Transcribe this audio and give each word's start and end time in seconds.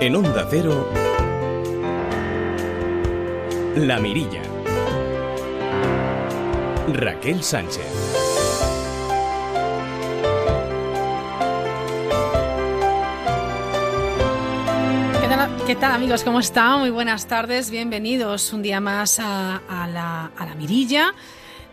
En 0.00 0.14
Onda 0.14 0.46
Cero, 0.48 0.88
La 3.74 3.98
Mirilla. 3.98 4.42
Raquel 6.92 7.42
Sánchez. 7.42 7.84
¿Qué 15.66 15.74
tal 15.74 15.90
amigos? 15.90 16.22
¿Cómo 16.22 16.38
están? 16.38 16.78
Muy 16.78 16.90
buenas 16.90 17.26
tardes, 17.26 17.70
bienvenidos 17.70 18.52
un 18.52 18.62
día 18.62 18.80
más 18.80 19.18
a, 19.18 19.60
la, 19.68 20.30
a 20.36 20.46
la 20.46 20.54
Mirilla. 20.54 21.12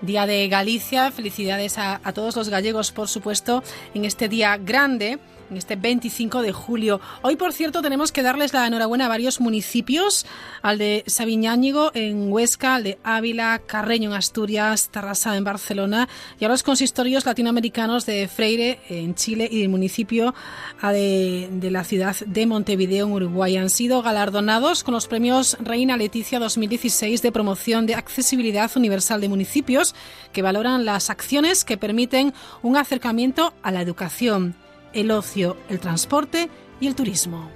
Día 0.01 0.25
de 0.25 0.47
Galicia, 0.47 1.11
felicidades 1.11 1.77
a, 1.77 2.01
a 2.03 2.11
todos 2.11 2.35
los 2.35 2.49
gallegos, 2.49 2.91
por 2.91 3.07
supuesto, 3.07 3.63
en 3.93 4.03
este 4.03 4.27
día 4.27 4.57
grande 4.57 5.19
en 5.49 5.57
este 5.57 5.75
25 5.75 6.41
de 6.41 6.51
julio. 6.51 6.99
Hoy, 7.21 7.35
por 7.35 7.53
cierto, 7.53 7.81
tenemos 7.81 8.11
que 8.11 8.23
darles 8.23 8.53
la 8.53 8.67
enhorabuena 8.67 9.05
a 9.05 9.09
varios 9.09 9.39
municipios, 9.39 10.25
al 10.61 10.77
de 10.77 11.03
Sabiñáñigo 11.07 11.91
en 11.93 12.31
Huesca, 12.31 12.75
al 12.75 12.83
de 12.83 12.97
Ávila, 13.03 13.61
Carreño 13.65 14.09
en 14.11 14.15
Asturias, 14.15 14.89
Tarrasa 14.89 15.35
en 15.35 15.43
Barcelona 15.43 16.07
y 16.39 16.45
a 16.45 16.47
los 16.47 16.63
consistorios 16.63 17.25
latinoamericanos 17.25 18.05
de 18.05 18.27
Freire 18.27 18.79
en 18.89 19.15
Chile 19.15 19.47
y 19.51 19.61
del 19.61 19.69
municipio 19.69 20.33
de, 20.81 21.49
de 21.51 21.71
la 21.71 21.83
ciudad 21.83 22.15
de 22.25 22.45
Montevideo 22.45 23.07
en 23.07 23.13
Uruguay. 23.13 23.57
Han 23.57 23.69
sido 23.69 24.01
galardonados 24.01 24.83
con 24.83 24.93
los 24.93 25.07
premios 25.07 25.57
Reina 25.59 25.97
Leticia 25.97 26.39
2016 26.39 27.21
de 27.21 27.31
promoción 27.31 27.85
de 27.85 27.95
accesibilidad 27.95 28.71
universal 28.75 29.21
de 29.21 29.29
municipios 29.29 29.95
que 30.31 30.41
valoran 30.41 30.85
las 30.85 31.09
acciones 31.09 31.65
que 31.65 31.77
permiten 31.77 32.33
un 32.61 32.77
acercamiento 32.77 33.53
a 33.63 33.71
la 33.71 33.81
educación 33.81 34.55
el 34.95 35.11
ocio, 35.11 35.57
el 35.69 35.79
transporte 35.79 36.49
y 36.79 36.87
el 36.87 36.95
turismo. 36.95 37.51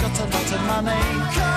Got 0.00 0.18
a 0.18 0.24
lot 0.24 0.52
of 0.52 0.60
money. 0.66 1.49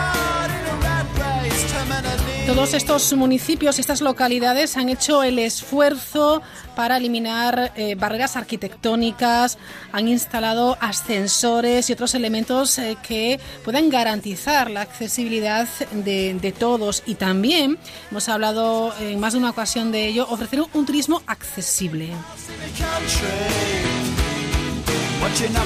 Todos 2.46 2.74
estos 2.74 3.14
municipios, 3.14 3.80
estas 3.80 4.02
localidades 4.02 4.76
han 4.76 4.90
hecho 4.90 5.24
el 5.24 5.40
esfuerzo 5.40 6.42
para 6.76 6.98
eliminar 6.98 7.72
eh, 7.76 7.96
barreras 7.96 8.36
arquitectónicas, 8.36 9.58
han 9.92 10.08
instalado 10.08 10.78
ascensores 10.82 11.90
y 11.90 11.94
otros 11.94 12.16
elementos 12.16 12.78
eh, 12.80 12.98
que 13.02 13.40
puedan 13.64 13.90
garantizar 13.90 14.70
la 14.70 14.82
accesibilidad 14.82 15.68
de, 15.92 16.34
de, 16.34 16.52
todos. 16.52 17.04
Y 17.06 17.16
también, 17.16 17.78
hemos 18.12 18.28
hablado 18.28 18.94
en 19.00 19.20
más 19.20 19.34
de 19.34 19.40
una 19.40 19.52
ocasión 19.52 19.92
de 19.92 20.08
ello, 20.08 20.28
ofrecer 20.30 20.64
un 20.74 20.86
turismo 20.86 21.22
accesible. 21.28 22.10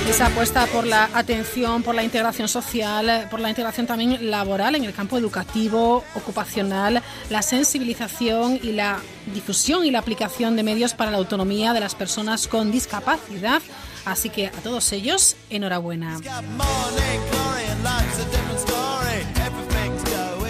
Esa 0.08 0.28
apuesta 0.28 0.68
por 0.68 0.86
la 0.86 1.10
atención, 1.14 1.82
por 1.82 1.96
la 1.96 2.04
integración 2.04 2.48
social, 2.48 3.28
por 3.32 3.40
la 3.40 3.50
integración 3.50 3.88
también 3.88 4.30
laboral 4.30 4.76
en 4.76 4.84
el 4.84 4.94
campo 4.94 5.18
educativo, 5.18 6.04
ocupacional, 6.14 7.02
la 7.30 7.42
sensibilización 7.42 8.60
y 8.62 8.74
la 8.74 9.00
difusión 9.34 9.84
y 9.84 9.90
la 9.90 10.00
aplicación 10.00 10.56
de 10.56 10.64
medios 10.64 10.94
para 10.94 11.10
la 11.10 11.18
autonomía 11.18 11.74
de 11.74 11.80
las 11.80 11.96
personas 11.96 12.48
con 12.48 12.72
discapacidad. 12.72 13.62
Así 14.06 14.30
que 14.30 14.48
a 14.48 14.52
todos 14.52 14.92
ellos, 14.92 15.36
enhorabuena. 15.50 16.20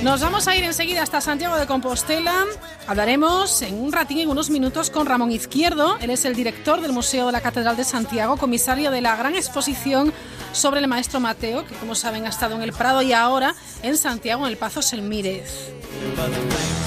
Nos 0.07 0.21
vamos 0.21 0.47
a 0.47 0.55
ir 0.55 0.63
enseguida 0.63 1.03
hasta 1.03 1.19
Santiago 1.19 1.57
de 1.57 1.67
Compostela. 1.67 2.45
Hablaremos 2.87 3.61
en 3.61 3.77
un 3.77 3.91
ratín, 3.91 4.19
en 4.19 4.29
unos 4.29 4.49
minutos, 4.49 4.89
con 4.89 5.05
Ramón 5.05 5.33
Izquierdo. 5.33 5.97
Él 5.99 6.11
es 6.11 6.23
el 6.23 6.33
director 6.33 6.79
del 6.79 6.93
Museo 6.93 7.25
de 7.25 7.33
la 7.33 7.41
Catedral 7.41 7.75
de 7.75 7.83
Santiago, 7.83 8.37
comisario 8.37 8.89
de 8.89 9.01
la 9.01 9.17
gran 9.17 9.35
exposición 9.35 10.13
sobre 10.53 10.79
el 10.79 10.87
maestro 10.87 11.19
Mateo, 11.19 11.67
que 11.67 11.75
como 11.75 11.93
saben 11.93 12.25
ha 12.25 12.29
estado 12.29 12.55
en 12.55 12.61
el 12.61 12.71
Prado 12.71 13.01
y 13.01 13.11
ahora 13.11 13.53
en 13.83 13.97
Santiago, 13.97 14.45
en 14.45 14.53
el 14.53 14.57
Pazo 14.57 14.81
Selmírez. 14.81 15.73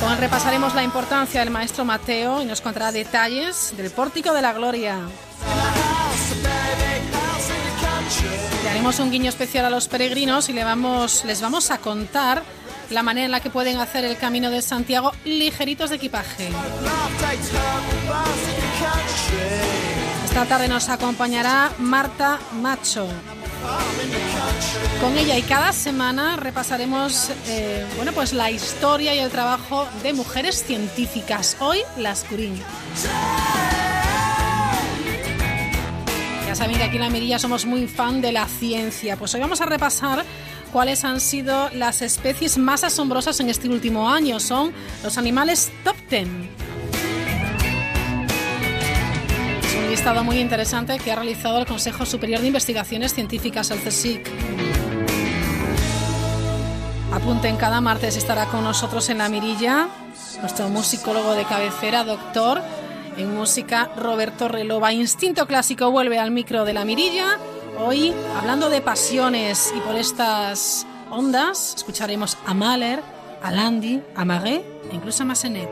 Con 0.00 0.12
él 0.12 0.19
repasaremos 0.19 0.75
la 0.75 0.82
importancia 0.82 1.41
del 1.41 1.50
maestro 1.50 1.84
Mateo 1.84 2.41
y 2.41 2.47
nos 2.47 2.62
contará 2.62 2.91
detalles 2.91 3.75
del 3.76 3.91
Pórtico 3.91 4.32
de 4.32 4.41
la 4.41 4.54
Gloria. 4.54 4.97
Le 8.62 8.70
haremos 8.70 8.98
un 8.98 9.10
guiño 9.10 9.28
especial 9.28 9.66
a 9.66 9.70
los 9.70 9.88
peregrinos 9.88 10.48
y 10.48 10.54
les 10.54 10.64
vamos 11.42 11.70
a 11.70 11.76
contar 11.76 12.42
la 12.90 13.02
manera 13.02 13.26
en 13.26 13.30
la 13.30 13.40
que 13.40 13.50
pueden 13.50 13.78
hacer 13.78 14.04
el 14.04 14.16
camino 14.16 14.50
de 14.50 14.62
Santiago 14.62 15.12
ligeritos 15.24 15.90
de 15.90 15.96
equipaje. 15.96 16.48
Esta 20.24 20.44
tarde 20.46 20.68
nos 20.68 20.88
acompañará 20.88 21.72
Marta 21.78 22.38
Macho. 22.60 23.06
Con 25.00 25.16
ella 25.18 25.36
y 25.36 25.42
cada 25.42 25.72
semana 25.72 26.36
repasaremos 26.36 27.30
eh, 27.48 27.84
bueno, 27.96 28.12
pues 28.12 28.32
la 28.32 28.50
historia 28.50 29.14
y 29.14 29.18
el 29.18 29.30
trabajo 29.30 29.86
de 30.02 30.12
mujeres 30.12 30.64
científicas. 30.64 31.56
Hoy, 31.60 31.80
las 31.98 32.24
Curín. 32.24 32.60
Ya 36.46 36.54
saben 36.54 36.76
que 36.76 36.84
aquí 36.84 36.96
en 36.96 37.02
la 37.02 37.10
Mirilla 37.10 37.38
somos 37.38 37.66
muy 37.66 37.86
fan 37.86 38.20
de 38.20 38.32
la 38.32 38.46
ciencia. 38.46 39.16
Pues 39.16 39.34
hoy 39.34 39.40
vamos 39.40 39.60
a 39.60 39.66
repasar 39.66 40.24
cuáles 40.70 41.04
han 41.04 41.20
sido 41.20 41.69
las 41.70 42.03
especies 42.03 42.58
más 42.58 42.84
asombrosas 42.84 43.41
en 43.41 43.48
este 43.48 43.69
último 43.69 44.08
año. 44.08 44.41
Son 44.41 44.72
los 45.03 45.19
animales 45.19 45.70
top 45.84 45.97
10. 46.08 46.28
Es 49.62 49.75
un 49.75 49.91
listado 49.91 50.25
muy 50.25 50.38
interesante 50.38 50.98
que 50.98 51.12
ha 51.12 51.16
realizado 51.16 51.58
el 51.58 51.66
Consejo 51.66 52.06
Superior 52.06 52.41
de 52.41 52.48
Investigaciones 52.48 53.14
Científicas, 53.14 53.70
el 53.70 53.81
CSIC. 53.81 54.28
Apunten, 57.12 57.56
cada 57.56 57.81
martes 57.81 58.16
estará 58.16 58.47
con 58.47 58.62
nosotros 58.62 59.08
en 59.10 59.19
la 59.19 59.28
mirilla 59.28 59.88
nuestro 60.41 60.69
musicólogo 60.69 61.34
de 61.34 61.44
cabecera, 61.44 62.04
doctor 62.04 62.62
en 63.16 63.34
música, 63.34 63.91
Roberto 63.97 64.48
Relova. 64.48 64.92
Instinto 64.92 65.47
Clásico 65.47 65.91
vuelve 65.91 66.19
al 66.19 66.31
micro 66.31 66.64
de 66.64 66.72
la 66.72 66.84
mirilla 66.84 67.38
Hoy, 67.82 68.12
hablando 68.36 68.68
de 68.68 68.82
pasiones 68.82 69.72
y 69.74 69.80
por 69.80 69.96
estas 69.96 70.86
ondas, 71.10 71.74
escucharemos 71.76 72.36
a 72.44 72.52
Mahler, 72.52 73.00
a 73.42 73.50
Landi, 73.50 74.02
a 74.14 74.24
Marais 74.26 74.60
e 74.91 74.94
incluso 74.94 75.22
a 75.22 75.26
Massenet. 75.26 75.68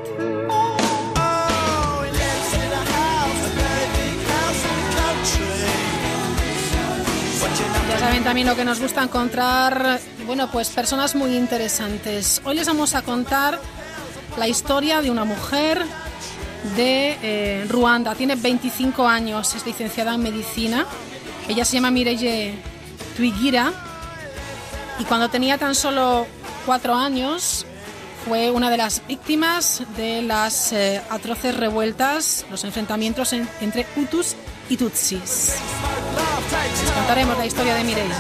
Ya 7.91 7.99
saben 7.99 8.25
también 8.25 8.47
lo 8.47 8.57
que 8.57 8.65
nos 8.65 8.81
gusta 8.81 9.03
encontrar, 9.03 10.01
bueno, 10.27 10.51
pues 10.51 10.71
personas 10.71 11.15
muy 11.15 11.37
interesantes. 11.37 12.41
Hoy 12.45 12.57
les 12.57 12.67
vamos 12.67 12.95
a 12.95 13.03
contar 13.03 13.61
la 14.39 14.49
historia 14.49 15.03
de 15.03 15.11
una 15.11 15.25
mujer 15.25 15.85
de 16.75 17.19
eh, 17.23 17.67
Ruanda. 17.69 18.15
Tiene 18.15 18.35
25 18.35 19.07
años, 19.07 19.55
es 19.55 19.67
licenciada 19.67 20.15
en 20.15 20.23
medicina 20.23 20.87
ella 21.49 21.65
se 21.65 21.75
llama 21.75 21.91
Mireille 21.91 22.55
Tuigira 23.17 23.73
y 24.99 25.05
cuando 25.05 25.29
tenía 25.29 25.59
tan 25.59 25.75
solo 25.75 26.27
cuatro 26.67 26.95
años 26.95 27.65
fue 28.27 28.51
una 28.51 28.71
de 28.71 28.77
las 28.77 29.07
víctimas 29.07 29.83
de 29.97 30.23
las 30.23 30.73
eh, 30.73 31.01
atroces 31.09 31.57
revueltas, 31.57 32.45
los 32.51 32.65
enfrentamientos 32.65 33.33
entre 33.33 33.87
Hutus 33.97 34.37
y 34.69 34.77
Tutsis. 34.77 35.55
Les 36.83 36.93
contaremos 36.93 37.39
la 37.39 37.47
historia 37.47 37.75
de 37.75 37.85
Mireille. 37.85 38.15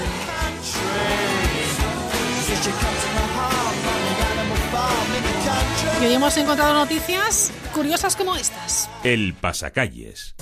Y 6.00 6.04
hoy 6.06 6.14
hemos 6.14 6.36
encontrado 6.36 6.74
noticias 6.74 7.50
curiosas 7.74 8.14
como 8.16 8.36
estas. 8.36 8.88
El 9.02 9.34
pasacalles. 9.34 10.34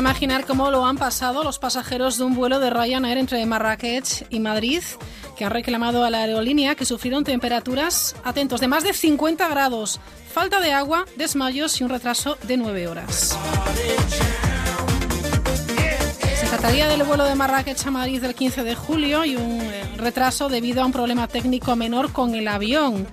Imaginar 0.00 0.46
cómo 0.46 0.70
lo 0.70 0.86
han 0.86 0.96
pasado 0.96 1.44
los 1.44 1.58
pasajeros 1.58 2.16
de 2.16 2.24
un 2.24 2.34
vuelo 2.34 2.58
de 2.58 2.70
Ryanair 2.70 3.18
entre 3.18 3.44
Marrakech 3.44 4.26
y 4.30 4.40
Madrid, 4.40 4.82
que 5.36 5.44
han 5.44 5.50
reclamado 5.50 6.04
a 6.04 6.10
la 6.10 6.20
aerolínea 6.20 6.74
que 6.74 6.86
sufrieron 6.86 7.22
temperaturas, 7.22 8.16
atentos, 8.24 8.60
de 8.60 8.68
más 8.68 8.82
de 8.82 8.94
50 8.94 9.46
grados, 9.48 10.00
falta 10.32 10.60
de 10.60 10.72
agua, 10.72 11.04
desmayos 11.16 11.78
y 11.80 11.84
un 11.84 11.90
retraso 11.90 12.38
de 12.44 12.56
9 12.56 12.88
horas. 12.88 13.38
Se 16.40 16.46
trataría 16.46 16.88
del 16.88 17.02
vuelo 17.02 17.24
de 17.24 17.34
Marrakech 17.34 17.86
a 17.86 17.90
Madrid 17.90 18.22
del 18.22 18.34
15 18.34 18.64
de 18.64 18.74
julio 18.74 19.26
y 19.26 19.36
un 19.36 19.60
eh, 19.60 19.84
retraso 19.98 20.48
debido 20.48 20.82
a 20.82 20.86
un 20.86 20.92
problema 20.92 21.28
técnico 21.28 21.76
menor 21.76 22.10
con 22.12 22.34
el 22.34 22.48
avión. 22.48 23.06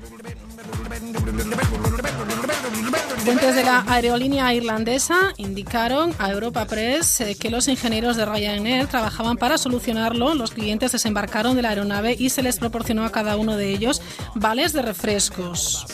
Fuentes 3.28 3.56
de 3.56 3.64
la 3.66 3.84
aerolínea 3.90 4.54
irlandesa 4.54 5.34
indicaron 5.36 6.16
a 6.18 6.32
Europa 6.32 6.64
Press 6.64 7.20
eh, 7.20 7.36
que 7.36 7.50
los 7.50 7.68
ingenieros 7.68 8.16
de 8.16 8.26
Ryanair 8.26 8.88
trabajaban 8.88 9.36
para 9.36 9.58
solucionarlo. 9.58 10.34
Los 10.34 10.52
clientes 10.52 10.94
desembarcaron 10.94 11.58
de 11.58 11.62
la 11.62 11.68
aeronave 11.68 12.16
y 12.18 12.30
se 12.30 12.42
les 12.42 12.58
proporcionó 12.58 13.04
a 13.04 13.12
cada 13.12 13.36
uno 13.36 13.58
de 13.58 13.70
ellos 13.70 14.02
vales 14.34 14.72
de 14.72 14.82
refrescos. 14.82 15.86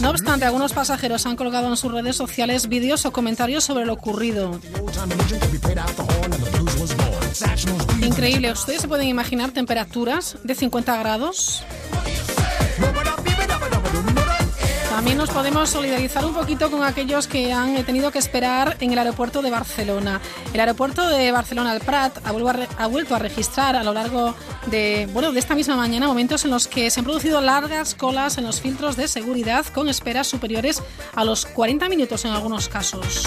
No 0.00 0.10
obstante, 0.10 0.46
algunos 0.46 0.72
pasajeros 0.72 1.24
han 1.26 1.36
colgado 1.36 1.68
en 1.68 1.76
sus 1.76 1.92
redes 1.92 2.16
sociales 2.16 2.68
vídeos 2.68 3.06
o 3.06 3.12
comentarios 3.12 3.62
sobre 3.62 3.86
lo 3.86 3.92
ocurrido. 3.92 4.58
Increíble, 8.02 8.50
¿ustedes 8.50 8.80
se 8.80 8.88
pueden 8.88 9.06
imaginar 9.06 9.52
temperaturas 9.52 10.38
de 10.42 10.56
50 10.56 10.96
grados? 10.96 11.62
También 15.00 15.16
nos 15.16 15.30
podemos 15.30 15.70
solidarizar 15.70 16.26
un 16.26 16.34
poquito 16.34 16.70
con 16.70 16.84
aquellos 16.84 17.26
que 17.26 17.54
han 17.54 17.82
tenido 17.84 18.10
que 18.10 18.18
esperar 18.18 18.76
en 18.80 18.92
el 18.92 18.98
aeropuerto 18.98 19.40
de 19.40 19.50
Barcelona. 19.50 20.20
El 20.52 20.60
aeropuerto 20.60 21.08
de 21.08 21.32
Barcelona, 21.32 21.74
el 21.74 21.80
Prat, 21.80 22.18
ha 22.22 22.86
vuelto 22.86 23.14
a 23.14 23.18
registrar 23.18 23.76
a 23.76 23.82
lo 23.82 23.94
largo 23.94 24.34
de, 24.66 25.08
bueno, 25.14 25.32
de 25.32 25.40
esta 25.40 25.54
misma 25.54 25.74
mañana 25.74 26.06
momentos 26.06 26.44
en 26.44 26.50
los 26.50 26.68
que 26.68 26.90
se 26.90 27.00
han 27.00 27.04
producido 27.04 27.40
largas 27.40 27.94
colas 27.94 28.36
en 28.36 28.44
los 28.44 28.60
filtros 28.60 28.94
de 28.96 29.08
seguridad 29.08 29.64
con 29.68 29.88
esperas 29.88 30.26
superiores 30.26 30.82
a 31.14 31.24
los 31.24 31.46
40 31.46 31.88
minutos 31.88 32.26
en 32.26 32.32
algunos 32.32 32.68
casos. 32.68 33.24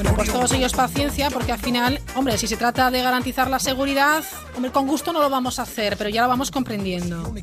Bueno, 0.00 0.16
pues 0.16 0.32
todos 0.32 0.50
ellos 0.52 0.72
paciencia, 0.72 1.28
porque 1.28 1.52
al 1.52 1.58
final, 1.58 2.00
hombre, 2.14 2.38
si 2.38 2.46
se 2.46 2.56
trata 2.56 2.90
de 2.90 3.02
garantizar 3.02 3.50
la 3.50 3.58
seguridad, 3.58 4.24
hombre, 4.56 4.72
con 4.72 4.86
gusto 4.86 5.12
no 5.12 5.20
lo 5.20 5.28
vamos 5.28 5.58
a 5.58 5.62
hacer, 5.64 5.98
pero 5.98 6.08
ya 6.08 6.22
lo 6.22 6.28
vamos 6.28 6.50
comprendiendo. 6.50 7.34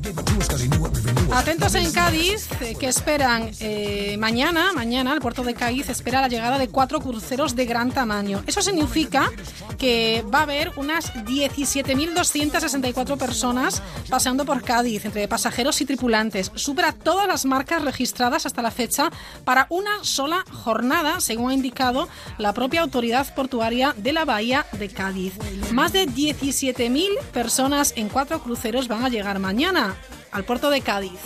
Atentos 1.32 1.76
en 1.76 1.92
Cádiz, 1.92 2.48
eh, 2.60 2.74
que 2.74 2.88
esperan 2.88 3.52
eh, 3.60 4.16
mañana, 4.18 4.72
mañana 4.72 5.12
el 5.12 5.20
puerto 5.20 5.44
de 5.44 5.54
Cádiz 5.54 5.88
espera 5.88 6.20
la 6.20 6.26
llegada 6.26 6.58
de 6.58 6.66
cuatro 6.68 7.00
cruceros 7.00 7.54
de 7.54 7.64
gran 7.64 7.92
tamaño. 7.92 8.42
Eso 8.48 8.60
significa 8.60 9.30
que 9.78 10.24
va 10.34 10.40
a 10.40 10.42
haber 10.42 10.72
unas 10.76 11.14
17.264 11.14 13.16
personas 13.16 13.80
paseando 14.10 14.44
por 14.44 14.64
Cádiz, 14.64 15.04
entre 15.04 15.28
pasajeros 15.28 15.80
y 15.80 15.84
tripulantes. 15.84 16.50
Supera 16.56 16.92
todas 16.92 17.28
las 17.28 17.44
marcas 17.44 17.82
registradas 17.82 18.46
hasta 18.46 18.62
la 18.62 18.72
fecha 18.72 19.12
para 19.44 19.68
una 19.70 20.02
sola 20.02 20.44
jornada, 20.50 21.20
según 21.20 21.52
ha 21.52 21.54
indicado 21.54 22.08
la 22.38 22.47
propia 22.52 22.82
autoridad 22.82 23.32
portuaria 23.34 23.94
de 23.96 24.12
la 24.12 24.24
bahía 24.24 24.66
de 24.72 24.88
Cádiz. 24.88 25.34
Más 25.72 25.92
de 25.92 26.06
17.000 26.06 27.20
personas 27.32 27.92
en 27.96 28.08
cuatro 28.08 28.42
cruceros 28.42 28.88
van 28.88 29.04
a 29.04 29.08
llegar 29.08 29.38
mañana 29.38 29.96
al 30.30 30.44
puerto 30.44 30.70
de 30.70 30.80
Cádiz. 30.80 31.20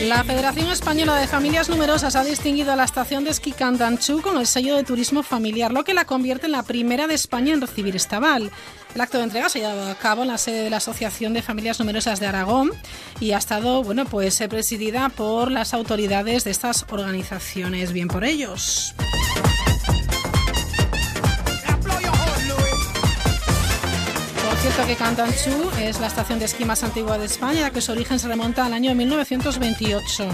La 0.00 0.24
Federación 0.24 0.70
Española 0.70 1.14
de 1.16 1.26
Familias 1.26 1.68
Numerosas 1.68 2.16
ha 2.16 2.24
distinguido 2.24 2.72
a 2.72 2.76
la 2.76 2.84
estación 2.84 3.22
de 3.22 3.30
esquí 3.30 3.52
Candanchú 3.52 4.22
con 4.22 4.38
el 4.38 4.46
sello 4.46 4.74
de 4.74 4.82
turismo 4.82 5.22
familiar, 5.22 5.72
lo 5.72 5.84
que 5.84 5.92
la 5.92 6.06
convierte 6.06 6.46
en 6.46 6.52
la 6.52 6.62
primera 6.62 7.06
de 7.06 7.14
España 7.14 7.52
en 7.52 7.60
recibir 7.60 7.94
este 7.94 8.16
aval. 8.16 8.50
El 8.94 9.00
acto 9.02 9.18
de 9.18 9.24
entrega 9.24 9.50
se 9.50 9.58
ha 9.58 9.68
llevado 9.68 9.90
a 9.90 9.94
cabo 9.94 10.22
en 10.22 10.28
la 10.28 10.38
sede 10.38 10.62
de 10.62 10.70
la 10.70 10.78
Asociación 10.78 11.34
de 11.34 11.42
Familias 11.42 11.78
Numerosas 11.78 12.18
de 12.18 12.26
Aragón 12.26 12.70
y 13.20 13.32
ha 13.32 13.38
estado, 13.38 13.82
bueno, 13.82 14.06
pues 14.06 14.42
presidida 14.48 15.10
por 15.10 15.50
las 15.50 15.74
autoridades 15.74 16.44
de 16.44 16.50
estas 16.50 16.86
organizaciones. 16.88 17.92
Bien 17.92 18.08
por 18.08 18.24
ellos. 18.24 18.94
Cierto 24.60 24.86
que 24.86 24.94
Cantanchú 24.94 25.70
es 25.80 26.00
la 26.00 26.08
estación 26.08 26.38
de 26.38 26.44
esquí 26.44 26.66
más 26.66 26.82
antigua 26.84 27.16
de 27.16 27.24
España, 27.24 27.70
que 27.70 27.80
su 27.80 27.92
origen 27.92 28.18
se 28.18 28.28
remonta 28.28 28.66
al 28.66 28.74
año 28.74 28.94
1928 28.94 30.28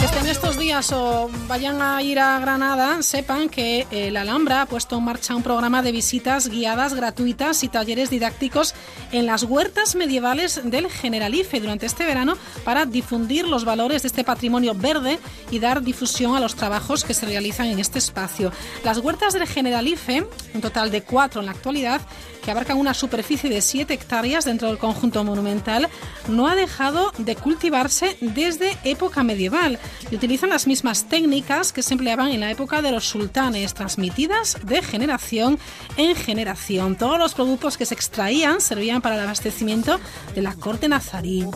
que 0.00 0.06
estén 0.06 0.26
estos 0.28 0.56
días 0.60 0.92
o 0.92 1.30
vayan 1.48 1.80
a 1.80 2.02
ir 2.02 2.18
a 2.20 2.38
Granada, 2.38 3.02
sepan 3.02 3.48
que 3.48 3.86
eh, 3.90 4.10
la 4.10 4.20
Alhambra 4.20 4.60
ha 4.60 4.66
puesto 4.66 4.98
en 4.98 5.04
marcha 5.04 5.34
un 5.34 5.42
programa 5.42 5.80
de 5.80 5.90
visitas 5.90 6.48
guiadas 6.48 6.92
gratuitas 6.92 7.64
y 7.64 7.68
talleres 7.68 8.10
didácticos 8.10 8.74
en 9.10 9.24
las 9.24 9.44
huertas 9.44 9.94
medievales 9.94 10.60
del 10.62 10.90
Generalife 10.90 11.60
durante 11.60 11.86
este 11.86 12.04
verano 12.04 12.36
para 12.62 12.84
difundir 12.84 13.48
los 13.48 13.64
valores 13.64 14.02
de 14.02 14.08
este 14.08 14.22
patrimonio 14.22 14.74
verde 14.74 15.18
y 15.50 15.60
dar 15.60 15.82
difusión 15.82 16.36
a 16.36 16.40
los 16.40 16.54
trabajos 16.54 17.04
que 17.04 17.14
se 17.14 17.24
realizan 17.24 17.66
en 17.66 17.78
este 17.78 17.98
espacio. 17.98 18.52
Las 18.84 18.98
huertas 18.98 19.32
del 19.32 19.46
Generalife, 19.46 20.26
un 20.52 20.60
total 20.60 20.90
de 20.90 21.02
cuatro 21.02 21.40
en 21.40 21.46
la 21.46 21.52
actualidad, 21.52 22.02
que 22.40 22.50
abarcan 22.50 22.78
una 22.78 22.94
superficie 22.94 23.50
de 23.50 23.60
7 23.60 23.92
hectáreas 23.92 24.44
dentro 24.44 24.68
del 24.68 24.78
conjunto 24.78 25.22
monumental, 25.24 25.88
no 26.28 26.48
ha 26.48 26.54
dejado 26.54 27.12
de 27.18 27.36
cultivarse 27.36 28.16
desde 28.20 28.76
época 28.84 29.22
medieval 29.22 29.78
y 30.10 30.16
utilizan 30.16 30.50
las 30.50 30.59
mismas 30.66 31.04
técnicas 31.08 31.72
que 31.72 31.82
se 31.82 31.94
empleaban 31.94 32.28
en 32.28 32.40
la 32.40 32.50
época 32.50 32.82
de 32.82 32.90
los 32.90 33.08
sultanes, 33.08 33.74
transmitidas 33.74 34.58
de 34.64 34.82
generación 34.82 35.58
en 35.96 36.14
generación. 36.16 36.96
Todos 36.96 37.18
los 37.18 37.34
productos 37.34 37.76
que 37.76 37.86
se 37.86 37.94
extraían 37.94 38.60
servían 38.60 39.02
para 39.02 39.16
el 39.16 39.22
abastecimiento 39.22 40.00
de 40.34 40.42
la 40.42 40.54
corte 40.54 40.88
nazarí. 40.88 41.46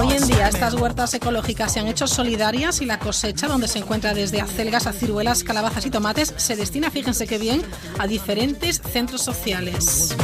Hoy 0.00 0.12
en 0.12 0.26
día 0.26 0.48
estas 0.48 0.74
huertas 0.74 1.12
ecológicas 1.14 1.72
se 1.72 1.80
han 1.80 1.86
hecho 1.86 2.06
solidarias 2.06 2.80
y 2.80 2.86
la 2.86 2.98
cosecha, 2.98 3.48
donde 3.48 3.68
se 3.68 3.78
encuentra 3.78 4.14
desde 4.14 4.40
acelgas 4.40 4.86
a 4.86 4.92
ciruelas, 4.92 5.44
calabazas 5.44 5.84
y 5.86 5.90
tomates, 5.90 6.32
se 6.36 6.56
destina, 6.56 6.90
fíjense 6.90 7.26
qué 7.26 7.38
bien, 7.38 7.62
a 7.98 8.06
diferentes 8.06 8.80
centros 8.92 9.22
sociales. 9.22 10.16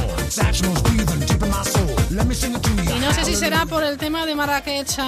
Y 2.95 3.01
no 3.01 3.13
sé 3.13 3.25
si 3.25 3.35
será 3.35 3.67
por 3.67 3.85
el 3.85 3.99
tema 3.99 4.25
de 4.27 4.35
Marrakech 4.35 4.99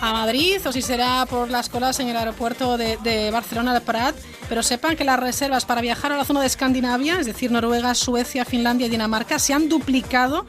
a, 0.00 0.12
Madrid 0.12 0.60
o 0.66 0.72
si 0.72 0.82
será 0.82 1.26
por 1.26 1.50
las 1.50 1.68
colas 1.68 2.00
en 2.00 2.08
el 2.08 2.16
aeropuerto 2.16 2.76
de, 2.76 3.30
Barcelona 3.32 3.74
de 3.74 3.80
Prat, 3.80 4.16
pero 4.48 4.62
sepan 4.62 4.96
que 4.96 5.04
las 5.04 5.18
reservas 5.18 5.64
para 5.64 5.80
viajar 5.80 6.12
a 6.12 6.16
la 6.16 6.24
zona 6.24 6.40
de 6.40 6.46
Escandinavia, 6.46 7.20
es 7.20 7.26
decir, 7.26 7.50
Noruega, 7.50 7.94
Suecia, 7.94 8.44
Finlandia 8.44 8.86
y 8.86 8.90
Dinamarca, 8.90 9.38
se 9.38 9.52
han 9.52 9.68
duplicado 9.68 10.46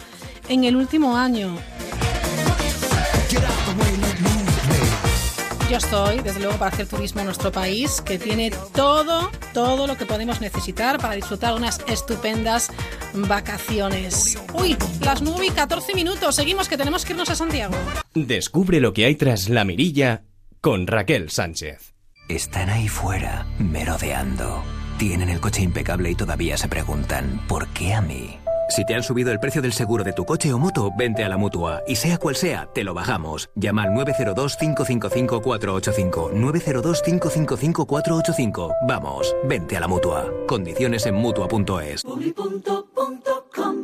en 0.50 0.64
el 0.64 0.76
último 0.76 1.18
año. 1.18 1.58
Yo 5.70 5.76
estoy, 5.78 6.22
desde 6.22 6.40
luego, 6.40 6.58
para 6.58 6.72
hacer 6.72 6.88
turismo 6.88 7.20
en 7.20 7.26
nuestro 7.26 7.52
país, 7.52 8.00
que 8.00 8.18
tiene 8.18 8.52
todo, 8.74 9.30
todo 9.54 9.86
lo 9.86 9.98
que 9.98 10.06
podemos 10.06 10.40
necesitar 10.40 10.98
para 10.98 11.16
disfrutar 11.16 11.54
unas 11.56 11.82
estupendas 11.90 12.72
vacaciones. 13.14 14.38
Uy, 14.54 14.78
las 15.02 15.22
9 15.22 15.48
y 15.48 15.50
14 15.50 15.94
minutos. 15.94 16.36
Seguimos 16.36 16.70
que 16.70 16.78
tenemos 16.78 17.04
que 17.04 17.12
irnos 17.12 17.30
a 17.30 17.36
Santiago. 17.36 17.76
Descubre 18.14 18.80
lo 18.80 18.94
que 18.94 19.06
hay 19.06 19.16
tras 19.16 19.50
la 19.50 19.66
mirilla 19.66 20.24
con 20.62 20.88
Raquel 20.88 21.30
Sánchez. 21.30 21.94
Están 22.30 22.70
ahí 22.70 22.88
fuera, 22.88 23.46
merodeando. 23.60 24.64
Tienen 24.98 25.30
el 25.30 25.42
coche 25.42 25.64
impecable 25.64 26.12
y 26.12 26.16
todavía 26.16 26.58
se 26.58 26.70
preguntan, 26.70 27.46
¿por 27.46 27.68
qué 27.70 27.94
a 27.94 28.02
mí? 28.02 28.37
Si 28.70 28.86
te 28.86 28.96
han 28.96 29.04
subido 29.04 29.32
el 29.32 29.40
precio 29.40 29.62
del 29.62 29.72
seguro 29.74 30.04
de 30.04 30.14
tu 30.14 30.26
coche 30.26 30.52
o 30.52 30.60
moto, 30.60 30.92
vente 30.98 31.24
a 31.24 31.30
la 31.30 31.38
mutua. 31.38 31.84
Y 31.88 31.96
sea 31.96 32.18
cual 32.18 32.36
sea, 32.36 32.68
te 32.74 32.84
lo 32.84 32.94
bajamos. 32.94 33.50
Llama 33.56 33.84
al 33.84 33.92
902-555-485. 33.92 36.34
902-555-485. 36.34 38.74
Vamos, 38.88 39.34
vente 39.46 39.78
a 39.78 39.80
la 39.80 39.88
mutua. 39.88 40.30
Condiciones 40.48 41.06
en 41.06 41.16
mutua.es. 41.16 42.04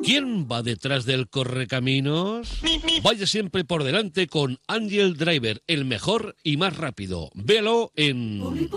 ¿Quién 0.04 0.48
va 0.52 0.62
detrás 0.62 1.06
del 1.06 1.30
correcaminos? 1.30 2.62
Vaya 3.04 3.26
siempre 3.26 3.64
por 3.64 3.86
delante 3.86 4.28
con 4.28 4.60
Angel 4.68 5.16
Driver, 5.16 5.64
el 5.68 5.86
mejor 5.86 6.36
y 6.44 6.58
más 6.58 6.76
rápido. 6.76 7.30
Velo 7.36 7.94
en. 7.96 8.68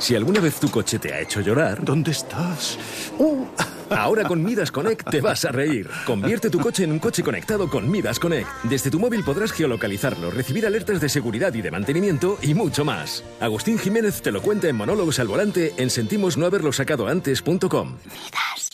Si 0.00 0.16
alguna 0.16 0.40
vez 0.40 0.58
tu 0.58 0.70
coche 0.70 0.98
te 0.98 1.12
ha 1.12 1.20
hecho 1.20 1.42
llorar... 1.42 1.84
¿Dónde 1.84 2.12
estás? 2.12 2.78
Uh, 3.18 3.44
ahora 3.90 4.24
con 4.24 4.42
Midas 4.42 4.72
Connect 4.72 5.10
te 5.10 5.20
vas 5.20 5.44
a 5.44 5.52
reír. 5.52 5.90
Convierte 6.06 6.48
tu 6.48 6.58
coche 6.58 6.84
en 6.84 6.92
un 6.92 6.98
coche 6.98 7.22
conectado 7.22 7.68
con 7.68 7.88
Midas 7.88 8.18
Connect. 8.18 8.48
Desde 8.64 8.90
tu 8.90 8.98
móvil 8.98 9.22
podrás 9.22 9.52
geolocalizarlo, 9.52 10.30
recibir 10.30 10.66
alertas 10.66 11.02
de 11.02 11.10
seguridad 11.10 11.52
y 11.52 11.60
de 11.60 11.70
mantenimiento 11.70 12.38
y 12.40 12.54
mucho 12.54 12.82
más. 12.82 13.22
Agustín 13.40 13.78
Jiménez 13.78 14.22
te 14.22 14.32
lo 14.32 14.40
cuenta 14.40 14.68
en 14.68 14.76
Monólogos 14.76 15.18
al 15.18 15.28
Volante 15.28 15.74
en 15.76 15.90
sentimos 15.90 16.38
no 16.38 16.46
haberlo 16.46 16.72
sacado 16.72 17.06
antes.com. 17.06 17.98
Midas. 18.06 18.70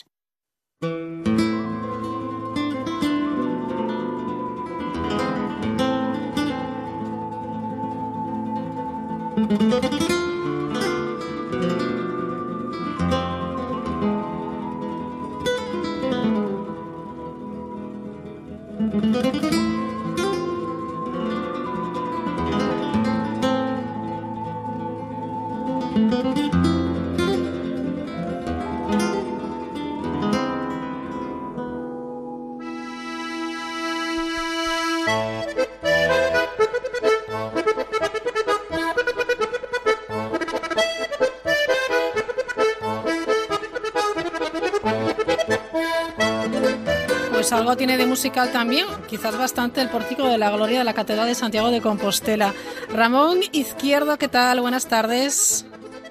Tiene 47.87 48.03
de 48.03 48.09
musical 48.09 48.51
también, 48.51 48.85
quizás 49.07 49.37
bastante 49.37 49.79
el 49.79 49.87
pórtico 49.87 50.27
de 50.27 50.37
la 50.37 50.51
gloria 50.51 50.79
de 50.79 50.83
la 50.83 50.93
Catedral 50.93 51.25
de 51.25 51.35
Santiago 51.35 51.71
de 51.71 51.79
Compostela. 51.79 52.53
Ramón 52.93 53.39
Izquierdo, 53.53 54.17
¿qué 54.17 54.27
tal? 54.27 54.59
Buenas 54.59 54.89
tardes. 54.89 55.65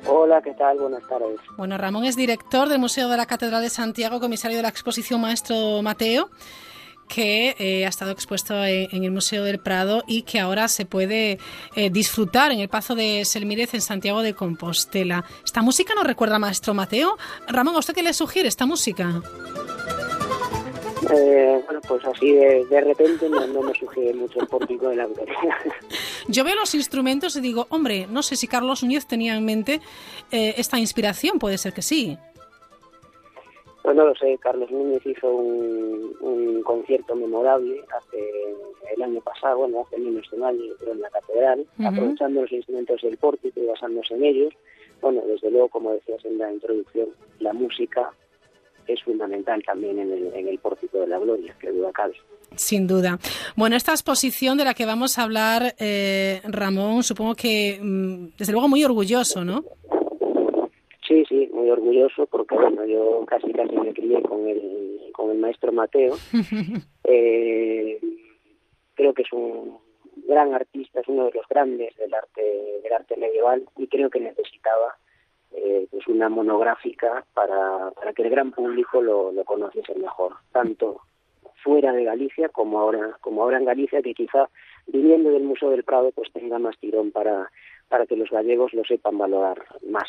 Hola, 0.09 0.41
¿qué 0.41 0.55
tal? 0.55 0.79
Buenas 0.79 1.07
tardes. 1.07 1.39
Bueno, 1.59 1.77
Ramón 1.77 2.07
es 2.07 2.17
director 2.17 2.71
del 2.71 2.79
Museo 2.79 3.11
de 3.11 3.19
la 3.19 3.27
Catedral 3.27 3.61
de 3.61 3.69
Santiago, 3.69 4.21
comisario 4.21 4.57
de 4.57 4.63
la 4.63 4.71
exposición 4.71 5.21
Maestro 5.21 5.83
Mateo, 5.83 6.31
que 7.11 7.55
eh, 7.59 7.85
ha 7.85 7.91
estado 7.91 8.11
expuesto 8.11 8.55
en, 8.65 9.05
el 9.05 9.11
Museo 9.11 9.45
del 9.45 9.59
Prado 9.59 10.03
y 10.07 10.23
que 10.23 10.41
ahora 10.41 10.69
se 10.69 10.87
puede 10.87 11.39
eh, 11.75 11.91
disfrutar 11.91 12.53
en 12.53 12.61
el 12.61 12.71
Pazo 12.71 12.95
de 12.95 13.23
Selmírez 13.27 13.75
en 13.75 13.83
Santiago 13.83 14.23
de 14.23 14.33
Compostela. 14.33 15.27
¿Esta 15.45 15.61
música 15.61 15.95
nos 15.95 16.07
recuerda 16.07 16.37
a 16.37 16.39
Maestro 16.39 16.73
Mateo? 16.73 17.19
Ramón, 17.47 17.75
¿a 17.75 17.81
usted 17.81 17.93
qué 17.93 18.03
le 18.03 18.15
sugiere 18.15 18.49
esta 18.49 18.65
música? 18.65 19.21
Eh, 21.11 21.63
bueno, 21.65 21.81
pues 21.87 22.05
así 22.07 22.33
de, 22.33 22.81
repente 22.81 23.29
no, 23.29 23.63
me 23.63 23.75
sugiere 23.75 24.15
mucho 24.15 24.41
el 24.41 24.47
pórtico 24.47 24.89
de 24.89 24.97
la 24.97 25.07
gloria. 25.07 25.59
Yo 26.29 26.43
veo 26.43 26.55
los 26.57 26.75
instrumentos 26.75 27.37
y 27.37 27.41
digo, 27.41 27.67
hombre, 27.69 28.07
no 28.09 28.23
sé 28.23 28.37
si 28.37 28.49
Carlos 28.49 28.83
Núñez 28.83 29.07
tenía 29.07 29.37
en 29.37 29.45
mente 29.45 29.81
eh, 30.33 30.55
esta 30.57 30.79
inspiración, 30.79 31.39
puede 31.39 31.59
ser 31.59 31.75
que 31.75 31.83
sí. 31.83 32.17
Pues 33.83 33.95
no 33.95 34.07
lo 34.07 34.15
sé, 34.17 34.37
Carlos 34.41 34.71
Núñez 34.71 35.05
hizo 35.07 35.29
un, 35.31 36.63
concierto 36.65 37.15
memorable 37.15 37.85
hace 37.97 38.19
el 38.97 39.03
año 39.03 39.21
pasado, 39.21 39.59
bueno, 39.59 39.85
hace 39.87 39.99
menos 39.99 40.29
de 40.31 40.37
un 40.37 40.45
año, 40.45 40.73
pero 40.81 40.93
en 40.93 41.01
la 41.01 41.11
catedral, 41.11 41.67
aprovechando 41.85 42.43
los 42.43 42.51
instrumentos 42.51 43.01
del 43.03 43.17
pórtico 43.19 43.61
y 43.61 43.67
basándose 43.67 44.15
en 44.15 44.25
ellos. 44.25 44.55
Bueno, 45.01 45.23
desde 45.29 45.51
luego, 45.51 45.69
como 45.69 45.93
decías 45.93 46.25
en 46.25 46.39
la 46.39 46.53
introducción, 46.53 47.11
la 47.39 47.53
música 47.53 48.13
es 48.89 49.03
fundamental 49.03 49.63
también 49.65 49.99
en 49.99 50.13
el, 50.13 50.35
en 50.35 50.49
el 50.49 50.59
pórtico 50.59 50.99
de 50.99 51.07
la 51.07 51.19
gloria, 51.19 51.55
que 51.59 51.71
duda 51.71 51.93
cabe. 51.93 52.15
Sin 52.55 52.87
duda. 52.87 53.19
Bueno, 53.57 53.77
esta 53.77 53.93
exposición 53.93 54.57
de 54.57 54.65
la 54.65 54.75
que 54.75 54.87
vamos 54.87 55.19
a 55.19 55.25
hablar, 55.25 55.75
eh, 55.79 56.41
Ramón, 56.45 57.03
supongo 57.03 57.35
que, 57.35 57.79
mm, 57.81 58.37
desde 58.39 58.53
luego, 58.53 58.69
muy 58.69 58.85
orgulloso, 58.85 59.45
¿no? 59.45 59.65
Sí, 61.07 61.25
sí, 61.29 61.49
muy 61.53 61.71
orgulloso 61.71 62.27
porque, 62.27 62.57
bueno, 62.57 62.85
yo 62.85 63.25
casi 63.27 63.53
casi 63.53 63.77
me 63.77 63.93
crié 63.93 64.23
con 64.23 64.49
el, 64.49 65.11
con 65.13 65.31
el 65.31 65.39
maestro 65.39 65.73
Mateo. 65.73 66.17
eh, 67.05 68.01
creo 68.95 69.15
que 69.15 69.23
es 69.23 69.33
un 69.33 69.79
gran 70.27 70.55
artista, 70.55 71.01
es 71.01 71.09
uno 71.09 71.27
de 71.27 71.33
los 71.33 71.47
grandes 71.49 71.97
del 71.97 72.13
arte, 72.13 72.43
del 72.83 72.93
arte 72.93 73.17
medieval 73.17 73.65
y 73.77 73.87
creo 73.87 74.11
que 74.11 74.21
necesitaba 74.21 74.97
eh, 75.57 75.87
pues 75.91 76.07
una 76.07 76.29
monográfica 76.29 77.25
para, 77.35 77.91
para 77.93 78.13
que 78.13 78.23
el 78.23 78.31
gran 78.31 78.53
público 78.53 79.01
lo, 79.01 79.33
lo 79.33 79.45
mejor, 79.97 80.35
tanto 80.53 81.01
fuera 81.65 81.93
de 81.93 82.05
Galicia 82.05 82.49
como 82.51 82.79
ahora, 82.79 83.17
como 83.21 83.43
ahora 83.43 83.59
en 83.59 83.65
Galicia, 83.65 84.03
que 84.03 84.15
quizá 84.15 84.49
viviendo 84.87 85.31
del 85.31 85.43
Museo 85.43 85.71
del 85.71 85.83
Prado 85.83 86.13
pues 86.15 86.31
tenga 86.33 86.59
más 86.59 86.79
tirón 86.79 87.11
para, 87.11 87.51
para 87.89 88.07
que 88.07 88.17
los 88.17 88.31
gallegos 88.31 88.73
lo 88.75 88.85
sepan 88.85 89.19
valorar 89.19 89.65
más. 89.89 90.09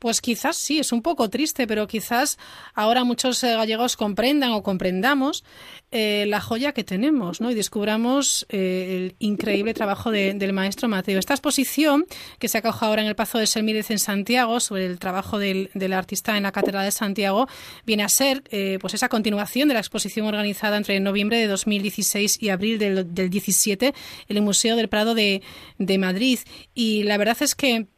Pues 0.00 0.22
quizás 0.22 0.56
sí, 0.56 0.78
es 0.78 0.92
un 0.92 1.02
poco 1.02 1.28
triste, 1.28 1.66
pero 1.66 1.86
quizás 1.86 2.38
ahora 2.74 3.04
muchos 3.04 3.44
eh, 3.44 3.54
gallegos 3.54 3.98
comprendan 3.98 4.52
o 4.52 4.62
comprendamos 4.62 5.44
eh, 5.90 6.24
la 6.26 6.40
joya 6.40 6.72
que 6.72 6.84
tenemos 6.84 7.42
¿no? 7.42 7.50
y 7.50 7.54
descubramos 7.54 8.46
eh, 8.48 8.96
el 8.96 9.16
increíble 9.18 9.74
trabajo 9.74 10.10
del 10.10 10.54
maestro 10.54 10.88
Mateo. 10.88 11.18
Esta 11.18 11.34
exposición 11.34 12.06
que 12.38 12.48
se 12.48 12.56
acoge 12.56 12.86
ahora 12.86 13.02
en 13.02 13.08
el 13.08 13.14
Pazo 13.14 13.36
de 13.36 13.46
Selmírez 13.46 13.90
en 13.90 13.98
Santiago 13.98 14.58
sobre 14.60 14.86
el 14.86 14.98
trabajo 14.98 15.38
del, 15.38 15.68
artista 15.92 16.34
en 16.38 16.44
la 16.44 16.52
Catedral 16.52 16.86
de 16.86 16.92
Santiago 16.92 17.46
viene 17.84 18.02
a 18.02 18.08
ser 18.08 18.42
pues 18.80 18.94
esa 18.94 19.10
continuación 19.10 19.68
de 19.68 19.74
la 19.74 19.80
exposición 19.80 20.26
organizada 20.26 20.78
entre 20.78 20.98
noviembre 21.00 21.36
de 21.36 21.46
2016 21.46 22.42
y 22.42 22.48
abril 22.48 22.78
del, 22.78 23.12
del 23.14 23.28
17 23.28 23.92
en 24.28 24.36
el 24.36 24.42
Museo 24.42 24.76
del 24.76 24.88
Prado 24.88 25.14
de, 25.14 25.42
de 25.76 25.98
Madrid. 25.98 26.38
Y 26.72 27.02
la 27.02 27.18
verdad 27.18 27.36
es 27.40 27.54
que 27.54 27.88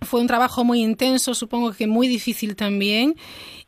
fue 0.00 0.20
un 0.20 0.26
trabajo 0.26 0.64
muy 0.64 0.82
intenso, 0.82 1.34
supongo 1.34 1.72
que 1.72 1.86
muy 1.86 2.08
difícil 2.08 2.56
también. 2.56 3.14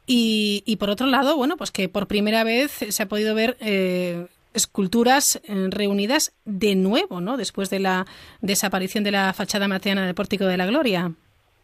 Y, 0.07 0.63
y 0.67 0.77
por 0.77 0.91
otro 0.91 1.07
lado, 1.07 1.37
bueno, 1.37 1.57
pues 1.57 1.71
que 1.71 1.89
por 1.89 2.07
primera 2.07 2.45
vez 2.45 2.71
se 2.71 3.03
ha 3.03 3.09
podido 3.09 3.35
ver 3.35 3.57
eh, 3.61 4.27
esculturas 4.55 5.41
eh, 5.45 5.69
reunidas 5.71 6.35
de 6.45 6.75
nuevo, 6.75 7.21
¿no? 7.21 7.37
Después 7.37 7.71
de 7.71 7.81
la 7.81 8.07
desaparición 8.41 9.05
de 9.05 9.13
la 9.13 9.33
fachada 9.33 9.69
mateana 9.69 10.07
del 10.07 10.15
Pórtico 10.15 10.47
de 10.47 10.57
la 10.57 10.67
Gloria. 10.67 11.13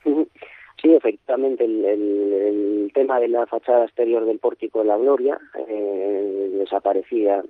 Sí, 0.05 0.93
efectivamente, 0.93 1.65
el, 1.65 2.91
tema 2.93 3.19
de 3.19 3.29
la 3.29 3.47
fachada 3.47 3.87
exterior 3.87 4.25
del 4.25 4.39
Pórtico 4.39 4.81
de 4.81 4.85
la 4.85 4.97
Gloria 4.97 5.39
eh, 5.69 6.51
desaparecía 6.53 7.43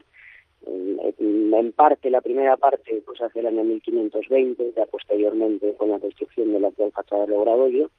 en 0.67 1.73
parte, 1.73 2.11
la 2.11 2.21
primera 2.21 2.57
parte, 2.57 3.03
pues 3.05 3.21
hacia 3.21 3.41
el 3.41 3.47
año 3.47 3.65
1520, 3.65 4.73
ya 4.77 4.87
posteriormente 4.87 5.75
con 5.75 5.91
la 5.91 5.99
construcción 5.99 6.53
de 6.53 6.61
la 6.61 6.69
actual 6.69 6.93
fachada 6.93 7.27
del 7.27 7.35
Obradorio, 7.35 7.91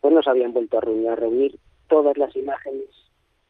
pues 0.00 0.14
nos 0.14 0.26
habían 0.26 0.52
vuelto 0.52 0.78
a 0.78 0.80
reunir, 0.80 1.08
a 1.08 1.16
reunir 1.16 1.58
todas 1.88 2.16
las 2.16 2.34
imágenes, 2.36 2.88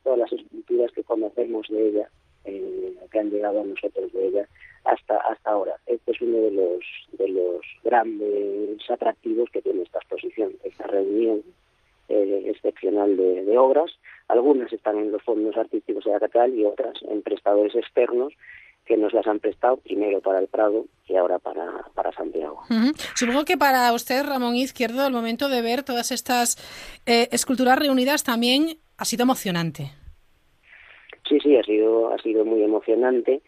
todas 0.03 0.19
las 0.19 0.33
esculturas 0.33 0.91
que 0.93 1.05
conocemos 1.05 1.67
de 1.69 1.89
ella, 1.89 2.11
eh, 2.45 2.95
que 3.11 3.19
han 3.19 3.31
llegado 3.31 3.61
a 3.61 3.65
nosotros 3.65 4.13
de 4.13 4.27
ella 4.27 4.49
hasta 4.85 5.17
hasta 5.19 5.51
ahora. 5.51 5.77
Este 5.87 6.13
es 6.13 6.21
uno 6.21 6.39
de 6.39 6.51
los 6.51 6.85
de 7.13 7.29
los 7.29 7.61
grandes 7.85 8.91
atractivos 8.91 9.49
que 9.51 9.63
tiene 9.63 9.83
esta 9.83 9.99
exposición, 9.99 10.53
esta 10.65 10.87
reunión 10.87 11.43
eh, 12.09 12.45
excepcional 12.47 13.17
de, 13.17 13.45
de, 13.45 13.59
obras. 13.59 13.91
Algunas 14.29 14.73
están 14.73 14.99
en 14.99 15.13
los 15.13 15.23
fondos 15.23 15.57
artísticos 15.57 16.05
de 16.05 16.13
la 16.13 16.21
catedral 16.21 16.55
y 16.55 16.65
otras 16.65 16.95
en 17.09 17.23
prestadores 17.23 17.75
externos 17.75 18.33
que 18.85 18.97
nos 18.97 19.13
las 19.13 19.27
han 19.27 19.39
prestado 19.39 19.77
primero 19.77 20.21
para 20.21 20.41
el 20.41 20.49
Prado 20.49 20.87
y 21.07 21.17
ahora 21.17 21.39
para, 21.39 21.85
para 21.95 22.13
Santiago. 22.13 22.63
Supongo 23.15 23.45
que 23.45 23.57
para 23.57 23.93
usted, 23.93 24.25
Ramón 24.25 24.57
Izquierdo, 24.57 25.07
el 25.07 25.13
momento 25.13 25.49
de 25.49 25.63
ver 25.63 25.83
todas 25.85 26.11
estas 26.11 26.57
eh, 27.07 27.29
esculturas 27.31 27.79
reunidas 27.79 28.25
también 28.25 28.79
ha 28.99 29.05
sido 29.05 29.23
emocionante. 29.23 29.93
Sí, 31.29 31.39
sí, 31.41 31.57
ha 31.57 31.63
sido, 31.63 32.13
ha 32.13 32.19
sido 32.19 32.45
muy 32.45 32.63
emocionante, 32.63 33.43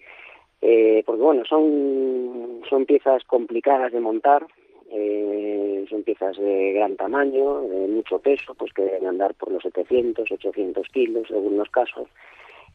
eh, 0.62 1.02
porque 1.04 1.22
bueno, 1.22 1.44
son, 1.44 2.60
son 2.70 2.86
piezas 2.86 3.24
complicadas 3.24 3.92
de 3.92 4.00
montar, 4.00 4.46
eh, 4.94 5.84
son 5.90 6.02
piezas 6.02 6.36
de 6.36 6.72
gran 6.72 6.96
tamaño, 6.96 7.62
de 7.62 7.88
mucho 7.88 8.18
peso, 8.20 8.54
pues 8.54 8.72
que 8.72 8.82
deben 8.82 9.06
andar 9.06 9.34
por 9.34 9.50
los 9.50 9.62
700, 9.62 10.30
800 10.30 10.88
kilos, 10.88 11.28
según 11.28 11.56
los 11.56 11.68
casos, 11.70 12.08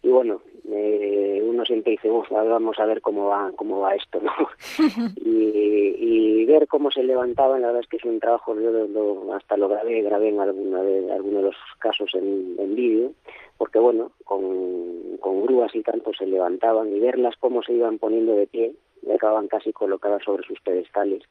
y 0.02 0.10
bueno 0.10 0.42
eh, 0.72 1.42
uno 1.44 1.66
siempre 1.66 1.92
dice 1.92 2.10
vamos 2.10 2.80
a 2.80 2.86
ver 2.86 3.02
cómo 3.02 3.28
va 3.28 3.52
cómo 3.56 3.82
va 3.82 3.96
esto 3.96 4.22
no 4.22 4.32
y, 5.18 5.96
y, 5.98 6.46
ver 6.46 6.68
cómo 6.68 6.90
se 6.90 7.04
levantaban 7.04 7.62
la 7.62 7.68
verdad 7.68 7.84
es 7.84 7.90
que 7.90 7.98
es 7.98 8.06
un 8.06 8.20
trabajo 8.20 8.56
yo 8.56 8.72
lo, 8.72 9.34
hasta 9.34 9.58
lo 9.58 9.68
grabé 9.68 10.02
grabé 10.02 10.30
en 10.30 10.40
alguna 10.40 10.82
de 10.82 11.12
algunos 11.12 11.44
de 11.44 11.48
los 11.50 11.56
casos 11.80 12.10
en, 12.14 12.56
en 12.58 12.76
vídeo 12.76 13.12
porque 13.58 13.80
bueno 13.80 14.12
con, 14.24 15.18
con 15.20 15.44
grúas 15.44 15.76
y 15.76 15.82
tanto 15.82 16.14
se 16.14 16.26
levantaban 16.26 16.96
y 16.96 17.00
verlas 17.00 17.36
cómo 17.40 17.62
se 17.62 17.74
iban 17.74 17.98
poniendo 17.98 18.36
de 18.36 18.48
pie 18.48 18.74
y 19.06 19.12
acababan 19.12 19.48
casi 19.48 19.74
colocadas 19.74 20.24
sobre 20.24 20.48
sus 20.48 20.60
pedestales 20.62 21.24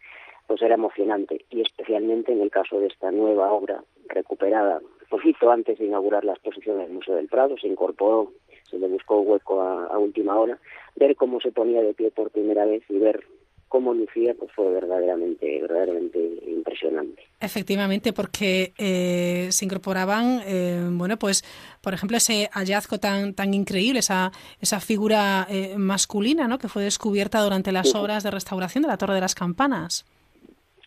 pues 0.49 0.61
era 0.63 0.75
emocionante 0.75 1.45
y 1.51 1.61
especialmente 1.61 2.33
en 2.33 2.41
el 2.41 2.51
caso 2.51 2.81
de 2.81 2.89
esta 2.89 3.13
nueva 3.13 3.53
obra 3.53 3.85
recuperada 4.09 4.81
poquito 5.09 5.51
antes 5.51 5.79
de 5.79 5.87
inaugurar 5.87 6.25
la 6.25 6.33
exposición 6.33 6.79
del 6.79 6.91
Museo 6.91 7.15
del 7.15 7.29
Prado 7.29 7.57
se 7.59 7.69
incorporó 7.69 8.33
se 8.69 8.79
le 8.79 8.89
buscó 8.89 9.21
hueco 9.21 9.63
a, 9.63 9.99
última 9.99 10.37
hora, 10.39 10.59
ver 10.97 11.17
cómo 11.17 11.41
se 11.41 11.53
ponía 11.53 11.83
de 11.83 11.95
pie 11.95 12.11
por 12.11 12.31
primera 12.31 12.65
vez 12.65 12.83
y 12.89 12.99
ver 12.99 13.25
cómo 13.69 13.93
lucía 13.93 14.35
pues 14.39 14.51
fue 14.53 14.71
verdaderamente 14.71 15.61
verdaderamente 15.61 16.19
impresionante. 16.47 17.23
Efectivamente 17.41 18.15
porque 18.15 18.73
eh, 18.79 19.49
se 19.51 19.65
incorporaban 19.65 20.41
eh, 20.47 20.87
bueno 20.91 21.19
pues 21.19 21.45
por 21.83 21.93
ejemplo 21.93 22.17
ese 22.17 22.49
hallazgo 22.53 22.99
tan 22.99 23.35
tan 23.35 23.53
increíble 23.53 23.99
esa 23.99 24.33
esa 24.61 24.81
figura 24.81 25.47
eh, 25.51 25.75
masculina 25.77 26.49
no 26.49 26.59
que 26.59 26.69
fue 26.69 26.83
descubierta 26.83 27.41
durante 27.43 27.73
las 27.73 27.95
obras 27.95 28.23
de 28.23 28.31
restauración 28.31 28.83
de 28.83 28.89
la 28.89 28.97
torre 28.97 29.15
de 29.15 29.21
las 29.21 29.35
campanas 29.35 30.07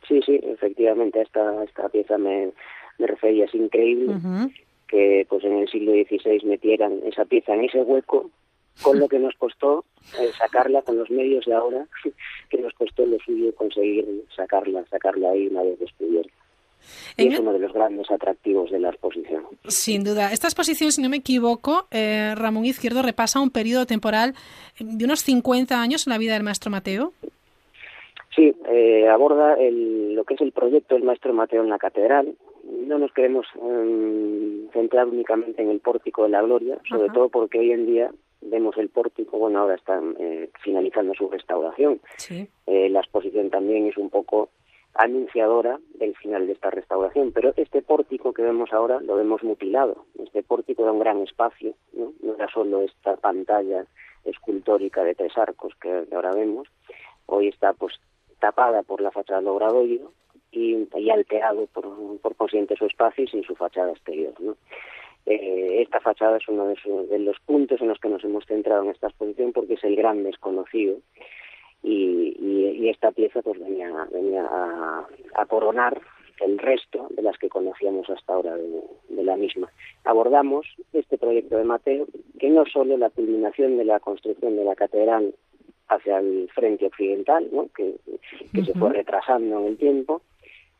sí 0.07 0.21
sí 0.25 0.39
efectivamente 0.43 1.21
esta 1.21 1.63
esta 1.63 1.89
pieza 1.89 2.17
me 2.17 2.51
me 2.97 3.07
refería 3.07 3.45
es 3.45 3.55
increíble 3.55 4.13
que 4.87 5.25
pues 5.29 5.43
en 5.43 5.57
el 5.59 5.69
siglo 5.69 5.93
XVI 5.93 6.45
metieran 6.45 6.99
esa 7.05 7.25
pieza 7.25 7.53
en 7.53 7.65
ese 7.65 7.81
hueco 7.81 8.29
con 8.81 8.99
lo 8.99 9.07
que 9.07 9.19
nos 9.19 9.35
costó 9.35 9.85
eh, 10.19 10.31
sacarla 10.37 10.81
con 10.81 10.97
los 10.97 11.09
medios 11.09 11.45
de 11.45 11.53
ahora 11.53 11.85
que 12.49 12.57
nos 12.57 12.73
costó 12.73 13.05
lo 13.05 13.17
suyo 13.19 13.53
conseguir 13.55 14.05
sacarla 14.35 14.85
sacarla 14.89 15.31
ahí 15.31 15.47
una 15.47 15.63
vez 15.63 15.79
descubierta 15.79 16.33
Y 17.17 17.27
es 17.27 17.39
uno 17.39 17.53
de 17.53 17.59
los 17.59 17.73
grandes 17.73 18.09
atractivos 18.09 18.71
de 18.71 18.79
la 18.79 18.89
exposición. 18.89 19.43
Sin 19.67 20.03
duda. 20.03 20.31
Esta 20.31 20.47
exposición, 20.47 20.91
si 20.91 21.01
no 21.01 21.09
me 21.09 21.17
equivoco, 21.17 21.87
eh, 21.91 22.33
Ramón 22.35 22.65
Izquierdo 22.65 23.03
repasa 23.03 23.39
un 23.39 23.51
periodo 23.51 23.85
temporal 23.85 24.33
de 24.79 25.05
unos 25.05 25.21
50 25.21 25.79
años 25.79 26.07
en 26.07 26.11
la 26.11 26.17
vida 26.17 26.33
del 26.33 26.43
maestro 26.43 26.71
Mateo. 26.71 27.13
Sí, 28.35 28.55
eh, 28.69 29.09
aborda 29.09 29.55
el, 29.55 30.15
lo 30.15 30.23
que 30.23 30.35
es 30.35 30.41
el 30.41 30.53
proyecto 30.53 30.95
del 30.95 31.03
maestro 31.03 31.33
Mateo 31.33 31.63
en 31.63 31.69
la 31.69 31.77
catedral. 31.77 32.35
No 32.63 32.97
nos 32.97 33.11
queremos 33.11 33.45
eh, 33.61 34.67
centrar 34.71 35.07
únicamente 35.07 35.61
en 35.61 35.69
el 35.69 35.79
pórtico 35.81 36.23
de 36.23 36.29
la 36.29 36.41
gloria, 36.41 36.79
sobre 36.89 37.09
todo 37.09 37.29
porque 37.29 37.59
hoy 37.59 37.71
en 37.71 37.85
día 37.85 38.11
vemos 38.41 38.77
el 38.77 38.89
pórtico, 38.89 39.37
bueno, 39.37 39.59
ahora 39.59 39.75
están 39.75 40.15
eh, 40.19 40.49
finalizando 40.63 41.13
su 41.13 41.29
restauración. 41.29 41.99
Sí. 42.17 42.47
Eh, 42.67 42.89
la 42.89 43.01
exposición 43.01 43.49
también 43.49 43.87
es 43.87 43.97
un 43.97 44.09
poco 44.09 44.49
anunciadora 44.93 45.79
del 45.95 46.15
final 46.15 46.47
de 46.47 46.53
esta 46.53 46.69
restauración, 46.69 47.31
pero 47.31 47.53
este 47.55 47.81
pórtico 47.81 48.33
que 48.33 48.41
vemos 48.41 48.71
ahora 48.73 48.99
lo 49.01 49.15
vemos 49.15 49.43
mutilado. 49.43 50.05
Este 50.21 50.43
pórtico 50.43 50.83
era 50.83 50.91
un 50.91 50.99
gran 50.99 51.21
espacio, 51.21 51.73
no, 51.93 52.13
no 52.21 52.35
era 52.35 52.47
solo 52.49 52.81
esta 52.81 53.15
pantalla 53.17 53.85
escultórica 54.25 55.03
de 55.03 55.15
tres 55.15 55.37
arcos 55.37 55.73
que 55.81 56.05
ahora 56.13 56.31
vemos, 56.31 56.67
hoy 57.25 57.47
está 57.47 57.73
pues 57.73 57.99
tapada 58.41 58.83
por 58.83 58.99
la 58.99 59.11
fachada 59.11 59.39
logradorio 59.39 60.11
y, 60.51 60.87
y 60.97 61.09
alterado 61.09 61.67
por, 61.67 61.85
por 62.19 62.35
consiguiente 62.35 62.75
su 62.75 62.85
espacio 62.85 63.23
y 63.23 63.27
sin 63.27 63.43
su 63.43 63.55
fachada 63.55 63.91
exterior. 63.91 64.33
Eh, 65.25 65.81
esta 65.81 65.99
fachada 65.99 66.37
es 66.37 66.47
uno 66.47 66.67
de, 66.67 66.75
su, 66.75 67.07
los 67.19 67.39
puntos 67.41 67.79
en 67.79 67.87
los 67.87 67.99
que 67.99 68.09
nos 68.09 68.23
hemos 68.23 68.45
centrado 68.45 68.83
en 68.83 68.89
esta 68.89 69.07
exposición 69.07 69.53
porque 69.53 69.75
es 69.75 69.83
el 69.83 69.95
gran 69.95 70.23
desconocido 70.23 70.97
y, 71.83 72.89
esta 72.89 73.11
pieza 73.11 73.41
pues 73.41 73.57
venía, 73.57 73.89
venía 74.11 74.43
a, 74.43 75.45
coronar 75.45 76.01
el 76.41 76.57
resto 76.57 77.07
de 77.11 77.21
las 77.21 77.37
que 77.37 77.47
conocíamos 77.47 78.09
hasta 78.09 78.33
ahora 78.33 78.57
de, 78.57 79.23
la 79.23 79.37
misma. 79.37 79.71
Abordamos 80.03 80.65
este 80.91 81.17
proyecto 81.17 81.57
de 81.57 81.63
Mateo, 81.63 82.07
que 82.37 82.49
no 82.49 82.65
solo 82.65 82.97
la 82.97 83.09
culminación 83.09 83.77
de 83.77 83.85
la 83.85 84.01
construcción 84.01 84.57
de 84.57 84.65
la 84.65 84.75
catedral 84.75 85.33
hacia 85.91 86.19
el 86.19 86.49
frente 86.55 86.85
occidental, 86.87 87.47
¿no? 87.51 87.67
que, 87.75 87.95
que 88.53 88.59
uh 88.59 88.63
-huh. 88.63 88.65
se 88.65 88.73
fue 88.79 88.93
retrasando 88.93 89.59
en 89.59 89.65
el 89.67 89.77
tiempo, 89.77 90.21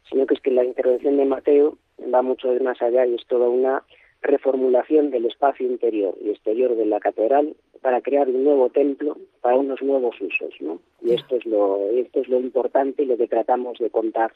sino 0.10 0.25
que 0.25 0.34
es 0.36 0.41
que 0.41 0.51
la 0.51 0.63
intervención 0.63 1.18
de 1.18 1.25
Mateo 1.25 1.77
va 2.13 2.22
mucho 2.22 2.48
más 2.62 2.82
allá 2.82 3.06
y 3.06 3.15
es 3.15 3.25
toda 3.27 3.48
una 3.48 3.84
reformulación 4.22 5.10
del 5.10 5.25
espacio 5.25 5.65
interior 5.65 6.15
y 6.22 6.30
exterior 6.30 6.75
de 6.75 6.86
la 6.86 7.00
catedral 7.00 7.56
para 7.82 8.01
crear 8.01 8.30
un 8.30 8.44
nuevo 8.44 8.70
templo 8.70 9.18
para 9.41 9.56
unos 9.56 9.82
nuevos 9.82 10.15
usos, 10.22 10.53
¿no? 10.60 10.80
Y 11.01 11.13
esto 11.13 11.38
es 11.38 11.46
lo 11.46 11.89
esto 11.89 12.22
es 12.22 12.27
lo 12.27 12.39
importante 12.39 13.01
y 13.01 13.08
lo 13.08 13.18
que 13.18 13.27
tratamos 13.27 13.80
de 13.80 13.89
contar 13.89 14.32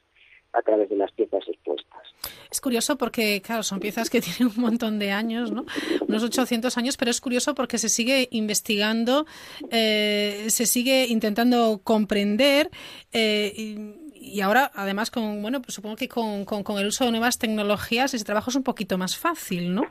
a 0.54 0.62
través 0.62 0.90
de 0.90 0.96
las 0.96 1.12
piezas 1.12 1.44
expuestas. 1.48 2.02
Es 2.50 2.62
curioso 2.62 2.98
porque, 2.98 3.42
claro, 3.42 3.64
son 3.64 3.80
piezas 3.80 4.10
que 4.10 4.22
tienen 4.22 4.54
un 4.56 4.62
montón 4.62 5.00
de 5.00 5.12
años, 5.12 5.52
¿no? 5.52 5.66
Unos 6.08 6.24
800 6.24 6.78
años, 6.78 6.98
pero 6.98 7.12
es 7.12 7.22
curioso 7.22 7.56
porque 7.56 7.78
se 7.78 7.90
sigue 7.90 8.28
investigando, 8.32 9.26
eh, 9.72 10.46
se 10.50 10.66
sigue 10.66 11.08
intentando 11.08 11.82
comprender 11.84 12.70
eh, 13.12 13.54
y, 13.56 13.78
y, 14.16 14.42
ahora, 14.42 14.72
además, 14.74 15.12
con, 15.12 15.42
bueno, 15.42 15.62
pues 15.62 15.74
supongo 15.74 15.96
que 15.96 16.08
con, 16.08 16.46
con, 16.46 16.64
con, 16.64 16.80
el 16.80 16.88
uso 16.88 17.06
de 17.06 17.12
nuevas 17.12 17.38
tecnologías 17.38 18.14
ese 18.14 18.26
trabajo 18.26 18.50
es 18.50 18.56
un 18.56 18.64
poquito 18.64 18.98
más 18.98 19.18
fácil, 19.18 19.76
¿no? 19.76 19.84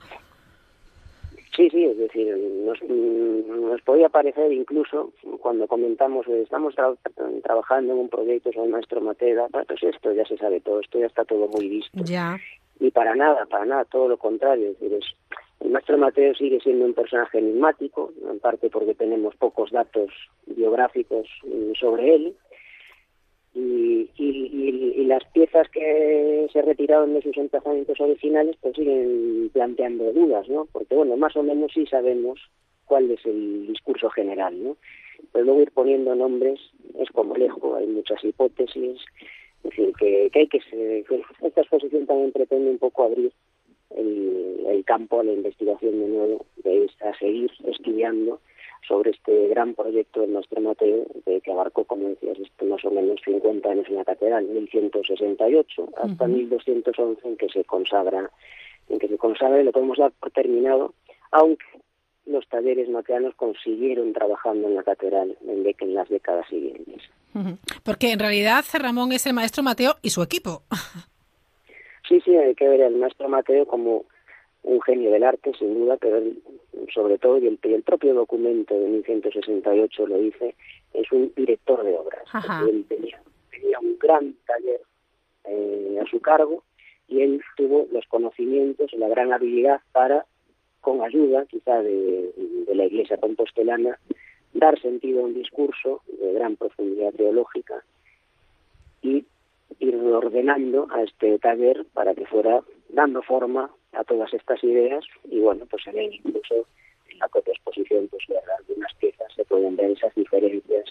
Sí, 1.54 1.70
sí, 1.70 1.84
es 1.84 1.96
decir, 1.96 2.36
nos, 2.36 2.82
nos 2.82 3.80
podía 3.82 4.08
parecer 4.08 4.52
incluso 4.52 5.12
cuando 5.40 5.68
comentamos, 5.68 6.26
estamos 6.26 6.74
tra 6.74 6.94
trabajando 7.44 7.92
en 7.92 8.00
un 8.00 8.08
proyecto 8.08 8.52
sobre 8.52 8.70
nuestro 8.70 9.00
Mateda, 9.00 9.46
pues 9.50 9.82
esto 9.82 10.12
ya 10.12 10.24
se 10.24 10.36
sabe 10.36 10.60
todo, 10.60 10.80
esto 10.80 10.98
ya 10.98 11.06
está 11.06 11.24
todo 11.24 11.46
muy 11.48 11.68
visto. 11.68 12.00
Ya. 12.04 12.38
Y 12.80 12.90
para 12.90 13.14
nada, 13.14 13.46
para 13.46 13.64
nada, 13.66 13.84
todo 13.84 14.08
lo 14.08 14.16
contrario, 14.16 14.70
es 14.70 14.80
decir, 14.80 14.98
es, 14.98 15.04
el 15.60 15.70
maestro 15.70 15.96
Mateo 15.96 16.34
sigue 16.34 16.58
siendo 16.60 16.86
un 16.86 16.94
personaje 16.94 17.38
enigmático, 17.38 18.12
en 18.28 18.40
parte 18.40 18.68
porque 18.68 18.94
tenemos 18.94 19.36
pocos 19.36 19.70
datos 19.70 20.10
biográficos 20.46 21.28
sobre 21.78 22.16
él, 22.16 22.36
y, 23.54 24.10
y, 24.16 24.26
y, 24.26 24.94
y, 25.00 25.04
las 25.04 25.24
piezas 25.32 25.68
que 25.70 26.48
se 26.52 26.62
retiraron 26.62 27.14
de 27.14 27.22
sus 27.22 27.36
emplazamientos 27.36 28.00
originales 28.00 28.56
pues 28.60 28.74
siguen 28.74 29.50
planteando 29.52 30.12
dudas, 30.12 30.48
¿no? 30.48 30.66
Porque, 30.72 30.94
bueno, 30.94 31.16
más 31.16 31.36
o 31.36 31.42
menos 31.42 31.70
sí 31.72 31.86
sabemos 31.86 32.40
cuál 32.86 33.10
es 33.10 33.24
el 33.24 33.68
discurso 33.68 34.10
general, 34.10 34.62
¿no? 34.62 34.76
Pero 35.32 35.44
luego 35.44 35.62
ir 35.62 35.70
poniendo 35.70 36.14
nombres 36.14 36.60
es 36.98 37.08
complejo, 37.10 37.76
hay 37.76 37.86
muchas 37.86 38.22
hipótesis, 38.24 39.00
es 39.62 39.70
decir, 39.70 39.92
que, 39.98 40.30
que 40.32 40.38
hay 40.40 40.48
que, 40.48 40.58
que 40.58 41.22
esta 41.42 41.60
exposición 41.60 42.06
también 42.06 42.32
pretende 42.32 42.70
un 42.70 42.78
poco 42.78 43.04
abrir 43.04 43.32
el, 43.96 44.84
campo 44.84 45.20
a 45.20 45.24
la 45.24 45.32
investigación 45.32 45.98
de 45.98 46.08
nuevo, 46.08 46.44
a 47.00 47.18
seguir 47.18 47.50
estudiando 47.66 48.40
sobre 48.86 49.10
este 49.10 49.48
gran 49.48 49.74
proyecto 49.74 50.20
de 50.20 50.28
nuestro 50.28 50.60
Mateo, 50.60 51.04
de, 51.26 51.40
que 51.40 51.52
abarcó, 51.52 51.84
como 51.84 52.08
decías, 52.08 52.38
este, 52.38 52.64
más 52.66 52.84
o 52.84 52.90
menos 52.90 53.20
50 53.24 53.68
años 53.68 53.86
en 53.88 53.96
la 53.96 54.04
catedral, 54.04 54.44
1168 54.44 55.88
hasta 55.96 56.24
uh 56.24 56.28
-huh. 56.28 56.32
1211 56.32 57.28
en 57.28 57.36
que 57.36 57.48
se 57.48 57.64
consagra, 57.64 58.30
en 58.88 58.98
que 58.98 59.08
se 59.08 59.18
consagra 59.18 59.60
y 59.60 59.64
lo 59.64 59.72
podemos 59.72 59.98
dar 59.98 60.12
por 60.12 60.30
terminado, 60.30 60.94
aunque 61.30 61.64
los 62.26 62.46
talleres 62.48 62.88
mateanos 62.88 63.34
consiguieron 63.34 64.12
trabajando 64.12 64.68
en 64.68 64.74
la 64.74 64.82
catedral 64.82 65.36
en, 65.46 65.62
de, 65.62 65.74
en 65.78 65.94
las 65.94 66.08
décadas 66.08 66.46
siguientes. 66.48 67.02
Uh 67.34 67.38
-huh. 67.38 67.58
Porque 67.82 68.12
en 68.12 68.18
realidad 68.18 68.64
Ramón 68.72 69.12
es 69.12 69.26
el 69.26 69.34
maestro 69.34 69.62
Mateo 69.62 69.94
y 70.02 70.10
su 70.10 70.22
equipo. 70.22 70.62
sí, 72.08 72.20
sí, 72.24 72.36
hay 72.36 72.54
que 72.54 72.68
ver 72.68 72.82
al 72.82 72.96
maestro 72.96 73.28
Mateo 73.28 73.66
como 73.66 74.04
un 74.64 74.80
genio 74.80 75.10
del 75.10 75.22
arte, 75.22 75.52
sin 75.58 75.74
duda, 75.74 75.96
pero 75.98 76.16
él, 76.16 76.42
sobre 76.92 77.18
todo, 77.18 77.38
y 77.38 77.46
el, 77.46 77.82
propio 77.82 78.14
documento 78.14 78.74
de 78.74 78.88
1168 78.88 80.06
lo 80.06 80.18
dice, 80.18 80.54
es 80.92 81.10
un 81.12 81.32
director 81.36 81.84
de 81.84 81.96
obras. 81.96 82.24
Él 82.68 82.84
tenía, 82.88 83.20
tenía, 83.50 83.78
un 83.78 83.98
gran 83.98 84.34
taller 84.46 84.80
eh, 85.44 85.98
a 86.02 86.06
su 86.10 86.20
cargo 86.20 86.64
y 87.08 87.20
él 87.20 87.42
tuvo 87.56 87.86
los 87.92 88.06
conocimientos 88.06 88.92
y 88.92 88.96
la 88.96 89.08
gran 89.08 89.32
habilidad 89.32 89.80
para, 89.92 90.24
con 90.80 91.02
ayuda 91.02 91.44
quizá 91.46 91.82
de, 91.82 92.32
de 92.66 92.74
la 92.74 92.86
Iglesia 92.86 93.18
compostelana, 93.18 93.98
dar 94.54 94.80
sentido 94.80 95.20
a 95.20 95.24
un 95.24 95.34
discurso 95.34 96.00
de 96.06 96.32
gran 96.32 96.56
profundidad 96.56 97.12
teológica 97.12 97.84
y 99.02 99.26
ir 99.80 99.96
ordenando 99.96 100.86
a 100.90 101.02
este 101.02 101.38
taller 101.38 101.84
para 101.92 102.14
que 102.14 102.24
fuera 102.26 102.62
dando 102.88 103.22
forma 103.22 103.70
a 103.96 104.04
todas 104.04 104.32
estas 104.34 104.62
ideas 104.64 105.04
y 105.30 105.40
bueno, 105.40 105.66
pues 105.70 105.86
en 105.86 105.98
él 105.98 106.20
incluso 106.24 106.66
en 107.08 107.18
la 107.18 107.28
propia 107.28 107.52
exposición 107.52 108.08
pues 108.08 108.24
de 108.28 108.36
algunas 108.58 108.94
piezas 108.94 109.32
se 109.34 109.44
pueden 109.44 109.76
ver 109.76 109.90
esas 109.90 110.14
diferencias 110.14 110.84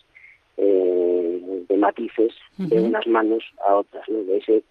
eh, 0.57 1.63
de 1.67 1.77
matices 1.77 2.33
uh 2.59 2.63
-huh. 2.63 2.67
de 2.69 2.81
unas 2.81 3.07
manos 3.07 3.43
a 3.67 3.75
otras, 3.75 4.07
¿no? 4.09 4.23
de 4.23 4.37
ese 4.37 4.63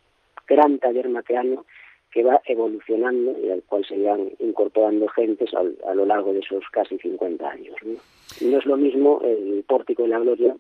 gran 0.47 0.79
taller 0.79 1.09
mateano 1.09 1.65
que 2.13 2.23
va 2.23 2.41
evolucionando 2.45 3.35
y 3.43 3.51
al 3.51 3.63
cual 3.63 3.85
se 3.87 3.99
van 3.99 4.31
incorporando 4.39 5.09
gentes 5.09 5.53
al, 5.55 5.77
a 5.87 5.95
lo 5.95 6.05
largo 6.05 6.33
de 6.33 6.41
esos 6.41 6.63
casi 6.71 6.99
50 6.99 7.49
años. 7.49 7.75
¿no? 7.83 7.95
Y 8.41 8.45
no 8.51 8.59
es 8.59 8.67
lo 8.67 8.77
mismo 8.77 9.21
el 9.25 9.65
pórtico 9.67 10.03
de 10.03 10.09
la 10.11 10.19
gloria 10.19 10.55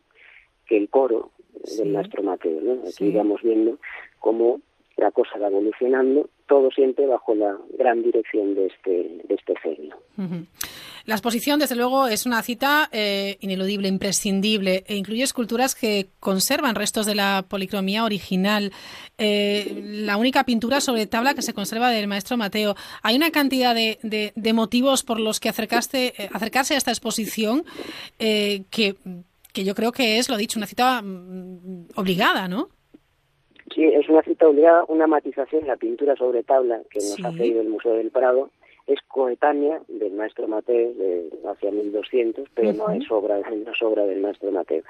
que 0.66 0.78
el 0.78 0.88
coro 0.88 1.30
sí. 1.64 1.82
del 1.82 1.92
maestro 1.92 2.22
Mateo. 2.22 2.58
¿no? 2.62 2.72
Aquí 2.82 2.92
sí. 2.92 3.12
vamos 3.12 3.42
viendo 3.42 3.78
cómo 4.18 4.60
la 4.96 5.10
cosa 5.10 5.38
va 5.38 5.48
evolucionando, 5.48 6.28
todo 6.46 6.70
siempre 6.70 7.06
bajo 7.06 7.34
la 7.34 7.56
gran 7.78 8.02
dirección 8.02 8.54
de 8.54 8.66
este, 8.66 8.90
de 9.24 9.34
este 9.34 9.54
genio. 9.62 9.96
La 11.04 11.14
exposición, 11.14 11.58
desde 11.58 11.74
luego, 11.74 12.06
es 12.06 12.26
una 12.26 12.42
cita 12.42 12.88
eh, 12.92 13.36
ineludible, 13.40 13.88
imprescindible, 13.88 14.84
e 14.86 14.96
incluye 14.96 15.22
esculturas 15.22 15.74
que 15.74 16.10
conservan 16.20 16.74
restos 16.74 17.06
de 17.06 17.14
la 17.14 17.44
policromía 17.48 18.04
original. 18.04 18.72
Eh, 19.18 19.82
la 19.84 20.16
única 20.16 20.44
pintura 20.44 20.80
sobre 20.80 21.06
tabla 21.06 21.34
que 21.34 21.42
se 21.42 21.54
conserva 21.54 21.90
del 21.90 22.06
maestro 22.06 22.36
Mateo. 22.36 22.76
Hay 23.02 23.16
una 23.16 23.30
cantidad 23.30 23.74
de, 23.74 23.98
de, 24.02 24.52
motivos 24.52 25.02
por 25.02 25.18
los 25.18 25.40
que 25.40 25.48
acercaste, 25.48 26.22
eh, 26.22 26.28
acercarse 26.32 26.74
a 26.74 26.78
esta 26.78 26.90
exposición 26.90 27.64
que, 28.18 28.94
que 29.52 29.64
yo 29.64 29.74
creo 29.74 29.92
que 29.92 30.18
es, 30.18 30.28
lo 30.28 30.36
dicho, 30.36 30.58
una 30.58 30.66
cita 30.66 31.02
mm, 31.02 31.88
obligada, 31.96 32.46
¿no? 32.46 32.68
Sí, 33.74 33.84
es 33.84 34.08
una 34.08 34.22
cita 34.22 34.48
obligada, 34.48 34.84
una 34.88 35.06
matización, 35.06 35.66
la 35.66 35.76
pintura 35.76 36.16
sobre 36.16 36.42
tabla 36.42 36.82
que 36.90 36.98
nos 36.98 37.14
sí. 37.14 37.22
ha 37.24 37.30
pedido 37.30 37.60
el 37.60 37.68
Museo 37.68 37.94
del 37.94 38.10
Prado, 38.10 38.50
es 38.86 39.00
coetánea 39.08 39.80
del 39.88 40.12
maestro 40.12 40.48
Mateo 40.48 40.92
de 40.94 41.30
hacia 41.48 41.70
1200, 41.70 42.48
pero 42.54 42.70
uh 42.70 42.72
-huh. 42.72 42.76
no 42.76 42.90
es 42.90 43.10
obra, 43.10 43.38
no 43.38 43.72
es 43.72 43.82
obra 43.82 44.04
del 44.06 44.20
maestro 44.20 44.50
Mateo. 44.50 44.82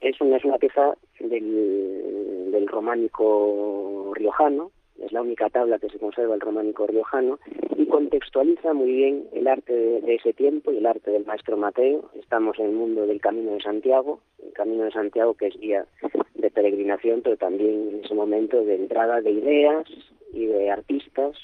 Es 0.00 0.20
una, 0.20 0.36
es 0.36 0.44
una 0.44 0.58
pieza 0.58 0.96
del, 1.20 2.50
del 2.50 2.66
románico 2.66 4.12
riojano, 4.14 4.70
es 5.02 5.12
la 5.12 5.20
única 5.20 5.50
tabla 5.50 5.78
que 5.78 5.88
se 5.88 5.98
conserva 5.98 6.34
el 6.34 6.40
románico 6.40 6.86
riojano, 6.86 7.38
y 7.76 7.86
contextualiza 7.86 8.72
muy 8.72 8.92
bien 8.92 9.28
el 9.32 9.48
arte 9.48 9.72
de, 9.72 10.14
ese 10.14 10.32
tiempo 10.32 10.72
y 10.72 10.78
el 10.78 10.86
arte 10.86 11.10
del 11.10 11.26
maestro 11.26 11.56
Mateo. 11.56 12.10
Estamos 12.14 12.58
en 12.58 12.66
el 12.66 12.72
mundo 12.72 13.06
del 13.06 13.20
Camino 13.20 13.52
de 13.52 13.60
Santiago, 13.60 14.20
el 14.44 14.52
Camino 14.52 14.84
de 14.84 14.92
Santiago 14.92 15.34
que 15.34 15.48
es 15.48 15.58
guía 15.58 15.86
de 16.34 16.50
peregrinación, 16.50 17.22
pero 17.22 17.36
también 17.36 17.88
en 17.88 18.04
ese 18.04 18.14
momento 18.14 18.64
de 18.64 18.76
entrada 18.76 19.20
de 19.20 19.32
ideas 19.32 19.84
y 20.32 20.46
de 20.46 20.70
artistas. 20.70 21.36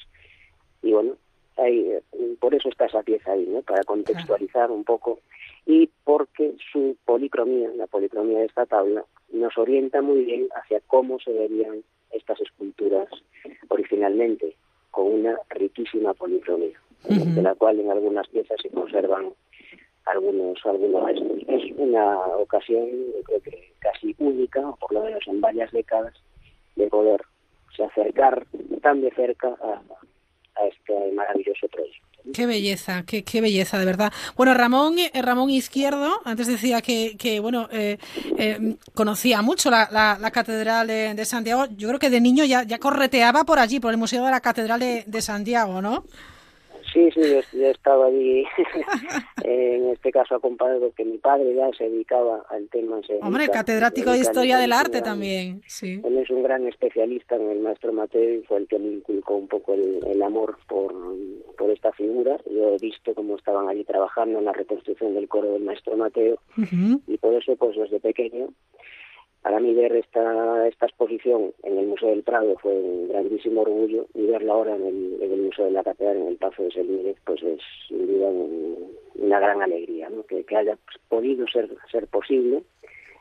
Y 0.82 0.92
bueno, 0.92 1.16
ahí, 1.56 1.92
por 2.38 2.54
eso 2.54 2.68
está 2.68 2.86
esa 2.86 3.02
pieza 3.02 3.32
ahí, 3.32 3.46
¿no? 3.46 3.62
Para 3.62 3.82
contextualizar 3.84 4.70
un 4.70 4.84
poco 4.84 5.18
y 5.66 5.90
porque 6.04 6.54
su 6.72 6.96
policromía, 7.04 7.70
la 7.76 7.86
policromía 7.86 8.38
de 8.38 8.46
esta 8.46 8.64
tabla, 8.64 9.04
nos 9.32 9.58
orienta 9.58 10.00
muy 10.00 10.24
bien 10.24 10.48
hacia 10.54 10.80
cómo 10.86 11.18
se 11.20 11.32
verían 11.32 11.82
estas 12.10 12.40
esculturas 12.40 13.08
originalmente, 13.68 14.56
con 14.90 15.06
una 15.06 15.38
riquísima 15.50 16.14
policromía, 16.14 16.80
de 17.08 17.42
la 17.42 17.54
cual 17.54 17.80
en 17.80 17.90
algunas 17.90 18.26
piezas 18.28 18.58
se 18.62 18.70
conservan 18.70 19.32
algunos 20.06 20.64
algunos 20.64 21.04
restos. 21.04 21.38
Es 21.48 21.72
una 21.76 22.18
ocasión, 22.36 22.88
creo 23.24 23.40
que 23.42 23.72
casi 23.78 24.14
única, 24.18 24.62
por 24.80 24.92
lo 24.92 25.04
menos 25.04 25.22
en 25.26 25.40
varias 25.40 25.70
décadas, 25.72 26.14
de 26.76 26.86
poder 26.88 27.20
se 27.76 27.84
acercar 27.84 28.46
tan 28.82 29.00
de 29.00 29.10
cerca 29.12 29.48
a, 29.48 29.82
a 30.60 30.66
este 30.66 31.12
maravilloso 31.12 31.68
proyecto. 31.68 32.07
Qué 32.32 32.46
belleza, 32.46 33.04
qué, 33.06 33.24
qué, 33.24 33.40
belleza, 33.40 33.78
de 33.78 33.84
verdad. 33.84 34.12
Bueno, 34.36 34.52
Ramón, 34.52 34.98
eh, 34.98 35.10
Ramón 35.22 35.50
Izquierdo, 35.50 36.20
antes 36.24 36.46
decía 36.46 36.82
que, 36.82 37.16
que 37.16 37.40
bueno, 37.40 37.68
eh, 37.72 37.98
eh, 38.36 38.76
conocía 38.92 39.40
mucho 39.40 39.70
la, 39.70 39.88
la, 39.90 40.18
la 40.20 40.30
catedral 40.30 40.86
de, 40.86 41.14
de, 41.14 41.24
Santiago. 41.24 41.66
Yo 41.76 41.88
creo 41.88 41.98
que 41.98 42.10
de 42.10 42.20
niño 42.20 42.44
ya, 42.44 42.64
ya 42.64 42.78
correteaba 42.78 43.44
por 43.44 43.58
allí, 43.58 43.80
por 43.80 43.92
el 43.92 43.98
Museo 43.98 44.24
de 44.24 44.30
la 44.30 44.40
Catedral 44.40 44.80
de, 44.80 45.04
de 45.06 45.22
Santiago, 45.22 45.80
¿no? 45.80 46.04
Sí, 46.98 47.10
sí, 47.12 47.20
yo, 47.30 47.58
yo 47.58 47.66
estaba 47.68 48.06
allí, 48.06 48.44
en 49.44 49.90
este 49.90 50.10
caso 50.10 50.34
acompañado 50.34 50.80
porque 50.80 51.04
mi 51.04 51.18
padre 51.18 51.54
ya 51.54 51.70
se 51.76 51.84
dedicaba 51.84 52.44
al 52.50 52.68
tema. 52.70 53.00
Se 53.06 53.14
Hombre, 53.22 53.42
dedica, 53.44 53.58
catedrático 53.58 54.10
de 54.10 54.18
Historia 54.18 54.58
del 54.58 54.72
Arte 54.72 55.00
también, 55.00 55.62
sí. 55.66 56.00
Él 56.04 56.18
es 56.18 56.28
un 56.30 56.42
gran 56.42 56.66
especialista 56.66 57.36
en 57.36 57.50
el 57.50 57.60
maestro 57.60 57.92
Mateo 57.92 58.34
y 58.34 58.42
fue 58.42 58.58
el 58.58 58.66
que 58.66 58.78
me 58.78 58.88
inculcó 58.88 59.36
un 59.36 59.46
poco 59.46 59.74
el, 59.74 60.04
el 60.06 60.22
amor 60.22 60.58
por, 60.66 60.92
por 61.56 61.70
esta 61.70 61.92
figura. 61.92 62.38
Yo 62.50 62.74
he 62.74 62.78
visto 62.78 63.14
cómo 63.14 63.36
estaban 63.36 63.68
allí 63.68 63.84
trabajando 63.84 64.38
en 64.40 64.46
la 64.46 64.52
reconstrucción 64.52 65.14
del 65.14 65.28
coro 65.28 65.52
del 65.52 65.62
maestro 65.62 65.96
Mateo 65.96 66.38
uh 66.56 66.62
-huh. 66.62 67.00
y 67.06 67.16
por 67.18 67.34
eso, 67.34 67.54
pues 67.56 67.76
desde 67.76 68.00
pequeño, 68.00 68.48
para 69.42 69.60
mí 69.60 69.72
ver 69.74 69.94
esta, 69.94 70.66
esta 70.66 70.86
exposición 70.86 71.52
en 71.62 71.78
el 71.78 71.86
Museo 71.86 72.10
del 72.10 72.22
Prado 72.22 72.56
fue 72.60 72.72
un 72.72 73.08
grandísimo 73.08 73.62
orgullo 73.62 74.06
y 74.14 74.26
verla 74.26 74.52
ahora 74.52 74.76
en 74.76 74.86
el, 75.20 75.38
Museo 75.42 75.66
de 75.66 75.70
la 75.70 75.84
Catedral, 75.84 76.18
en 76.18 76.28
el 76.28 76.36
Pazo 76.36 76.64
de 76.64 76.72
Selmírez, 76.72 77.16
pues 77.24 77.42
es 77.42 77.60
una 79.14 79.40
gran 79.40 79.62
alegría 79.62 80.10
¿no? 80.10 80.24
que, 80.24 80.44
haya 80.56 80.76
podido 81.08 81.46
ser, 81.48 81.68
posible 82.08 82.62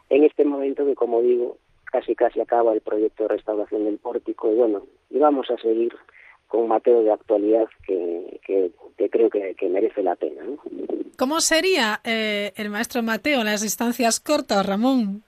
en 0.09 0.23
este 0.23 0.43
momento 0.43 0.85
que, 0.85 0.95
como 0.95 1.21
digo, 1.21 1.57
casi 1.85 2.15
casi 2.15 2.41
acaba 2.41 2.73
el 2.73 2.81
proyecto 2.81 3.23
de 3.23 3.29
restauración 3.29 3.85
del 3.85 3.97
pórtico 3.97 4.51
y 4.51 4.55
bueno, 4.55 4.83
y 5.09 5.19
vamos 5.19 5.49
a 5.51 5.57
seguir 5.57 5.93
con 6.47 6.67
Mateo 6.67 7.03
de 7.03 7.11
actualidad 7.11 7.67
que, 7.85 8.39
creo 9.11 9.29
que, 9.29 9.69
merece 9.69 10.01
la 10.01 10.15
pena. 10.15 10.43
¿Cómo 11.17 11.41
sería 11.41 11.99
eh, 12.03 12.53
el 12.55 12.69
maestro 12.69 13.03
Mateo 13.03 13.39
en 13.39 13.45
las 13.45 13.61
distancias 13.61 14.19
cortas, 14.19 14.65
Ramón? 14.65 15.23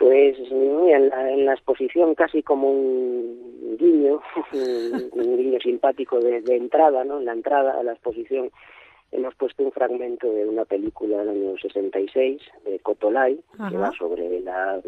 Pues 0.00 0.34
en 0.50 1.10
la, 1.10 1.30
en 1.30 1.44
la, 1.44 1.52
exposición 1.52 2.14
casi 2.14 2.42
como 2.42 2.70
un 2.70 3.76
guiño, 3.78 4.22
un, 5.12 5.36
guiño 5.36 5.60
simpático 5.60 6.18
de, 6.20 6.40
de, 6.40 6.56
entrada, 6.56 7.04
¿no? 7.04 7.18
En 7.18 7.26
la 7.26 7.34
entrada 7.34 7.78
a 7.78 7.82
la 7.82 7.92
exposición 7.92 8.50
hemos 9.12 9.34
puesto 9.34 9.62
un 9.62 9.72
fragmento 9.72 10.32
de 10.32 10.48
una 10.48 10.64
película 10.64 11.18
del 11.18 11.28
año 11.28 11.54
66 11.60 12.40
de 12.64 12.78
Cotolay, 12.78 13.38
Ajá. 13.58 13.68
que 13.68 13.76
va 13.76 13.92
sobre 13.92 14.40
la 14.40 14.80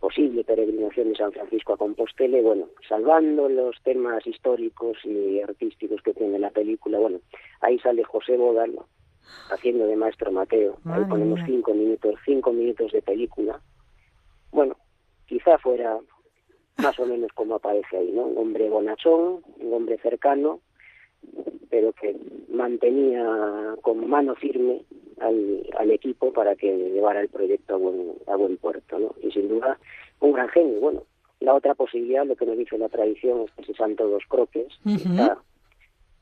posible 0.00 0.42
peregrinación 0.42 1.10
de 1.10 1.14
San 1.14 1.30
Francisco 1.30 1.74
a 1.74 1.76
Compostela, 1.76 2.42
bueno, 2.42 2.66
salvando 2.88 3.48
los 3.48 3.80
temas 3.84 4.26
históricos 4.26 4.98
y 5.04 5.40
artísticos 5.40 6.02
que 6.02 6.14
tiene 6.14 6.36
la 6.36 6.50
película, 6.50 6.98
bueno, 6.98 7.20
ahí 7.60 7.78
sale 7.78 8.02
José 8.02 8.36
Bodal 8.36 8.76
haciendo 9.52 9.86
de 9.86 9.94
maestro 9.94 10.32
Mateo, 10.32 10.78
ahí 10.86 11.04
ponemos 11.08 11.38
cinco 11.46 11.74
minutos, 11.74 12.16
cinco 12.24 12.52
minutos 12.52 12.90
de 12.90 13.02
película, 13.02 13.60
bueno, 14.52 14.76
quizá 15.26 15.58
fuera 15.58 15.98
más 16.78 16.98
o 16.98 17.06
menos 17.06 17.32
como 17.32 17.56
aparece 17.56 17.96
ahí, 17.96 18.12
¿no? 18.12 18.22
Un 18.22 18.38
hombre 18.38 18.68
bonachón, 18.70 19.42
un 19.58 19.74
hombre 19.74 19.98
cercano, 19.98 20.60
pero 21.70 21.92
que 21.92 22.16
mantenía 22.48 23.74
con 23.82 24.08
mano 24.08 24.34
firme 24.36 24.82
al, 25.20 25.66
al 25.76 25.90
equipo 25.90 26.32
para 26.32 26.54
que 26.54 26.74
llevara 26.76 27.20
el 27.20 27.28
proyecto 27.28 27.74
a 27.74 27.78
buen, 27.78 28.14
a 28.26 28.36
buen 28.36 28.56
puerto, 28.56 28.98
¿no? 28.98 29.14
Y 29.20 29.30
sin 29.32 29.48
duda, 29.48 29.78
un 30.20 30.32
gran 30.32 30.48
genio. 30.48 30.80
Bueno, 30.80 31.02
la 31.40 31.54
otra 31.54 31.74
posibilidad, 31.74 32.24
lo 32.24 32.36
que 32.36 32.46
nos 32.46 32.56
dice 32.56 32.78
la 32.78 32.88
tradición, 32.88 33.42
es 33.42 33.50
que 33.52 33.62
ese 33.62 33.74
santo 33.74 34.08
dos 34.08 34.24
croques 34.28 34.68
uh 34.84 34.90
-huh. 34.90 35.10
está 35.10 35.38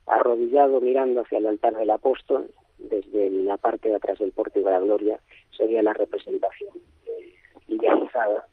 arrodillado 0.06 0.80
mirando 0.80 1.20
hacia 1.20 1.38
el 1.38 1.46
altar 1.46 1.74
del 1.74 1.90
apóstol, 1.90 2.50
desde 2.78 3.30
la 3.30 3.56
parte 3.56 3.88
de 3.88 3.96
atrás 3.96 4.18
del 4.18 4.32
pórtico 4.32 4.66
de 4.66 4.72
la 4.72 4.80
gloria, 4.80 5.20
sería 5.56 5.82
la 5.82 5.92
representación 5.94 6.70
idealizada 7.68 8.46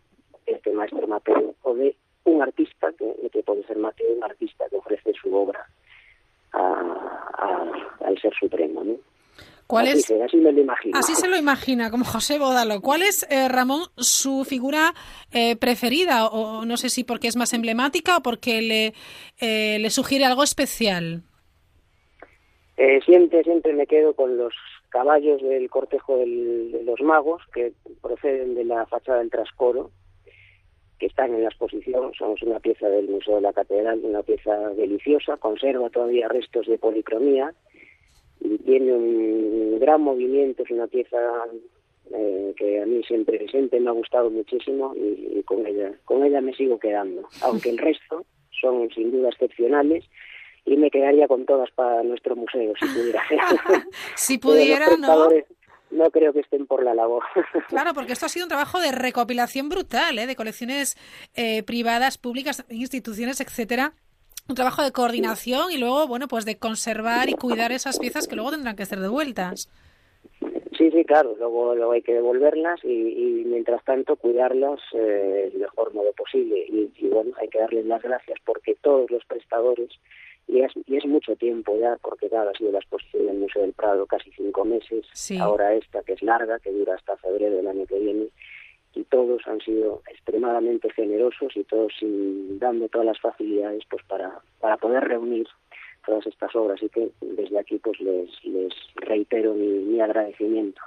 de 0.45 0.53
este 0.53 0.71
maestro 0.71 1.07
Mateo 1.07 1.55
o 1.63 1.73
de 1.75 1.95
un 2.25 2.41
artista 2.41 2.91
que, 2.97 3.29
que 3.31 3.43
puede 3.43 3.63
ser 3.65 3.77
Mateo, 3.77 4.13
un 4.15 4.23
artista 4.23 4.65
que 4.69 4.77
ofrece 4.77 5.13
su 5.21 5.33
obra 5.35 5.67
a, 6.53 6.59
a, 6.59 8.05
al 8.05 8.21
Ser 8.21 8.33
Supremo, 8.39 8.83
¿no? 8.83 8.95
¿Cuál 9.67 9.87
así 9.87 9.99
es? 9.99 10.05
Se, 10.05 10.23
así 10.23 10.37
me 10.37 10.51
lo 10.51 10.61
imagino. 10.61 10.97
Así 10.97 11.15
se 11.15 11.27
lo 11.27 11.37
imagina, 11.37 11.89
como 11.89 12.05
José 12.05 12.37
Bodalo. 12.37 12.81
¿Cuál 12.81 13.01
es, 13.01 13.25
eh, 13.29 13.47
Ramón, 13.47 13.81
su 13.97 14.45
figura 14.45 14.93
eh, 15.31 15.55
preferida? 15.55 16.27
O 16.27 16.65
no 16.65 16.77
sé 16.77 16.89
si 16.89 17.03
porque 17.03 17.27
es 17.27 17.35
más 17.35 17.53
emblemática 17.53 18.17
o 18.17 18.21
porque 18.21 18.61
le, 18.61 18.93
eh, 19.39 19.79
le 19.79 19.89
sugiere 19.89 20.25
algo 20.25 20.43
especial. 20.43 21.23
Siempre, 23.05 23.43
siempre 23.43 23.71
me 23.73 23.87
quedo 23.87 24.13
con 24.13 24.35
los 24.35 24.53
caballos 24.93 25.41
del 25.41 25.71
cortejo 25.71 26.17
de 26.17 26.83
los 26.85 27.01
magos 27.01 27.41
que 27.51 27.73
proceden 27.99 28.53
de 28.53 28.63
la 28.63 28.85
fachada 28.85 29.17
del 29.17 29.31
trascoro, 29.31 29.89
que 30.99 31.07
están 31.07 31.33
en 31.33 31.41
la 31.41 31.49
exposición. 31.49 32.13
Somos 32.13 32.43
una 32.43 32.59
pieza 32.59 32.87
del 32.87 33.09
Museo 33.09 33.37
de 33.37 33.41
la 33.41 33.53
Catedral, 33.53 34.01
una 34.03 34.21
pieza 34.21 34.55
deliciosa, 34.75 35.37
conserva 35.37 35.89
todavía 35.89 36.27
restos 36.27 36.67
de 36.67 36.77
policromía 36.77 37.51
y 38.39 38.59
tiene 38.59 38.93
un 38.93 39.79
gran 39.79 39.99
movimiento, 40.01 40.61
es 40.61 40.69
una 40.69 40.85
pieza 40.85 41.17
eh, 42.13 42.53
que 42.55 42.79
a 42.79 42.85
mí 42.85 43.01
siempre, 43.03 43.47
siempre 43.49 43.79
me 43.79 43.89
ha 43.89 43.93
gustado 43.93 44.29
muchísimo 44.29 44.93
y, 44.95 45.39
y 45.39 45.43
con 45.43 45.65
ella, 45.65 45.91
con 46.05 46.23
ella 46.23 46.39
me 46.39 46.53
sigo 46.53 46.77
quedando, 46.77 47.27
aunque 47.41 47.71
el 47.71 47.79
resto 47.79 48.25
son 48.51 48.91
sin 48.91 49.11
duda 49.11 49.29
excepcionales 49.29 50.05
y 50.65 50.77
me 50.77 50.89
quedaría 50.89 51.27
con 51.27 51.45
todas 51.45 51.69
para 51.71 52.03
nuestro 52.03 52.35
museo, 52.35 52.73
si 52.79 52.87
pudiera 52.87 53.21
si 54.15 54.37
pudiera, 54.39 54.97
¿no? 54.97 55.29
No 55.91 56.09
creo 56.09 56.33
que 56.33 56.39
estén 56.39 56.65
por 56.65 56.83
la 56.83 56.95
labor. 56.95 57.23
claro, 57.69 57.93
porque 57.93 58.13
esto 58.13 58.25
ha 58.25 58.29
sido 58.29 58.45
un 58.45 58.49
trabajo 58.49 58.79
de 58.79 58.91
recopilación 58.91 59.69
brutal, 59.69 60.17
¿eh? 60.17 60.25
de 60.25 60.35
colecciones 60.35 60.97
eh, 61.35 61.61
privadas, 61.63 62.17
públicas, 62.17 62.65
instituciones, 62.69 63.39
etcétera. 63.41 63.93
Un 64.49 64.55
trabajo 64.55 64.81
de 64.83 64.91
coordinación 64.91 65.71
y 65.71 65.77
luego, 65.77 66.07
bueno, 66.07 66.27
pues 66.27 66.45
de 66.45 66.57
conservar 66.57 67.29
y 67.29 67.33
cuidar 67.33 67.71
esas 67.71 67.99
piezas 67.99 68.27
que 68.27 68.35
luego 68.35 68.51
tendrán 68.51 68.75
que 68.75 68.85
ser 68.85 68.99
devueltas. 68.99 69.69
Sí, 70.83 70.91
sí, 70.91 71.05
claro, 71.05 71.33
luego, 71.39 71.75
luego 71.75 71.93
hay 71.93 72.01
que 72.01 72.13
devolverlas 72.13 72.83
y, 72.83 72.89
y 72.89 73.45
mientras 73.45 73.81
tanto 73.85 74.17
cuidarlas 74.17 74.81
eh, 74.91 75.49
el 75.53 75.59
mejor 75.61 75.93
modo 75.93 76.11
posible. 76.11 76.65
Y, 76.67 76.91
y 76.97 77.07
bueno, 77.07 77.31
hay 77.39 77.47
que 77.47 77.59
darles 77.59 77.85
las 77.85 78.01
gracias 78.01 78.37
porque 78.43 78.75
todos 78.81 79.09
los 79.09 79.23
prestadores 79.23 79.91
y 80.45 80.59
es, 80.59 80.73
y 80.85 80.97
es 80.97 81.05
mucho 81.05 81.37
tiempo 81.37 81.79
ya, 81.79 81.97
porque 82.01 82.27
claro, 82.27 82.49
ha 82.49 82.57
sido 82.57 82.73
la 82.73 82.79
exposición 82.79 83.27
del 83.27 83.37
Museo 83.37 83.61
del 83.61 83.71
Prado 83.71 84.05
casi 84.07 84.29
cinco 84.31 84.65
meses, 84.65 85.05
sí. 85.13 85.37
ahora 85.37 85.73
esta 85.73 86.03
que 86.03 86.13
es 86.13 86.21
larga, 86.21 86.59
que 86.59 86.73
dura 86.73 86.95
hasta 86.95 87.15
febrero 87.15 87.55
del 87.55 87.67
año 87.69 87.85
que 87.85 87.99
viene, 87.99 88.27
y 88.93 89.05
todos 89.05 89.41
han 89.47 89.61
sido 89.61 90.01
extremadamente 90.09 90.89
generosos 90.89 91.55
y 91.55 91.63
todos 91.63 91.93
sin, 91.97 92.59
dando 92.59 92.89
todas 92.89 93.07
las 93.07 93.21
facilidades 93.21 93.83
pues 93.89 94.03
para, 94.03 94.41
para 94.59 94.75
poder 94.75 95.05
reunir 95.05 95.47
todas 96.05 96.25
estas 96.27 96.55
obras 96.55 96.81
y 96.81 96.89
que 96.89 97.09
desde 97.21 97.59
aquí 97.59 97.77
pues 97.79 97.99
les, 97.99 98.29
les 98.43 98.73
reitero 98.95 99.53
mi, 99.53 99.67
mi 99.67 100.01
agradecimiento. 100.01 100.81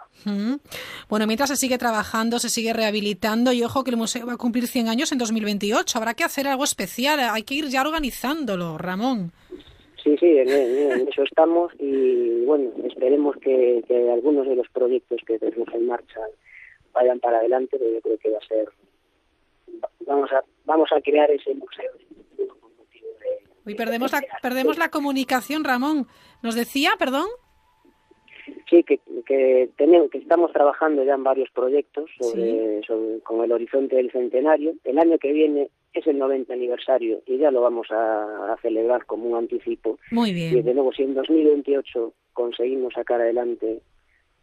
Bueno, 1.08 1.26
mientras 1.26 1.50
se 1.50 1.56
sigue 1.56 1.78
trabajando, 1.78 2.38
se 2.38 2.48
sigue 2.48 2.72
rehabilitando 2.72 3.52
y 3.52 3.62
ojo 3.62 3.84
que 3.84 3.90
el 3.90 3.96
museo 3.96 4.26
va 4.26 4.34
a 4.34 4.38
cumplir 4.38 4.66
100 4.66 4.88
años 4.88 5.12
en 5.12 5.18
2028, 5.18 5.98
habrá 5.98 6.14
que 6.14 6.24
hacer 6.24 6.46
algo 6.48 6.64
especial, 6.64 7.20
hay 7.20 7.42
que 7.42 7.54
ir 7.54 7.66
ya 7.66 7.82
organizándolo, 7.82 8.78
Ramón. 8.78 9.32
Sí, 10.02 10.16
sí, 10.18 10.38
en, 10.38 10.48
en, 10.48 11.08
eso 11.08 11.22
estamos 11.24 11.72
y 11.80 12.44
bueno, 12.44 12.70
esperemos 12.84 13.36
que, 13.38 13.82
que, 13.88 14.10
algunos 14.10 14.46
de 14.46 14.54
los 14.54 14.68
proyectos 14.68 15.20
que 15.26 15.38
tenemos 15.38 15.68
en 15.74 15.86
marcha 15.86 16.20
vayan 16.92 17.18
para 17.18 17.38
adelante, 17.38 17.76
pero 17.78 17.92
yo 17.92 18.00
creo 18.00 18.18
que 18.18 18.30
va 18.30 18.38
a 18.38 18.46
ser, 18.46 18.68
vamos 20.06 20.30
a, 20.32 20.44
vamos 20.64 20.88
a 20.92 21.00
crear 21.00 21.30
ese 21.30 21.54
museo. 21.54 21.92
Uy, 23.66 23.74
perdemos 23.74 24.12
la, 24.12 24.22
perdemos 24.42 24.78
la 24.78 24.90
comunicación, 24.90 25.64
Ramón. 25.64 26.06
¿Nos 26.42 26.54
decía, 26.54 26.92
perdón? 26.98 27.26
Sí, 28.70 28.84
que, 28.84 29.00
que, 29.26 29.70
tenemos, 29.76 30.10
que 30.10 30.18
estamos 30.18 30.52
trabajando 30.52 31.02
ya 31.04 31.14
en 31.14 31.24
varios 31.24 31.50
proyectos 31.50 32.08
sobre, 32.20 32.80
con 33.24 33.44
el 33.44 33.50
horizonte 33.50 33.96
del 33.96 34.12
centenario. 34.12 34.74
El 34.84 34.98
año 34.98 35.18
que 35.18 35.32
viene 35.32 35.68
es 35.92 36.06
el 36.06 36.18
90 36.18 36.52
aniversario 36.52 37.22
y 37.26 37.38
ya 37.38 37.50
lo 37.50 37.60
vamos 37.60 37.88
a, 37.90 38.56
celebrar 38.62 39.04
como 39.06 39.28
un 39.28 39.36
anticipo. 39.36 39.98
Muy 40.12 40.32
bien. 40.32 40.52
Y 40.52 40.56
desde 40.56 40.74
luego, 40.74 40.92
si 40.92 41.02
en 41.02 41.14
2028 41.14 42.12
conseguimos 42.32 42.94
sacar 42.94 43.20
adelante 43.20 43.80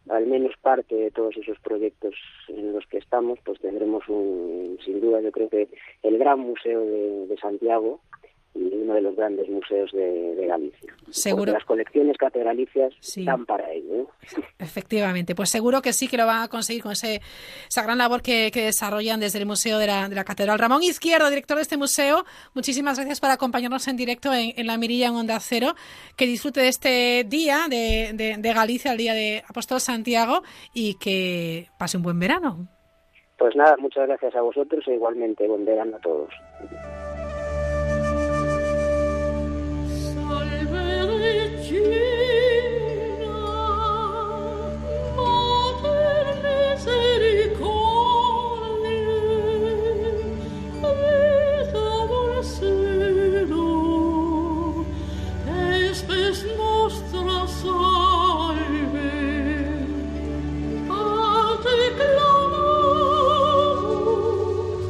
al 0.09 0.27
menos 0.27 0.51
parte 0.61 0.95
de 0.95 1.11
todos 1.11 1.37
esos 1.37 1.57
proyectos 1.59 2.13
en 2.49 2.73
los 2.73 2.85
que 2.87 2.97
estamos, 2.97 3.39
pues 3.45 3.59
tendremos 3.61 4.03
un, 4.09 4.77
sin 4.83 4.99
duda, 4.99 5.21
yo 5.21 5.31
creo 5.31 5.47
que 5.47 5.69
el 6.03 6.17
gran 6.17 6.39
museo 6.39 6.81
de 6.81 7.37
Santiago, 7.41 8.01
y 8.55 8.63
uno 8.75 8.93
de 8.93 9.01
los 9.01 9.15
grandes 9.15 9.49
museos 9.49 9.91
de, 9.91 10.45
Galicia. 10.47 10.93
Seguro. 11.09 11.51
las 11.53 11.63
colecciones 11.65 12.17
catedralicias 12.17 12.93
están 13.01 13.45
para 13.45 13.71
ello. 13.71 14.01
¿eh? 14.01 14.05
Efectivamente, 14.59 15.35
pues 15.35 15.49
seguro 15.49 15.81
que 15.81 15.93
sí 15.93 16.07
que 16.07 16.17
lo 16.17 16.25
van 16.25 16.43
a 16.43 16.47
conseguir 16.47 16.83
con 16.83 16.91
ese, 16.91 17.21
esa 17.67 17.83
gran 17.83 17.97
labor 17.97 18.21
que, 18.21 18.51
desarrollan 18.53 19.19
desde 19.19 19.39
el 19.39 19.45
Museo 19.45 19.77
de 19.79 19.87
la, 19.87 20.09
de 20.09 20.15
la, 20.15 20.23
Catedral. 20.23 20.59
Ramón 20.59 20.83
Izquierdo, 20.83 21.29
director 21.29 21.57
de 21.57 21.63
este 21.63 21.77
museo, 21.77 22.25
muchísimas 22.53 22.97
gracias 22.97 23.19
por 23.19 23.29
acompañarnos 23.29 23.87
en 23.87 23.97
directo 23.97 24.31
en, 24.33 24.67
La 24.67 24.77
Mirilla 24.77 25.07
en 25.07 25.15
Onda 25.15 25.39
Cero. 25.39 25.73
Que 26.15 26.25
disfrute 26.25 26.61
de 26.61 26.67
este 26.67 27.23
día 27.27 27.65
de, 27.69 28.11
de 28.13 28.53
Galicia, 28.53 28.91
el 28.91 28.97
día 28.97 29.13
de 29.13 29.43
Apóstol 29.47 29.79
Santiago, 29.79 30.43
y 30.73 30.95
que 30.95 31.67
pase 31.77 31.97
un 31.97 32.03
buen 32.03 32.19
verano. 32.19 32.67
Pues 33.37 33.55
nada, 33.55 33.75
muchas 33.77 34.07
gracias 34.07 34.35
a 34.35 34.41
vosotros 34.41 34.87
e 34.87 34.93
igualmente 34.93 35.47
buen 35.47 35.65
verano 35.65 35.97
a 35.97 35.99
todos. 35.99 36.29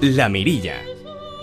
La 0.03 0.27
Mirilla. 0.27 0.81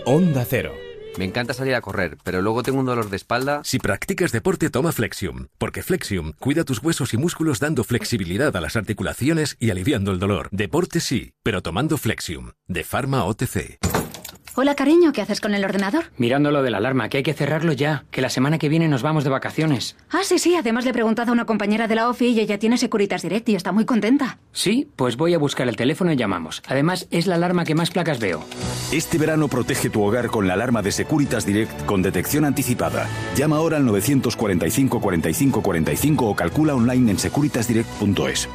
Onda 0.05 0.45
Cero. 0.45 0.75
Me 1.17 1.25
encanta 1.25 1.55
salir 1.55 1.75
a 1.75 1.81
correr, 1.81 2.19
pero 2.23 2.43
luego 2.43 2.63
tengo 2.63 2.79
un 2.79 2.85
dolor 2.85 3.09
de 3.09 3.17
espalda. 3.17 3.63
Si 3.65 3.79
practicas 3.79 4.33
deporte, 4.33 4.69
toma 4.69 4.93
Flexium, 4.93 5.47
porque 5.57 5.83
Flexium 5.83 6.35
cuida 6.39 6.65
tus 6.65 6.83
huesos 6.83 7.15
y 7.15 7.17
músculos 7.17 7.59
dando 7.59 7.85
flexibilidad 7.85 8.55
a 8.55 8.61
las 8.61 8.77
articulaciones 8.77 9.57
y 9.61 9.71
aliviando 9.71 10.13
el 10.13 10.19
dolor. 10.19 10.51
Deporte 10.53 11.01
sí, 11.01 11.33
pero 11.43 11.63
tomando 11.63 11.97
Flexium, 11.97 12.51
de 12.69 12.85
Pharma 12.85 13.25
OTC. 13.25 13.79
Hola, 14.57 14.75
cariño, 14.75 15.13
¿qué 15.13 15.23
haces 15.23 15.41
con 15.41 15.55
el 15.55 15.65
ordenador? 15.65 16.07
Mirando 16.17 16.51
lo 16.51 16.65
de 16.65 16.71
la 16.71 16.79
alarma, 16.79 17.09
que 17.09 17.19
hay 17.19 17.23
que 17.23 17.35
cerrarlo 17.35 17.73
ya, 17.73 18.05
que 18.11 18.21
la 18.21 18.29
semana 18.31 18.59
que 18.59 18.69
viene 18.69 18.89
nos 18.89 19.01
vamos 19.01 19.23
de 19.23 19.31
vacaciones. 19.31 19.97
Ah, 20.11 20.23
sí, 20.25 20.41
sí, 20.41 20.57
además 20.57 20.85
le 20.85 20.91
he 20.91 20.93
preguntado 20.93 21.31
a 21.31 21.33
una 21.33 21.45
compañera 21.45 21.87
de 21.87 21.95
la 21.95 22.09
OFI 22.09 22.31
y 22.31 22.41
ella 22.41 22.59
tiene 22.59 22.77
Securitas 22.77 23.23
Direct 23.23 23.49
y 23.49 23.55
está 23.55 23.71
muy 23.71 23.85
contenta. 23.85 24.39
Sí, 24.51 24.89
pues 24.97 25.17
voy 25.17 25.35
a 25.35 25.39
buscar 25.39 25.69
el 25.69 25.77
teléfono 25.77 26.13
y 26.13 26.17
llamamos. 26.17 26.63
Además, 26.67 27.07
es 27.13 27.29
la 27.29 27.37
alarma 27.37 27.65
que 27.65 27.77
más 27.77 27.91
placas 27.93 28.19
veo. 28.19 28.45
Este 28.91 29.19
verano 29.19 29.47
protege 29.47 29.89
tu 29.89 30.03
hogar 30.03 30.27
con 30.29 30.49
la 30.49 30.55
alarma 30.55 30.83
de 30.83 30.91
Securitas 30.91 31.47
Direct 31.47 31.87
con 31.87 32.03
detección 32.03 32.45
anticipada. 32.45 33.09
Llama 33.37 33.57
ahora 33.57 33.77
al 33.77 33.87
945 33.87 35.01
45 35.01 35.63
45 35.63 36.27
o 36.29 36.35
calcula 36.35 36.75
online 36.75 37.13
en 37.13 37.19
securitasdirect.es. 37.21 38.49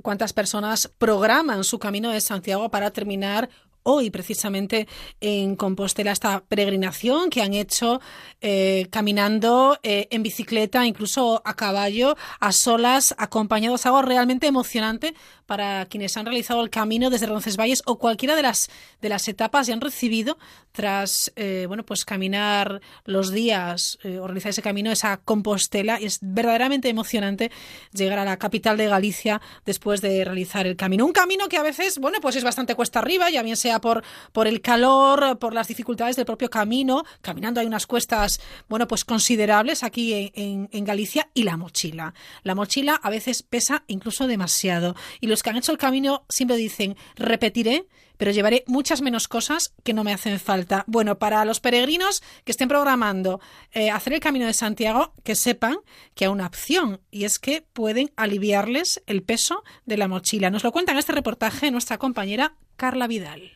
¿Cuántas 0.00 0.32
personas 0.32 0.88
programan 0.98 1.64
su 1.64 1.78
camino 1.78 2.10
de 2.10 2.20
Santiago 2.20 2.70
para 2.70 2.90
terminar 2.90 3.50
hoy 3.82 4.10
precisamente 4.10 4.86
en 5.20 5.56
Compostela 5.56 6.12
esta 6.12 6.44
peregrinación 6.44 7.30
que 7.30 7.42
han 7.42 7.54
hecho 7.54 8.00
eh, 8.40 8.86
caminando 8.90 9.78
eh, 9.82 10.08
en 10.10 10.22
bicicleta, 10.22 10.86
incluso 10.86 11.42
a 11.44 11.54
caballo, 11.54 12.16
a 12.40 12.52
solas, 12.52 13.14
acompañados. 13.18 13.86
Algo 13.86 14.02
realmente 14.02 14.46
emocionante 14.46 15.14
para 15.52 15.84
quienes 15.84 16.16
han 16.16 16.24
realizado 16.24 16.62
el 16.62 16.70
camino 16.70 17.10
desde 17.10 17.26
Roncesvalles 17.26 17.82
o 17.84 17.98
cualquiera 17.98 18.34
de 18.34 18.40
las, 18.40 18.70
de 19.02 19.10
las 19.10 19.28
etapas 19.28 19.68
y 19.68 19.72
han 19.72 19.82
recibido 19.82 20.38
tras 20.72 21.30
eh, 21.36 21.66
bueno 21.68 21.84
pues 21.84 22.06
caminar 22.06 22.80
los 23.04 23.32
días 23.32 23.98
o 24.02 24.26
realizar 24.26 24.48
ese 24.48 24.62
camino, 24.62 24.90
esa 24.90 25.18
Compostela. 25.18 26.00
Y 26.00 26.06
es 26.06 26.20
verdaderamente 26.22 26.88
emocionante 26.88 27.50
llegar 27.92 28.18
a 28.18 28.24
la 28.24 28.38
capital 28.38 28.78
de 28.78 28.86
Galicia 28.86 29.42
después 29.66 30.00
de 30.00 30.24
realizar 30.24 30.66
el 30.66 30.74
camino. 30.74 31.04
Un 31.04 31.12
camino 31.12 31.50
que 31.50 31.58
a 31.58 31.62
veces, 31.62 31.98
bueno, 31.98 32.18
pues 32.22 32.36
es 32.36 32.44
bastante 32.44 32.74
cuesta 32.74 33.00
arriba, 33.00 33.28
ya 33.28 33.42
bien 33.42 33.58
sea 33.58 33.78
por, 33.78 34.02
por 34.32 34.46
el 34.46 34.62
calor, 34.62 35.38
por 35.38 35.52
las 35.52 35.68
dificultades 35.68 36.16
del 36.16 36.24
propio 36.24 36.48
camino. 36.48 37.04
Caminando 37.20 37.60
hay 37.60 37.66
unas 37.66 37.86
cuestas, 37.86 38.40
bueno, 38.70 38.88
pues 38.88 39.04
considerables 39.04 39.82
aquí 39.82 40.32
en, 40.34 40.70
en 40.72 40.84
Galicia 40.86 41.28
y 41.34 41.42
la 41.42 41.58
mochila. 41.58 42.14
La 42.42 42.54
mochila 42.54 42.94
a 42.94 43.10
veces 43.10 43.42
pesa 43.42 43.84
incluso 43.86 44.26
demasiado. 44.26 44.96
Y 45.20 45.26
los 45.26 45.41
que 45.42 45.50
han 45.50 45.56
hecho 45.56 45.72
el 45.72 45.78
camino 45.78 46.24
siempre 46.28 46.56
dicen, 46.56 46.96
repetiré 47.16 47.86
pero 48.22 48.30
llevaré 48.30 48.62
muchas 48.68 49.02
menos 49.02 49.26
cosas 49.26 49.74
que 49.82 49.92
no 49.92 50.04
me 50.04 50.12
hacen 50.12 50.38
falta. 50.38 50.84
Bueno, 50.86 51.18
para 51.18 51.44
los 51.44 51.58
peregrinos 51.58 52.22
que 52.44 52.52
estén 52.52 52.68
programando 52.68 53.40
eh, 53.72 53.90
hacer 53.90 54.12
el 54.12 54.20
Camino 54.20 54.46
de 54.46 54.52
Santiago, 54.52 55.12
que 55.24 55.34
sepan 55.34 55.78
que 56.14 56.26
hay 56.26 56.30
una 56.30 56.46
opción 56.46 57.00
y 57.10 57.24
es 57.24 57.40
que 57.40 57.62
pueden 57.72 58.12
aliviarles 58.14 59.02
el 59.06 59.24
peso 59.24 59.64
de 59.86 59.96
la 59.96 60.06
mochila. 60.06 60.50
Nos 60.50 60.62
lo 60.62 60.70
cuenta 60.70 60.92
en 60.92 60.98
este 60.98 61.10
reportaje 61.10 61.72
nuestra 61.72 61.98
compañera 61.98 62.54
Carla 62.76 63.08
Vidal. 63.08 63.52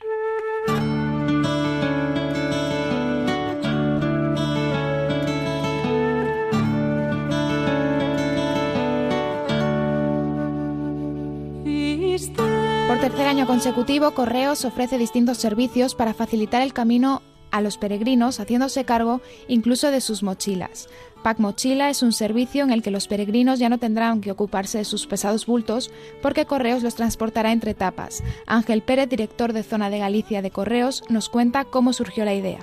Por 12.97 13.11
tercer 13.11 13.27
año 13.27 13.47
consecutivo, 13.47 14.15
Correos 14.15 14.65
ofrece 14.65 14.97
distintos 14.97 15.37
servicios 15.37 15.95
para 15.95 16.15
facilitar 16.15 16.63
el 16.63 16.73
camino 16.73 17.21
a 17.53 17.61
los 17.61 17.77
peregrinos, 17.77 18.41
haciéndose 18.41 18.87
cargo 18.87 19.21
incluso 19.49 19.91
de 19.91 20.01
sus 20.01 20.23
mochilas. 20.23 20.89
Pack 21.23 21.39
Mochila 21.39 21.91
es 21.91 22.03
un 22.03 22.13
servicio 22.13 22.65
en 22.65 22.71
el 22.71 22.83
que 22.83 22.91
los 22.91 23.07
peregrinos 23.07 23.59
ya 23.59 23.69
no 23.69 23.77
tendrán 23.77 24.23
que 24.23 24.31
ocuparse 24.31 24.79
de 24.79 24.87
sus 24.87 25.07
pesados 25.07 25.45
bultos 25.45 25.93
porque 26.23 26.47
Correos 26.47 26.83
los 26.83 26.97
transportará 26.97 27.53
entre 27.53 27.73
etapas. 27.73 28.25
Ángel 28.47 28.81
Pérez, 28.81 29.11
director 29.11 29.53
de 29.53 29.63
Zona 29.63 29.91
de 29.91 29.99
Galicia 29.99 30.41
de 30.41 30.51
Correos, 30.51 31.05
nos 31.11 31.29
cuenta 31.29 31.67
cómo 31.67 31.93
surgió 31.93 32.25
la 32.25 32.33
idea. 32.33 32.61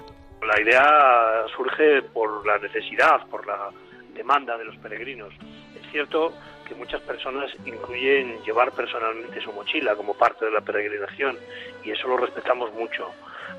La 0.48 0.60
idea 0.60 1.46
surge 1.56 2.02
por 2.12 2.44
la 2.48 2.58
necesidad, 2.58 3.28
por 3.30 3.46
la 3.46 3.70
demanda 4.16 4.58
de 4.58 4.66
los 4.66 4.78
peregrinos. 4.78 5.32
Es 5.80 5.92
cierto 5.92 6.34
muchas 6.76 7.02
personas 7.02 7.52
incluyen 7.66 8.42
llevar 8.44 8.72
personalmente 8.72 9.42
su 9.42 9.52
mochila 9.54 9.96
como 9.96 10.14
parte 10.14 10.46
de 10.46 10.52
la 10.52 10.62
peregrinación 10.62 11.38
y 11.84 11.92
eso 11.92 12.08
lo 12.08 12.18
respetamos 12.18 12.72
mucho. 12.74 13.10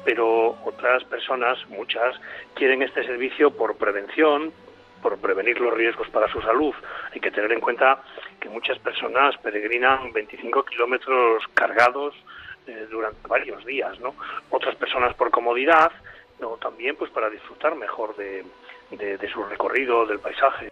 Pero 0.05 0.57
otras 0.65 1.05
personas, 1.05 1.59
muchas, 1.69 2.17
quieren 2.55 2.83
este 2.83 3.05
servicio 3.05 3.51
por 3.51 3.77
prevención, 3.77 4.53
por 5.03 5.19
prevenir 5.19 5.61
los 5.61 5.73
riesgos 5.75 6.09
para 6.09 6.31
su 6.31 6.41
salud. 6.43 6.75
Hay 7.13 7.21
que 7.21 7.31
tener 7.31 7.53
en 7.53 7.61
cuenta 7.61 8.03
que 8.41 8.49
muchas 8.49 8.79
personas 8.79 9.37
peregrinan 9.39 10.13
25 10.13 10.65
kilómetros 10.65 11.45
cargados 11.55 12.15
eh, 12.67 12.87
durante 12.91 13.27
varios 13.29 13.65
días, 13.65 13.99
¿no? 14.01 14.15
Otras 14.51 14.75
personas 14.77 15.15
por 15.15 15.31
comodidad, 15.31 15.93
o 16.43 16.57
también 16.57 16.97
pues 16.97 17.11
para 17.11 17.31
disfrutar 17.31 17.75
mejor 17.77 18.17
de 18.17 18.45
su 19.33 19.43
recorrido, 19.45 20.07
del 20.07 20.19
paisaje. 20.19 20.71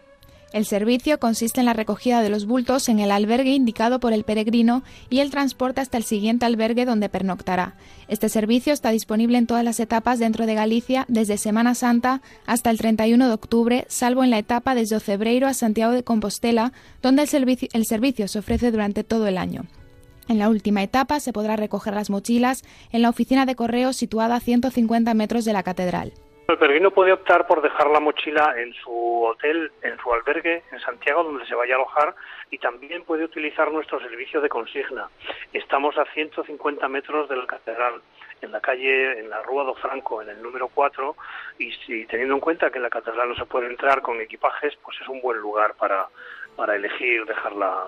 El 0.53 0.67
servicio 0.67 1.19
consiste 1.19 1.61
en 1.61 1.67
la 1.67 1.73
recogida 1.73 2.21
de 2.21 2.29
los 2.29 2.45
bultos 2.45 2.91
en 2.91 3.01
el 3.01 3.11
albergue 3.11 3.55
indicado 3.55 4.01
por 4.01 4.13
el 4.13 4.25
peregrino 4.25 4.83
y 5.09 5.21
el 5.21 5.31
transporte 5.31 5.81
hasta 5.81 5.97
el 5.97 6.05
siguiente 6.05 6.45
albergue 6.45 6.85
donde 6.85 7.09
pernoctará. 7.09 7.75
Este 8.07 8.29
servicio 8.29 8.75
está 8.75 8.91
disponible 8.91 9.39
en 9.39 9.47
todas 9.47 9.65
las 9.65 9.81
etapas 9.81 10.19
dentro 10.19 10.45
de 10.45 10.55
Galicia 10.55 11.07
desde 11.09 11.39
Semana 11.39 11.75
Santa 11.75 12.21
hasta 12.45 12.69
el 12.69 12.77
31 12.77 13.29
de 13.29 13.33
octubre, 13.33 13.87
salvo 13.89 14.25
en 14.25 14.31
la 14.31 14.39
etapa 14.39 14.75
desde 14.75 14.97
Ocebreiro 14.97 15.47
a 15.47 15.55
Santiago 15.55 15.95
de 15.95 16.05
Compostela, 16.05 16.75
donde 17.01 17.23
el 17.23 17.87
servicio, 17.87 18.29
se 18.29 18.39
ofrece 18.39 18.71
durante 18.71 19.05
todo 19.05 19.27
el 19.27 19.39
año. 19.39 19.65
En 20.29 20.39
la 20.39 20.51
última 20.51 20.83
etapa 20.83 21.19
se 21.21 21.33
podrá 21.33 21.57
recoger 21.57 21.95
las 21.95 22.11
mochilas 22.11 22.63
en 22.91 23.01
la 23.01 23.09
oficina 23.09 23.47
de 23.47 23.57
correos 23.57 23.97
situada 23.97 24.37
a 24.37 24.41
150 24.41 25.15
metros 25.15 25.47
de 25.47 25.53
la 25.55 25.63
catedral. 25.63 26.13
El 26.49 26.59
peregrino 26.59 26.91
puede 26.91 27.13
optar 27.13 27.47
por 27.47 27.63
dejar 27.63 27.89
la 27.89 28.01
mochila 28.01 28.55
en 28.57 28.75
su 28.75 29.25
hotel, 29.25 29.71
en 29.83 29.97
su 29.99 30.13
albergue 30.13 30.63
en 30.71 30.81
Santiago, 30.81 31.23
donde 31.23 31.47
se 31.47 31.55
vaya 31.55 31.75
a 31.75 31.77
alojar, 31.77 32.15
y 32.51 32.59
también 32.59 33.05
puede 33.05 33.25
utilizar 33.25 33.71
nuestro 33.71 34.01
servicio 34.01 34.41
de 34.41 34.49
consigna. 34.49 35.09
Estamos 35.53 35.97
a 35.97 36.05
150 36.13 36.89
metros 36.89 37.29
de 37.29 37.37
la 37.37 37.47
catedral, 37.47 38.03
en 38.43 38.51
la 38.51 38.61
calle, 38.61 39.21
en 39.21 39.31
la 39.31 39.41
Rúa 39.43 39.65
do 39.65 39.75
Franco, 39.77 40.21
en 40.21 40.29
el 40.29 40.43
número 40.43 40.69
4, 40.69 41.17
y 41.59 41.71
si 41.73 42.07
teniendo 42.07 42.35
en 42.35 42.41
cuenta 42.41 42.71
que 42.71 42.79
en 42.79 42.83
la 42.83 42.91
catedral 42.91 43.29
no 43.29 43.37
se 43.37 43.47
puede 43.47 43.69
entrar 43.69 44.03
con 44.03 44.21
equipajes, 44.21 44.77
pues 44.85 45.01
es 45.01 45.09
un 45.09 45.23
buen 45.23 45.39
lugar 45.39 45.75
para 45.75 46.09
para 46.57 46.77
elegir 46.77 47.25
dejar 47.25 47.53
la, 47.53 47.87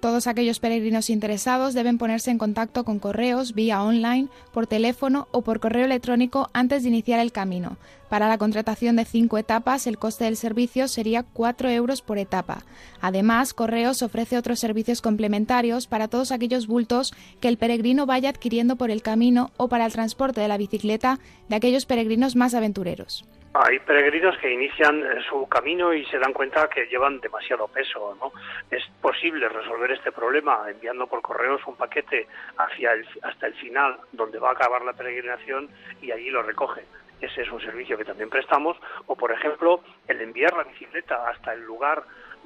Todos 0.00 0.26
aquellos 0.26 0.60
peregrinos 0.60 1.10
interesados 1.10 1.74
deben 1.74 1.98
ponerse 1.98 2.30
en 2.30 2.38
contacto 2.38 2.84
con 2.84 2.98
correos 2.98 3.54
vía 3.54 3.82
online, 3.82 4.28
por 4.52 4.66
teléfono 4.66 5.28
o 5.30 5.42
por 5.42 5.60
correo 5.60 5.84
electrónico 5.84 6.48
antes 6.52 6.82
de 6.82 6.88
iniciar 6.88 7.20
el 7.20 7.32
camino. 7.32 7.76
Para 8.08 8.28
la 8.28 8.38
contratación 8.38 8.96
de 8.96 9.04
cinco 9.04 9.36
etapas, 9.36 9.86
el 9.86 9.98
coste 9.98 10.24
del 10.24 10.36
servicio 10.36 10.86
sería 10.86 11.24
4 11.24 11.70
euros 11.70 12.02
por 12.02 12.18
etapa. 12.18 12.62
Además, 13.00 13.52
Correos 13.52 14.02
ofrece 14.02 14.38
otros 14.38 14.60
servicios 14.60 15.02
complementarios 15.02 15.86
para 15.88 16.06
todos 16.06 16.30
aquellos 16.30 16.68
bultos 16.68 17.12
que 17.40 17.48
el 17.48 17.58
peregrino 17.58 18.06
vaya 18.06 18.30
adquiriendo 18.30 18.76
por 18.76 18.90
el 18.90 19.02
camino 19.02 19.50
o 19.56 19.68
para 19.68 19.86
el 19.86 19.92
transporte 19.92 20.40
de 20.40 20.48
la 20.48 20.56
bicicleta 20.56 21.18
de 21.48 21.56
aquellos 21.56 21.84
peregrinos 21.84 22.36
más 22.36 22.54
aventureros. 22.54 23.24
Hay 23.58 23.78
peregrinos 23.78 24.36
que 24.38 24.52
inician 24.52 25.02
eh, 25.02 25.22
su 25.30 25.48
camino 25.48 25.94
y 25.94 26.04
se 26.06 26.18
dan 26.18 26.34
cuenta 26.34 26.68
que 26.68 26.86
llevan 26.86 27.20
demasiado 27.20 27.66
peso, 27.68 28.14
¿no? 28.20 28.32
Es 28.70 28.84
posible 29.00 29.48
resolver 29.48 29.90
este 29.92 30.12
problema 30.12 30.66
enviando 30.68 31.06
por 31.06 31.22
correos 31.22 31.62
un 31.66 31.74
paquete 31.76 32.26
hacia 32.58 32.92
el, 32.92 33.06
hasta 33.22 33.46
el 33.46 33.54
final 33.54 33.98
donde 34.12 34.38
va 34.38 34.50
a 34.50 34.52
acabar 34.52 34.82
la 34.82 34.92
peregrinación 34.92 35.70
y 36.02 36.10
allí 36.10 36.28
lo 36.28 36.42
recoge. 36.42 36.84
Ese 37.20 37.42
es 37.42 37.50
un 37.50 37.60
servicio 37.62 37.96
que 37.96 38.04
también 38.04 38.28
prestamos. 38.28 38.76
O, 39.06 39.16
por 39.16 39.32
ejemplo, 39.32 39.80
el 40.06 40.20
enviar 40.20 40.54
la 40.54 40.64
bicicleta 40.64 41.26
hasta 41.26 41.54
el 41.54 41.62
lugar 41.62 42.04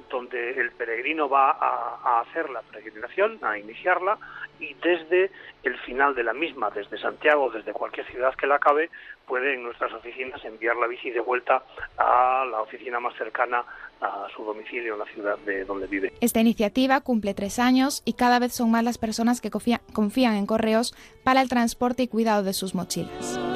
donde 0.09 0.59
el 0.59 0.71
peregrino 0.71 1.29
va 1.29 1.51
a, 1.51 2.21
hacer 2.21 2.49
la 2.49 2.61
peregrinación, 2.61 3.39
a 3.41 3.57
iniciarla, 3.57 4.17
y 4.59 4.73
desde 4.75 5.31
el 5.63 5.77
final 5.79 6.13
de 6.13 6.23
la 6.23 6.33
misma, 6.33 6.69
desde 6.69 6.97
Santiago, 6.99 7.49
desde 7.49 7.73
cualquier 7.73 8.05
ciudad 8.07 8.35
que 8.35 8.47
la 8.47 8.55
acabe, 8.55 8.89
puede 9.25 9.55
en 9.55 9.63
nuestras 9.63 9.91
oficinas 9.93 10.43
enviar 10.45 10.75
la 10.75 10.87
bici 10.87 11.09
de 11.09 11.19
vuelta 11.19 11.63
a 11.97 12.45
la 12.49 12.61
oficina 12.61 12.99
más 12.99 13.15
cercana 13.15 13.63
a 14.01 14.27
su 14.35 14.43
domicilio 14.43 14.93
en 14.93 14.99
la 14.99 15.05
ciudad 15.05 15.37
de 15.39 15.65
donde 15.65 15.87
vive. 15.87 16.13
Esta 16.21 16.39
iniciativa 16.41 17.01
cumple 17.01 17.33
tres 17.33 17.59
años 17.59 18.01
y 18.05 18.13
cada 18.13 18.39
vez 18.39 18.53
son 18.53 18.71
más 18.71 18.83
las 18.83 18.97
personas 18.97 19.41
que 19.41 19.51
confían 19.51 20.35
en 20.35 20.45
correos 20.45 20.93
para 21.23 21.41
el 21.41 21.49
transporte 21.49 22.03
y 22.03 22.07
cuidado 22.07 22.43
de 22.43 22.53
sus 22.53 22.75
mochilas 22.75 23.50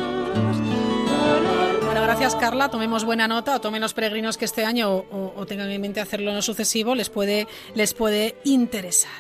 gracias 2.05 2.35
Carla. 2.35 2.69
Tomemos 2.69 3.03
buena 3.03 3.27
nota 3.27 3.55
o 3.55 3.59
tomen 3.59 3.81
los 3.81 3.95
peregrinos 3.95 4.37
que 4.37 4.45
este 4.45 4.63
año 4.63 4.93
o, 4.93 5.45
tengan 5.47 5.71
en 5.71 5.81
mente 5.81 5.99
hacerlo 5.99 6.29
en 6.29 6.35
lo 6.35 6.41
sucesivo, 6.41 6.93
les 6.93 7.09
puede, 7.09 7.47
les 7.73 7.93
puede 7.95 8.37
interesar. 8.43 9.11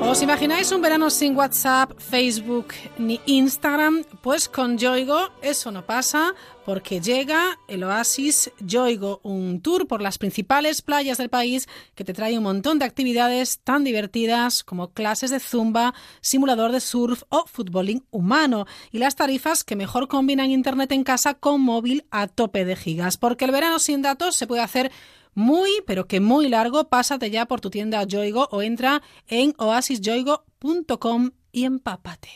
¿Os 0.00 0.22
imagináis 0.22 0.72
un 0.72 0.82
verano 0.82 1.08
sin 1.10 1.36
WhatsApp, 1.36 1.92
Facebook 1.98 2.68
ni 2.98 3.20
Instagram? 3.26 4.02
Pues 4.22 4.48
con 4.48 4.76
Yoigo 4.76 5.30
eso 5.40 5.70
no 5.70 5.84
pasa 5.84 6.34
porque 6.66 7.00
llega 7.00 7.60
el 7.68 7.84
Oasis 7.84 8.50
Yoigo, 8.58 9.20
un 9.22 9.60
tour 9.60 9.86
por 9.86 10.02
las 10.02 10.18
principales 10.18 10.82
playas 10.82 11.16
del 11.16 11.28
país 11.28 11.68
que 11.94 12.02
te 12.02 12.12
trae 12.12 12.36
un 12.36 12.42
montón 12.42 12.80
de 12.80 12.84
actividades 12.84 13.60
tan 13.60 13.84
divertidas 13.84 14.64
como 14.64 14.88
clases 14.88 15.30
de 15.30 15.38
zumba, 15.38 15.94
simulador 16.20 16.72
de 16.72 16.80
surf 16.80 17.22
o 17.28 17.46
futbolín 17.46 18.04
humano 18.10 18.66
y 18.90 18.98
las 18.98 19.14
tarifas 19.14 19.62
que 19.62 19.76
mejor 19.76 20.08
combinan 20.08 20.50
internet 20.50 20.90
en 20.90 21.04
casa 21.04 21.34
con 21.34 21.60
móvil 21.60 22.04
a 22.10 22.26
tope 22.26 22.64
de 22.64 22.74
gigas, 22.74 23.16
porque 23.16 23.44
el 23.44 23.52
verano 23.52 23.78
sin 23.78 24.02
datos 24.02 24.34
se 24.34 24.48
puede 24.48 24.62
hacer 24.62 24.90
muy, 25.34 25.70
pero 25.86 26.08
que 26.08 26.18
muy 26.18 26.48
largo, 26.48 26.88
pásate 26.88 27.30
ya 27.30 27.46
por 27.46 27.60
tu 27.60 27.70
tienda 27.70 28.02
Yoigo 28.02 28.48
o 28.50 28.60
entra 28.60 29.02
en 29.28 29.54
oasisyoigo.com 29.56 31.30
y 31.52 31.64
empápate. 31.64 32.28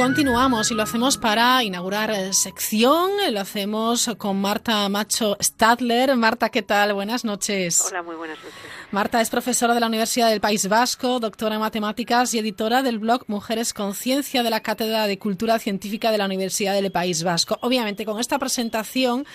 Continuamos 0.00 0.70
y 0.70 0.74
lo 0.74 0.82
hacemos 0.82 1.18
para 1.18 1.62
inaugurar 1.62 2.10
eh, 2.10 2.32
sección. 2.32 3.10
Lo 3.30 3.40
hacemos 3.40 4.10
con 4.16 4.40
Marta 4.40 4.88
Macho 4.88 5.36
Stadler. 5.42 6.16
Marta, 6.16 6.48
¿qué 6.48 6.62
tal? 6.62 6.94
Buenas 6.94 7.22
noches. 7.22 7.84
Hola, 7.86 8.02
muy 8.02 8.16
buenas 8.16 8.38
noches. 8.38 8.54
Marta 8.92 9.20
es 9.20 9.28
profesora 9.28 9.74
de 9.74 9.80
la 9.80 9.88
Universidad 9.88 10.30
del 10.30 10.40
País 10.40 10.70
Vasco, 10.70 11.20
doctora 11.20 11.56
en 11.56 11.60
matemáticas 11.60 12.32
y 12.32 12.38
editora 12.38 12.82
del 12.82 12.98
blog 12.98 13.24
Mujeres 13.26 13.74
Conciencia 13.74 14.42
de 14.42 14.48
la 14.48 14.60
Cátedra 14.60 15.06
de 15.06 15.18
Cultura 15.18 15.58
Científica 15.58 16.10
de 16.10 16.16
la 16.16 16.24
Universidad 16.24 16.72
del 16.72 16.90
País 16.90 17.22
Vasco. 17.22 17.58
Obviamente, 17.60 18.06
con 18.06 18.20
esta 18.20 18.38
presentación 18.38 19.26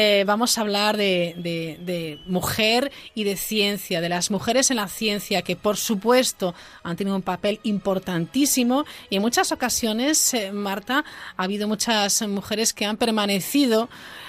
eh, 0.00 0.22
vamos 0.24 0.56
a 0.56 0.60
hablar 0.60 0.96
de, 0.96 2.20
mujer 2.26 2.92
y 3.16 3.24
de 3.24 3.34
ciencia, 3.34 4.00
de 4.00 4.08
las 4.08 4.30
mujeres 4.30 4.70
en 4.70 4.76
la 4.76 4.86
ciencia, 4.86 5.42
que 5.42 5.56
por 5.56 5.76
supuesto 5.76 6.54
han 6.84 6.94
tenido 6.94 7.16
un 7.16 7.22
papel 7.22 7.58
importantísimo 7.64 8.84
y 9.10 9.16
en 9.16 9.22
muchas 9.22 9.50
ocasiones, 9.50 10.34
eh, 10.34 10.52
Marta, 10.52 11.04
ha 11.36 11.42
habido 11.42 11.66
muchas 11.66 12.22
mujeres 12.28 12.72
que 12.72 12.84
han 12.84 12.96
permanecido 12.96 13.88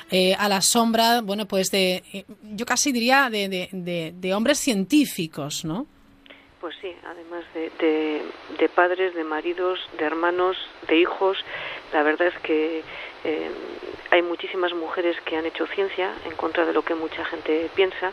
eh, 0.09 0.33
a 0.39 0.49
la 0.49 0.61
sombra, 0.61 1.21
bueno, 1.21 1.45
pues 1.45 1.69
de, 1.69 2.25
yo 2.41 2.65
casi 2.65 2.91
diría, 2.91 3.29
de, 3.29 4.33
hombres 4.35 4.57
científicos, 4.57 5.65
¿no? 5.65 5.85
Pues 6.61 6.73
sí, 6.81 6.91
además 7.05 7.43
de, 7.53 8.23
de, 8.57 8.69
padres, 8.69 9.13
de 9.13 9.23
maridos, 9.23 9.79
de 9.99 10.05
hermanos, 10.05 10.57
de 10.87 10.97
hijos, 10.97 11.37
la 11.93 12.01
verdad 12.01 12.29
es 12.29 12.39
que 12.41 12.83
eh, 13.23 13.51
hay 14.11 14.21
muchísimas 14.21 14.73
mujeres 14.73 15.19
que 15.21 15.37
han 15.37 15.45
hecho 15.45 15.67
ciencia 15.67 16.13
en 16.25 16.35
contra 16.35 16.65
de 16.65 16.73
lo 16.73 16.81
que 16.83 16.95
mucha 16.95 17.23
gente 17.25 17.69
piensa 17.75 18.11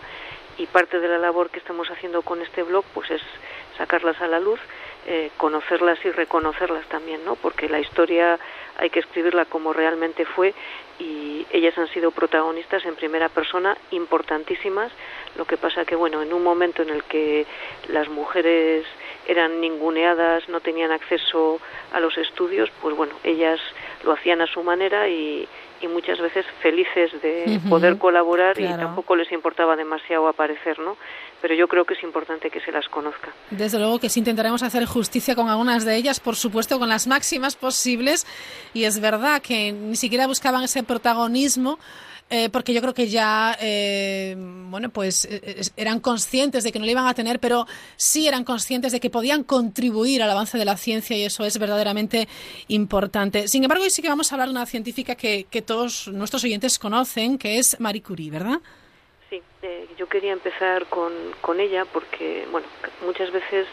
y 0.58 0.66
parte 0.66 1.00
de 1.00 1.08
la 1.08 1.18
labor 1.18 1.50
que 1.50 1.58
estamos 1.58 1.90
haciendo 1.90 2.22
con 2.22 2.42
este 2.42 2.62
blog 2.62 2.84
pues 2.94 3.10
es 3.10 3.22
sacarlas 3.76 4.20
a 4.20 4.26
la 4.26 4.40
luz, 4.40 4.60
eh, 5.06 5.30
conocerlas 5.36 5.98
y 6.04 6.10
reconocerlas 6.10 6.86
también, 6.86 7.24
¿no? 7.24 7.36
Porque 7.36 7.68
la 7.68 7.78
historia 7.78 8.38
hay 8.78 8.90
que 8.90 9.00
escribirla 9.00 9.44
como 9.44 9.72
realmente 9.72 10.24
fue 10.24 10.54
y 10.98 11.46
ellas 11.50 11.76
han 11.78 11.88
sido 11.88 12.10
protagonistas 12.10 12.84
en 12.86 12.96
primera 12.96 13.28
persona 13.28 13.76
importantísimas. 13.90 14.90
Lo 15.36 15.44
que 15.44 15.56
pasa 15.56 15.84
que 15.84 15.94
bueno, 15.94 16.22
en 16.22 16.32
un 16.32 16.42
momento 16.42 16.82
en 16.82 16.90
el 16.90 17.04
que 17.04 17.46
las 17.88 18.08
mujeres 18.08 18.84
eran 19.28 19.60
ninguneadas, 19.60 20.48
no 20.48 20.60
tenían 20.60 20.90
acceso 20.90 21.60
a 21.92 22.00
los 22.00 22.16
estudios, 22.16 22.70
pues 22.80 22.96
bueno, 22.96 23.14
ellas 23.24 23.60
lo 24.04 24.12
hacían 24.12 24.40
a 24.40 24.46
su 24.46 24.62
manera 24.62 25.08
y, 25.08 25.48
y 25.80 25.88
muchas 25.88 26.18
veces 26.18 26.46
felices 26.62 27.10
de 27.22 27.60
poder 27.68 27.98
colaborar 27.98 28.58
y 28.58 28.66
tampoco 28.66 29.16
les 29.16 29.30
importaba 29.32 29.76
demasiado 29.76 30.28
aparecer, 30.28 30.78
¿no? 30.78 30.96
Pero 31.42 31.54
yo 31.54 31.68
creo 31.68 31.84
que 31.84 31.94
es 31.94 32.02
importante 32.02 32.50
que 32.50 32.60
se 32.60 32.72
las 32.72 32.88
conozca. 32.88 33.30
Desde 33.50 33.78
luego 33.78 33.98
que 33.98 34.08
sí 34.08 34.20
intentaremos 34.20 34.62
hacer 34.62 34.84
justicia 34.86 35.34
con 35.34 35.48
algunas 35.48 35.84
de 35.84 35.96
ellas, 35.96 36.18
por 36.18 36.36
supuesto, 36.36 36.78
con 36.78 36.88
las 36.88 37.06
máximas 37.06 37.56
posibles. 37.56 38.26
Y 38.72 38.84
es 38.84 39.00
verdad 39.00 39.42
que 39.42 39.72
ni 39.72 39.96
siquiera 39.96 40.26
buscaban 40.26 40.62
ese 40.64 40.82
protagonismo 40.82 41.78
eh, 42.28 42.48
porque 42.50 42.74
yo 42.74 42.80
creo 42.80 42.92
que 42.92 43.06
ya, 43.06 43.56
eh, 43.60 44.34
bueno, 44.36 44.88
pues 44.88 45.26
eh, 45.26 45.60
eran 45.76 46.00
conscientes 46.00 46.64
de 46.64 46.72
que 46.72 46.80
no 46.80 46.84
lo 46.84 46.90
iban 46.90 47.06
a 47.06 47.14
tener, 47.14 47.38
pero 47.38 47.66
sí 47.96 48.26
eran 48.26 48.42
conscientes 48.42 48.90
de 48.90 48.98
que 48.98 49.10
podían 49.10 49.44
contribuir 49.44 50.24
al 50.24 50.30
avance 50.30 50.58
de 50.58 50.64
la 50.64 50.76
ciencia 50.76 51.16
y 51.16 51.22
eso 51.22 51.44
es 51.44 51.56
verdaderamente 51.58 52.26
importante. 52.66 53.46
Sin 53.46 53.62
embargo, 53.62 53.84
hoy 53.84 53.90
sí 53.90 54.02
que 54.02 54.08
vamos 54.08 54.32
a 54.32 54.34
hablar 54.34 54.48
de 54.48 54.54
una 54.54 54.66
científica 54.66 55.14
que, 55.14 55.46
que 55.48 55.62
todos 55.62 56.08
nuestros 56.08 56.42
oyentes 56.42 56.80
conocen, 56.80 57.38
que 57.38 57.58
es 57.58 57.78
Marie 57.78 58.02
Curie, 58.02 58.32
¿verdad? 58.32 58.60
Sí, 59.30 59.40
yo 59.96 60.08
quería 60.08 60.32
empezar 60.32 60.86
con, 60.86 61.12
con 61.40 61.60
ella 61.60 61.84
porque, 61.84 62.44
bueno, 62.50 62.66
muchas 63.04 63.30
veces 63.30 63.68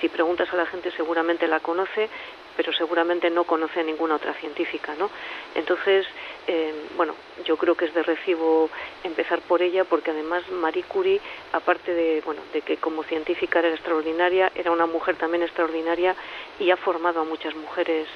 si 0.00 0.08
preguntas 0.08 0.52
a 0.52 0.56
la 0.56 0.66
gente 0.66 0.90
seguramente 0.90 1.46
la 1.46 1.60
conoce, 1.60 2.10
pero 2.56 2.72
seguramente 2.72 3.30
no 3.30 3.44
conoce 3.44 3.80
a 3.80 3.82
ninguna 3.82 4.16
otra 4.16 4.34
científica, 4.34 4.94
¿no? 4.98 5.10
Entonces, 5.54 6.06
eh, 6.46 6.74
bueno, 6.96 7.14
yo 7.44 7.56
creo 7.56 7.74
que 7.74 7.86
es 7.86 7.94
de 7.94 8.02
recibo 8.02 8.70
empezar 9.02 9.40
por 9.40 9.62
ella, 9.62 9.84
porque 9.84 10.10
además 10.10 10.42
Marie 10.50 10.84
Curie, 10.84 11.20
aparte 11.52 11.92
de, 11.92 12.22
bueno, 12.24 12.42
de 12.52 12.62
que 12.62 12.76
como 12.76 13.02
científica 13.04 13.58
era 13.58 13.70
extraordinaria, 13.70 14.52
era 14.54 14.70
una 14.70 14.86
mujer 14.86 15.16
también 15.16 15.42
extraordinaria 15.42 16.14
y 16.58 16.70
ha 16.70 16.76
formado 16.76 17.20
a 17.20 17.24
muchas 17.24 17.54
mujeres 17.54 18.06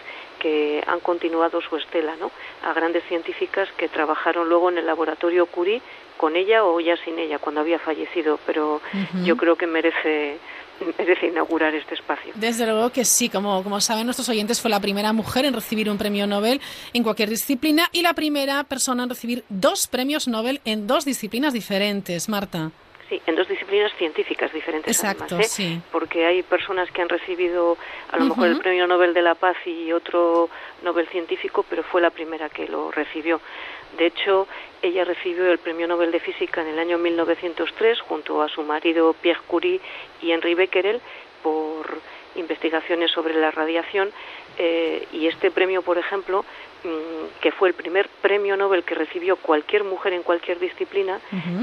que 0.41 0.83
han 0.87 1.01
continuado 1.01 1.61
su 1.61 1.77
estela, 1.77 2.15
¿no? 2.17 2.31
A 2.63 2.73
grandes 2.73 3.03
científicas 3.05 3.69
que 3.77 3.89
trabajaron 3.89 4.49
luego 4.49 4.71
en 4.71 4.79
el 4.79 4.87
laboratorio 4.87 5.47
Curie 5.47 5.83
con 6.17 6.37
ella 6.37 6.65
o 6.65 6.79
ya 6.81 6.97
sin 6.99 7.19
ella 7.19 7.39
cuando 7.39 7.61
había 7.61 7.79
fallecido, 7.79 8.39
pero 8.47 8.81
yo 9.25 9.37
creo 9.37 9.57
que 9.57 9.67
merece 9.67 9.89
merece 9.99 10.39
inaugurar 11.23 11.75
este 11.75 11.95
espacio. 11.95 12.33
Desde 12.35 12.67
luego 12.67 12.91
que 12.91 13.05
sí, 13.05 13.29
como, 13.29 13.63
como 13.63 13.81
saben 13.81 14.07
nuestros 14.07 14.29
oyentes, 14.29 14.61
fue 14.61 14.71
la 14.71 14.81
primera 14.81 15.13
mujer 15.13 15.45
en 15.45 15.55
recibir 15.55 15.91
un 15.91 15.99
premio 15.99 16.27
Nobel 16.27 16.61
en 16.93 17.03
cualquier 17.03 17.29
disciplina 17.29 17.89
y 17.93 18.03
la 18.03 18.15
primera 18.15 18.65
persona 18.65 19.05
en 19.05 19.11
recibir 19.11 19.45
dos 19.49 19.87
premios 19.87 20.29
Nobel 20.29 20.61
en 20.65 20.87
dos 20.87 21.05
disciplinas 21.05 21.53
diferentes, 21.53 22.29
Marta. 22.29 22.71
Sí, 23.09 23.23
en 23.27 23.37
dos 23.37 23.49
disciplinas 23.49 23.91
científicas 23.97 24.53
diferentes. 24.53 24.95
Exacto, 24.95 25.25
además, 25.25 25.47
¿eh? 25.47 25.49
sí. 25.49 25.81
Porque 25.91 26.27
hay 26.27 26.43
personas 26.43 26.91
que 26.91 27.01
han 27.01 27.09
recibido 27.09 27.79
a 28.11 28.19
lo 28.19 28.27
mejor 28.27 28.49
el 28.49 28.59
Premio 28.59 28.87
Nobel 28.87 29.15
de 29.15 29.23
la 29.23 29.35
Paz 29.35 29.57
y 29.65 29.93
otro 29.93 30.51
Nobel 30.83 31.09
científico, 31.09 31.65
pero 31.71 31.83
fue 31.83 32.03
la 32.03 32.11
primera 32.11 32.51
que 32.51 32.69
lo 32.69 32.91
recibió. 32.91 33.41
De 33.97 34.07
hecho, 34.07 34.47
ella 34.83 35.05
recibió 35.05 35.51
el 35.51 35.59
Premio 35.59 35.89
Nobel 35.89 36.13
de 36.13 36.21
Física 36.21 36.61
en 36.61 36.69
el 36.69 36.79
año 36.79 36.99
1903 36.99 38.01
junto 38.01 38.43
a 38.43 38.49
su 38.49 38.63
marido 38.63 39.15
Pierre 39.15 39.41
Curie 39.47 39.81
y 40.23 40.33
Henri 40.33 40.55
Becquerel 40.55 41.01
por 41.43 41.99
investigaciones 42.37 43.11
sobre 43.11 43.35
la 43.35 43.51
radiación 43.51 44.11
eh, 44.59 45.07
y 45.13 45.27
este 45.27 45.51
premio, 45.51 45.83
por 45.83 45.99
ejemplo, 45.99 46.45
mm, 46.85 47.41
que 47.41 47.53
fue 47.53 47.69
el 47.69 47.75
primer 47.75 48.09
premio 48.21 48.57
Nobel 48.57 48.85
que 48.85 48.95
recibió 48.95 49.37
cualquier 49.37 49.85
mujer 49.85 50.13
en 50.13 50.23
cualquier 50.23 50.59
disciplina, 50.59 51.21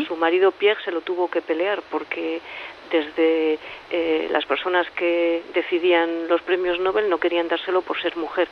su 0.07 0.15
marido 0.15 0.51
Pierre 0.51 0.81
se 0.83 0.91
lo 0.91 1.01
tuvo 1.01 1.29
que 1.29 1.41
pelear 1.41 1.81
porque 1.89 2.41
desde 2.91 3.59
eh, 3.91 4.27
las 4.31 4.45
personas 4.45 4.89
que 4.91 5.43
decidían 5.53 6.27
los 6.27 6.41
premios 6.41 6.79
Nobel 6.79 7.09
no 7.09 7.17
querían 7.17 7.47
dárselo 7.47 7.81
por 7.81 8.01
ser 8.01 8.15
mujer. 8.15 8.47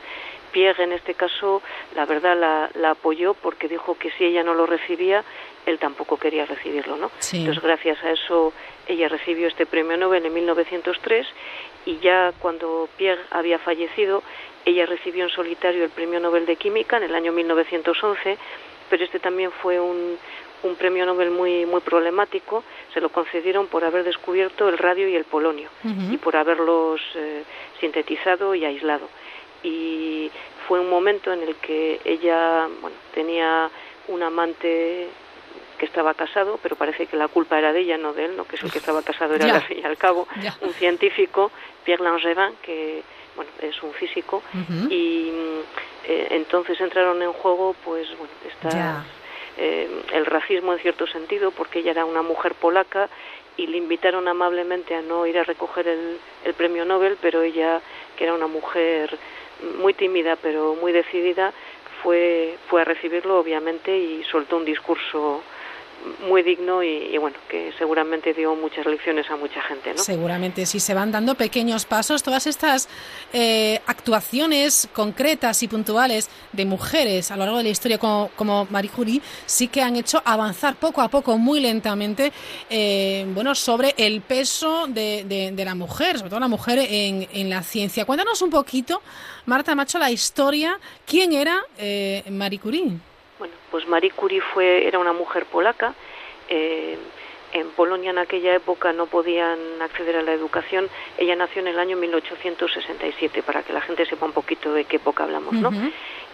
Pierre 0.54 0.84
en 0.84 0.92
este 0.92 1.14
caso, 1.14 1.60
la 1.96 2.04
verdad, 2.06 2.36
la, 2.38 2.70
la, 2.74 2.90
apoyó 2.90 3.34
porque 3.34 3.66
dijo 3.68 3.96
que 3.98 4.10
si 4.12 4.24
ella 4.24 4.42
no 4.44 4.54
lo 4.54 4.66
recibía, 4.66 5.24
él 5.66 5.78
tampoco 5.80 6.16
quería 6.16 6.46
recibirlo, 6.46 6.96
¿no? 6.96 7.10
Sí. 7.18 7.38
Entonces, 7.38 7.62
gracias 7.62 7.98
a 8.04 8.10
eso, 8.12 8.52
ella 8.86 9.08
recibió 9.08 9.48
este 9.48 9.66
premio 9.66 9.96
Nobel 9.96 10.24
en 10.24 10.32
1903 10.32 11.26
y 11.86 11.98
ya 11.98 12.32
cuando 12.38 12.88
Pierre 12.96 13.20
había 13.32 13.58
fallecido, 13.58 14.22
ella 14.64 14.86
recibió 14.86 15.24
en 15.24 15.30
solitario 15.30 15.82
el 15.84 15.90
premio 15.90 16.20
Nobel 16.20 16.46
de 16.46 16.54
Química 16.56 16.96
en 16.98 17.02
el 17.02 17.14
año 17.16 17.32
1911, 17.32 18.38
pero 18.88 19.04
este 19.04 19.18
también 19.18 19.50
fue 19.50 19.80
un, 19.80 20.16
un 20.62 20.74
premio 20.76 21.04
Nobel 21.04 21.30
muy 21.32 21.66
muy 21.66 21.80
problemático. 21.80 22.62
Se 22.92 23.00
lo 23.00 23.08
concedieron 23.08 23.66
por 23.66 23.82
haber 23.84 24.04
descubierto 24.04 24.68
el 24.68 24.78
radio 24.78 25.08
y 25.08 25.16
el 25.16 25.24
polonio 25.24 25.68
Uh 25.82 25.88
-huh. 25.88 26.14
y 26.14 26.16
por 26.18 26.36
haberlos 26.36 27.00
eh, 27.16 27.42
sintetizado 27.80 28.54
y 28.54 28.64
aislado. 28.64 29.08
Y 29.64 30.30
fue 30.68 30.78
un 30.78 30.88
momento 30.88 31.32
en 31.32 31.42
el 31.42 31.56
que 31.56 32.00
ella 32.04 32.68
bueno, 32.80 32.96
tenía 33.12 33.70
un 34.08 34.22
amante 34.22 35.08
que 35.78 35.86
estaba 35.86 36.14
casado, 36.14 36.58
pero 36.62 36.76
parece 36.76 37.06
que 37.06 37.16
la 37.16 37.28
culpa 37.28 37.58
era 37.58 37.72
de 37.72 37.80
ella, 37.80 37.98
no 37.98 38.12
de 38.12 38.26
él, 38.26 38.36
no 38.36 38.44
que 38.44 38.56
es 38.56 38.62
el 38.62 38.70
que 38.70 38.78
estaba 38.78 39.02
casado 39.02 39.34
era 39.34 39.56
al 39.56 39.62
fin 39.62 39.78
y 39.80 39.84
al 39.84 39.96
cabo, 39.96 40.28
un 40.60 40.72
científico, 40.74 41.50
Pierre 41.84 42.04
Langevin, 42.04 42.54
que 42.62 43.02
bueno, 43.34 43.50
es 43.60 43.82
un 43.82 43.92
físico, 43.92 44.42
y 44.88 45.30
mm, 45.32 45.60
eh, 46.06 46.28
entonces 46.30 46.80
entraron 46.80 47.20
en 47.22 47.32
juego 47.32 47.74
pues 47.84 48.08
bueno, 48.16 48.32
estas 48.46 49.04
eh, 49.56 49.88
el 50.12 50.26
racismo 50.26 50.72
en 50.72 50.78
cierto 50.80 51.06
sentido, 51.06 51.50
porque 51.50 51.80
ella 51.80 51.92
era 51.92 52.04
una 52.04 52.22
mujer 52.22 52.54
polaca 52.54 53.08
y 53.56 53.68
le 53.68 53.76
invitaron 53.76 54.26
amablemente 54.26 54.96
a 54.96 55.02
no 55.02 55.26
ir 55.26 55.38
a 55.38 55.44
recoger 55.44 55.86
el, 55.86 56.18
el 56.44 56.54
premio 56.54 56.84
Nobel, 56.84 57.16
pero 57.20 57.42
ella, 57.42 57.80
que 58.16 58.24
era 58.24 58.34
una 58.34 58.48
mujer 58.48 59.16
muy 59.78 59.94
tímida 59.94 60.36
pero 60.36 60.76
muy 60.80 60.92
decidida, 60.92 61.52
fue, 62.02 62.58
fue 62.68 62.82
a 62.82 62.84
recibirlo 62.84 63.38
obviamente 63.38 63.96
y 63.96 64.22
soltó 64.24 64.56
un 64.56 64.64
discurso 64.64 65.42
muy 66.28 66.42
digno 66.42 66.82
y, 66.82 67.16
bueno, 67.18 67.36
que 67.48 67.72
seguramente 67.78 68.34
dio 68.34 68.54
muchas 68.54 68.84
lecciones 68.86 69.28
a 69.30 69.36
mucha 69.36 69.60
gente, 69.62 69.92
¿no? 69.94 69.98
Seguramente 70.02 70.66
sí 70.66 70.80
se 70.80 70.94
van 70.94 71.10
dando 71.12 71.34
pequeños 71.34 71.84
pasos. 71.86 72.22
Todas 72.22 72.46
estas 72.46 72.88
eh, 73.32 73.80
actuaciones 73.86 74.88
concretas 74.92 75.62
y 75.62 75.68
puntuales 75.68 76.28
de 76.52 76.64
mujeres 76.64 77.30
a 77.30 77.36
lo 77.36 77.44
largo 77.44 77.58
de 77.58 77.64
la 77.64 77.70
historia 77.70 77.98
como, 77.98 78.30
como 78.36 78.66
Marie 78.70 78.90
Curie 78.90 79.20
sí 79.46 79.68
que 79.68 79.82
han 79.82 79.96
hecho 79.96 80.20
avanzar 80.24 80.76
poco 80.76 81.00
a 81.00 81.08
poco, 81.08 81.38
muy 81.38 81.60
lentamente, 81.60 82.32
eh, 82.70 83.26
bueno, 83.34 83.54
sobre 83.54 83.94
el 83.96 84.20
peso 84.20 84.86
de, 84.88 85.24
de- 85.24 85.52
de 85.52 85.64
la 85.64 85.74
mujer, 85.74 86.18
sobre 86.18 86.30
todo 86.30 86.40
la 86.40 86.48
mujer 86.48 86.78
en, 86.80 87.26
en 87.32 87.50
la 87.50 87.62
ciencia. 87.62 88.04
Cuéntanos 88.04 88.40
un 88.42 88.50
poquito, 88.50 89.02
Marta 89.46 89.74
Macho, 89.74 89.98
la 89.98 90.10
historia. 90.10 90.78
¿Quién 91.06 91.32
era 91.32 91.60
eh, 91.78 92.22
Marie 92.30 92.58
Curie? 92.58 92.92
Bueno, 93.38 93.54
pues 93.70 93.86
Marie 93.88 94.10
Curie 94.12 94.40
fue, 94.40 94.86
era 94.86 94.98
una 94.98 95.12
mujer 95.12 95.46
polaca. 95.46 95.94
eh, 96.48 96.98
en 97.52 97.68
Polonia 97.70 98.10
en 98.10 98.18
aquella 98.18 98.52
época 98.56 98.92
no 98.92 99.06
podían 99.06 99.56
acceder 99.80 100.16
a 100.16 100.22
la 100.22 100.32
educación. 100.32 100.88
Ella 101.18 101.36
nació 101.36 101.60
en 101.62 101.68
el 101.68 101.78
año 101.78 101.96
1867, 101.96 103.44
para 103.44 103.62
que 103.62 103.72
la 103.72 103.80
gente 103.80 104.04
sepa 104.06 104.26
un 104.26 104.32
poquito 104.32 104.72
de 104.72 104.84
qué 104.86 104.96
época 104.96 105.22
hablamos, 105.22 105.54
¿no? 105.54 105.70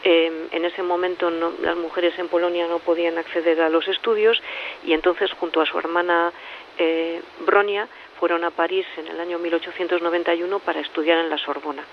Eh, 0.02 0.48
en 0.50 0.64
ese 0.64 0.82
momento 0.82 1.30
no- 1.30 1.52
las 1.60 1.76
mujeres 1.76 2.18
en 2.18 2.28
Polonia 2.28 2.66
no 2.68 2.78
podían 2.78 3.18
acceder 3.18 3.60
a 3.60 3.68
los 3.68 3.86
estudios 3.86 4.42
y 4.82 4.94
entonces 4.94 5.30
junto 5.32 5.60
a 5.60 5.66
su 5.66 5.78
hermana 5.78 6.32
eh, 6.78 7.20
Bronia 7.40 7.86
fueron 8.18 8.42
a 8.44 8.50
París 8.50 8.86
en 8.96 9.08
el 9.08 9.20
año 9.20 9.38
1891 9.38 10.58
para 10.60 10.80
estudiar 10.80 11.18
en 11.18 11.28
la 11.28 11.36
Sorbona. 11.36 11.84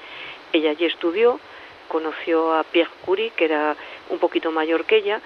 Ella 0.53 0.69
allí 0.69 0.85
estudió, 0.85 1.37
conoció 1.87 2.53
a 2.53 2.63
Pierre 2.63 2.91
Curie, 3.05 3.31
que 3.31 3.45
era 3.45 3.75
un 4.09 4.19
poquito 4.19 4.51
mayor 4.51 4.85
que 4.85 4.97
ella, 4.97 5.21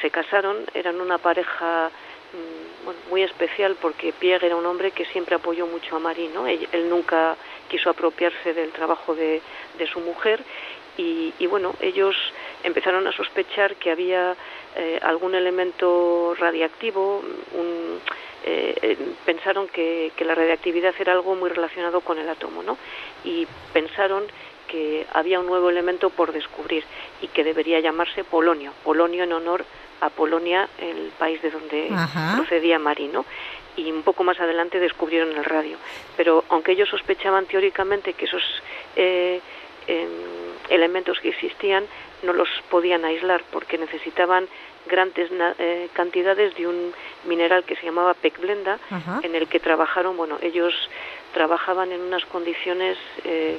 se 0.00 0.10
casaron, 0.10 0.64
eran 0.74 1.00
una 1.00 1.18
pareja 1.18 1.90
mm, 2.32 2.84
bueno, 2.84 3.00
muy 3.10 3.22
especial 3.22 3.76
porque 3.80 4.12
Pierre 4.12 4.46
era 4.46 4.56
un 4.56 4.66
hombre 4.66 4.90
que 4.90 5.04
siempre 5.06 5.36
apoyó 5.36 5.66
mucho 5.66 5.96
a 5.96 5.98
Marie, 5.98 6.30
¿no? 6.30 6.46
Él, 6.46 6.88
nunca 6.88 7.36
quiso 7.68 7.90
apropiarse 7.90 8.54
del 8.54 8.70
trabajo 8.72 9.14
de, 9.14 9.40
de 9.78 9.86
su 9.86 10.00
mujer 10.00 10.42
y, 10.96 11.46
bueno, 11.46 11.74
ellos 11.80 12.14
empezaron 12.62 13.06
a 13.06 13.12
sospechar 13.12 13.76
que 13.76 13.90
había 13.90 14.36
eh, 14.76 14.98
algún 15.02 15.34
elemento 15.34 16.34
radiactivo, 16.38 17.22
eh, 18.44 18.74
eh, 18.82 18.96
pensaron 19.24 19.68
que, 19.68 20.12
que 20.16 20.24
la 20.24 20.34
radiactividad 20.34 20.94
era 20.98 21.12
algo 21.12 21.34
muy 21.34 21.48
relacionado 21.48 22.00
con 22.00 22.18
el 22.18 22.28
átomo, 22.28 22.62
¿no? 22.62 22.76
Y 23.24 23.46
pensaron 23.72 24.24
que 24.72 25.06
había 25.12 25.38
un 25.38 25.46
nuevo 25.46 25.68
elemento 25.68 26.08
por 26.08 26.32
descubrir 26.32 26.82
y 27.20 27.28
que 27.28 27.44
debería 27.44 27.78
llamarse 27.78 28.24
polonio, 28.24 28.72
polonio 28.82 29.24
en 29.24 29.32
honor 29.34 29.66
a 30.00 30.08
Polonia, 30.08 30.66
el 30.78 31.12
país 31.18 31.40
de 31.42 31.50
donde 31.50 31.90
Ajá. 31.92 32.36
procedía 32.36 32.78
Marino. 32.78 33.26
Y 33.76 33.90
un 33.90 34.02
poco 34.02 34.24
más 34.24 34.40
adelante 34.40 34.80
descubrieron 34.80 35.30
el 35.36 35.44
radio. 35.44 35.76
Pero 36.16 36.44
aunque 36.48 36.72
ellos 36.72 36.88
sospechaban 36.88 37.46
teóricamente 37.46 38.14
que 38.14 38.24
esos 38.24 38.42
eh, 38.96 39.40
em, 39.86 40.08
elementos 40.68 41.20
que 41.20 41.28
existían 41.28 41.84
no 42.22 42.32
los 42.32 42.48
podían 42.70 43.04
aislar 43.04 43.42
porque 43.50 43.78
necesitaban 43.78 44.48
grandes 44.86 45.30
eh, 45.58 45.88
cantidades 45.92 46.54
de 46.56 46.66
un 46.66 46.92
mineral 47.24 47.64
que 47.64 47.76
se 47.76 47.84
llamaba 47.86 48.14
pecblenda 48.14 48.78
Ajá. 48.90 49.20
en 49.22 49.34
el 49.34 49.48
que 49.48 49.60
trabajaron, 49.60 50.16
bueno, 50.16 50.38
ellos 50.42 50.74
trabajaban 51.32 51.92
en 51.92 52.00
unas 52.00 52.24
condiciones 52.26 52.98
eh, 53.24 53.58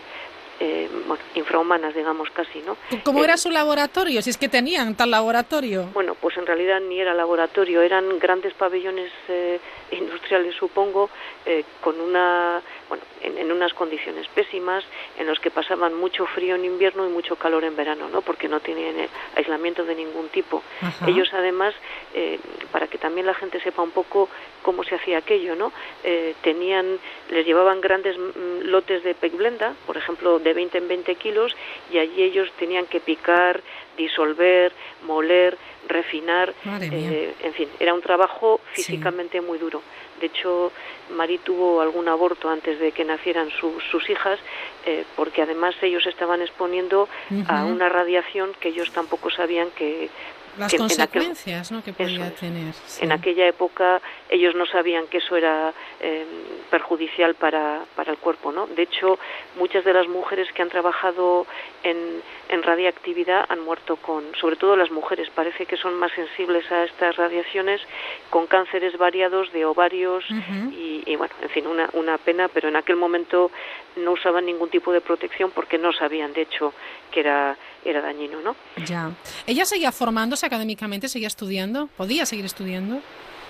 eh, 0.59 0.89
infrahumanas, 1.35 1.95
digamos 1.95 2.29
casi, 2.31 2.59
¿no? 2.61 2.77
¿Cómo 3.03 3.19
Eh, 3.21 3.23
era 3.25 3.37
su 3.37 3.49
laboratorio? 3.49 4.21
Si 4.21 4.29
es 4.29 4.37
que 4.37 4.49
tenían 4.49 4.95
tal 4.95 5.11
laboratorio. 5.11 5.89
bueno, 5.93 6.15
pues 6.15 6.37
en 6.37 6.45
realidad 6.45 6.79
ni 6.81 6.99
era 6.99 7.13
laboratorio, 7.13 7.81
eran 7.81 8.19
grandes 8.19 8.53
pabellones 8.53 9.11
eh, 9.27 9.59
industriales, 9.91 10.55
supongo, 10.55 11.09
eh, 11.45 11.63
con 11.81 11.99
una, 11.99 12.61
bueno, 12.93 13.03
en, 13.21 13.39
en 13.39 13.51
unas 13.51 13.73
condiciones 13.73 14.27
pésimas, 14.27 14.83
en 15.17 15.25
los 15.25 15.39
que 15.39 15.49
pasaban 15.49 15.95
mucho 15.95 16.27
frío 16.27 16.53
en 16.53 16.63
invierno 16.65 17.07
y 17.07 17.09
mucho 17.09 17.35
calor 17.37 17.63
en 17.63 17.75
verano, 17.75 18.07
¿no? 18.09 18.21
Porque 18.21 18.47
no 18.47 18.59
tenían 18.59 18.99
eh, 18.99 19.09
aislamiento 19.35 19.83
de 19.83 19.95
ningún 19.95 20.27
tipo. 20.29 20.61
Ajá. 20.79 21.07
Ellos 21.09 21.27
además, 21.33 21.73
eh, 22.13 22.39
para 22.71 22.85
que 22.85 22.99
también 22.99 23.25
la 23.25 23.33
gente 23.33 23.59
sepa 23.61 23.81
un 23.81 23.89
poco 23.89 24.29
cómo 24.61 24.83
se 24.83 24.93
hacía 24.93 25.17
aquello, 25.17 25.55
¿no? 25.55 25.71
Eh, 26.03 26.35
tenían, 26.43 26.99
les 27.31 27.45
llevaban 27.47 27.81
grandes 27.81 28.15
mm, 28.15 28.65
lotes 28.65 29.03
de 29.03 29.15
pecblenda, 29.15 29.73
por 29.87 29.97
ejemplo, 29.97 30.37
de 30.37 30.53
20 30.53 30.77
en 30.77 30.87
20 30.87 31.15
kilos, 31.15 31.55
y 31.91 31.97
allí 31.97 32.21
ellos 32.21 32.51
tenían 32.59 32.85
que 32.85 32.99
picar, 32.99 33.61
disolver, 33.97 34.71
moler, 35.07 35.57
refinar, 35.87 36.53
eh, 36.81 37.33
en 37.41 37.53
fin, 37.53 37.67
era 37.79 37.93
un 37.93 38.01
trabajo 38.01 38.61
Sí. 38.73 38.83
físicamente 38.83 39.41
muy 39.41 39.57
duro. 39.57 39.81
De 40.23 40.27
hecho, 40.27 40.71
Marie 41.17 41.39
tuvo 41.39 41.81
algún 41.81 42.07
aborto 42.07 42.47
antes 42.49 42.79
de 42.79 42.93
que 42.93 43.03
nacieran 43.03 43.49
su- 43.59 43.77
sus 43.91 44.09
hijas, 44.09 44.39
eh, 44.85 45.03
porque 45.17 45.41
además 45.41 45.75
ellos 45.81 46.07
estaban 46.07 46.41
exponiendo 46.41 47.09
a 47.49 47.65
una 47.65 47.89
radiación 47.89 48.53
que 48.61 48.69
ellos 48.69 48.89
tampoco 48.93 49.29
sabían 49.29 49.69
que, 49.71 50.09
Las 50.57 50.69
que 50.71 50.77
en 50.77 50.83
aquel- 50.83 50.87
consecuencias 50.97 51.71
¿no? 51.71 51.83
que 51.83 51.93
podía 51.93 52.27
es. 52.27 52.35
tener. 52.35 52.73
sí. 52.85 53.03
en 53.03 53.11
aquella 53.11 53.47
época 53.47 54.01
ellos 54.29 54.55
no 54.55 54.65
sabían 54.65 55.07
que 55.07 55.17
eso 55.17 55.35
era 55.35 55.73
eh, 55.99 56.25
perjudicial 56.69 57.35
para, 57.35 57.81
para 57.95 58.11
el 58.11 58.17
cuerpo, 58.17 58.51
¿no? 58.51 58.67
De 58.67 58.83
hecho, 58.83 59.17
muchas 59.57 59.83
de 59.83 59.93
las 59.93 60.07
mujeres 60.07 60.51
que 60.53 60.61
han 60.61 60.69
trabajado 60.69 61.45
en, 61.83 62.21
en 62.49 62.63
radiactividad 62.63 63.45
han 63.49 63.59
muerto 63.61 63.95
con, 63.97 64.23
sobre 64.39 64.55
todo 64.55 64.75
las 64.75 64.91
mujeres, 64.91 65.29
parece 65.29 65.65
que 65.65 65.77
son 65.77 65.95
más 65.95 66.11
sensibles 66.13 66.71
a 66.71 66.83
estas 66.83 67.15
radiaciones, 67.15 67.81
con 68.29 68.47
cánceres 68.47 68.97
variados 68.97 69.51
de 69.53 69.65
ovarios 69.65 70.23
y, 70.71 71.03
y, 71.05 71.15
bueno, 71.15 71.33
en 71.41 71.49
fin, 71.49 71.67
una, 71.67 71.89
una 71.93 72.17
pena, 72.17 72.47
pero 72.47 72.69
en 72.69 72.75
aquel 72.75 72.95
momento 72.95 73.51
no 73.97 74.11
usaban 74.13 74.45
ningún 74.45 74.69
tipo 74.69 74.91
de 74.91 75.01
protección 75.01 75.51
porque 75.51 75.77
no 75.77 75.93
sabían, 75.93 76.33
de 76.33 76.41
hecho, 76.41 76.73
que 77.11 77.19
era, 77.19 77.55
era 77.85 78.01
dañino, 78.01 78.41
¿no? 78.41 78.55
Ya. 78.85 79.11
¿Ella 79.47 79.65
seguía 79.65 79.91
formándose 79.91 80.45
académicamente? 80.45 81.07
¿Seguía 81.07 81.27
estudiando? 81.27 81.87
¿Podía 81.97 82.25
seguir 82.25 82.45
estudiando? 82.45 82.99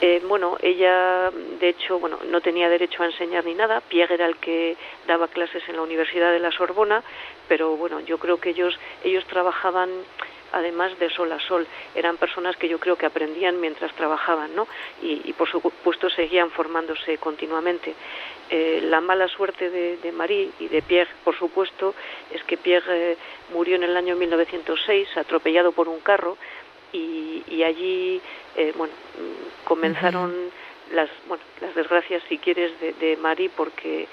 Eh, 0.02 0.22
bueno, 0.28 0.58
ella, 0.62 1.32
de 1.32 1.70
hecho, 1.70 1.98
bueno, 2.00 2.20
no 2.30 2.42
tenía 2.42 2.68
derecho 2.68 3.04
a 3.04 3.06
enseñar 3.06 3.46
ni 3.46 3.54
nada. 3.54 3.80
Pierre 3.80 4.16
era 4.16 4.26
el 4.26 4.36
que 4.38 4.76
daba 5.08 5.28
clases 5.30 5.64
en 5.70 5.78
la 5.78 5.82
Universidad 5.82 6.32
de 6.32 6.40
la 6.40 6.52
Sorbona, 6.52 7.04
pero 7.48 7.78
bueno, 7.78 8.02
yo 8.02 8.18
creo 8.18 8.38
que 8.38 8.50
ellos, 8.50 8.78
ellos 9.04 9.24
trabajaban 9.28 9.90
además 10.54 10.98
de 11.00 11.10
sol 11.10 11.32
a 11.32 11.40
sol. 11.40 11.68
Eran 11.96 12.18
personas 12.18 12.56
que 12.56 12.70
yo 12.70 12.80
creo 12.80 12.96
que 12.96 13.06
aprendían 13.06 13.60
mientras 13.60 13.94
trabajaban, 13.96 14.56
¿no? 14.56 14.68
Y, 15.02 15.34
por 15.34 15.50
supuesto 15.50 16.10
seguían 16.10 16.52
formándose 16.52 17.18
continuamente. 17.18 17.94
Eh, 18.50 18.82
la 18.84 19.02
mala 19.02 19.28
suerte 19.28 19.70
de, 19.70 20.12
Marie 20.12 20.52
y 20.60 20.68
de 20.68 20.82
Pierre, 20.82 21.12
por 21.24 21.38
supuesto, 21.38 21.96
es 22.32 22.44
que 22.44 22.58
Pierre 22.58 23.12
eh, 23.12 23.18
murió 23.54 23.76
en 23.76 23.84
el 23.84 23.98
año 23.98 24.16
1906 24.16 25.18
atropellado 25.18 25.72
por 25.72 25.90
un 25.90 26.00
carro 26.00 26.38
y, 26.92 27.64
allí, 27.64 28.22
eh, 28.56 28.72
bueno, 28.76 28.94
comenzaron 29.64 30.32
las, 30.92 31.10
bueno, 31.28 31.44
las 31.60 31.74
desgracias, 31.74 32.22
si 32.30 32.38
quieres, 32.38 32.80
de, 32.80 32.94
de 32.94 33.18
Marie 33.18 33.50
porque 33.50 34.08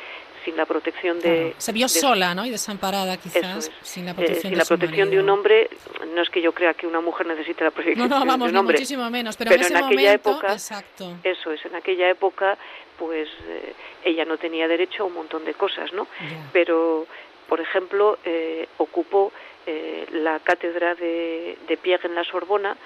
sin 0.45 0.57
la 0.57 0.67
protección 0.67 1.21
de... 1.21 1.55
Se 1.59 1.73
vio 1.73 1.89
sola, 1.89 2.35
¿no? 2.35 2.45
Y 2.45 2.51
desamparada, 2.51 3.17
quizás, 3.17 3.71
sin 3.83 4.07
la 4.07 4.15
protección, 4.15 4.51
sin 4.51 4.59
la 4.59 4.65
protección 4.65 5.11
de 5.11 5.21
un 5.21 5.29
hombre. 5.29 5.71
No 6.15 6.23
es 6.23 6.31
que 6.31 6.41
yo 6.41 6.53
crea 6.53 6.75
que 6.75 6.87
una 6.87 7.01
mujer 7.01 7.27
necesite 7.27 7.65
la 7.65 7.71
protección 7.71 8.09
no, 8.09 8.19
no, 8.19 8.27
vamos, 8.27 8.49
de 8.49 8.53
un 8.53 8.57
hombre. 8.59 8.75
muchísimo 8.75 9.09
menos. 9.11 9.37
Pero, 9.37 9.53
en, 9.53 9.61
aquella 9.63 9.81
momento, 9.81 10.11
época... 10.11 10.53
Exacto. 10.53 11.17
Eso 11.23 11.53
es, 11.53 11.65
en 11.65 11.75
aquella 11.75 12.09
época, 12.11 12.57
pues 12.99 13.29
eh, 13.49 13.75
ella 14.05 14.25
no 14.25 14.39
tenía 14.39 14.69
derecho 14.69 15.05
a 15.05 15.07
un 15.07 15.15
montón 15.15 15.45
de 15.45 15.55
cosas, 15.55 15.93
¿no? 15.93 16.07
Pero, 16.53 17.07
por 17.49 17.61
ejemplo, 17.61 18.19
eh, 18.25 18.69
ocupó 18.79 19.33
eh, 19.67 20.07
la 20.13 20.39
cátedra 20.41 20.95
de, 20.95 21.59
de 21.69 21.77
Pierre 21.77 22.09
en 22.09 22.15
la 22.15 22.25
Sorbona, 22.25 22.77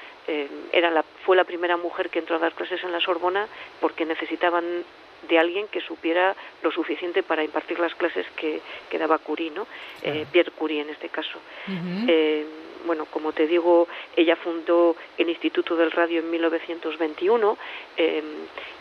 era 0.72 0.90
la, 0.90 1.04
fue 1.26 1.36
la 1.36 1.44
primera 1.44 1.76
mujer 1.76 2.08
que 2.08 2.18
entró 2.18 2.36
a 2.36 2.38
dar 2.38 2.54
clases 2.54 2.82
en 2.82 2.92
la 2.92 2.98
Sorbona 2.98 3.46
porque 3.78 4.06
necesitaban 4.06 4.64
de 5.28 5.38
alguien 5.38 5.68
que 5.68 5.80
supiera 5.80 6.34
lo 6.62 6.70
suficiente 6.70 7.22
para 7.22 7.42
impartir 7.44 7.78
las 7.78 7.94
clases 7.94 8.26
que, 8.36 8.60
que 8.90 8.98
daba 8.98 9.18
Curie, 9.18 9.50
¿no? 9.50 9.66
Eh, 10.02 10.26
Pierre 10.30 10.50
Curie 10.52 10.80
en 10.82 10.90
este 10.90 11.08
caso. 11.08 11.38
eh, 12.08 12.46
bueno, 12.84 13.06
como 13.06 13.32
te 13.32 13.46
digo, 13.46 13.88
ella 14.16 14.36
fundó 14.36 14.96
el 15.18 15.28
Instituto 15.28 15.76
del 15.76 15.90
Radio 15.90 16.20
en 16.20 16.30
1921. 16.30 17.58
Eh, 17.96 18.22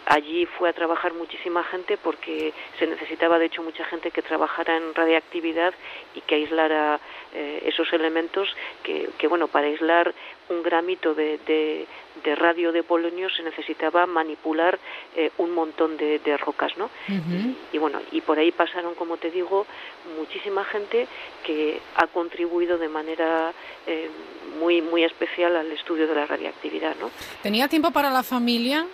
allí 0.05 0.45
fue 0.45 0.69
a 0.69 0.73
trabajar 0.73 1.13
muchísima 1.13 1.63
gente 1.63 1.97
porque 1.97 2.53
se 2.77 2.87
necesitaba, 2.87 3.39
de 3.39 3.45
hecho, 3.45 3.63
mucha 3.63 3.85
gente 3.85 4.11
que 4.11 4.21
trabajara 4.21 4.77
en 4.77 4.93
radiactividad 4.93 5.73
y 6.15 6.21
que 6.21 6.35
aislara 6.35 6.99
eh, 7.33 7.63
esos 7.65 7.91
elementos 7.93 8.47
que, 8.83 9.09
que, 9.17 9.27
bueno, 9.27 9.47
para 9.47 9.67
aislar 9.67 10.13
un 10.49 10.61
gramito 10.61 11.13
de, 11.13 11.37
de, 11.39 11.87
de 12.23 12.35
radio 12.35 12.71
de 12.71 12.83
polonio 12.83 13.29
se 13.29 13.43
necesitaba 13.43 14.05
manipular 14.05 14.77
eh, 15.15 15.31
un 15.37 15.51
montón 15.51 15.97
de, 15.97 16.19
de 16.19 16.37
rocas, 16.37 16.77
¿no? 16.77 16.89
y, 17.71 17.77
bueno, 17.77 18.01
y 18.11 18.21
por 18.21 18.37
ahí 18.37 18.51
pasaron, 18.51 18.93
como 18.95 19.17
te 19.17 19.31
digo, 19.31 19.65
muchísima 20.17 20.63
gente 20.65 21.07
que 21.45 21.79
ha 21.95 22.07
contribuido 22.07 22.77
de 22.77 22.89
manera 22.89 23.53
eh, 23.87 24.09
muy 24.59 24.81
muy 24.81 25.03
especial 25.03 25.55
al 25.55 25.71
estudio 25.71 26.07
de 26.07 26.15
la 26.15 26.25
radiactividad, 26.25 26.95
¿no? 26.99 27.09
¿Tenía 27.41 27.67
tiempo 27.67 27.91
para 27.91 28.09
la 28.09 28.23
familia? 28.23 28.85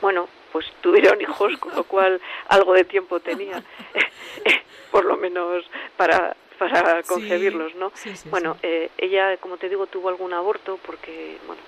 Bueno, 0.00 0.28
pues 0.52 0.66
tuvieron 0.80 1.20
hijos, 1.20 1.56
con 1.58 1.74
lo 1.74 1.84
cual 1.84 2.20
algo 2.48 2.74
de 2.74 2.84
tiempo 2.84 3.20
tenía, 3.20 3.62
por 4.90 5.04
lo 5.04 5.16
menos 5.16 5.64
para 5.96 6.36
para 6.60 7.02
concebirlos, 7.02 7.74
¿no? 7.74 7.90
bueno, 8.26 8.56
eh, 8.62 8.90
ella, 8.98 9.38
como 9.38 9.56
te 9.56 9.68
digo, 9.68 9.86
tuvo 9.86 10.10
algún 10.10 10.34
aborto 10.34 10.78
porque, 10.84 11.38
bueno, 11.46 11.62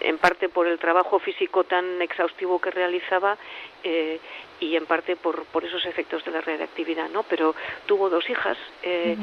en 0.00 0.18
parte 0.18 0.48
por 0.48 0.66
el 0.66 0.78
trabajo 0.78 1.20
físico 1.20 1.62
tan 1.64 2.02
exhaustivo 2.02 2.60
que 2.60 2.72
realizaba 2.72 3.38
eh, 3.84 4.18
y 4.58 4.74
en 4.74 4.84
parte 4.86 5.14
por, 5.14 5.44
por 5.46 5.64
esos 5.64 5.84
efectos 5.86 6.24
de 6.24 6.32
la 6.32 6.40
radioactividad, 6.40 7.08
¿no? 7.10 7.22
Pero 7.22 7.54
tuvo 7.86 8.10
dos 8.10 8.28
hijas, 8.28 8.58
eh, 8.82 9.16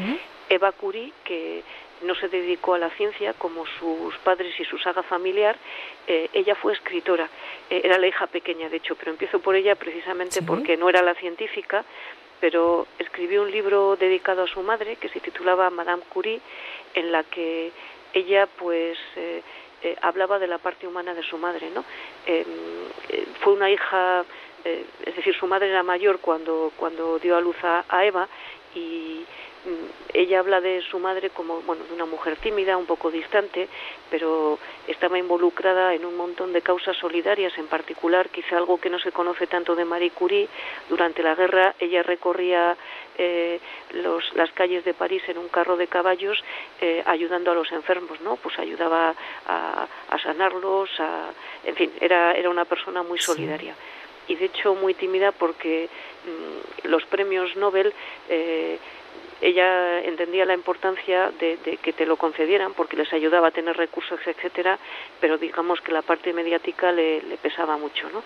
Eva 0.50 0.72
Curie, 0.72 1.12
que 1.26 1.64
no 2.04 2.16
se 2.16 2.28
dedicó 2.28 2.76
a 2.76 2.80
la 2.80 2.90
ciencia 2.92 3.34
como 3.34 3.66
sus 3.80 4.16
padres 4.20 4.58
y 4.60 4.66
su 4.66 4.78
saga 4.78 5.04
familiar, 5.04 5.58
eh, 6.08 6.30
ella 6.34 6.56
fue 6.56 6.74
escritora, 6.74 7.30
eh, 7.70 7.82
era 7.84 7.98
la 7.98 8.08
hija 8.08 8.28
pequeña 8.28 8.70
de 8.70 8.78
hecho, 8.78 8.96
pero 8.96 9.12
empiezo 9.12 9.40
por 9.40 9.56
ella 9.56 9.76
precisamente 9.76 10.42
porque 10.42 10.78
no 10.78 10.90
era 10.90 11.02
la 11.02 11.16
científica, 11.16 11.84
pero 12.44 12.88
escribió 13.00 13.42
un 13.44 13.52
libro 13.52 13.96
dedicado 13.96 14.44
a 14.44 14.48
su 14.48 14.62
madre 14.64 14.98
que 14.98 15.08
se 15.08 15.22
titulaba 15.22 15.70
Madame 15.70 16.04
Curie, 16.10 16.42
en 16.94 17.10
la 17.10 17.24
que 17.24 17.72
ella 18.14 18.50
pues 18.58 18.98
eh, 19.16 19.42
hablaba 20.02 20.40
de 20.40 20.48
la 20.48 20.58
parte 20.58 20.86
humana 20.86 21.14
de 21.14 21.24
su 21.24 21.38
madre, 21.38 21.70
¿no? 21.74 21.86
Em, 22.26 22.44
fue 23.40 23.54
una 23.54 23.72
hija, 23.72 24.26
es 24.66 25.16
decir, 25.16 25.34
su 25.40 25.48
madre 25.48 25.70
era 25.70 25.84
mayor 25.84 26.20
cuando 26.20 26.74
cuando 26.76 27.18
dio 27.18 27.38
a 27.38 27.40
luz 27.40 27.56
a 27.64 28.06
Eva 28.06 28.28
y 28.76 29.24
ella 30.14 30.40
habla 30.40 30.62
de 30.62 30.82
su 30.82 31.00
madre 31.00 31.30
como 31.30 31.62
bueno 31.62 31.84
de 31.86 31.94
una 31.94 32.06
mujer 32.06 32.36
tímida 32.38 32.78
un 32.78 32.86
poco 32.86 33.10
distante 33.10 33.68
pero 34.10 34.60
estaba 34.88 35.18
involucrada 35.18 35.94
en 35.94 36.06
un 36.06 36.16
montón 36.18 36.54
de 36.54 36.62
causas 36.62 36.98
solidarias 36.98 37.58
en 37.58 37.68
particular 37.68 38.30
quizá 38.30 38.58
algo 38.58 38.80
que 38.80 38.90
no 38.90 39.00
se 39.00 39.12
conoce 39.12 39.48
tanto 39.48 39.76
de 39.76 39.86
Marie 39.86 40.12
Curie. 40.12 40.50
Durante 40.90 41.24
la 41.24 41.36
guerra 41.36 41.76
ella 41.80 42.04
recorría 42.04 42.76
eh, 43.18 43.60
los, 43.94 44.36
las 44.36 44.52
calles 44.52 44.84
de 44.84 44.94
París 44.94 45.24
en 45.28 45.38
un 45.38 45.48
carro 45.48 45.78
de 45.78 45.88
caballos 45.88 46.44
eh, 46.82 47.02
ayudando 47.06 47.52
a 47.52 47.56
los 47.56 47.72
enfermos 47.72 48.20
no 48.22 48.36
pues 48.36 48.60
ayudaba 48.60 49.16
a, 49.48 49.88
a 50.10 50.20
sanarlos 50.20 50.90
a, 51.00 51.32
en 51.64 51.76
fin 51.76 51.92
era 52.02 52.34
era 52.34 52.50
una 52.50 52.66
persona 52.66 53.04
muy 53.04 53.20
solidaria. 53.20 53.76
Y 54.28 54.36
de 54.36 54.46
hecho 54.46 54.74
muy 54.76 54.94
tímida 54.94 55.32
porque 55.32 55.90
mm, 56.26 56.88
los 56.88 57.06
premios 57.06 57.56
Nobel 57.58 57.94
eh, 58.30 58.80
ella 59.44 60.00
entendía 60.00 60.46
la 60.46 60.54
importancia 60.54 61.30
de, 61.38 61.58
que 61.82 61.92
te 61.92 62.06
lo 62.06 62.16
concedieran 62.16 62.74
porque 62.74 62.96
les 62.96 63.12
ayudaba 63.12 63.50
a 63.50 63.52
tener 63.52 63.76
recursos, 63.76 64.18
etcétera, 64.26 64.80
pero 65.20 65.38
digamos 65.38 65.82
que 65.82 65.92
la 65.92 66.02
parte 66.02 66.32
mediática 66.32 66.94
le, 66.94 67.22
pesaba 67.42 67.76
mucho, 67.76 68.10
¿no? 68.10 68.24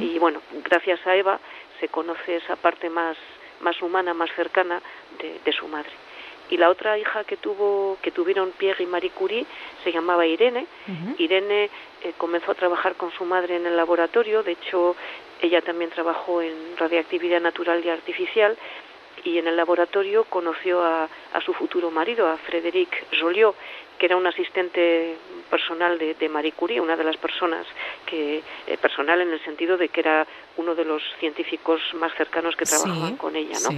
Y 0.00 0.18
bueno, 0.18 0.42
gracias 0.62 1.04
a 1.06 1.16
Eva 1.16 1.40
se 1.80 1.88
conoce 1.88 2.36
esa 2.36 2.56
parte 2.56 2.90
más, 2.90 3.16
más 3.60 3.80
humana, 3.80 4.12
más 4.12 4.30
cercana 4.36 4.82
de, 5.18 5.52
su 5.52 5.66
madre. 5.66 5.92
Y 6.50 6.58
la 6.58 6.68
otra 6.68 6.98
hija 6.98 7.24
que 7.24 7.38
tuvo 7.38 7.96
que 8.02 8.10
tuvieron 8.10 8.50
Pierre 8.50 8.84
y 8.84 8.86
Marie 8.86 9.10
Curie 9.10 9.46
se 9.82 9.92
llamaba 9.92 10.26
Irene. 10.26 10.66
Irene 11.16 11.70
eh, 12.02 12.12
comenzó 12.18 12.52
a 12.52 12.54
trabajar 12.54 12.96
con 12.96 13.10
su 13.12 13.24
madre 13.24 13.56
en 13.56 13.66
el 13.66 13.76
laboratorio, 13.76 14.42
de 14.42 14.52
hecho 14.52 14.94
ella 15.40 15.62
también 15.62 15.90
trabajó 15.90 16.42
en 16.42 16.76
radiactividad 16.76 17.40
natural 17.40 17.82
y 17.82 17.88
artificial 17.88 18.58
y 19.24 19.38
en 19.38 19.46
el 19.46 19.56
laboratorio 19.56 20.24
conoció 20.24 20.82
a, 20.82 21.08
su 21.44 21.52
futuro 21.52 21.90
marido, 21.90 22.28
a 22.28 22.36
Frédéric 22.36 23.06
Joliot, 23.18 23.54
que 23.98 24.06
era 24.06 24.16
un 24.16 24.26
asistente 24.26 25.16
personal 25.50 25.98
de, 25.98 26.28
Marie 26.28 26.52
Curie, 26.52 26.80
una 26.80 26.96
de 26.96 27.04
las 27.04 27.16
personas 27.16 27.66
que, 28.06 28.42
eh, 28.66 28.76
personal 28.78 29.20
en 29.20 29.30
el 29.30 29.44
sentido 29.44 29.76
de 29.76 29.88
que 29.88 30.00
era 30.00 30.26
uno 30.56 30.74
de 30.74 30.84
los 30.84 31.02
científicos 31.18 31.80
más 31.94 32.12
cercanos 32.14 32.56
que 32.56 32.64
trabajaban 32.64 33.16
con 33.16 33.36
ella, 33.36 33.58
¿no? 33.60 33.70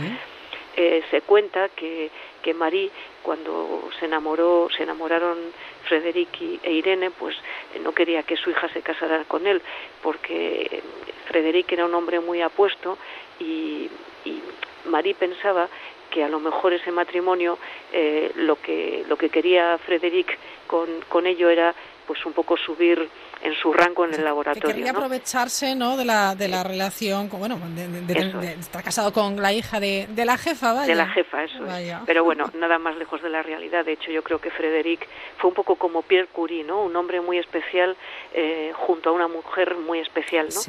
Eh, 0.75 1.03
se 1.11 1.21
cuenta 1.21 1.69
que, 1.71 2.11
que 2.41 2.55
Marie, 2.55 2.91
cuando 3.23 3.91
se 3.99 4.07
enamoró, 4.07 4.69
se 4.75 4.85
enamoraron 4.85 5.37
Frédéric 5.85 6.41
e 6.63 6.73
Irene, 6.73 7.11
pues 7.11 7.37
eh, 7.75 7.81
no 7.81 7.93
quería 7.93 8.23
que 8.23 8.37
su 8.37 8.51
hija 8.51 8.69
se 8.69 8.81
casara 8.81 9.25
con 9.25 9.47
él, 9.47 9.61
porque 10.03 10.83
Frédéric 11.27 11.73
era 11.73 11.85
un 11.85 11.95
hombre 11.95 12.21
muy 12.21 12.41
apuesto 12.41 12.97
y, 13.39 13.91
y 14.25 14.41
Marie 14.87 15.15
pensaba 15.15 15.69
que 16.11 16.23
a 16.23 16.29
lo 16.29 16.41
mejor 16.41 16.73
ese 16.75 16.93
matrimonio 16.93 17.59
eh, 17.93 18.31
lo 18.37 18.57
que 18.57 19.05
lo 19.09 19.17
que 19.17 19.31
quería 19.31 19.79
Frederic 19.79 20.39
con, 20.67 20.89
con 21.09 21.27
ello 21.27 21.49
era 21.49 21.75
pues 22.07 22.25
un 22.27 22.33
poco 22.33 22.57
subir 22.57 23.09
en 23.43 23.55
su 23.55 23.73
rango 23.73 24.05
en 24.05 24.15
el 24.15 24.25
laboratorio. 24.25 24.69
Que 24.69 24.75
quería 24.75 24.91
aprovecharse 24.93 25.75
¿no? 25.75 25.97
de, 25.97 26.05
la, 26.05 26.35
de 26.35 26.49
la 26.49 26.63
relación, 26.63 27.29
bueno, 27.29 27.59
de, 27.75 28.53
estar 28.61 28.83
casado 28.83 29.13
con 29.13 29.41
la 29.41 29.53
hija 29.53 29.81
de, 29.81 30.07
de 30.11 30.25
la 30.25 30.39
jefa, 30.39 30.73
vaya. 30.73 30.87
De 30.87 30.95
la 30.95 31.09
jefa, 31.09 31.45
eso 31.45 31.65
Pero 32.07 32.25
bueno, 32.25 32.51
nada 32.55 32.79
más 32.79 32.97
lejos 32.97 33.23
de 33.23 33.31
la 33.31 33.43
realidad. 33.43 33.85
De 33.85 33.93
hecho, 33.93 34.11
yo 34.11 34.23
creo 34.23 34.41
que 34.41 34.51
Frederic 34.51 35.09
fue 35.39 35.49
un 35.49 35.55
poco 35.55 35.77
como 35.77 36.03
Pierre 36.03 36.29
Curie, 36.29 36.65
¿no? 36.65 36.83
Un 36.83 36.95
hombre 36.97 37.21
muy 37.21 37.39
especial 37.39 37.97
eh, 38.33 38.73
junto 38.75 39.11
a 39.11 39.13
una 39.13 39.29
mujer 39.29 39.77
muy 39.77 39.99
especial, 39.99 40.49
¿no? 40.55 40.61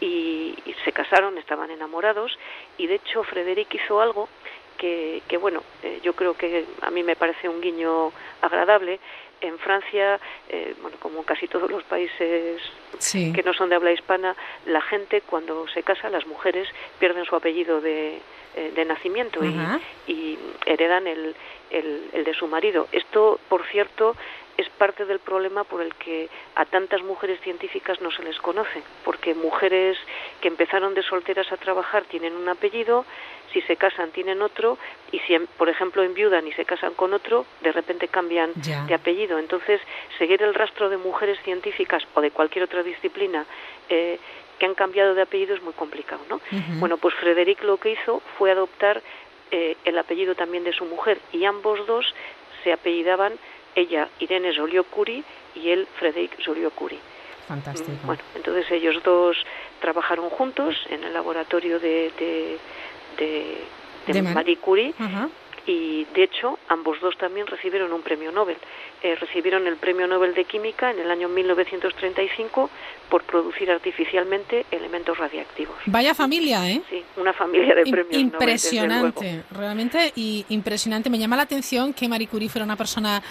Y, 0.00 0.56
y 0.64 0.74
se 0.84 0.92
casaron, 0.92 1.38
estaban 1.38 1.70
enamorados 1.70 2.38
y 2.78 2.86
de 2.86 2.96
hecho 2.96 3.22
Frederic 3.24 3.74
hizo 3.74 4.00
algo 4.00 4.28
que, 4.78 5.22
que, 5.28 5.36
bueno, 5.36 5.62
eh, 5.82 6.00
yo 6.02 6.14
creo 6.14 6.34
que 6.34 6.64
a 6.80 6.90
mí 6.90 7.02
me 7.02 7.14
parece 7.14 7.48
un 7.48 7.60
guiño 7.60 8.12
agradable, 8.40 8.98
en 9.42 9.58
Francia, 9.58 10.18
eh, 10.48 10.74
bueno, 10.80 10.96
como 11.00 11.22
casi 11.24 11.48
todos 11.48 11.70
los 11.70 11.82
países 11.84 12.62
que 13.12 13.42
no 13.42 13.52
son 13.52 13.68
de 13.68 13.74
habla 13.76 13.92
hispana, 13.92 14.36
la 14.66 14.80
gente 14.80 15.22
cuando 15.22 15.66
se 15.68 15.82
casa, 15.82 16.08
las 16.08 16.26
mujeres 16.26 16.68
pierden 16.98 17.24
su 17.24 17.34
apellido 17.34 17.80
de, 17.80 18.20
eh, 18.54 18.72
de 18.74 18.84
nacimiento 18.84 19.40
y, 20.06 20.38
heredan 20.66 21.06
el, 21.06 21.34
el, 21.70 22.24
de 22.24 22.34
su 22.34 22.46
marido. 22.46 22.86
Esto, 22.92 23.40
por 23.48 23.66
cierto, 23.66 24.14
es 24.62 24.70
parte 24.70 25.04
del 25.04 25.18
problema 25.18 25.64
por 25.64 25.82
el 25.82 25.94
que 25.94 26.28
a 26.54 26.64
tantas 26.64 27.02
mujeres 27.02 27.40
científicas 27.40 28.00
no 28.00 28.10
se 28.10 28.22
les 28.22 28.38
conoce, 28.38 28.82
porque 29.04 29.34
mujeres 29.34 29.98
que 30.40 30.48
empezaron 30.48 30.94
de 30.94 31.02
solteras 31.02 31.50
a 31.52 31.56
trabajar 31.56 32.04
tienen 32.04 32.34
un 32.34 32.48
apellido, 32.48 33.04
si 33.52 33.60
se 33.62 33.76
casan 33.76 34.10
tienen 34.10 34.40
otro 34.40 34.78
y 35.10 35.18
si, 35.20 35.38
por 35.58 35.68
ejemplo, 35.68 36.02
enviudan 36.02 36.46
y 36.46 36.52
se 36.52 36.64
casan 36.64 36.94
con 36.94 37.12
otro, 37.12 37.44
de 37.60 37.72
repente 37.72 38.08
cambian 38.08 38.52
de 38.54 38.94
apellido. 38.94 39.38
Entonces, 39.38 39.80
seguir 40.18 40.42
el 40.42 40.54
rastro 40.54 40.88
de 40.88 40.96
mujeres 40.96 41.38
científicas 41.44 42.02
o 42.14 42.20
de 42.20 42.30
cualquier 42.30 42.64
otra 42.64 42.82
disciplina 42.82 43.44
eh, 43.88 44.18
que 44.58 44.66
han 44.66 44.74
cambiado 44.74 45.14
de 45.14 45.22
apellido 45.22 45.54
es 45.54 45.62
muy 45.62 45.74
complicado, 45.74 46.22
¿no? 46.30 46.40
Bueno, 46.78 46.96
pues 46.96 47.14
Frederic 47.14 47.62
lo 47.64 47.76
que 47.76 47.90
hizo 47.90 48.22
fue 48.38 48.50
adoptar 48.50 49.02
eh, 49.50 49.76
el 49.84 49.98
apellido 49.98 50.34
también 50.34 50.64
de 50.64 50.72
su 50.72 50.84
mujer 50.86 51.18
y 51.32 51.44
ambos 51.44 51.86
dos 51.86 52.14
se 52.62 52.72
apellidaban 52.72 53.32
ella 53.74 54.08
Irene 54.20 54.54
Joliot-Curie 54.54 55.22
y 55.54 55.70
él 55.70 55.86
Frederic 55.98 56.38
Joliot-Curie. 56.44 56.98
Fantástico. 57.46 57.90
Bueno, 58.04 58.22
entonces 58.34 58.70
ellos 58.70 59.02
dos 59.02 59.36
trabajaron 59.80 60.30
juntos 60.30 60.76
en 60.90 61.04
el 61.04 61.12
laboratorio 61.12 61.78
de, 61.80 62.12
de, 63.18 64.22
Marie 64.22 64.56
Curie 64.56 64.94
y 65.66 66.04
de 66.14 66.24
hecho 66.24 66.58
ambos 66.68 67.00
dos 67.00 67.16
también 67.18 67.46
recibieron 67.46 67.92
un 67.92 68.02
premio 68.02 68.32
Nobel. 68.32 68.56
Eh, 69.02 69.16
recibieron 69.16 69.66
el 69.66 69.76
premio 69.76 70.06
Nobel 70.06 70.34
de 70.34 70.44
Química 70.44 70.90
en 70.90 71.00
el 71.00 71.10
año 71.10 71.28
1935 71.28 72.70
por 73.08 73.22
producir 73.24 73.70
artificialmente 73.70 74.64
elementos 74.70 75.18
radiactivos. 75.18 75.76
Vaya 75.86 76.14
familia, 76.14 76.68
¿eh? 76.68 76.82
Sí, 76.88 77.02
una 77.16 77.32
familia 77.32 77.74
de 77.74 77.82
premios 77.82 78.14
Impresionante, 78.14 79.42
realmente 79.50 80.12
y 80.14 80.46
impresionante. 80.48 81.10
Me 81.10 81.18
llama 81.18 81.36
la 81.36 81.42
atención 81.42 81.92
que 81.92 82.08
Marie 82.08 82.28
Curie 82.28 82.48
fuera 82.48 82.64
una 82.64 82.76
persona 82.76 83.22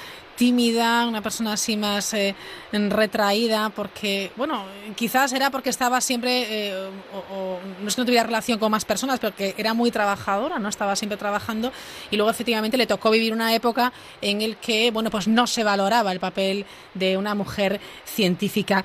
tímida, 0.42 1.06
una 1.06 1.22
persona 1.22 1.54
así 1.54 1.78
más 1.78 2.16
eh, 2.16 2.34
retraída, 2.72 3.70
porque, 3.70 4.32
bueno, 4.36 4.66
quizás 4.96 5.34
era 5.34 5.52
porque 5.52 5.70
estaba 5.70 6.02
siempre, 6.02 6.48
eh, 6.50 6.90
o, 7.32 7.60
no 7.80 7.88
es 7.88 7.94
que 7.94 8.02
no 8.02 8.06
tuviera 8.08 8.24
relación 8.24 8.58
con 8.58 8.72
más 8.72 8.84
personas, 8.84 9.20
pero 9.20 9.36
que 9.36 9.54
era 9.56 9.76
muy 9.76 9.92
trabajadora, 9.92 10.58
¿no? 10.58 10.68
Estaba 10.68 10.96
siempre 10.96 11.16
trabajando 11.16 11.72
y 12.10 12.16
luego 12.18 12.32
efectivamente 12.32 12.76
le 12.76 12.88
tocó 12.88 13.12
vivir 13.12 13.34
una 13.34 13.54
época 13.54 13.94
en 14.20 14.42
el 14.42 14.58
que, 14.58 14.90
bueno, 14.90 15.12
pues 15.12 15.28
no 15.28 15.46
se 15.46 15.64
valoraba 15.64 16.12
el 16.12 16.20
papel 16.20 16.66
de 16.96 17.18
una 17.18 17.36
mujer 17.36 17.80
científica. 18.04 18.84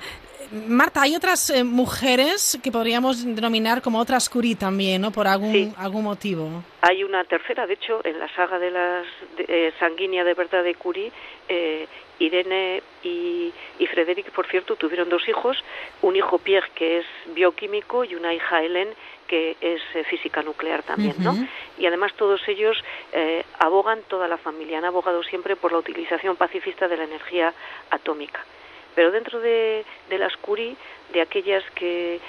Marta, 0.51 1.01
hay 1.01 1.15
otras 1.15 1.49
eh, 1.49 1.63
mujeres 1.63 2.57
que 2.63 2.71
podríamos 2.71 3.23
denominar 3.25 3.81
como 3.81 3.99
otras 3.99 4.29
Curie 4.29 4.55
también, 4.55 5.01
¿no? 5.01 5.11
Por 5.11 5.27
algún, 5.27 5.73
algún 5.77 6.03
motivo. 6.03 6.63
Hay 6.81 7.03
una 7.03 7.23
tercera, 7.25 7.67
de 7.67 7.73
hecho, 7.73 8.01
en 8.05 8.17
la 8.19 8.33
saga 8.33 8.57
de 8.57 8.71
las 8.71 9.05
eh, 9.39 9.73
sanguínea 9.79 10.23
de 10.23 10.33
verdad 10.33 10.63
de 10.63 10.75
Curie, 10.75 11.11
eh, 11.49 11.87
Irene 12.19 12.81
y, 13.03 13.51
y 13.77 13.87
Frederic, 13.87 14.31
por 14.31 14.47
cierto, 14.47 14.75
tuvieron 14.75 15.09
dos 15.09 15.27
hijos, 15.27 15.57
un 16.01 16.15
hijo 16.15 16.37
Pierre 16.37 16.69
que 16.73 16.99
es 16.99 17.05
bioquímico 17.35 18.03
y 18.03 18.15
una 18.15 18.33
hija 18.33 18.63
Hélène 18.63 18.93
que 19.27 19.57
es 19.59 19.81
física 20.07 20.41
nuclear 20.41 20.83
también, 20.83 21.15
¿no? 21.19 21.35
Y 21.77 21.85
además 21.85 22.13
todos 22.13 22.39
ellos 22.47 22.77
abogan, 23.59 23.99
toda 24.07 24.25
la 24.29 24.37
familia, 24.37 24.77
han 24.77 24.85
abogado 24.85 25.21
siempre 25.21 25.57
por 25.57 25.73
la 25.73 25.79
utilización 25.79 26.37
pacifista 26.37 26.87
de 26.87 26.95
la 26.95 27.03
energía 27.03 27.53
atómica. 27.91 28.39
Pero 28.97 29.11
dentro 29.11 29.39
de, 29.39 29.85
las 30.09 30.35
Curie, 30.37 30.75
de 31.13 31.21
aquellas 31.21 31.63
que 31.75 32.19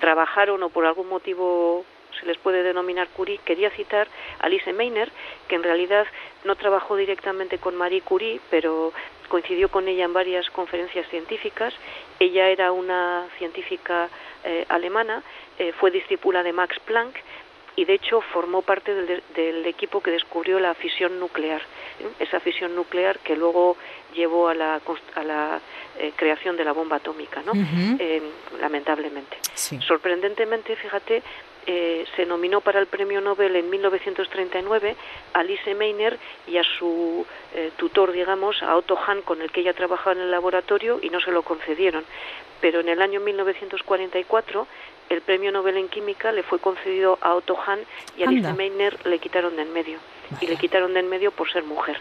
trabajaron 0.00 0.60
o 0.64 0.68
por 0.68 0.84
algún 0.84 1.08
motivo 1.08 1.84
se 2.18 2.26
les 2.26 2.36
puede 2.38 2.64
denominar 2.64 3.06
Curie, 3.10 3.38
quería 3.44 3.70
citar 3.70 4.08
a 4.40 4.48
Lise 4.48 4.72
Meiner, 4.72 5.12
que 5.46 5.54
en 5.54 5.62
realidad 5.62 6.08
no 6.42 6.56
trabajó 6.56 6.96
directamente 6.96 7.58
con 7.58 7.76
Marie 7.76 8.00
Curie, 8.00 8.40
pero 8.50 8.92
coincidió 9.28 9.68
con 9.68 9.86
ella 9.86 10.06
en 10.06 10.12
varias 10.12 10.50
conferencias 10.50 11.08
científicas. 11.08 11.72
Ella 12.18 12.48
era 12.48 12.72
una 12.72 13.28
científica 13.38 14.08
eh, 14.42 14.64
alemana, 14.68 15.22
eh, 15.60 15.70
fue 15.78 15.92
discípula 15.92 16.42
de 16.42 16.52
Max 16.52 16.80
Planck 16.84 17.16
y 17.78 17.84
de 17.84 17.94
hecho 17.94 18.22
formó 18.32 18.62
parte 18.62 18.92
del, 18.92 19.64
equipo 19.66 20.00
que 20.00 20.10
descubrió 20.10 20.58
la 20.58 20.74
fisión 20.74 21.20
nuclear, 21.20 21.62
¿eh? 22.00 22.08
esa 22.18 22.40
fisión 22.40 22.74
nuclear 22.74 23.18
que 23.20 23.36
luego 23.36 23.76
llevó 24.14 24.48
a 24.48 24.54
la, 24.54 24.80
a 25.14 25.22
la 25.22 25.60
eh, 25.98 26.12
creación 26.14 26.56
de 26.56 26.64
la 26.64 26.72
bomba 26.72 26.96
atómica, 26.96 27.42
¿no? 27.42 27.52
Eh, 27.98 28.22
lamentablemente. 28.60 29.36
Sorprendentemente, 29.54 30.76
fíjate, 30.76 31.22
eh, 31.66 32.04
se 32.16 32.24
nominó 32.24 32.60
para 32.60 32.78
el 32.78 32.86
premio 32.86 33.20
Nobel 33.20 33.56
en 33.56 33.68
1939 33.68 34.96
a 35.34 35.42
Lise 35.42 35.74
Meiner 35.74 36.18
y 36.46 36.56
a 36.56 36.62
su 36.62 37.26
tutor, 37.76 38.12
digamos, 38.12 38.62
a 38.62 38.76
Otto 38.76 38.96
Hahn, 38.96 39.22
con 39.22 39.42
el 39.42 39.50
que 39.50 39.60
ella 39.60 39.72
trabajaba 39.72 40.12
en 40.12 40.22
el 40.22 40.30
laboratorio, 40.30 41.00
y 41.02 41.10
no 41.10 41.20
se 41.20 41.32
lo 41.32 41.42
concedieron. 41.42 42.04
Pero 42.60 42.80
en 42.80 42.88
el 42.88 43.02
año 43.02 43.20
1944 43.20 44.66
el 45.08 45.22
premio 45.22 45.50
Nobel 45.50 45.78
en 45.78 45.88
Química 45.88 46.32
le 46.32 46.42
fue 46.42 46.58
concedido 46.58 47.18
a 47.22 47.34
Otto 47.34 47.56
Hahn 47.56 47.80
y 48.16 48.22
a 48.22 48.26
Lise 48.26 48.52
Meiner 48.52 49.06
le 49.06 49.18
quitaron 49.18 49.56
de 49.56 49.62
en 49.62 49.72
medio. 49.72 49.98
Y 50.40 50.46
le 50.46 50.56
quitaron 50.56 50.94
de 50.94 51.00
en 51.00 51.08
medio 51.08 51.30
por 51.30 51.50
ser 51.50 51.64
mujer. 51.64 52.00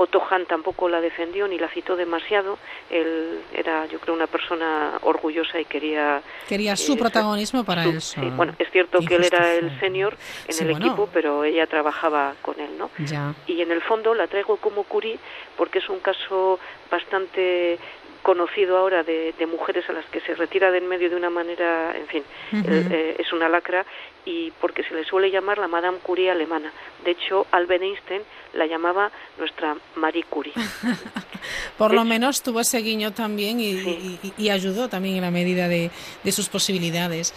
Otto 0.00 0.22
Hahn 0.30 0.46
tampoco 0.46 0.88
la 0.88 1.02
defendió 1.02 1.46
ni 1.46 1.58
la 1.58 1.68
citó 1.68 1.94
demasiado. 1.94 2.58
Él 2.88 3.40
era, 3.52 3.84
yo 3.84 4.00
creo, 4.00 4.14
una 4.14 4.26
persona 4.26 4.98
orgullosa 5.02 5.60
y 5.60 5.66
quería... 5.66 6.22
Quería 6.48 6.74
su 6.74 6.94
eh, 6.94 6.96
protagonismo 6.96 7.64
para 7.64 7.84
eso. 7.84 8.18
bueno, 8.34 8.54
es 8.58 8.70
cierto 8.70 9.00
que 9.00 9.16
él 9.16 9.24
era 9.24 9.52
el 9.52 9.78
senior 9.78 10.16
en 10.48 10.68
el 10.68 10.76
equipo, 10.76 11.10
pero 11.12 11.44
ella 11.44 11.66
trabajaba 11.66 12.34
con 12.40 12.58
él, 12.58 12.70
¿no? 12.78 12.90
Ya. 12.98 13.34
Y 13.46 13.60
en 13.60 13.72
el 13.72 13.82
fondo 13.82 14.14
la 14.14 14.26
traigo 14.26 14.56
como 14.56 14.84
Curie 14.84 15.18
porque 15.58 15.80
es 15.80 15.88
un 15.90 16.00
caso 16.00 16.58
bastante 16.90 17.78
conocido 18.22 18.76
ahora 18.76 19.02
de, 19.02 19.34
mujeres 19.46 19.88
a 19.88 19.92
las 19.92 20.04
que 20.06 20.20
se 20.20 20.34
retira 20.34 20.70
de 20.70 20.78
en 20.78 20.88
medio 20.88 21.10
de 21.10 21.16
una 21.16 21.30
manera, 21.30 21.94
en 21.96 22.06
fin, 22.06 22.22
eh, 22.52 23.16
es 23.18 23.32
una 23.32 23.48
lacra 23.48 23.84
y 24.24 24.50
porque 24.60 24.82
se 24.82 24.94
le 24.94 25.04
suele 25.04 25.30
llamar 25.30 25.58
la 25.58 25.68
Madame 25.68 25.98
Curie 25.98 26.30
alemana. 26.30 26.72
De 27.04 27.12
hecho, 27.12 27.46
Albert 27.50 27.82
Einstein 27.82 28.22
la 28.54 28.66
llamaba 28.66 29.10
nuestra 29.38 29.76
Marie 29.96 30.24
Curie. 30.24 30.52
Por 31.78 31.92
lo 31.92 32.04
menos 32.04 32.42
tuvo 32.42 32.60
ese 32.60 32.78
guiño 32.78 33.12
también 33.12 33.60
y, 33.60 34.50
ayudó 34.50 34.88
también 34.88 35.16
en 35.16 35.22
la 35.22 35.30
medida 35.30 35.68
de, 35.68 35.90
sus 36.30 36.48
posibilidades. 36.48 37.34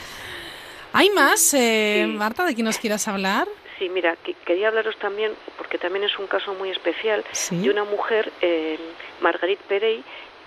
¿Hay 0.91 1.09
más, 1.09 1.53
eh, 1.53 2.05
Marta, 2.07 2.45
de 2.45 2.53
quien 2.53 2.65
nos 2.65 2.77
quieras 2.77 3.07
hablar? 3.07 3.47
Sí, 3.79 3.89
mira, 3.89 4.15
quería 4.45 4.67
hablaros 4.67 4.97
también, 4.97 5.31
porque 5.57 5.77
también 5.77 6.05
es 6.05 6.17
un 6.19 6.27
caso 6.27 6.53
muy 6.53 6.69
especial, 6.69 7.23
de 7.49 7.69
una 7.69 7.83
mujer, 7.83 8.31
eh, 8.41 8.77
Marguerite 9.21 9.63
Perey, 9.67 10.03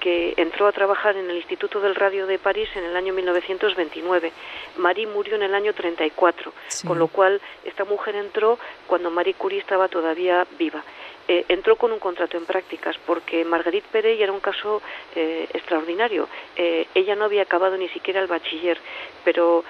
que 0.06 0.34
entró 0.36 0.68
a 0.68 0.72
trabajar 0.72 1.16
en 1.16 1.28
el 1.28 1.38
Instituto 1.38 1.80
del 1.80 1.96
Radio 1.96 2.28
de 2.28 2.38
París 2.38 2.68
en 2.76 2.84
el 2.84 2.94
año 2.94 3.12
1929. 3.12 4.30
Marie 4.76 5.08
murió 5.08 5.34
en 5.34 5.42
el 5.42 5.52
año 5.52 5.72
34, 5.74 6.52
con 6.86 6.96
lo 6.96 7.08
cual 7.08 7.40
esta 7.64 7.84
mujer 7.84 8.14
entró 8.14 8.56
cuando 8.86 9.10
Marie 9.10 9.34
Curie 9.34 9.58
estaba 9.58 9.88
todavía 9.88 10.46
viva. 10.56 10.84
Eh, 11.26 11.44
entró 11.48 11.74
con 11.74 11.90
un 11.90 11.98
contrato 11.98 12.36
en 12.36 12.46
prácticas 12.46 12.96
porque 13.04 13.44
Marguerite 13.44 13.88
Perey 13.90 14.22
era 14.22 14.30
un 14.30 14.38
caso 14.38 14.80
eh, 15.16 15.48
extraordinario. 15.52 16.28
Eh, 16.54 16.86
ella 16.94 17.16
no 17.16 17.24
había 17.24 17.42
acabado 17.42 17.76
ni 17.76 17.88
siquiera 17.88 18.20
el 18.20 18.28
bachiller, 18.28 18.78
pero 19.24 19.64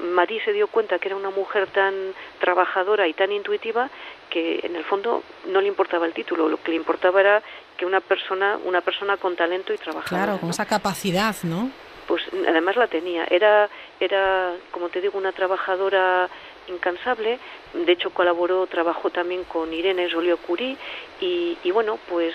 Marie 0.00 0.40
se 0.44 0.52
dio 0.52 0.68
cuenta 0.68 0.98
que 0.98 1.08
era 1.08 1.16
una 1.16 1.30
mujer 1.30 1.68
tan 1.68 1.94
trabajadora 2.40 3.08
y 3.08 3.14
tan 3.14 3.32
intuitiva 3.32 3.90
que 4.30 4.60
en 4.62 4.76
el 4.76 4.84
fondo 4.84 5.22
no 5.46 5.60
le 5.60 5.68
importaba 5.68 6.06
el 6.06 6.12
título, 6.12 6.48
lo 6.48 6.62
que 6.62 6.70
le 6.70 6.76
importaba 6.76 7.20
era 7.20 7.42
que 7.76 7.86
una 7.86 8.00
persona, 8.00 8.58
una 8.64 8.80
persona 8.80 9.16
con 9.16 9.36
talento 9.36 9.72
y 9.72 9.78
trabajadora. 9.78 10.24
Claro, 10.24 10.40
con 10.40 10.50
esa 10.50 10.66
capacidad, 10.66 11.34
¿no? 11.42 11.70
Pues 12.06 12.22
además 12.46 12.76
la 12.76 12.86
tenía. 12.86 13.24
Era, 13.30 13.68
era, 14.00 14.54
como 14.70 14.88
te 14.88 15.00
digo, 15.00 15.18
una 15.18 15.32
trabajadora 15.32 16.28
incansable. 16.68 17.38
De 17.72 17.92
hecho, 17.92 18.10
colaboró, 18.10 18.66
trabajó 18.66 19.10
también 19.10 19.44
con 19.44 19.72
Irene 19.72 20.10
Joliot 20.10 20.40
Curie 20.40 20.76
y, 21.20 21.58
y 21.62 21.70
bueno, 21.70 21.98
pues 22.08 22.34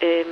eh, 0.00 0.24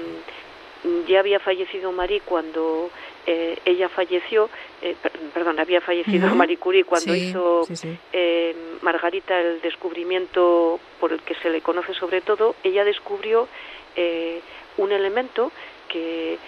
ya 1.07 1.21
había 1.21 1.41
fallecido 1.41 1.93
Marie 1.93 2.21
cuando 2.21 2.91
eh, 3.31 3.59
ella 3.67 3.91
falleció, 3.91 4.49
eh, 4.81 4.97
perdón, 5.35 5.61
había 5.61 5.83
fallecido 5.83 6.35
Marie 6.35 6.57
Curie 6.57 6.85
cuando 6.85 7.15
hizo 7.15 7.67
Eh, 8.11 8.57
Margarita 8.81 9.39
el 9.39 9.61
descubrimiento 9.61 10.81
por 10.99 11.13
el 11.13 11.21
que 11.21 11.35
se 11.35 11.51
le 11.51 11.61
conoce 11.61 11.93
sobre 11.93 12.23
todo. 12.23 12.55
Ella 12.65 12.85
descubrió 12.85 13.47
eh, 13.97 14.41
un 14.79 14.93
elemento 14.93 15.53
que 15.89 16.39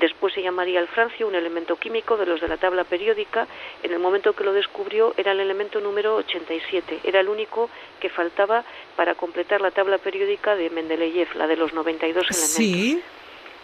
después 0.00 0.32
se 0.32 0.40
llamaría 0.40 0.80
el 0.80 0.88
francio, 0.88 1.28
un 1.28 1.34
elemento 1.34 1.76
químico 1.76 2.16
de 2.16 2.24
los 2.24 2.40
de 2.40 2.48
la 2.48 2.56
tabla 2.56 2.84
periódica. 2.84 3.46
En 3.82 3.92
el 3.92 3.98
momento 3.98 4.32
que 4.32 4.44
lo 4.44 4.54
descubrió 4.54 5.12
era 5.18 5.32
el 5.32 5.40
elemento 5.40 5.80
número 5.80 6.16
87, 6.16 7.00
era 7.04 7.20
el 7.20 7.28
único 7.28 7.68
que 8.00 8.08
faltaba 8.08 8.64
para 8.96 9.14
completar 9.16 9.60
la 9.60 9.70
tabla 9.70 9.98
periódica 9.98 10.56
de 10.56 10.70
Mendeleev, 10.70 11.34
la 11.34 11.46
de 11.46 11.56
los 11.56 11.74
92 11.74 12.24
elementos. 12.30 12.54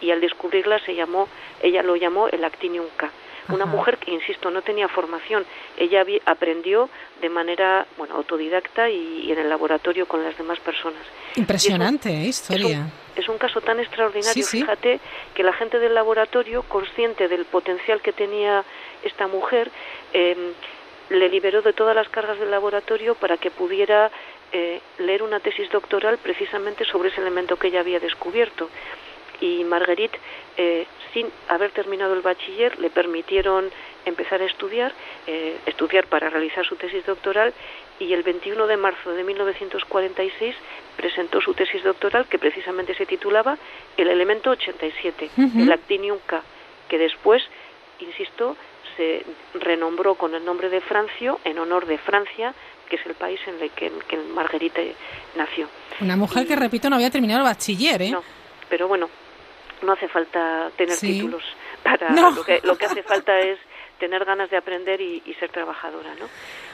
Y 0.01 0.11
al 0.11 0.21
descubrirla 0.21 0.79
se 0.79 0.95
llamó, 0.95 1.27
ella 1.61 1.83
lo 1.83 1.95
llamó 1.95 2.27
el 2.27 2.43
actinium 2.43 2.85
K. 2.95 3.09
Una 3.49 3.65
mujer 3.65 3.97
que, 3.97 4.11
insisto, 4.11 4.51
no 4.51 4.61
tenía 4.61 4.87
formación. 4.87 5.43
Ella 5.75 6.05
aprendió 6.25 6.87
de 7.19 7.29
manera 7.29 7.87
bueno 7.97 8.15
autodidacta 8.15 8.89
y, 8.89 9.31
en 9.31 9.39
el 9.39 9.49
laboratorio 9.49 10.07
con 10.07 10.23
las 10.23 10.37
demás 10.37 10.59
personas. 10.59 11.01
Impresionante 11.35 12.09
¿eh? 12.09 12.27
historia. 12.27 12.87
Es 13.15 13.27
un, 13.27 13.37
caso 13.37 13.59
tan 13.61 13.79
extraordinario. 13.79 14.45
Fíjate 14.45 14.99
que 15.33 15.43
la 15.43 15.53
gente 15.53 15.79
del 15.79 15.95
laboratorio, 15.95 16.61
consciente 16.63 17.27
del 17.27 17.45
potencial 17.45 18.01
que 18.01 18.13
tenía 18.13 18.63
esta 19.03 19.27
mujer, 19.27 19.71
em, 20.13 20.53
le 21.09 21.27
liberó 21.29 21.61
de 21.61 21.73
todas 21.73 21.95
las 21.95 22.07
cargas 22.09 22.39
del 22.39 22.51
laboratorio 22.51 23.15
para 23.15 23.37
que 23.37 23.49
pudiera 23.49 24.11
eh, 24.51 24.79
leer 24.99 25.23
una 25.23 25.39
tesis 25.39 25.69
doctoral 25.71 26.17
precisamente 26.19 26.85
sobre 26.85 27.09
ese 27.09 27.21
elemento 27.21 27.55
que 27.57 27.67
ella 27.67 27.79
había 27.79 27.99
descubierto. 27.99 28.69
Y 29.41 29.63
Marguerite, 29.63 30.19
eh, 30.57 30.85
sin 31.13 31.27
haber 31.47 31.71
terminado 31.71 32.13
el 32.13 32.21
bachiller, 32.21 32.77
le 32.79 32.89
permitieron 32.89 33.69
empezar 34.05 34.41
a 34.41 34.45
estudiar, 34.45 34.93
eh, 35.27 35.57
estudiar 35.65 36.07
para 36.07 36.29
realizar 36.29 36.65
su 36.65 36.75
tesis 36.75 37.05
doctoral 37.05 37.53
y 37.99 38.13
el 38.13 38.23
21 38.23 38.67
de 38.67 38.77
marzo 38.77 39.11
de 39.11 39.23
1946 39.23 40.55
presentó 40.95 41.41
su 41.41 41.53
tesis 41.53 41.83
doctoral 41.83 42.27
que 42.27 42.39
precisamente 42.39 42.95
se 42.95 43.05
titulaba 43.05 43.57
El 43.97 44.07
elemento 44.07 44.51
87, 44.51 45.29
el 45.57 45.71
actinium 45.71 46.17
K, 46.25 46.41
que 46.87 46.97
después, 46.97 47.43
insisto, 47.99 48.55
se 48.95 49.25
renombró 49.53 50.15
con 50.15 50.33
el 50.35 50.43
nombre 50.43 50.69
de 50.69 50.81
Francio 50.81 51.39
en 51.43 51.59
honor 51.59 51.85
de 51.85 51.97
Francia, 51.97 52.53
que 52.89 52.95
es 52.95 53.05
el 53.05 53.13
país 53.13 53.39
en 53.47 53.61
el 53.61 53.69
que, 53.71 53.91
que 54.07 54.17
Marguerite 54.17 54.95
nació. 55.37 55.67
Una 56.01 56.15
mujer 56.15 56.47
que, 56.47 56.55
repito, 56.55 56.89
no 56.89 56.95
había 56.95 57.09
terminado 57.09 57.41
el 57.41 57.45
bachiller, 57.45 58.01
¿eh? 58.01 58.11
No, 58.11 58.23
pero 58.69 58.87
bueno, 58.87 59.09
no 59.81 59.93
hace 59.93 60.07
falta 60.07 60.71
tener 60.77 60.97
títulos 60.97 61.43
para 61.83 62.09
lo, 62.09 62.43
que, 62.43 62.61
lo 62.63 62.77
que 62.77 62.85
hace 62.85 63.03
falta 63.03 63.39
es 63.39 63.59
tener 63.99 64.23
ganas 64.25 64.49
de 64.49 64.57
aprender 64.57 65.01
y, 65.01 65.21
ser 65.39 65.51
trabajadora, 65.51 66.15
¿no? 66.15 66.27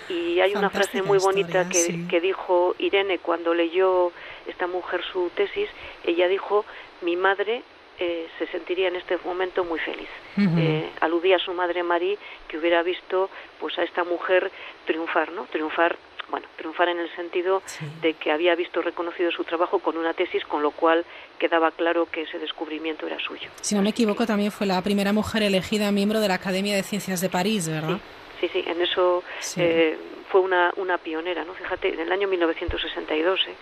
Y 0.07 0.39
hay 0.39 0.55
una 0.55 0.69
frase 0.69 1.01
muy 1.01 1.17
bonita 1.17 1.67
que, 1.67 2.05
que 2.07 2.21
dijo 2.21 2.75
Irene 2.77 3.17
cuando 3.17 3.53
leyó 3.53 4.11
esta 4.45 4.67
mujer 4.67 5.03
su 5.11 5.31
tesis. 5.35 5.69
Ella 6.03 6.27
dijo, 6.27 6.65
mi 7.01 7.15
madre 7.15 7.63
eh, 7.97 8.27
se 8.37 8.47
sentiría 8.47 8.89
en 8.89 8.97
este 8.97 9.17
momento 9.23 9.63
muy 9.63 9.79
feliz. 9.79 10.09
eh, 10.37 10.89
aludía 10.99 11.37
a 11.37 11.39
su 11.39 11.53
madre 11.53 11.81
Marie 11.81 12.17
que 12.47 12.57
hubiera 12.57 12.83
visto 12.83 13.29
pues 13.59 13.77
a 13.79 13.83
esta 13.83 14.03
mujer 14.03 14.51
triunfar, 14.85 15.31
¿no? 15.31 15.45
Triunfar 15.45 15.97
bueno, 16.29 16.47
triunfar 16.57 16.89
en 16.89 16.99
el 16.99 17.13
sentido 17.15 17.61
de 18.01 18.13
que 18.13 18.31
había 18.31 18.55
visto 18.55 18.81
reconocido 18.81 19.31
su 19.31 19.43
trabajo 19.43 19.79
con 19.79 19.97
una 19.97 20.13
tesis, 20.13 20.43
con 20.45 20.61
lo 20.61 20.71
cual 20.71 21.05
quedaba 21.39 21.71
claro 21.71 22.07
que 22.07 22.23
ese 22.23 22.39
descubrimiento 22.39 23.05
era 23.07 23.19
suyo. 23.19 23.49
Si 23.61 23.75
no 23.75 23.81
me 23.81 23.89
equivoco, 23.89 24.25
también 24.25 24.51
fue 24.51 24.67
la 24.67 24.81
primera 24.81 25.13
mujer 25.13 25.43
elegida 25.43 25.91
miembro 25.91 26.19
de 26.19 26.27
la 26.27 26.35
Academia 26.35 26.75
de 26.75 26.83
Ciencias 26.83 27.21
de 27.21 27.29
París, 27.29 27.69
¿verdad? 27.69 27.99
Sí, 28.39 28.49
sí, 28.51 28.63
en 28.67 28.81
eso 28.81 29.23
eh, 29.57 29.97
fue 30.29 30.41
una, 30.41 30.73
una 30.77 30.97
pionera, 30.97 31.45
¿no? 31.45 31.53
Fíjate, 31.53 31.93
en 31.93 31.99
el 31.99 32.11
año 32.11 32.27
1962, 32.27 33.39
¿eh? 33.47 33.55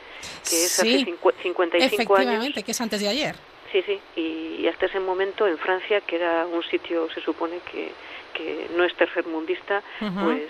que 0.50 0.64
es 0.64 0.80
hace 0.80 1.06
55 1.06 1.64
Efectivamente, 1.78 2.64
que 2.64 2.72
es 2.72 2.82
antes 2.82 3.02
de 3.02 3.08
ayer. 3.08 3.36
Sí, 3.72 3.82
sí, 3.86 4.00
y, 4.16 4.68
hasta 4.68 4.86
ese 4.86 5.00
momento 5.00 5.48
en 5.48 5.58
Francia, 5.58 6.02
que 6.02 6.16
era 6.16 6.46
un 6.46 6.64
sitio, 6.64 7.10
se 7.12 7.22
supone 7.22 7.60
que, 7.72 7.92
que 8.34 8.68
no 8.76 8.84
es 8.84 8.96
tercermundista, 8.96 9.82
pues 10.00 10.44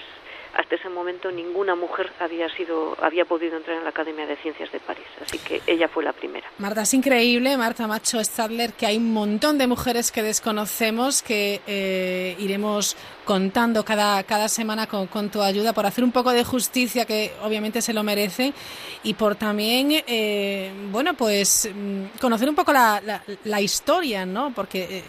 hasta 0.54 0.76
ese 0.76 0.90
momento 0.90 1.32
ninguna 1.32 1.76
mujer 1.76 2.12
había 2.20 2.48
sido 2.50 2.96
había 3.02 3.26
podido 3.26 3.58
entrar 3.58 3.78
en 3.78 3.84
la 3.84 3.90
Academia 3.90 4.26
de 4.26 4.36
Ciencias 4.38 4.72
de 4.72 4.80
París, 4.80 5.06
así 5.22 5.38
que 5.40 5.62
ella 5.68 5.88
fue 5.88 6.04
la 6.04 6.14
primera. 6.14 6.48
Marta, 6.60 6.84
es 6.84 6.94
increíble, 6.94 7.58
Marta 7.58 7.88
Macho 7.88 8.24
Stadler, 8.24 8.74
que 8.74 8.86
hay 8.86 8.98
un 8.98 9.12
montón 9.14 9.58
de 9.58 9.68
mujeres 9.68 10.12
que 10.12 10.22
desconocemos 10.22 11.22
que 11.24 11.62
eh, 11.66 12.36
iremos 12.40 12.96
contando 13.26 13.84
cada, 13.84 14.24
cada 14.24 14.50
semana 14.50 14.88
con, 14.88 15.30
tu 15.30 15.42
ayuda 15.42 15.74
por 15.74 15.86
hacer 15.86 16.04
un 16.04 16.12
poco 16.12 16.32
de 16.32 16.44
justicia 16.44 17.06
que 17.06 17.32
obviamente 17.42 17.82
se 17.82 17.94
lo 17.94 18.04
merece 18.04 18.54
y 19.04 19.14
por 19.14 19.36
también 19.36 20.04
eh, 20.06 20.72
bueno 20.92 21.14
pues 21.14 21.70
mm, 21.74 22.20
conocer 22.20 22.50
un 22.50 22.56
poco 22.56 22.74
la, 22.74 23.02
la, 23.44 23.62
historia, 23.62 24.26
¿no? 24.26 24.52
Porque 24.54 24.84
eh, 24.84 25.04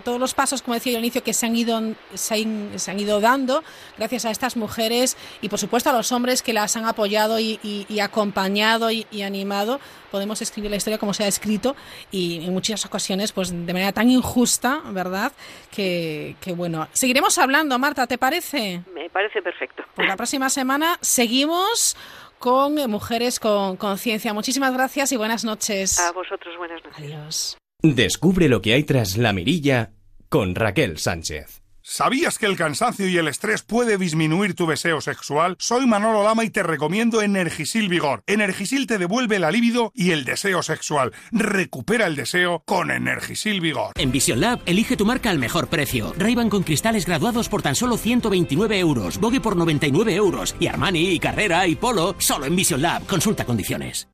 todos 0.00 0.20
los 0.20 0.34
pasos, 0.34 0.62
como 0.62 0.74
decía 0.74 0.92
yo 0.92 0.98
al 0.98 1.04
inicio, 1.04 1.22
que 1.22 1.32
se 1.32 1.46
han 1.46 1.56
ido 1.56 1.80
se 2.14 2.34
han, 2.34 3.00
ido 3.00 3.20
dando 3.20 3.62
gracias 3.96 4.24
a 4.24 4.30
estas 4.30 4.56
mujeres 4.56 5.16
y 5.40 5.48
por 5.48 5.58
supuesto 5.58 5.90
a 5.90 5.92
los 5.92 6.12
hombres 6.12 6.42
que 6.42 6.52
las 6.52 6.76
han 6.76 6.84
apoyado 6.84 7.38
y, 7.38 7.58
acompañado 8.02 8.90
y, 8.90 9.22
animado, 9.22 9.80
podemos 10.10 10.42
escribir 10.42 10.70
la 10.70 10.76
historia 10.76 10.98
como 10.98 11.14
se 11.14 11.24
ha 11.24 11.28
escrito 11.28 11.76
y 12.10 12.44
en 12.44 12.52
muchas 12.52 12.84
ocasiones 12.86 13.32
pues 13.32 13.50
de 13.50 13.72
manera 13.72 13.92
tan 13.92 14.10
injusta, 14.10 14.80
¿verdad? 14.86 15.32
Que, 15.70 16.36
bueno, 16.56 16.88
seguiremos 16.92 17.38
hablando, 17.38 17.78
Marta, 17.78 18.06
¿te 18.06 18.18
parece? 18.18 18.82
Me 18.92 19.08
parece 19.10 19.42
perfecto. 19.42 19.84
Pues 19.94 20.08
la 20.08 20.16
próxima 20.16 20.48
semana 20.48 20.98
seguimos 21.00 21.96
con 22.38 22.74
Mujeres 22.90 23.38
con 23.38 23.76
Conciencia. 23.76 24.32
Muchísimas 24.32 24.72
gracias 24.72 25.12
y 25.12 25.16
buenas 25.16 25.44
noches. 25.44 26.00
A 26.00 26.12
vosotros, 26.12 26.56
buenas 26.56 26.82
noches. 26.82 26.98
Adiós. 26.98 27.59
Descubre 27.82 28.50
lo 28.50 28.60
que 28.60 28.74
hay 28.74 28.84
tras 28.84 29.16
la 29.16 29.32
mirilla 29.32 29.92
con 30.28 30.54
Raquel 30.54 30.98
Sánchez. 30.98 31.62
¿Sabías 31.82 32.38
que 32.38 32.44
el 32.44 32.56
cansancio 32.56 33.08
y 33.08 33.16
el 33.16 33.26
estrés 33.26 33.62
puede 33.62 33.96
disminuir 33.96 34.54
tu 34.54 34.66
deseo 34.66 35.00
sexual? 35.00 35.56
Soy 35.58 35.86
Manolo 35.86 36.22
Lama 36.22 36.44
y 36.44 36.50
te 36.50 36.62
recomiendo 36.62 37.22
Energisil 37.22 37.88
Vigor. 37.88 38.22
Energisil 38.26 38.86
te 38.86 38.98
devuelve 38.98 39.38
la 39.38 39.50
libido 39.50 39.90
y 39.94 40.10
el 40.10 40.26
deseo 40.26 40.62
sexual. 40.62 41.12
Recupera 41.32 42.06
el 42.06 42.16
deseo 42.16 42.62
con 42.66 42.90
Energisil 42.90 43.62
Vigor. 43.62 43.94
En 43.96 44.12
Vision 44.12 44.42
Lab, 44.42 44.60
elige 44.66 44.98
tu 44.98 45.06
marca 45.06 45.30
al 45.30 45.38
mejor 45.38 45.68
precio. 45.68 46.12
ray 46.18 46.36
con 46.50 46.62
cristales 46.62 47.06
graduados 47.06 47.48
por 47.48 47.62
tan 47.62 47.74
solo 47.74 47.96
129 47.96 48.78
euros, 48.78 49.18
Vogue 49.18 49.40
por 49.40 49.56
99 49.56 50.14
euros 50.14 50.54
y 50.60 50.66
Armani 50.66 51.10
y 51.10 51.18
Carrera 51.18 51.66
y 51.66 51.76
Polo 51.76 52.14
solo 52.18 52.44
en 52.44 52.54
Vision 52.54 52.82
Lab. 52.82 53.06
Consulta 53.06 53.46
condiciones. 53.46 54.06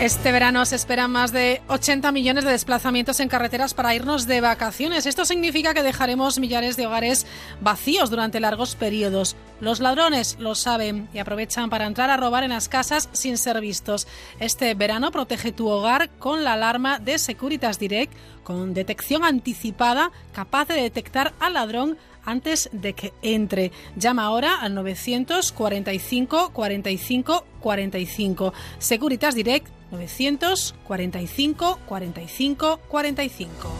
Este 0.00 0.30
verano 0.30 0.64
se 0.64 0.76
esperan 0.76 1.10
más 1.10 1.32
de 1.32 1.60
80 1.66 2.12
millones 2.12 2.44
de 2.44 2.52
desplazamientos 2.52 3.18
en 3.18 3.28
carreteras 3.28 3.74
para 3.74 3.96
irnos 3.96 4.28
de 4.28 4.40
vacaciones. 4.40 5.06
Esto 5.06 5.24
significa 5.24 5.74
que 5.74 5.82
dejaremos 5.82 6.38
millares 6.38 6.76
de 6.76 6.86
hogares 6.86 7.26
vacíos 7.60 8.08
durante 8.08 8.38
largos 8.38 8.76
periodos. 8.76 9.34
Los 9.60 9.80
ladrones 9.80 10.36
lo 10.38 10.54
saben 10.54 11.08
y 11.12 11.18
aprovechan 11.18 11.68
para 11.68 11.86
entrar 11.86 12.10
a 12.10 12.16
robar 12.16 12.44
en 12.44 12.50
las 12.50 12.68
casas 12.68 13.08
sin 13.10 13.36
ser 13.36 13.60
vistos. 13.60 14.06
Este 14.38 14.72
verano 14.74 15.10
protege 15.10 15.50
tu 15.50 15.66
hogar 15.68 16.10
con 16.20 16.44
la 16.44 16.52
alarma 16.52 17.00
de 17.00 17.18
Securitas 17.18 17.80
Direct 17.80 18.12
con 18.44 18.74
detección 18.74 19.24
anticipada 19.24 20.12
capaz 20.32 20.68
de 20.68 20.80
detectar 20.80 21.34
al 21.40 21.54
ladrón 21.54 21.98
antes 22.24 22.68
de 22.72 22.92
que 22.92 23.12
entre. 23.22 23.72
Llama 23.96 24.24
ahora 24.24 24.60
al 24.60 24.74
945 24.74 26.50
45 26.52 27.44
45. 27.60 28.52
Securitas 28.78 29.34
Direct 29.34 29.68
945 29.90 31.78
45 31.86 32.80
45. 32.88 33.72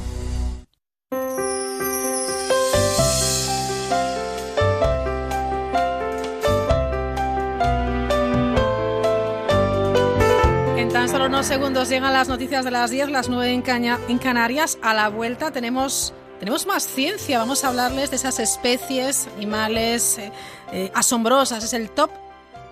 En 10.77 10.89
tan 10.89 11.09
solo 11.09 11.27
unos 11.27 11.47
segundos 11.47 11.89
llegan 11.89 12.13
las 12.13 12.29
noticias 12.29 12.65
de 12.65 12.71
las 12.71 12.91
10, 12.91 13.11
las 13.11 13.29
9 13.29 13.53
en, 13.53 13.63
en 14.09 14.19
Canarias. 14.19 14.79
A 14.83 14.95
la 14.95 15.09
vuelta 15.09 15.51
tenemos 15.51 16.15
tenemos 16.39 16.67
más 16.67 16.87
ciencia, 16.87 17.39
vamos 17.39 17.65
a 17.65 17.69
hablarles 17.69 18.11
de 18.11 18.17
esas 18.17 18.39
especies 18.39 19.29
animales 19.37 20.19
eh, 20.19 20.33
eh, 20.73 20.91
asombrosas. 20.95 21.65
Es 21.65 21.73
el 21.73 21.91
top, 21.91 22.11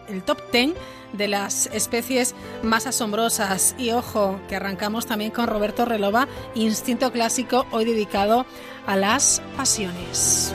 el 0.08 0.22
top 0.22 0.38
10 0.52 0.74
de 1.12 1.28
las 1.28 1.66
especies 1.72 2.34
más 2.62 2.86
asombrosas. 2.86 3.74
Y 3.78 3.90
ojo, 3.90 4.40
que 4.48 4.56
arrancamos 4.56 5.06
también 5.06 5.30
con 5.30 5.46
Roberto 5.46 5.84
Relova, 5.84 6.28
Instinto 6.54 7.10
Clásico, 7.12 7.66
hoy 7.72 7.84
dedicado 7.84 8.46
a 8.86 8.96
las 8.96 9.42
pasiones. 9.56 10.54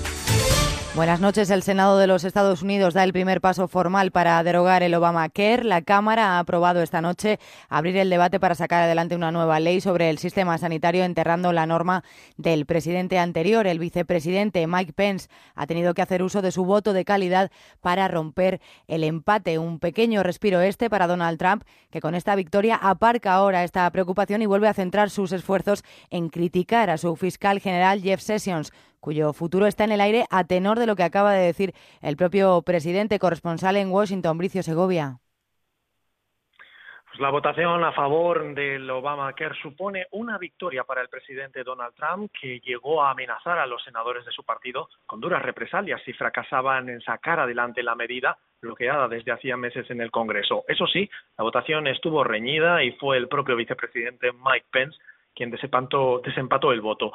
Buenas 0.93 1.21
noches. 1.21 1.49
El 1.49 1.63
Senado 1.63 1.97
de 1.97 2.05
los 2.05 2.25
Estados 2.25 2.63
Unidos 2.63 2.93
da 2.93 3.05
el 3.05 3.13
primer 3.13 3.39
paso 3.39 3.69
formal 3.69 4.11
para 4.11 4.43
derogar 4.43 4.83
el 4.83 4.93
Obamacare. 4.93 5.63
La 5.63 5.83
Cámara 5.83 6.31
ha 6.31 6.39
aprobado 6.39 6.81
esta 6.81 6.99
noche 6.99 7.39
abrir 7.69 7.95
el 7.95 8.09
debate 8.09 8.41
para 8.41 8.55
sacar 8.55 8.83
adelante 8.83 9.15
una 9.15 9.31
nueva 9.31 9.61
ley 9.61 9.79
sobre 9.79 10.09
el 10.09 10.17
sistema 10.17 10.57
sanitario, 10.57 11.05
enterrando 11.05 11.53
la 11.53 11.65
norma 11.65 12.03
del 12.35 12.65
presidente 12.65 13.17
anterior. 13.17 13.67
El 13.67 13.79
vicepresidente 13.79 14.67
Mike 14.67 14.91
Pence 14.91 15.29
ha 15.55 15.65
tenido 15.65 15.93
que 15.93 16.01
hacer 16.01 16.23
uso 16.23 16.41
de 16.41 16.51
su 16.51 16.65
voto 16.65 16.91
de 16.91 17.05
calidad 17.05 17.51
para 17.79 18.09
romper 18.09 18.59
el 18.87 19.05
empate. 19.05 19.59
Un 19.59 19.79
pequeño 19.79 20.23
respiro 20.23 20.59
este 20.59 20.89
para 20.89 21.07
Donald 21.07 21.39
Trump, 21.39 21.63
que 21.89 22.01
con 22.01 22.15
esta 22.15 22.35
victoria 22.35 22.75
aparca 22.75 23.31
ahora 23.31 23.63
esta 23.63 23.89
preocupación 23.91 24.41
y 24.41 24.45
vuelve 24.45 24.67
a 24.67 24.73
centrar 24.73 25.09
sus 25.09 25.31
esfuerzos 25.31 25.85
en 26.09 26.27
criticar 26.27 26.89
a 26.89 26.97
su 26.97 27.15
fiscal 27.15 27.61
general 27.61 28.01
Jeff 28.01 28.19
Sessions 28.19 28.73
cuyo 29.01 29.33
futuro 29.33 29.67
está 29.67 29.83
en 29.83 29.91
el 29.91 29.99
aire 29.99 30.25
a 30.29 30.45
tenor 30.45 30.79
de 30.79 30.87
lo 30.87 30.95
que 30.95 31.03
acaba 31.03 31.33
de 31.33 31.45
decir 31.45 31.73
el 32.01 32.15
propio 32.15 32.61
presidente 32.61 33.19
corresponsal 33.19 33.75
en 33.75 33.91
Washington, 33.91 34.37
Bricio 34.37 34.63
Segovia. 34.63 35.17
Pues 37.11 37.19
la 37.19 37.29
votación 37.29 37.83
a 37.83 37.91
favor 37.91 38.53
del 38.55 38.89
Obamacare 38.89 39.53
supone 39.61 40.07
una 40.11 40.37
victoria 40.37 40.85
para 40.85 41.01
el 41.01 41.09
presidente 41.09 41.61
Donald 41.61 41.93
Trump, 41.93 42.31
que 42.39 42.61
llegó 42.61 43.03
a 43.03 43.11
amenazar 43.11 43.59
a 43.59 43.65
los 43.65 43.83
senadores 43.83 44.23
de 44.23 44.31
su 44.31 44.45
partido 44.45 44.87
con 45.05 45.19
duras 45.19 45.41
represalias 45.41 46.01
si 46.05 46.13
fracasaban 46.13 46.87
en 46.87 47.01
sacar 47.01 47.41
adelante 47.41 47.83
la 47.83 47.95
medida 47.95 48.37
bloqueada 48.61 49.09
desde 49.09 49.33
hacía 49.33 49.57
meses 49.57 49.89
en 49.89 49.99
el 49.99 50.09
Congreso. 50.09 50.63
Eso 50.69 50.87
sí, 50.87 51.09
la 51.37 51.43
votación 51.43 51.85
estuvo 51.87 52.23
reñida 52.23 52.81
y 52.81 52.93
fue 52.93 53.17
el 53.17 53.27
propio 53.27 53.57
vicepresidente 53.57 54.31
Mike 54.31 54.67
Pence 54.71 54.97
quien 55.35 55.51
desempató 55.51 56.71
el 56.71 56.81
voto. 56.81 57.13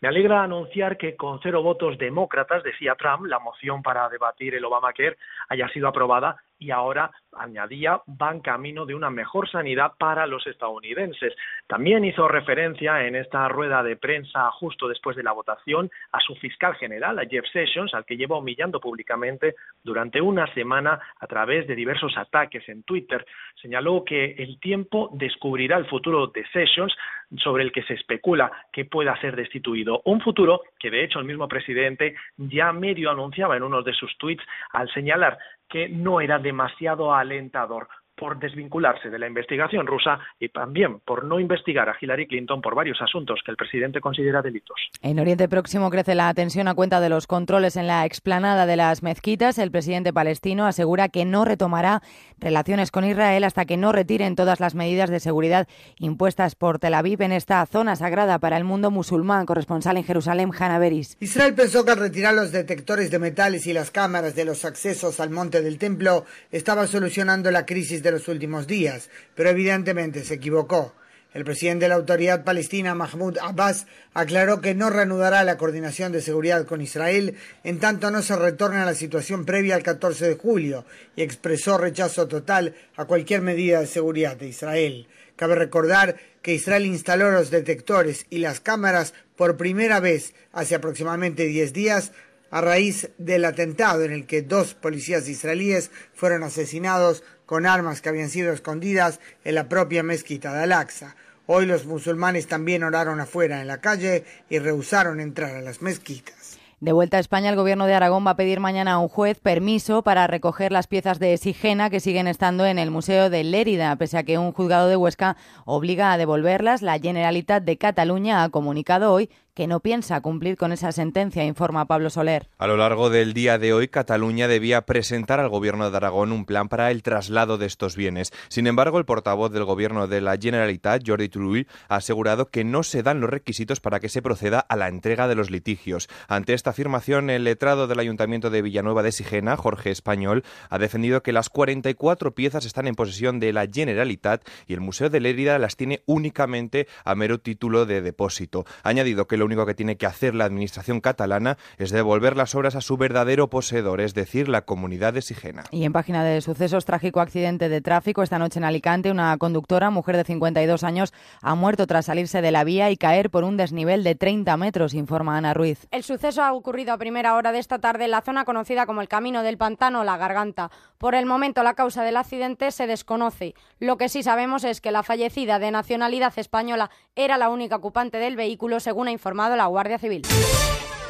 Me 0.00 0.08
alegra 0.08 0.44
anunciar 0.44 0.96
que 0.96 1.16
con 1.16 1.40
cero 1.42 1.62
votos 1.62 1.98
demócratas, 1.98 2.62
decía 2.62 2.94
Trump, 2.94 3.26
la 3.26 3.40
moción 3.40 3.82
para 3.82 4.08
debatir 4.08 4.54
el 4.54 4.64
Obamacare 4.64 5.16
haya 5.48 5.68
sido 5.70 5.88
aprobada 5.88 6.36
y 6.58 6.70
ahora, 6.70 7.10
añadía, 7.32 8.00
van 8.06 8.40
camino 8.40 8.84
de 8.84 8.94
una 8.94 9.10
mejor 9.10 9.48
sanidad 9.48 9.92
para 9.98 10.26
los 10.26 10.46
estadounidenses. 10.46 11.34
También 11.66 12.04
hizo 12.04 12.26
referencia 12.26 13.06
en 13.06 13.16
esta 13.16 13.48
rueda 13.48 13.82
de 13.82 13.96
prensa 13.96 14.50
justo 14.50 14.88
después 14.88 15.16
de 15.16 15.22
la 15.22 15.32
votación 15.32 15.90
a 16.12 16.20
su 16.20 16.34
fiscal 16.36 16.74
general, 16.76 17.18
a 17.18 17.26
Jeff 17.26 17.44
Sessions, 17.52 17.94
al 17.94 18.04
que 18.04 18.16
lleva 18.16 18.38
humillando 18.38 18.80
públicamente 18.80 19.54
durante 19.84 20.20
una 20.20 20.52
semana 20.54 20.98
a 21.20 21.26
través 21.26 21.66
de 21.66 21.76
diversos 21.76 22.16
ataques 22.16 22.68
en 22.68 22.82
Twitter. 22.82 23.24
Señaló 23.60 24.04
que 24.04 24.32
el 24.38 24.58
tiempo 24.60 25.10
descubrirá 25.12 25.76
el 25.76 25.86
futuro 25.86 26.26
de 26.28 26.44
Sessions 26.52 26.94
sobre 27.36 27.62
el 27.62 27.72
que 27.72 27.82
se 27.82 27.94
especula 27.94 28.50
que 28.72 28.84
pueda 28.84 29.18
ser 29.20 29.36
destituido. 29.36 30.00
Un 30.04 30.20
futuro 30.20 30.62
que, 30.78 30.90
de 30.90 31.04
hecho, 31.04 31.18
el 31.18 31.26
mismo 31.26 31.46
presidente 31.46 32.14
ya 32.36 32.72
medio 32.72 33.10
anunciaba 33.10 33.56
en 33.56 33.62
uno 33.62 33.82
de 33.82 33.92
sus 33.92 34.16
tweets 34.18 34.42
al 34.72 34.90
señalar 34.92 35.38
que 35.68 35.88
no 35.88 36.20
era 36.20 36.38
demasiado 36.38 37.14
alentador 37.14 37.88
por 38.18 38.38
desvincularse 38.38 39.08
de 39.10 39.18
la 39.18 39.26
investigación 39.26 39.86
rusa 39.86 40.18
y 40.38 40.48
también 40.48 41.00
por 41.00 41.24
no 41.24 41.40
investigar 41.40 41.88
a 41.88 41.96
Hillary 41.98 42.26
Clinton 42.26 42.60
por 42.60 42.74
varios 42.74 43.00
asuntos 43.00 43.40
que 43.44 43.50
el 43.50 43.56
presidente 43.56 44.00
considera 44.00 44.42
delitos. 44.42 44.76
En 45.02 45.18
Oriente 45.18 45.48
Próximo 45.48 45.90
crece 45.90 46.14
la 46.14 46.32
tensión 46.34 46.68
a 46.68 46.74
cuenta 46.74 47.00
de 47.00 47.08
los 47.08 47.26
controles 47.26 47.76
en 47.76 47.86
la 47.86 48.04
explanada 48.04 48.66
de 48.66 48.76
las 48.76 49.02
mezquitas. 49.02 49.58
El 49.58 49.70
presidente 49.70 50.12
palestino 50.12 50.66
asegura 50.66 51.08
que 51.08 51.24
no 51.24 51.44
retomará 51.44 52.02
relaciones 52.38 52.90
con 52.90 53.04
Israel 53.04 53.44
hasta 53.44 53.64
que 53.64 53.76
no 53.76 53.92
retiren 53.92 54.36
todas 54.36 54.60
las 54.60 54.74
medidas 54.74 55.10
de 55.10 55.20
seguridad 55.20 55.68
impuestas 55.98 56.54
por 56.54 56.78
Tel 56.78 56.94
Aviv 56.94 57.22
en 57.22 57.32
esta 57.32 57.64
zona 57.66 57.96
sagrada 57.96 58.38
para 58.38 58.56
el 58.56 58.64
mundo 58.64 58.90
musulmán. 58.90 59.46
Corresponsal 59.46 59.96
en 59.96 60.04
Jerusalén, 60.04 60.50
Hanna 60.58 60.78
Beris. 60.78 61.16
Israel 61.20 61.54
pensó 61.54 61.84
que 61.84 61.92
al 61.92 61.98
retirar 61.98 62.34
los 62.34 62.52
detectores 62.52 63.10
de 63.10 63.18
metales 63.18 63.66
y 63.66 63.72
las 63.72 63.90
cámaras 63.90 64.34
de 64.34 64.44
los 64.44 64.64
accesos 64.64 65.20
al 65.20 65.30
monte 65.30 65.62
del 65.62 65.78
templo 65.78 66.24
estaba 66.50 66.86
solucionando 66.86 67.50
la 67.50 67.66
crisis 67.66 68.02
de 68.02 68.07
los 68.12 68.28
últimos 68.28 68.66
días, 68.66 69.10
pero 69.34 69.50
evidentemente 69.50 70.24
se 70.24 70.34
equivocó. 70.34 70.94
El 71.34 71.44
presidente 71.44 71.84
de 71.84 71.90
la 71.90 71.96
autoridad 71.96 72.42
palestina, 72.42 72.94
Mahmoud 72.94 73.36
Abbas, 73.38 73.86
aclaró 74.14 74.62
que 74.62 74.74
no 74.74 74.88
reanudará 74.88 75.44
la 75.44 75.58
coordinación 75.58 76.10
de 76.10 76.22
seguridad 76.22 76.64
con 76.64 76.80
Israel 76.80 77.36
en 77.64 77.78
tanto 77.78 78.10
no 78.10 78.22
se 78.22 78.34
retorne 78.34 78.78
a 78.78 78.86
la 78.86 78.94
situación 78.94 79.44
previa 79.44 79.74
al 79.74 79.82
14 79.82 80.26
de 80.26 80.34
julio 80.36 80.86
y 81.16 81.22
expresó 81.22 81.76
rechazo 81.76 82.28
total 82.28 82.74
a 82.96 83.04
cualquier 83.04 83.42
medida 83.42 83.80
de 83.80 83.86
seguridad 83.86 84.36
de 84.36 84.48
Israel. 84.48 85.06
Cabe 85.36 85.54
recordar 85.54 86.16
que 86.40 86.54
Israel 86.54 86.86
instaló 86.86 87.30
los 87.30 87.50
detectores 87.50 88.26
y 88.30 88.38
las 88.38 88.60
cámaras 88.60 89.12
por 89.36 89.58
primera 89.58 90.00
vez 90.00 90.34
hace 90.52 90.74
aproximadamente 90.74 91.44
10 91.44 91.72
días 91.74 92.12
a 92.50 92.62
raíz 92.62 93.10
del 93.18 93.44
atentado 93.44 94.02
en 94.02 94.12
el 94.12 94.26
que 94.26 94.42
dos 94.42 94.74
policías 94.74 95.28
israelíes 95.28 95.90
fueron 96.14 96.42
asesinados 96.42 97.22
con 97.48 97.64
armas 97.64 98.02
que 98.02 98.10
habían 98.10 98.28
sido 98.28 98.52
escondidas 98.52 99.20
en 99.42 99.54
la 99.54 99.70
propia 99.70 100.02
mezquita 100.02 100.52
de 100.52 100.64
Al-Aqsa. 100.64 101.16
Hoy 101.46 101.64
los 101.64 101.86
musulmanes 101.86 102.46
también 102.46 102.84
oraron 102.84 103.20
afuera 103.20 103.62
en 103.62 103.68
la 103.68 103.80
calle 103.80 104.24
y 104.50 104.58
rehusaron 104.58 105.18
entrar 105.18 105.56
a 105.56 105.62
las 105.62 105.80
mezquitas. 105.80 106.58
De 106.80 106.92
vuelta 106.92 107.16
a 107.16 107.20
España, 107.20 107.48
el 107.48 107.56
Gobierno 107.56 107.86
de 107.86 107.94
Aragón 107.94 108.26
va 108.26 108.32
a 108.32 108.36
pedir 108.36 108.60
mañana 108.60 108.92
a 108.92 108.98
un 108.98 109.08
juez 109.08 109.40
permiso 109.40 110.02
para 110.02 110.26
recoger 110.26 110.72
las 110.72 110.86
piezas 110.86 111.18
de 111.18 111.38
Sigena 111.38 111.88
que 111.88 112.00
siguen 112.00 112.28
estando 112.28 112.66
en 112.66 112.78
el 112.78 112.90
Museo 112.90 113.30
de 113.30 113.42
Lérida, 113.44 113.96
pese 113.96 114.18
a 114.18 114.24
que 114.24 114.36
un 114.36 114.52
juzgado 114.52 114.86
de 114.86 114.96
Huesca 114.96 115.38
obliga 115.64 116.12
a 116.12 116.18
devolverlas. 116.18 116.82
La 116.82 116.98
Generalitat 116.98 117.64
de 117.64 117.78
Cataluña 117.78 118.44
ha 118.44 118.50
comunicado 118.50 119.10
hoy 119.10 119.30
que 119.58 119.66
no 119.66 119.80
piensa 119.80 120.20
cumplir 120.20 120.56
con 120.56 120.70
esa 120.70 120.92
sentencia, 120.92 121.44
informa 121.44 121.86
Pablo 121.86 122.10
Soler. 122.10 122.48
A 122.58 122.68
lo 122.68 122.76
largo 122.76 123.10
del 123.10 123.34
día 123.34 123.58
de 123.58 123.72
hoy, 123.72 123.88
Cataluña 123.88 124.46
debía 124.46 124.82
presentar 124.82 125.40
al 125.40 125.48
Gobierno 125.48 125.90
de 125.90 125.96
Aragón 125.96 126.30
un 126.30 126.44
plan 126.44 126.68
para 126.68 126.92
el 126.92 127.02
traslado 127.02 127.58
de 127.58 127.66
estos 127.66 127.96
bienes. 127.96 128.32
Sin 128.50 128.68
embargo, 128.68 129.00
el 129.00 129.04
portavoz 129.04 129.50
del 129.50 129.64
Gobierno 129.64 130.06
de 130.06 130.20
la 130.20 130.36
Generalitat, 130.36 131.02
Jordi 131.04 131.28
Turull, 131.28 131.66
ha 131.88 131.96
asegurado 131.96 132.50
que 132.50 132.62
no 132.62 132.84
se 132.84 133.02
dan 133.02 133.20
los 133.20 133.30
requisitos 133.30 133.80
para 133.80 133.98
que 133.98 134.08
se 134.08 134.22
proceda 134.22 134.60
a 134.60 134.76
la 134.76 134.86
entrega 134.86 135.26
de 135.26 135.34
los 135.34 135.50
litigios. 135.50 136.08
Ante 136.28 136.54
esta 136.54 136.70
afirmación, 136.70 137.28
el 137.28 137.42
letrado 137.42 137.88
del 137.88 137.98
Ayuntamiento 137.98 138.50
de 138.50 138.62
Villanueva 138.62 139.02
de 139.02 139.10
Sigena, 139.10 139.56
Jorge 139.56 139.90
Español, 139.90 140.44
ha 140.70 140.78
defendido 140.78 141.24
que 141.24 141.32
las 141.32 141.48
44 141.48 142.32
piezas 142.32 142.64
están 142.64 142.86
en 142.86 142.94
posesión 142.94 143.40
de 143.40 143.52
la 143.52 143.66
Generalitat 143.66 144.48
y 144.68 144.74
el 144.74 144.80
Museo 144.80 145.10
de 145.10 145.18
Lérida 145.18 145.58
las 145.58 145.74
tiene 145.74 146.04
únicamente 146.06 146.86
a 147.04 147.16
mero 147.16 147.40
título 147.40 147.86
de 147.86 148.02
depósito. 148.02 148.64
Ha 148.84 148.90
añadido 148.90 149.26
que 149.26 149.36
lo 149.36 149.47
único 149.48 149.66
que 149.66 149.74
tiene 149.74 149.96
que 149.96 150.06
hacer 150.06 150.34
la 150.34 150.44
Administración 150.44 151.00
catalana 151.00 151.58
es 151.76 151.90
devolver 151.90 152.36
las 152.36 152.54
obras 152.54 152.76
a 152.76 152.80
su 152.80 152.96
verdadero 152.96 153.48
poseedor, 153.48 154.00
es 154.00 154.14
decir, 154.14 154.48
la 154.48 154.62
comunidad 154.62 155.12
de 155.12 155.22
Sigena. 155.22 155.64
Y 155.70 155.84
en 155.84 155.92
página 155.92 156.22
de 156.22 156.40
sucesos, 156.40 156.84
trágico 156.84 157.20
accidente 157.20 157.68
de 157.68 157.80
tráfico. 157.80 158.22
Esta 158.22 158.38
noche 158.38 158.58
en 158.58 158.64
Alicante, 158.64 159.10
una 159.10 159.36
conductora, 159.38 159.90
mujer 159.90 160.16
de 160.16 160.24
52 160.24 160.84
años, 160.84 161.12
ha 161.42 161.54
muerto 161.54 161.86
tras 161.86 162.06
salirse 162.06 162.42
de 162.42 162.50
la 162.50 162.64
vía 162.64 162.90
y 162.90 162.96
caer 162.96 163.30
por 163.30 163.44
un 163.44 163.56
desnivel 163.56 164.04
de 164.04 164.14
30 164.14 164.56
metros, 164.56 164.94
informa 164.94 165.36
Ana 165.36 165.54
Ruiz. 165.54 165.86
El 165.90 166.02
suceso 166.02 166.42
ha 166.42 166.52
ocurrido 166.52 166.92
a 166.92 166.98
primera 166.98 167.34
hora 167.34 167.52
de 167.52 167.58
esta 167.58 167.78
tarde 167.78 168.04
en 168.04 168.10
la 168.10 168.22
zona 168.22 168.44
conocida 168.44 168.86
como 168.86 169.00
el 169.00 169.08
Camino 169.08 169.42
del 169.42 169.58
Pantano 169.58 170.04
La 170.04 170.16
Garganta. 170.16 170.70
Por 170.98 171.14
el 171.14 171.26
momento, 171.26 171.62
la 171.62 171.74
causa 171.74 172.02
del 172.02 172.16
accidente 172.16 172.70
se 172.70 172.86
desconoce. 172.86 173.54
Lo 173.78 173.96
que 173.96 174.08
sí 174.08 174.22
sabemos 174.22 174.64
es 174.64 174.80
que 174.80 174.92
la 174.92 175.02
fallecida 175.02 175.58
de 175.58 175.70
nacionalidad 175.70 176.32
española 176.38 176.90
era 177.16 177.38
la 177.38 177.48
única 177.48 177.76
ocupante 177.76 178.18
del 178.18 178.36
vehículo, 178.36 178.80
según 178.80 179.08
ha 179.08 179.12
informado 179.12 179.37
la 179.46 179.66
Guardia 179.66 179.98
Civil. 179.98 180.22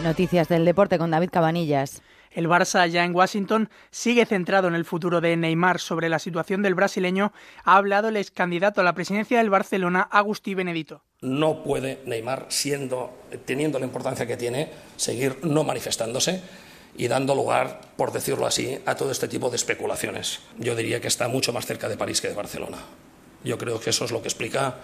Noticias 0.02 0.48
del 0.48 0.66
deporte 0.66 0.98
con 0.98 1.10
David 1.10 1.30
Cabanillas. 1.30 2.02
El 2.30 2.46
Barça 2.46 2.86
ya 2.86 3.04
en 3.04 3.14
Washington 3.14 3.70
sigue 3.90 4.26
centrado 4.26 4.68
en 4.68 4.74
el 4.74 4.84
futuro 4.84 5.22
de 5.22 5.34
Neymar. 5.36 5.80
Sobre 5.80 6.10
la 6.10 6.18
situación 6.18 6.62
del 6.62 6.74
brasileño 6.74 7.32
ha 7.64 7.76
hablado 7.76 8.08
el 8.08 8.18
ex 8.18 8.30
candidato 8.30 8.82
a 8.82 8.84
la 8.84 8.92
presidencia 8.92 9.38
del 9.38 9.48
Barcelona, 9.48 10.02
Agustí 10.02 10.54
Benedito. 10.54 11.02
No 11.22 11.64
puede 11.64 12.00
Neymar, 12.04 12.46
siendo, 12.50 13.18
teniendo 13.46 13.78
la 13.78 13.86
importancia 13.86 14.26
que 14.26 14.36
tiene, 14.36 14.70
seguir 14.96 15.38
no 15.42 15.64
manifestándose 15.64 16.42
y 16.96 17.08
dando 17.08 17.34
lugar, 17.34 17.80
por 17.96 18.12
decirlo 18.12 18.46
así, 18.46 18.78
a 18.84 18.94
todo 18.94 19.10
este 19.10 19.26
tipo 19.26 19.48
de 19.48 19.56
especulaciones. 19.56 20.40
Yo 20.58 20.76
diría 20.76 21.00
que 21.00 21.08
está 21.08 21.28
mucho 21.28 21.54
más 21.54 21.64
cerca 21.64 21.88
de 21.88 21.96
París 21.96 22.20
que 22.20 22.28
de 22.28 22.34
Barcelona. 22.34 22.78
Yo 23.42 23.56
creo 23.56 23.80
que 23.80 23.90
eso 23.90 24.04
es 24.04 24.10
lo 24.10 24.20
que 24.20 24.28
explica 24.28 24.76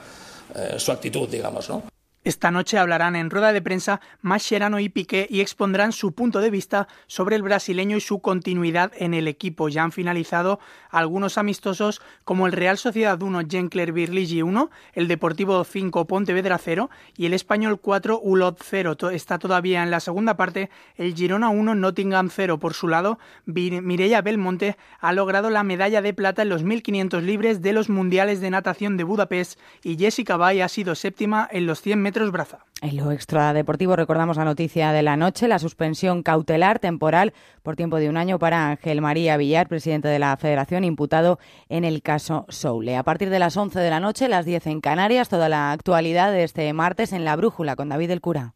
eh, 0.55 0.77
su 0.79 0.93
actitud, 0.93 1.29
digamos, 1.29 1.69
¿no? 1.69 1.83
Esta 2.25 2.51
noche 2.51 2.79
hablarán 2.79 3.17
en 3.17 3.29
rueda 3.29 3.53
de 3.53 3.61
prensa 3.61 4.01
Mascherano 4.23 4.81
y 4.81 4.89
Piqué 4.89 5.27
y 5.29 5.43
expondrán 5.43 5.93
su 5.93 6.15
punto 6.15 6.41
de 6.41 6.49
vista 6.49 6.89
sobre 7.07 7.37
el 7.37 7.43
brasileño 7.43 7.99
y 7.99 8.01
su 8.01 8.21
continuidad 8.21 8.93
en 8.97 9.13
el 9.13 9.29
equipo. 9.29 9.69
Ya 9.69 9.83
han 9.83 9.93
finalizado 9.93 10.59
algunos 10.89 11.37
amistosos 11.37 12.01
como 12.25 12.47
el 12.47 12.55
Real 12.55 12.79
Sociedad 12.79 13.21
1 13.21 13.43
Gencler 13.47 13.93
Virligi 13.93 14.41
1, 14.41 14.71
el 14.95 15.07
Deportivo 15.07 15.63
5 15.65 16.07
Pontevedra 16.07 16.57
0 16.57 16.89
y 17.15 17.27
el 17.27 17.35
Español 17.35 17.79
4 17.79 18.19
Ulot 18.19 18.59
0. 18.59 18.97
Está 19.11 19.39
todavía 19.39 19.83
en 19.83 19.91
la 19.91 20.01
segunda 20.01 20.35
parte 20.35 20.71
el 20.97 21.15
Girona 21.15 21.51
1 21.51 21.75
Nottingham 21.75 22.31
0. 22.31 22.59
Por 22.59 22.73
su 22.73 22.89
lado, 22.89 23.19
Mireia 23.45 24.23
Belmonte 24.23 24.79
ha 24.99 25.13
logrado 25.13 25.51
la 25.51 25.63
medalla 25.63 26.01
de 26.01 26.15
plata 26.15 26.41
en 26.41 26.49
los 26.49 26.63
1500 26.63 27.23
libres 27.23 27.61
de 27.61 27.75
los 27.75 27.91
Mundiales 27.91 28.41
de 28.41 28.49
Natación 28.49 28.97
de 28.97 29.05
Budapest 29.05 29.61
y 29.83 29.99
Jessica 29.99 30.39
Bay 30.39 30.63
ha 30.63 30.69
sido 30.71 30.95
séptima 30.95 31.47
en 31.53 31.67
los 31.67 31.83
100 31.83 32.01
metros 32.01 32.14
En 32.81 32.97
lo 32.97 33.11
extradeportivo 33.11 33.97
recordamos 33.97 34.37
la 34.37 34.45
noticia 34.45 34.93
de 34.93 35.03
la 35.03 35.17
noche, 35.17 35.49
la 35.49 35.59
suspensión 35.59 36.23
cautelar 36.23 36.79
temporal 36.79 37.33
por 37.63 37.77
tiempo 37.77 37.97
de 37.97 38.09
un 38.09 38.17
año 38.17 38.39
para 38.39 38.69
Ángel 38.69 39.01
María 39.01 39.37
Villar, 39.37 39.69
presidente 39.69 40.09
de 40.09 40.19
la 40.19 40.37
Federación, 40.37 40.85
imputado 40.85 41.39
en 41.69 41.85
el 41.85 42.03
caso 42.03 42.47
Soule. 42.49 42.97
A 42.97 43.03
partir 43.03 43.31
de 43.31 43.39
las 43.39 43.57
11 43.57 43.81
de 43.81 43.91
la 43.91 44.01
noche, 44.01 44.29
las 44.29 44.47
10 44.47 44.69
en 44.69 44.81
Canarias, 44.81 45.29
toda 45.29 45.49
la 45.49 45.73
actualidad 45.73 46.31
de 46.31 46.45
este 46.45 46.73
martes 46.73 47.13
en 47.13 47.25
La 47.25 47.37
Brújula 47.37 47.75
con 47.75 47.89
David 47.89 48.09
del 48.09 48.21
Cura. 48.21 48.55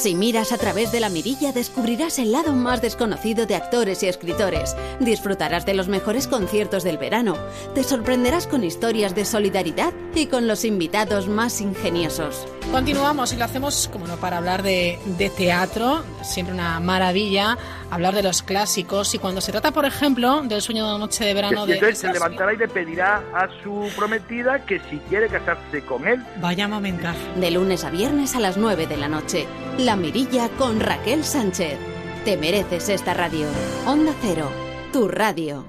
Si 0.00 0.14
miras 0.14 0.50
a 0.52 0.56
través 0.56 0.92
de 0.92 1.00
la 1.00 1.10
mirilla 1.10 1.52
descubrirás 1.52 2.18
el 2.18 2.32
lado 2.32 2.54
más 2.54 2.80
desconocido 2.80 3.44
de 3.44 3.54
actores 3.54 4.02
y 4.02 4.08
escritores. 4.08 4.74
Disfrutarás 4.98 5.66
de 5.66 5.74
los 5.74 5.88
mejores 5.88 6.26
conciertos 6.26 6.84
del 6.84 6.96
verano. 6.96 7.36
Te 7.74 7.84
sorprenderás 7.84 8.46
con 8.46 8.64
historias 8.64 9.14
de 9.14 9.26
solidaridad 9.26 9.92
y 10.14 10.24
con 10.24 10.46
los 10.46 10.64
invitados 10.64 11.28
más 11.28 11.60
ingeniosos. 11.60 12.46
Continuamos 12.72 13.34
y 13.34 13.36
lo 13.36 13.44
hacemos, 13.44 13.90
como 13.92 14.06
no, 14.06 14.16
para 14.16 14.38
hablar 14.38 14.62
de, 14.62 14.98
de 15.18 15.28
teatro. 15.28 16.02
Siempre 16.22 16.54
una 16.54 16.80
maravilla 16.80 17.58
hablar 17.90 18.14
de 18.14 18.22
los 18.22 18.42
clásicos. 18.42 19.14
Y 19.14 19.18
cuando 19.18 19.40
se 19.40 19.52
trata, 19.52 19.70
por 19.72 19.84
ejemplo, 19.84 20.42
del 20.42 20.62
sueño 20.62 20.84
de 20.84 20.90
una 20.90 20.98
noche 20.98 21.24
de 21.24 21.34
verano 21.34 21.66
que 21.66 21.72
de. 21.72 21.78
entonces 21.78 21.98
se 21.98 22.12
levantará 22.12 22.52
y 22.54 22.56
le 22.56 22.68
pedirá 22.68 23.22
a 23.34 23.48
su 23.62 23.90
prometida 23.96 24.64
que 24.64 24.80
si 24.90 24.98
quiere 25.08 25.28
casarse 25.28 25.82
con 25.82 26.06
él. 26.06 26.24
Vaya 26.40 26.68
momentazo. 26.68 27.20
De 27.36 27.50
lunes 27.50 27.84
a 27.84 27.90
viernes 27.90 28.34
a 28.34 28.40
las 28.40 28.56
9 28.56 28.86
de 28.86 28.96
la 28.96 29.08
noche. 29.08 29.46
La 29.78 29.96
Mirilla 29.96 30.48
con 30.50 30.80
Raquel 30.80 31.24
Sánchez. 31.24 31.78
Te 32.24 32.36
mereces 32.36 32.88
esta 32.88 33.14
radio. 33.14 33.46
Onda 33.86 34.12
Cero, 34.20 34.50
tu 34.92 35.08
radio. 35.08 35.64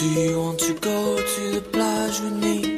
Do 0.00 0.06
you 0.06 0.40
want 0.40 0.58
to 0.60 0.74
go 0.74 1.16
to 1.16 1.50
the 1.52 1.60
plage 1.72 2.20
with 2.20 2.32
me? 2.32 2.69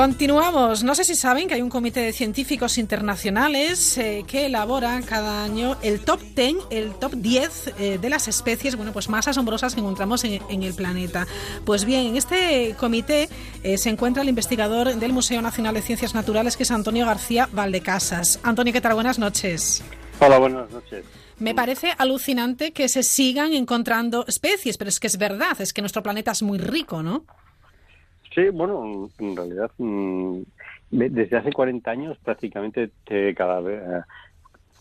Continuamos. 0.00 0.82
No 0.82 0.94
sé 0.94 1.04
si 1.04 1.14
saben 1.14 1.46
que 1.46 1.52
hay 1.52 1.60
un 1.60 1.68
comité 1.68 2.00
de 2.00 2.14
científicos 2.14 2.78
internacionales 2.78 3.98
eh, 3.98 4.24
que 4.26 4.46
elabora 4.46 4.98
cada 5.02 5.44
año 5.44 5.76
el 5.82 6.00
top 6.00 6.22
10, 6.34 6.56
el 6.70 6.94
top 6.94 7.12
10 7.16 7.74
eh, 7.78 7.98
de 7.98 8.08
las 8.08 8.26
especies 8.26 8.76
bueno, 8.76 8.94
pues 8.94 9.10
más 9.10 9.28
asombrosas 9.28 9.74
que 9.74 9.80
encontramos 9.80 10.24
en, 10.24 10.40
en 10.48 10.62
el 10.62 10.72
planeta. 10.72 11.26
Pues 11.66 11.84
bien, 11.84 12.06
en 12.06 12.16
este 12.16 12.74
comité 12.78 13.28
eh, 13.62 13.76
se 13.76 13.90
encuentra 13.90 14.22
el 14.22 14.30
investigador 14.30 14.94
del 14.94 15.12
Museo 15.12 15.42
Nacional 15.42 15.74
de 15.74 15.82
Ciencias 15.82 16.14
Naturales, 16.14 16.56
que 16.56 16.62
es 16.62 16.70
Antonio 16.70 17.04
García 17.04 17.46
Valdecasas. 17.52 18.40
Antonio, 18.42 18.72
¿qué 18.72 18.80
tal? 18.80 18.94
Buenas 18.94 19.18
noches. 19.18 19.82
Hola, 20.18 20.38
buenas 20.38 20.70
noches. 20.70 21.04
Me 21.38 21.54
parece 21.54 21.92
alucinante 21.98 22.72
que 22.72 22.88
se 22.88 23.02
sigan 23.02 23.52
encontrando 23.52 24.24
especies, 24.26 24.78
pero 24.78 24.88
es 24.88 24.98
que 24.98 25.08
es 25.08 25.18
verdad, 25.18 25.60
es 25.60 25.74
que 25.74 25.82
nuestro 25.82 26.02
planeta 26.02 26.30
es 26.30 26.40
muy 26.42 26.56
rico, 26.58 27.02
¿no? 27.02 27.26
Sí, 28.34 28.48
bueno, 28.50 29.10
en 29.18 29.36
realidad 29.36 29.70
mm, 29.78 30.42
de- 30.90 31.10
desde 31.10 31.36
hace 31.36 31.52
40 31.52 31.90
años 31.90 32.16
prácticamente 32.22 32.92
te- 33.04 33.34
cada 33.34 33.60
eh, 33.82 34.02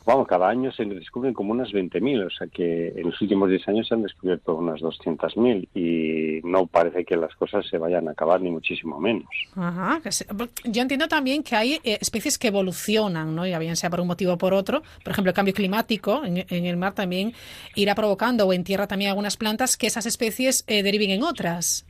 vamos, 0.06 0.28
cada 0.28 0.50
año 0.50 0.72
se 0.72 0.86
descubren 0.86 1.34
como 1.34 1.52
unas 1.52 1.70
20.000, 1.72 2.26
o 2.26 2.30
sea 2.30 2.48
que 2.48 2.90
en 2.96 3.04
los 3.10 3.22
últimos 3.22 3.50
10 3.50 3.68
años 3.68 3.88
se 3.88 3.94
han 3.94 4.02
descubierto 4.04 4.56
unas 4.56 4.80
200.000 4.82 5.68
y 5.76 6.42
no 6.48 6.66
parece 6.68 7.06
que 7.06 7.16
las 7.16 7.36
cosas 7.36 7.66
se 7.68 7.78
vayan 7.78 8.08
a 8.08 8.12
acabar 8.12 8.42
ni 8.42 8.50
muchísimo 8.50 9.00
menos. 9.00 9.28
Ajá, 9.56 10.00
que 10.02 10.12
se- 10.12 10.26
yo 10.66 10.82
entiendo 10.82 11.08
también 11.08 11.44
que 11.44 11.56
hay 11.56 11.74
eh, 11.84 11.98
especies 12.02 12.38
que 12.38 12.48
evolucionan, 12.48 13.36
¿no? 13.36 13.46
Ya 13.46 13.60
bien 13.60 13.76
sea 13.76 13.90
por 13.90 14.00
un 14.02 14.08
motivo 14.08 14.34
o 14.34 14.38
por 14.38 14.54
otro. 14.54 14.82
Por 15.04 15.12
ejemplo, 15.12 15.30
el 15.30 15.36
cambio 15.36 15.54
climático 15.54 16.24
en, 16.24 16.46
en 16.50 16.66
el 16.66 16.78
mar 16.78 16.94
también 16.94 17.34
irá 17.76 17.94
provocando, 17.96 18.46
o 18.48 18.54
en 18.54 18.64
tierra 18.64 18.88
también 18.88 19.10
algunas 19.10 19.38
plantas, 19.38 19.78
que 19.78 19.88
esas 19.88 20.06
especies 20.06 20.64
eh, 20.68 20.82
deriven 20.84 21.12
en 21.12 21.24
otras. 21.24 21.86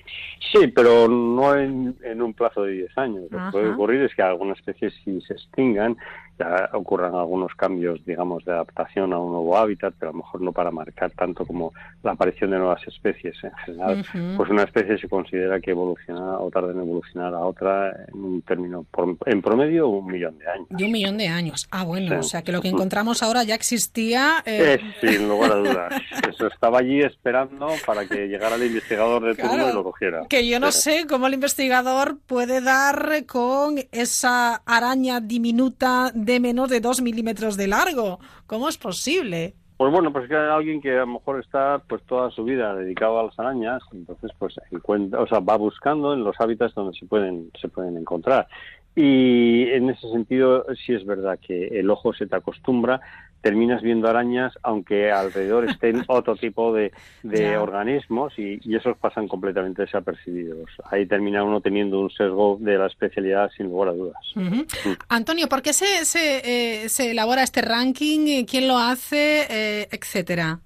Sí, 0.52 0.68
pero 0.68 1.08
no 1.08 1.56
en, 1.56 1.96
en 2.04 2.22
un 2.22 2.34
plazo 2.34 2.64
de 2.64 2.74
10 2.74 2.98
años. 2.98 3.24
Lo 3.32 3.38
que 3.38 3.52
puede 3.52 3.70
ocurrir 3.70 4.02
es 4.02 4.14
que 4.16 4.22
algunas 4.22 4.58
especies 4.60 4.94
si 5.04 5.22
se 5.22 5.34
extingan, 5.34 5.96
ya 6.40 6.70
ocurran 6.74 7.14
algunos 7.16 7.54
cambios, 7.56 8.04
digamos, 8.06 8.46
de 8.46 8.54
adaptación 8.54 9.12
a 9.14 9.20
un 9.20 9.32
nuevo 9.34 9.58
hábitat, 9.58 9.94
pero 10.00 10.12
a 10.12 10.14
lo 10.14 10.20
mejor 10.20 10.42
no 10.42 10.52
para 10.54 10.72
marcar 10.72 11.12
tanto 11.12 11.46
como 11.46 11.74
la 12.04 12.12
aparición 12.14 12.52
de 12.52 12.58
nuevas 12.60 12.82
especies. 12.88 13.36
En 13.44 13.52
general, 13.66 14.00
Ujú. 14.00 14.38
pues 14.38 14.50
una 14.50 14.64
especie 14.64 14.98
se 14.98 15.10
considera 15.10 15.60
que 15.60 15.72
evoluciona 15.72 16.40
o 16.40 16.50
tarda 16.50 16.72
en 16.72 16.80
evolucionar 16.80 17.34
a 17.34 17.40
otra 17.40 17.90
en 18.08 18.24
un 18.24 18.42
término, 18.42 18.86
por- 18.90 19.18
en 19.26 19.42
promedio, 19.42 19.88
un 19.90 20.06
millón 20.08 20.38
de 20.40 20.48
años. 20.50 20.68
De 20.70 20.86
un 20.86 20.92
millón 20.92 21.18
de 21.18 21.28
años. 21.28 21.68
Ah, 21.72 21.84
bueno, 21.84 22.08
Sí. 22.10 22.16
o 22.16 22.24
sea 22.24 22.42
que 22.42 22.52
lo 22.52 22.62
que 22.62 22.70
encontramos 22.70 23.22
ahora 23.22 23.44
ya 23.44 23.56
existía. 23.56 24.42
eh, 24.46 24.80
Es, 25.02 25.10
sin 25.12 25.28
lugar 25.28 25.52
a 25.52 25.56
dudas. 25.56 25.94
Eso 26.30 26.48
estaba 26.48 26.80
allí 26.80 27.02
esperando 27.02 27.68
para 27.86 28.08
que 28.08 28.28
llegara 28.28 28.56
el 28.56 28.66
investigador 28.66 29.24
de 29.26 29.36
turno 29.36 29.54
Claro, 29.56 29.70
y 29.70 29.74
lo 29.74 29.84
cogiera. 29.84 30.26
Que 30.30 30.48
yo 30.48 30.60
no 30.60 30.68
Pero- 30.68 30.72
sé 30.72 31.06
cómo 31.10 31.28
el 31.28 31.34
investigador 31.34 32.18
puede 32.26 32.62
dar 32.62 33.26
con 33.26 33.76
esa 33.92 34.62
araña 34.66 35.20
diminuta 35.20 36.12
de 36.14 36.29
menos 36.38 36.70
de 36.70 36.82
dos 36.82 37.02
milímetros 37.02 37.56
de 37.56 37.68
largo. 37.68 38.20
¿Cómo 38.46 38.68
es 38.68 38.78
posible? 38.78 39.56
Pues 39.78 39.94
bueno, 39.94 40.12
pues 40.12 40.28
que 40.28 40.36
hay 40.36 40.50
alguien 40.50 40.82
que 40.82 40.92
a 40.92 41.06
lo 41.06 41.08
mejor 41.08 41.40
está 41.40 41.82
pues 41.88 42.04
toda 42.04 42.30
su 42.32 42.44
vida 42.44 42.76
dedicado 42.76 43.18
a 43.18 43.24
las 43.24 43.40
arañas, 43.40 43.82
entonces 43.94 44.30
pues 44.38 44.56
encuentra, 44.72 45.22
o 45.22 45.28
sea, 45.28 45.40
va 45.40 45.56
buscando 45.56 46.14
en 46.14 46.26
los 46.26 46.36
hábitats 46.38 46.76
donde 46.76 47.00
se 47.00 47.06
pueden 47.06 47.50
se 47.62 47.70
pueden 47.70 47.96
encontrar. 47.96 48.50
Y 48.94 49.70
en 49.70 49.90
ese 49.90 50.10
sentido 50.12 50.66
sí 50.86 50.94
es 50.94 51.06
verdad 51.06 51.40
que 51.40 51.68
el 51.80 51.90
ojo 51.90 52.14
se 52.14 52.28
te 52.28 52.36
acostumbra, 52.36 53.00
terminas 53.42 53.82
viendo 53.82 54.08
arañas 54.08 54.58
aunque 54.64 55.12
alrededor 55.12 55.70
estén 55.70 56.04
otro 56.08 56.36
tipo 56.36 56.74
de, 56.74 56.92
de 57.24 57.58
organismos 57.58 58.38
y, 58.38 58.60
y 58.64 58.76
esos 58.76 58.98
pasan 58.98 59.28
completamente 59.28 59.84
desapercibidos. 59.84 60.70
Ahí 60.90 61.06
termina 61.06 61.44
uno 61.44 61.62
teniendo 61.62 62.00
un 62.02 62.10
sesgo 62.10 62.58
de 62.60 62.78
la 62.78 62.88
especialidad 62.88 63.50
sin 63.56 63.68
lugar 63.68 63.90
a 63.90 63.94
dudas. 63.94 64.22
Ujú. 64.36 64.66
Antonio, 65.10 65.48
¿por 65.48 65.62
qué 65.62 65.74
se, 65.74 66.06
se, 66.06 66.84
eh, 66.84 66.90
se 66.90 67.12
elabora 67.12 67.44
este 67.44 67.62
ranking? 67.62 68.28
Eh, 68.28 68.46
¿Quién 68.50 68.68
lo 68.68 68.78
hace? 68.78 69.48
Eh, 69.50 69.88
etcétera. 69.92 70.60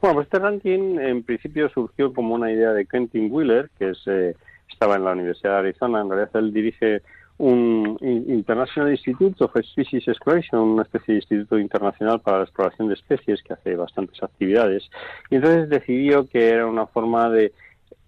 Bueno, 0.00 0.16
pues 0.16 0.26
este 0.26 0.40
ranking 0.40 0.98
en 0.98 1.22
principio 1.22 1.68
surgió 1.68 2.12
como 2.12 2.34
una 2.34 2.50
idea 2.50 2.72
de 2.72 2.86
Quentin 2.86 3.28
Wheeler, 3.30 3.70
que 3.78 3.90
es, 3.90 3.98
eh, 4.06 4.34
estaba 4.68 4.96
en 4.96 5.04
la 5.04 5.12
Universidad 5.12 5.52
de 5.52 5.58
Arizona. 5.58 6.00
En 6.00 6.10
realidad 6.10 6.30
él 6.34 6.52
dirige 6.52 7.02
un 7.42 7.98
In- 8.00 8.26
International 8.28 8.92
Institute 8.92 9.42
of 9.42 9.50
Species 9.56 10.06
Exploration, 10.06 10.60
una 10.60 10.82
especie 10.82 11.14
de 11.14 11.20
instituto 11.20 11.58
internacional 11.58 12.20
para 12.20 12.38
la 12.38 12.44
exploración 12.44 12.86
de 12.86 12.94
especies 12.94 13.42
que 13.42 13.54
hace 13.54 13.74
bastantes 13.74 14.22
actividades. 14.22 14.88
Y 15.28 15.36
entonces 15.36 15.68
decidió 15.68 16.28
que 16.28 16.50
era 16.50 16.66
una 16.66 16.86
forma 16.86 17.28
de 17.30 17.52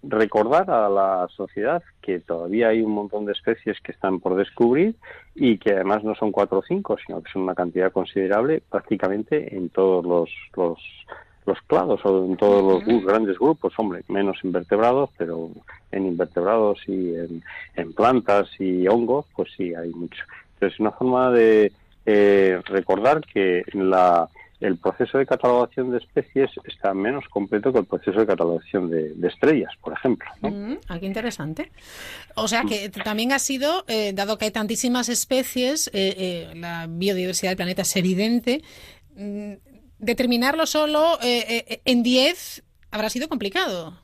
recordar 0.05 0.70
a 0.70 0.89
la 0.89 1.26
sociedad 1.35 1.82
que 2.01 2.20
todavía 2.20 2.68
hay 2.68 2.82
un 2.82 2.93
montón 2.93 3.24
de 3.24 3.32
especies 3.32 3.80
que 3.80 3.91
están 3.91 4.20
por 4.20 4.37
descubrir 4.37 4.95
y 5.35 5.59
que 5.59 5.72
además 5.72 6.05
no 6.05 6.14
son 6.14 6.30
cuatro 6.30 6.59
o 6.59 6.62
cinco, 6.62 6.97
sino 7.05 7.20
que 7.20 7.32
son 7.32 7.43
una 7.43 7.57
cantidad 7.57 7.91
considerable 7.91 8.62
prácticamente 8.70 9.57
en 9.57 9.68
todos 9.70 10.05
los, 10.05 10.30
los, 10.57 10.78
los 11.47 11.61
clados 11.63 12.01
o 12.05 12.25
en 12.25 12.37
todos 12.37 12.85
los 12.87 13.05
grandes 13.05 13.39
grupos, 13.39 13.73
hombre, 13.77 14.03
menos 14.09 14.39
invertebrados, 14.45 15.11
pero 15.17 15.51
en 15.93 16.07
invertebrados 16.07 16.81
y 16.87 17.15
en, 17.15 17.43
en 17.77 17.93
plantas 17.93 18.49
y 18.59 18.87
hongos, 18.89 19.27
pues 19.35 19.51
sí, 19.57 19.75
hay 19.75 19.91
mucho. 19.91 20.25
Entonces, 20.55 20.81
una 20.81 20.93
forma 20.93 21.31
de 21.31 21.73
eh, 22.07 22.61
recordar 22.67 23.21
que 23.21 23.65
la, 23.73 24.29
el 24.61 24.79
proceso 24.79 25.19
de 25.19 25.27
catalogación 25.27 25.91
de 25.91 25.99
especies 25.99 26.51
está 26.65 26.95
menos 26.95 27.25
completo 27.29 27.73
que 27.73 27.81
el 27.81 27.85
proceso 27.85 28.21
de 28.21 28.27
catalogación 28.27 28.89
de, 28.89 29.11
de 29.15 29.29
estrellas, 29.29 29.73
por 29.81 29.93
ejemplo. 29.93 30.29
¿no? 30.41 30.51
Mm, 30.51 30.79
ah, 30.89 30.99
qué 30.99 31.07
interesante. 31.07 31.71
O 32.35 32.49
sea 32.49 32.63
que 32.63 32.89
también 32.89 33.33
ha 33.33 33.39
sido, 33.39 33.85
eh, 33.89 34.13
dado 34.15 34.39
que 34.39 34.47
hay 34.47 34.51
tantísimas 34.51 35.09
especies, 35.09 35.89
eh, 35.89 36.15
eh, 36.17 36.53
la 36.57 36.87
biodiversidad 36.89 37.51
del 37.51 37.57
planeta 37.57 37.83
es 37.83 37.97
evidente, 37.97 38.63
mm, 39.17 39.53
determinarlo 40.05 40.67
solo 40.67 41.19
eh, 41.23 41.65
eh, 41.69 41.81
en 41.85 42.03
10 42.03 42.63
habrá 42.91 43.11
sido 43.11 43.29
complicado. 43.29 43.95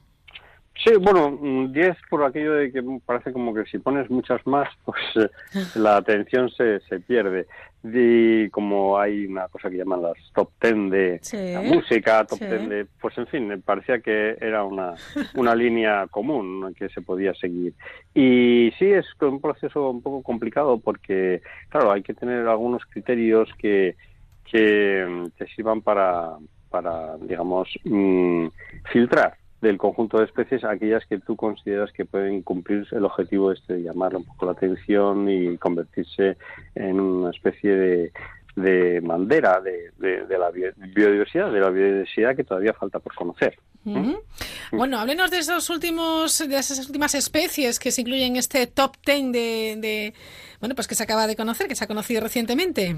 Sí, 0.82 0.94
bueno, 0.98 1.38
10 1.70 1.96
por 2.08 2.24
aquello 2.24 2.54
de 2.54 2.72
que 2.72 2.82
parece 3.04 3.34
como 3.34 3.52
que 3.52 3.66
si 3.66 3.78
pones 3.78 4.08
muchas 4.08 4.44
más, 4.46 4.68
pues 4.84 4.98
eh, 5.16 5.28
la 5.74 5.96
atención 5.96 6.50
se, 6.50 6.80
se 6.80 7.00
pierde. 7.00 7.46
Y 7.82 8.48
como 8.50 8.98
hay 8.98 9.26
una 9.26 9.48
cosa 9.48 9.70
que 9.70 9.76
llaman 9.78 10.02
las 10.02 10.16
top 10.34 10.50
10 10.60 10.90
de 10.90 11.18
Sí, 11.22 11.52
la 11.52 11.62
música, 11.62 12.26
top 12.26 12.38
sí. 12.38 12.46
10 12.46 12.68
de... 12.68 12.86
Pues 13.00 13.16
en 13.16 13.26
fin, 13.26 13.48
me 13.48 13.58
parecía 13.58 14.00
que 14.00 14.36
era 14.40 14.64
una, 14.64 14.94
una 15.34 15.54
línea 15.54 16.06
común 16.10 16.74
que 16.78 16.88
se 16.90 17.00
podía 17.00 17.34
seguir. 17.34 17.74
Y 18.14 18.70
sí, 18.78 18.86
es 18.86 19.06
un 19.20 19.40
proceso 19.40 19.90
un 19.90 20.02
poco 20.02 20.22
complicado 20.22 20.78
porque, 20.78 21.42
claro, 21.70 21.92
hay 21.92 22.02
que 22.02 22.14
tener 22.14 22.46
algunos 22.46 22.84
criterios 22.84 23.48
que, 23.58 23.96
que 24.44 25.04
mm, 25.08 25.30
te 25.38 25.46
sirvan 25.48 25.82
para, 25.82 26.36
para 26.70 27.16
digamos, 27.18 27.68
mm, 27.84 28.46
filtrar 28.92 29.34
del 29.60 29.76
conjunto 29.76 30.18
de 30.18 30.24
especies 30.24 30.64
aquellas 30.64 31.04
que 31.06 31.18
tú 31.18 31.36
consideras 31.36 31.92
que 31.92 32.06
pueden 32.06 32.42
cumplir 32.42 32.86
el 32.92 33.04
objetivo 33.04 33.52
este 33.52 33.74
de 33.74 33.82
llamar 33.82 34.16
un 34.16 34.24
poco 34.24 34.46
la 34.46 34.52
atención 34.52 35.28
y 35.28 35.58
convertirse 35.58 36.38
en 36.74 36.98
una 36.98 37.30
especie 37.30 37.70
de, 37.76 38.12
de 38.56 39.00
bandera 39.00 39.60
de, 39.60 39.90
de- 39.98 40.38
la 40.38 40.50
bio- 40.50 40.72
biodiversidad, 40.94 41.52
de 41.52 41.60
la 41.60 41.68
biodiversidad 41.68 42.34
que 42.34 42.44
todavía 42.44 42.72
falta 42.72 43.00
por 43.00 43.14
conocer. 43.14 43.58
Ujú. 43.84 44.18
Bueno, 44.72 44.98
háblenos 44.98 45.30
de 45.30 45.38
esos 45.38 45.68
últimos, 45.68 46.38
de 46.38 46.56
esas 46.58 46.86
últimas 46.86 47.14
especies 47.14 47.78
que 47.78 47.90
se 47.90 48.00
incluyen 48.00 48.32
en 48.32 48.36
este 48.36 48.66
top 48.66 48.96
10 49.04 49.30
de, 49.32 49.76
de- 49.78 50.14
bueno, 50.60 50.74
pues 50.74 50.86
que 50.88 50.94
se 50.94 51.02
acaba 51.02 51.26
de 51.26 51.36
conocer, 51.36 51.68
que 51.68 51.74
se 51.74 51.84
ha 51.84 51.86
conocido 51.86 52.22
recientemente. 52.22 52.96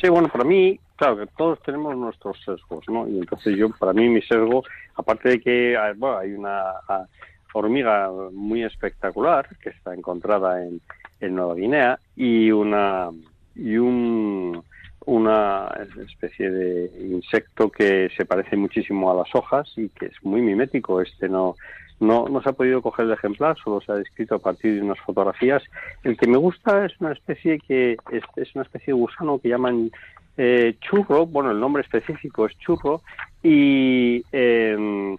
Sí, 0.00 0.08
bueno, 0.08 0.28
para 0.28 0.44
mí, 0.44 0.78
claro 0.96 1.18
que 1.18 1.26
todos 1.36 1.62
tenemos 1.62 1.96
nuestros 1.96 2.36
sesgos, 2.44 2.84
¿no? 2.88 3.08
Y 3.08 3.18
entonces 3.18 3.56
yo, 3.56 3.70
para 3.70 3.92
mí, 3.92 4.08
mi 4.08 4.22
sesgo, 4.22 4.64
aparte 4.96 5.28
de 5.30 5.40
que 5.40 5.76
ah, 5.76 5.92
bueno, 5.96 6.18
hay 6.18 6.32
una 6.32 6.72
ah, 6.88 7.06
hormiga 7.52 8.10
muy 8.32 8.64
espectacular 8.64 9.48
que 9.62 9.70
está 9.70 9.94
encontrada 9.94 10.62
en, 10.62 10.80
en 11.20 11.34
Nueva 11.34 11.54
Guinea 11.54 11.98
y 12.16 12.50
una 12.50 13.10
y 13.54 13.76
un 13.76 14.62
una 15.06 15.68
especie 16.06 16.50
de 16.50 16.90
insecto 16.98 17.70
que 17.70 18.08
se 18.16 18.24
parece 18.24 18.56
muchísimo 18.56 19.10
a 19.10 19.14
las 19.14 19.34
hojas 19.34 19.70
y 19.76 19.88
que 19.90 20.06
es 20.06 20.14
muy 20.22 20.40
mimético. 20.40 21.00
Este 21.00 21.28
no 21.28 21.56
no, 22.00 22.26
no 22.28 22.42
se 22.42 22.48
ha 22.48 22.52
podido 22.52 22.82
coger 22.82 23.06
el 23.06 23.12
ejemplar, 23.12 23.56
solo 23.62 23.80
se 23.80 23.92
ha 23.92 23.96
descrito 23.96 24.34
a 24.34 24.38
partir 24.38 24.74
de 24.74 24.82
unas 24.82 24.98
fotografías. 25.00 25.62
El 26.02 26.16
que 26.16 26.26
me 26.26 26.36
gusta 26.36 26.84
es 26.86 26.92
una 27.00 27.12
especie 27.12 27.58
que 27.60 27.96
es, 28.10 28.22
es 28.36 28.54
una 28.54 28.62
especie 28.64 28.92
de 28.92 28.98
gusano 29.00 29.38
que 29.38 29.48
llaman 29.48 29.90
eh, 30.36 30.74
churro, 30.80 31.26
bueno, 31.26 31.52
el 31.52 31.60
nombre 31.60 31.82
específico 31.82 32.46
es 32.46 32.58
churro, 32.58 33.02
y 33.42 34.24
eh, 34.32 35.16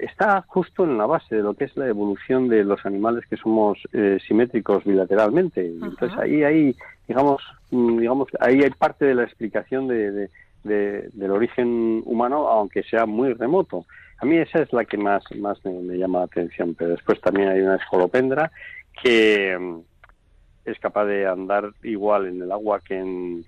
está 0.00 0.42
justo 0.46 0.84
en 0.84 0.96
la 0.96 1.06
base 1.06 1.36
de 1.36 1.42
lo 1.42 1.54
que 1.54 1.64
es 1.64 1.76
la 1.76 1.86
evolución 1.88 2.48
de 2.48 2.64
los 2.64 2.84
animales 2.86 3.24
que 3.28 3.36
somos 3.36 3.78
eh, 3.92 4.18
simétricos 4.26 4.84
bilateralmente. 4.84 5.66
Entonces 5.66 6.16
ahí 6.18 6.42
hay, 6.44 6.76
digamos, 7.06 7.42
mm, 7.70 7.98
digamos, 7.98 8.28
ahí 8.40 8.62
hay 8.62 8.70
parte 8.70 9.04
de 9.04 9.14
la 9.14 9.24
explicación 9.24 9.88
de, 9.88 10.10
de- 10.12 10.30
de- 10.62 11.08
del 11.12 11.30
origen 11.30 12.02
humano, 12.04 12.48
aunque 12.48 12.82
sea 12.82 13.06
muy 13.06 13.32
remoto. 13.34 13.86
A 14.20 14.24
mí 14.26 14.36
esa 14.36 14.60
es 14.62 14.72
la 14.72 14.84
que 14.84 14.96
más, 14.96 15.22
más 15.36 15.64
me, 15.64 15.72
me 15.72 15.96
llama 15.96 16.18
la 16.20 16.24
atención, 16.24 16.74
pero 16.74 16.90
después 16.90 17.20
también 17.20 17.48
hay 17.48 17.60
una 17.60 17.76
escolopendra 17.76 18.50
que 19.02 19.56
mm, 19.58 19.78
es 20.64 20.78
capaz 20.80 21.04
de 21.06 21.26
andar 21.26 21.72
igual 21.82 22.26
en 22.26 22.42
el 22.42 22.50
agua 22.52 22.80
que 22.80 22.98
en, 22.98 23.44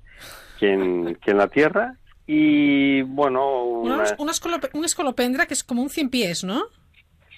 que 0.59 0.73
en, 0.73 1.17
que 1.17 1.33
en 1.33 1.39
la 1.39 1.49
tierra. 1.49 1.97
Y 2.27 3.03
bueno, 3.03 3.65
Una, 3.65 3.97
una- 4.19 4.41
un 4.75 4.85
escolopendra 4.85 5.47
que 5.47 5.55
es 5.55 5.65
como 5.65 5.83
un 5.83 5.91
cien 5.91 6.09
pies, 6.11 6.45
¿no? 6.45 6.63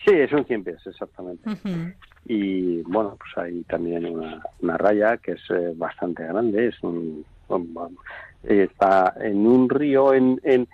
sí, 0.05 0.12
es 0.14 0.33
un 0.33 0.45
cien 0.47 0.62
pies, 0.64 0.85
exactamente. 0.87 1.49
Y 2.25 2.83
bueno, 2.83 3.16
pues 3.18 3.31
hay 3.47 3.62
también 3.64 4.05
una, 4.07 4.43
una 4.61 4.77
raya 4.77 5.16
que 5.18 5.33
es 5.33 5.41
eh, 5.51 5.73
bastante 5.77 6.25
grande, 6.25 6.68
es 6.68 6.83
un, 6.83 7.25
un- 7.49 7.97
está 8.45 9.14
en 9.20 9.47
un 9.47 9.68
río 9.68 10.14
en, 10.14 10.40
en, 10.45 10.66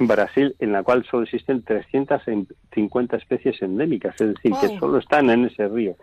Brasil 0.00 0.54
en 0.58 0.72
la 0.72 0.82
cual 0.82 1.04
solo 1.10 1.24
existen 1.24 1.62
350 1.62 3.16
especies 3.16 3.60
endémicas, 3.62 4.14
es 4.20 4.34
decir, 4.34 4.52
que 4.60 4.68
Wow. 4.68 4.78
solo 4.78 4.98
están 4.98 5.30
en 5.30 5.46
ese 5.46 5.68
río. 5.68 5.96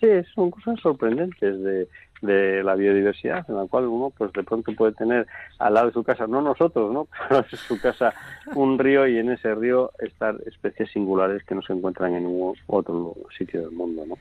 Sí, 0.00 0.08
son 0.34 0.50
cosas 0.50 0.80
sorprendentes 0.80 1.60
de, 1.62 1.86
de 2.22 2.62
la 2.62 2.74
biodiversidad, 2.74 3.44
en 3.48 3.56
la 3.56 3.66
cual 3.66 3.86
uno 3.86 4.10
pues 4.16 4.32
de 4.32 4.42
pronto 4.42 4.72
puede 4.74 4.92
tener 4.92 5.26
al 5.58 5.74
lado 5.74 5.88
de 5.88 5.92
su 5.92 6.02
casa, 6.02 6.26
no 6.26 6.40
nosotros, 6.42 6.92
¿no? 6.92 7.06
Pero 7.28 7.42
de 7.42 7.56
su 7.56 7.80
casa 7.80 8.14
un 8.54 8.78
río 8.78 9.06
y 9.06 9.18
en 9.18 9.30
ese 9.30 9.54
río 9.54 9.92
estar 9.98 10.36
especies 10.46 10.90
singulares 10.90 11.44
que 11.44 11.54
no 11.54 11.62
se 11.62 11.72
encuentran 11.72 12.14
en 12.14 12.24
ningún 12.24 12.56
otro 12.66 13.14
sitio 13.36 13.62
del 13.62 13.72
mundo, 13.72 14.04
¿no? 14.06 14.14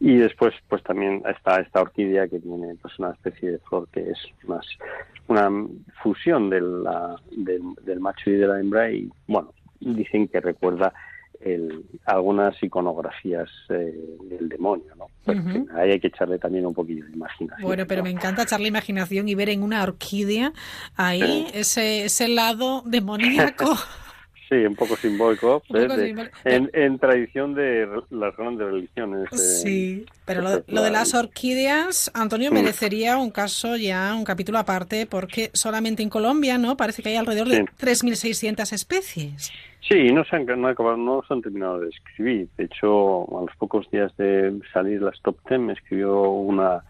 Y 0.00 0.16
después 0.16 0.54
pues 0.68 0.82
también 0.82 1.22
está 1.28 1.60
esta 1.60 1.82
orquídea 1.82 2.28
que 2.28 2.38
tiene 2.38 2.74
pues 2.80 2.98
una 2.98 3.10
especie 3.12 3.52
de 3.52 3.58
flor 3.58 3.88
que 3.92 4.10
es 4.10 4.18
más 4.44 4.66
una 5.28 5.50
fusión 6.02 6.50
de 6.50 6.60
la- 6.60 7.16
del, 7.30 7.62
del 7.82 8.00
macho 8.00 8.30
y 8.30 8.34
de 8.34 8.46
la 8.46 8.60
hembra 8.60 8.90
y 8.90 9.08
bueno, 9.26 9.52
dicen 9.80 10.28
que 10.28 10.40
recuerda 10.40 10.92
el- 11.40 11.84
algunas 12.04 12.60
iconografías 12.62 13.48
eh, 13.68 13.94
del 14.24 14.48
demonio, 14.48 14.94
¿no? 14.96 15.06
Pero, 15.24 15.40
ahí 15.74 15.90
hay 15.92 16.00
que 16.00 16.08
echarle 16.08 16.38
también 16.38 16.66
un 16.66 16.74
poquillo 16.74 17.04
de 17.06 17.12
imaginación. 17.12 17.66
Bueno, 17.66 17.84
pero 17.86 18.02
me 18.02 18.10
encanta 18.10 18.42
echar 18.42 18.60
la 18.60 18.68
imaginación 18.68 19.28
y 19.28 19.34
ver 19.34 19.48
en 19.48 19.62
una 19.62 19.82
orquídea 19.82 20.52
ahí 20.96 21.46
ese, 21.54 22.04
ese 22.04 22.28
lado 22.28 22.82
demoníaco. 22.84 23.72
Sí, 24.52 24.66
un 24.66 24.74
poco 24.76 24.96
simbólico, 24.96 25.62
Un 25.70 25.74
¿ves? 25.74 25.84
poco 25.86 25.96
De- 25.96 26.06
simbólico. 26.08 26.36
en, 26.44 26.70
en 26.74 26.98
tradición 26.98 27.54
de 27.54 27.88
las 28.10 28.36
grandes 28.36 28.66
religiones. 28.66 29.32
eh, 29.32 29.36
Sí, 29.36 30.06
pero 30.26 30.42
lo, 30.42 30.50
lo 30.66 30.82
de 30.82 30.90
la- 30.90 30.98
las 30.98 31.14
orquídeas, 31.14 32.10
Antonio, 32.12 32.50
Mm. 32.50 32.54
merecería 32.54 33.16
un 33.16 33.30
caso 33.30 33.76
ya, 33.76 34.14
un 34.14 34.24
capítulo 34.24 34.58
aparte, 34.58 35.06
porque 35.06 35.50
solamente 35.54 36.02
en 36.02 36.10
Colombia, 36.10 36.58
¿no? 36.58 36.76
Parece 36.76 37.02
que 37.02 37.08
hay 37.08 37.16
alrededor 37.16 37.48
de 37.48 37.56
Sí. 37.56 37.64
3.600 37.78 38.72
especies. 38.74 39.50
Sí, 39.88 40.12
no 40.12 40.22
se, 40.24 40.36
han, 40.36 40.44
no, 40.46 40.96
no 40.96 41.24
se 41.26 41.32
han 41.34 41.40
terminado 41.42 41.80
de 41.80 41.88
escribir. 41.88 42.48
De 42.58 42.64
hecho, 42.64 43.22
a 43.38 43.42
los 43.46 43.56
pocos 43.56 43.90
días 43.90 44.14
de 44.18 44.52
salir 44.72 45.00
las 45.00 45.18
top 45.22 45.36
ten, 45.48 45.64
me 45.66 45.72
escribió 45.72 46.22
una, 46.30 46.84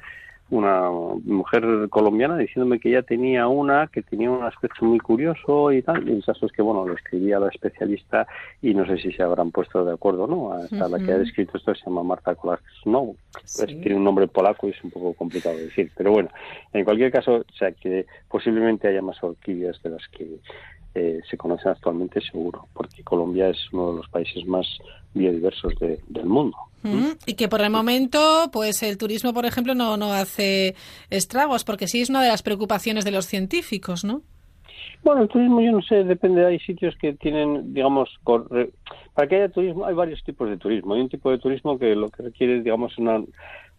una 0.52 0.90
mujer 0.90 1.88
colombiana 1.88 2.36
diciéndome 2.36 2.78
que 2.78 2.90
ella 2.90 3.02
tenía 3.02 3.48
una, 3.48 3.86
que 3.86 4.02
tenía 4.02 4.30
un 4.30 4.44
aspecto 4.44 4.84
muy 4.84 4.98
curioso 4.98 5.72
y 5.72 5.80
tal. 5.80 6.06
Y 6.06 6.12
el 6.12 6.24
caso 6.24 6.44
es 6.44 6.52
que, 6.52 6.60
bueno, 6.60 6.86
lo 6.86 6.94
escribí 6.94 7.32
a 7.32 7.40
la 7.40 7.48
especialista 7.48 8.26
y 8.60 8.74
no 8.74 8.86
sé 8.86 8.98
si 8.98 9.12
se 9.12 9.22
habrán 9.22 9.50
puesto 9.50 9.82
de 9.82 9.94
acuerdo 9.94 10.26
no. 10.26 10.52
Hasta 10.52 10.90
la 10.90 10.98
que 10.98 11.10
ha 11.10 11.18
descrito 11.18 11.56
esto 11.56 11.74
se 11.74 11.84
llama 11.86 12.02
Marta 12.02 12.34
Kolarz 12.34 12.62
Snow. 12.82 13.16
Sí. 13.44 13.64
tiene 13.66 13.96
un 13.96 14.04
nombre 14.04 14.28
polaco 14.28 14.68
y 14.68 14.72
es 14.72 14.84
un 14.84 14.90
poco 14.90 15.14
complicado 15.14 15.56
de 15.56 15.64
decir. 15.64 15.90
Pero 15.96 16.12
bueno, 16.12 16.28
en 16.74 16.84
cualquier 16.84 17.10
caso, 17.10 17.36
o 17.36 17.56
sea, 17.56 17.72
que 17.72 18.04
posiblemente 18.28 18.88
haya 18.88 19.00
más 19.00 19.22
orquídeas 19.24 19.82
de 19.82 19.88
las 19.88 20.06
que 20.08 20.36
eh, 20.94 21.20
se 21.30 21.36
conocen 21.36 21.72
actualmente, 21.72 22.20
seguro, 22.20 22.66
porque 22.74 23.02
Colombia 23.02 23.48
es 23.48 23.58
uno 23.72 23.92
de 23.92 23.96
los 23.98 24.08
países 24.08 24.44
más 24.46 24.66
biodiversos 25.14 25.74
de- 25.78 26.00
del 26.08 26.26
mundo. 26.26 26.56
Mm, 26.82 27.12
Y 27.26 27.34
que 27.34 27.48
por 27.48 27.60
el 27.60 27.70
momento, 27.70 28.50
pues 28.52 28.82
el 28.82 28.98
turismo, 28.98 29.32
por 29.32 29.46
ejemplo, 29.46 29.74
no, 29.74 29.96
no 29.96 30.12
hace 30.12 30.74
estragos, 31.10 31.64
porque 31.64 31.86
sí 31.86 32.00
es 32.00 32.10
una 32.10 32.22
de 32.22 32.28
las 32.28 32.42
preocupaciones 32.42 33.04
de 33.04 33.12
los 33.12 33.26
científicos, 33.26 34.04
¿no? 34.04 34.22
Bueno, 35.04 35.22
el 35.22 35.28
turismo, 35.28 35.60
yo 35.60 35.72
no 35.72 35.82
sé, 35.82 36.04
depende. 36.04 36.44
Hay 36.46 36.58
sitios 36.60 36.94
que 37.00 37.12
tienen, 37.14 37.72
digamos, 37.74 38.08
corre- 38.24 38.70
para 39.14 39.28
que 39.28 39.36
haya 39.36 39.48
turismo, 39.48 39.84
hay 39.84 39.94
varios 39.94 40.22
tipos 40.24 40.48
de 40.48 40.56
turismo. 40.56 40.94
Hay 40.94 41.00
un 41.00 41.08
tipo 41.08 41.30
de 41.30 41.38
turismo 41.38 41.78
que 41.78 41.94
lo 41.94 42.08
que 42.08 42.22
requiere, 42.22 42.58
es, 42.58 42.64
digamos, 42.64 42.96
una 42.98 43.20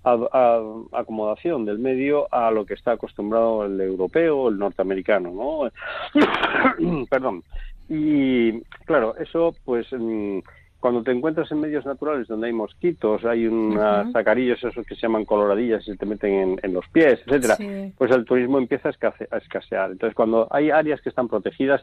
a- 0.03 0.61
acomodación 0.91 1.65
del 1.65 1.79
medio 1.79 2.27
a 2.33 2.51
lo 2.51 2.65
que 2.65 2.73
está 2.73 2.91
acostumbrado 2.93 3.65
el 3.65 3.79
europeo, 3.79 4.49
el 4.49 4.57
norteamericano, 4.57 5.31
¿no? 5.31 5.71
Perdón. 7.09 7.43
Y 7.89 8.61
claro, 8.85 9.15
eso, 9.17 9.53
pues, 9.65 9.87
mm, 9.91 10.39
cuando 10.83 11.01
te 11.01 11.11
encuentras 11.11 11.49
en 11.49 11.61
medios 11.61 11.85
naturales 11.85 12.27
donde 12.27 12.47
hay 12.47 12.51
mosquitos, 12.53 13.23
hay 13.23 13.47
unos 13.47 14.01
Ujú. 14.03 14.11
sacarillos 14.11 14.61
esos 14.61 14.85
que 14.85 14.95
se 14.95 15.01
llaman 15.03 15.23
coloradillas 15.23 15.81
y 15.87 15.91
se 15.91 15.95
te 15.97 16.05
meten 16.05 16.33
en, 16.33 16.59
en 16.61 16.73
los 16.73 16.85
pies, 16.89 17.21
etcétera, 17.25 17.55
Sí. 17.55 17.93
pues 17.97 18.11
el 18.11 18.25
turismo 18.25 18.57
empieza 18.57 18.89
a, 18.89 18.91
escase- 18.91 19.29
a 19.31 19.37
escasear. 19.37 19.91
Entonces, 19.91 20.13
cuando 20.13 20.45
hay 20.51 20.71
áreas 20.71 20.99
que 20.99 21.07
están 21.07 21.29
protegidas, 21.29 21.81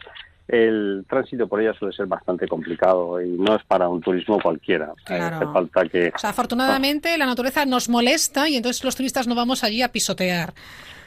el 0.48 1.06
tránsito 1.08 1.48
por 1.48 1.62
ellas 1.62 1.76
suele 1.78 1.94
ser 1.96 2.06
bastante 2.08 2.46
complicado 2.46 3.22
y 3.22 3.30
no 3.30 3.56
es 3.56 3.64
para 3.64 3.88
un 3.88 4.02
turismo 4.02 4.38
cualquiera. 4.38 4.92
Claro. 5.06 5.36
Hace 5.36 5.46
falta 5.46 5.84
que 5.86 6.12
O 6.14 6.18
sea, 6.18 6.30
afortunadamente 6.30 7.16
la 7.16 7.24
naturaleza 7.24 7.64
nos 7.64 7.88
molesta 7.88 8.50
y 8.50 8.56
entonces 8.56 8.84
los 8.84 8.96
turistas 8.96 9.26
no 9.26 9.34
vamos 9.34 9.64
allí 9.64 9.80
a 9.80 9.88
pisotear. 9.88 10.52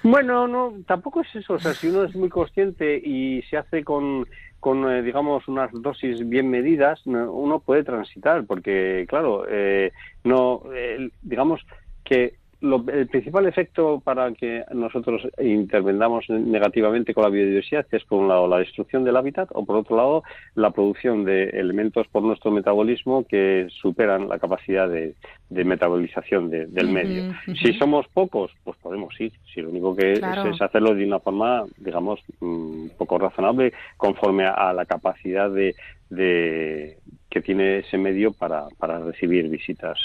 Bueno, 0.02 0.48
no, 0.48 0.74
tampoco 0.88 1.22
es 1.22 1.36
eso. 1.36 1.54
O 1.54 1.60
sea, 1.60 1.74
si 1.76 1.90
uno 1.90 2.06
es 2.06 2.16
muy 2.16 2.30
consciente 2.30 2.98
y 2.98 3.42
se 3.44 3.58
hace 3.58 3.84
con, 3.84 4.26
con 4.64 4.90
eh, 4.90 5.02
digamos, 5.04 5.46
unas 5.50 5.70
dosis 5.74 6.28
bien 6.30 6.50
medidas, 6.50 7.02
no- 7.06 7.34
uno 7.34 7.60
puede 7.60 7.84
transitar, 7.84 8.46
porque, 8.46 9.06
claro, 9.10 9.46
eh, 9.50 9.92
no, 10.24 10.64
digamos 11.22 11.60
que 12.06 12.38
el 12.64 13.08
principal 13.08 13.46
efecto 13.46 14.02
para 14.04 14.32
que 14.32 14.64
nosotros 14.74 15.28
intervengamos 15.40 16.30
negativamente 16.30 17.14
con 17.14 17.24
la 17.24 17.30
biodiversidad 17.30 17.86
es, 17.92 18.04
por 18.06 18.22
un 18.22 18.30
lado, 18.30 18.48
la 18.48 18.60
destrucción 18.60 19.04
del 19.04 19.18
hábitat 19.18 19.50
o, 19.52 19.66
por 19.66 19.76
otro 19.76 19.98
lado, 19.98 20.24
la 20.56 20.72
producción 20.72 21.26
de 21.26 21.50
elementos 21.50 22.08
por 22.08 22.24
nuestro 22.24 22.52
metabolismo 22.52 23.26
que 23.26 23.68
superan 23.82 24.30
la 24.30 24.40
capacidad 24.40 24.88
de, 24.88 25.16
metabolización 25.50 26.50
del 26.50 26.90
medio. 26.90 27.34
Si 27.62 27.74
somos 27.74 28.08
pocos, 28.08 28.52
pues 28.64 28.78
podemos 28.78 29.20
ir. 29.20 29.34
Si 29.54 29.62
lo 29.62 29.70
único 29.70 29.96
que 29.96 30.14
es, 30.14 30.20
es, 30.20 30.62
hacerlo 30.62 30.96
de 30.96 31.06
una 31.06 31.20
forma, 31.20 31.66
digamos, 31.78 32.22
un 32.40 32.86
mm, 32.86 32.90
poco 32.98 33.18
razonable, 33.20 33.74
conforme 33.98 34.46
a, 34.46 34.74
la 34.74 34.86
capacidad 34.86 35.50
de, 35.50 35.76
de, 36.10 36.98
que 37.34 37.42
tiene 37.42 37.80
ese 37.80 37.98
medio 37.98 38.32
para, 38.32 38.68
para 38.78 39.00
recibir 39.00 39.50
visitas. 39.50 39.98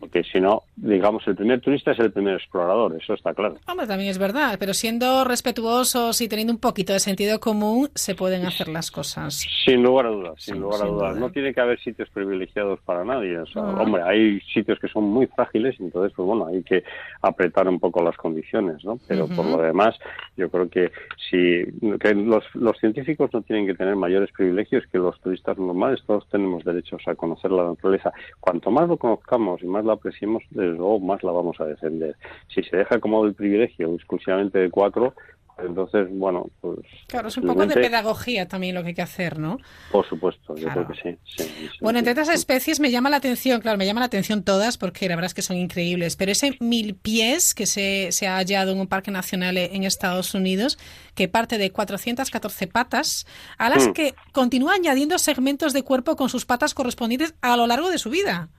porque 0.00 0.24
si 0.24 0.40
no, 0.40 0.62
digamos, 0.74 1.22
el 1.28 1.36
primer 1.36 1.60
turista 1.60 1.92
es 1.92 1.98
el 1.98 2.10
primer 2.10 2.36
explorador, 2.36 2.96
eso 2.98 3.12
está 3.12 3.34
claro. 3.34 3.58
Hombre, 3.68 3.86
también 3.86 4.08
es 4.08 4.16
verdad, 4.16 4.56
pero 4.58 4.72
siendo 4.72 5.24
respetuosos 5.24 6.18
y 6.22 6.28
teniendo 6.28 6.54
un 6.54 6.58
poquito 6.58 6.94
de 6.94 7.00
sentido 7.00 7.40
común, 7.40 7.90
se 7.94 8.14
pueden 8.14 8.46
hacer 8.46 8.68
las 8.68 8.90
cosas. 8.90 9.46
Sin 9.66 9.82
lugar 9.82 10.06
a 10.06 10.08
dudas, 10.08 10.34
sin 10.38 10.58
lugar 10.58 10.82
a 10.82 10.86
dudas. 10.86 11.16
No 11.18 11.30
tiene 11.30 11.52
que 11.52 11.60
haber 11.60 11.78
sitios 11.80 12.08
privilegiados 12.08 12.80
para 12.86 13.04
nadie. 13.04 13.38
Hombre, 13.54 14.02
hay 14.02 14.40
sitios 14.40 14.78
que 14.78 14.88
son 14.88 15.04
muy 15.04 15.26
frágiles, 15.26 15.76
entonces, 15.78 16.14
pues 16.16 16.26
bueno, 16.26 16.46
hay 16.46 16.62
que 16.62 16.84
apretar 17.20 17.68
un 17.68 17.78
poco 17.78 18.02
las 18.02 18.16
condiciones, 18.16 18.82
¿no? 18.82 18.98
Pero 19.06 19.28
por 19.28 19.44
lo 19.44 19.58
demás, 19.60 19.94
yo 20.38 20.48
creo 20.50 20.70
que 20.70 20.90
si 21.28 21.66
que 22.00 22.14
los, 22.14 22.44
los 22.54 22.78
científicos 22.78 23.30
no 23.34 23.42
tienen 23.42 23.66
que 23.66 23.74
tener 23.74 23.94
mayores 23.94 24.30
privilegios 24.32 24.84
que 24.90 24.96
los 24.96 25.20
turistas 25.20 25.58
normales, 25.58 26.00
todos 26.06 26.26
tenemos 26.30 26.45
tenemos 26.46 26.64
derechos 26.64 27.02
a 27.06 27.14
conocer 27.16 27.50
la 27.50 27.64
naturaleza. 27.64 28.12
Cuanto 28.38 28.70
más 28.70 28.88
lo 28.88 28.96
conozcamos 28.96 29.62
y 29.62 29.66
más 29.66 29.84
lo 29.84 29.92
apreciemos, 29.92 30.44
desde 30.50 30.76
luego 30.76 31.00
más 31.00 31.22
la 31.24 31.32
vamos 31.32 31.60
a 31.60 31.64
defender. 31.64 32.16
Si 32.48 32.62
se 32.62 32.76
deja 32.76 33.00
como 33.00 33.24
el 33.24 33.34
privilegio 33.34 33.92
exclusivamente 33.94 34.58
de 34.60 34.70
cuatro, 34.70 35.14
entonces, 35.58 36.06
bueno, 36.10 36.50
pues... 36.60 36.80
Claro, 37.06 37.28
es 37.28 37.36
un 37.38 37.46
poco 37.46 37.66
de 37.66 37.74
pedagogía 37.74 38.46
también 38.46 38.74
lo 38.74 38.82
que 38.82 38.88
hay 38.88 38.94
que 38.94 39.02
hacer, 39.02 39.38
¿no? 39.38 39.58
Por 39.90 40.06
supuesto, 40.06 40.54
yo 40.54 40.68
creo 40.68 40.86
que 40.86 40.94
sí. 40.94 41.78
bueno, 41.80 41.98
entre 41.98 42.12
otras 42.12 42.28
especies 42.28 42.78
me 42.78 42.90
llama 42.90 43.08
la 43.08 43.16
atención, 43.16 43.60
claro, 43.62 43.78
me 43.78 43.86
llama 43.86 44.00
la 44.00 44.06
atención 44.06 44.42
todas 44.42 44.76
porque 44.76 45.08
la 45.08 45.16
verdad 45.16 45.28
es 45.28 45.34
que 45.34 45.42
son 45.42 45.56
increíbles, 45.56 46.16
pero 46.16 46.30
ese 46.32 46.56
mil 46.60 46.94
pies 46.94 47.54
que 47.54 47.64
se, 47.64 48.12
se 48.12 48.26
ha 48.26 48.36
hallado 48.36 48.72
en 48.72 48.80
un 48.80 48.86
parque 48.86 49.10
nacional 49.10 49.56
en 49.56 49.84
Estados 49.84 50.34
Unidos, 50.34 50.78
que 51.14 51.26
parte 51.26 51.56
de 51.56 51.72
414 51.72 52.66
patas, 52.66 53.26
a 53.56 53.70
las 53.70 53.88
hmm. 53.88 53.92
que 53.92 54.14
continúa 54.32 54.74
añadiendo 54.74 55.18
segmentos 55.18 55.72
de 55.72 55.82
cuerpo 55.82 56.16
con 56.16 56.28
sus 56.28 56.44
patas 56.44 56.74
correspondientes 56.74 57.34
a 57.40 57.56
lo 57.56 57.66
largo 57.66 57.90
de 57.90 57.98
su 57.98 58.10
vida. 58.10 58.50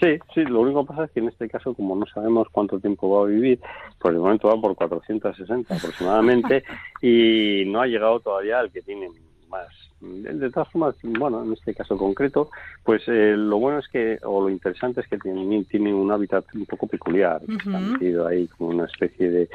Sí, 0.00 0.18
sí, 0.34 0.44
lo 0.44 0.60
único 0.60 0.84
que 0.84 0.88
pasa 0.88 1.04
es 1.04 1.10
que 1.12 1.20
en 1.20 1.28
este 1.28 1.48
caso, 1.48 1.72
como 1.72 1.94
no 1.94 2.06
sabemos 2.06 2.48
cuánto 2.50 2.80
tiempo 2.80 3.08
va 3.10 3.24
a 3.24 3.30
vivir, 3.30 3.60
pues 3.98 4.14
de 4.14 4.20
momento 4.20 4.48
va 4.48 4.60
por 4.60 4.74
460 4.74 5.74
aproximadamente 5.74 6.64
y 7.02 7.64
no 7.66 7.80
ha 7.80 7.86
llegado 7.86 8.18
todavía 8.20 8.58
al 8.58 8.70
que 8.70 8.82
tiene 8.82 9.08
más. 9.48 9.68
De 10.00 10.50
todas 10.50 10.68
formas, 10.70 10.96
bueno, 11.02 11.42
en 11.44 11.52
este 11.52 11.74
caso 11.74 11.96
concreto, 11.96 12.50
pues 12.82 13.02
eh, 13.06 13.34
lo 13.36 13.58
bueno 13.58 13.78
es 13.78 13.88
que, 13.88 14.18
o 14.24 14.42
lo 14.42 14.50
interesante 14.50 15.00
es 15.00 15.08
que 15.08 15.16
tiene, 15.16 15.64
tiene 15.64 15.94
un 15.94 16.10
hábitat 16.10 16.44
un 16.54 16.66
poco 16.66 16.86
peculiar, 16.86 17.40
está 17.48 17.78
metido 17.78 18.26
ahí 18.26 18.46
como 18.48 18.70
una 18.70 18.84
especie 18.84 19.30
de... 19.30 19.48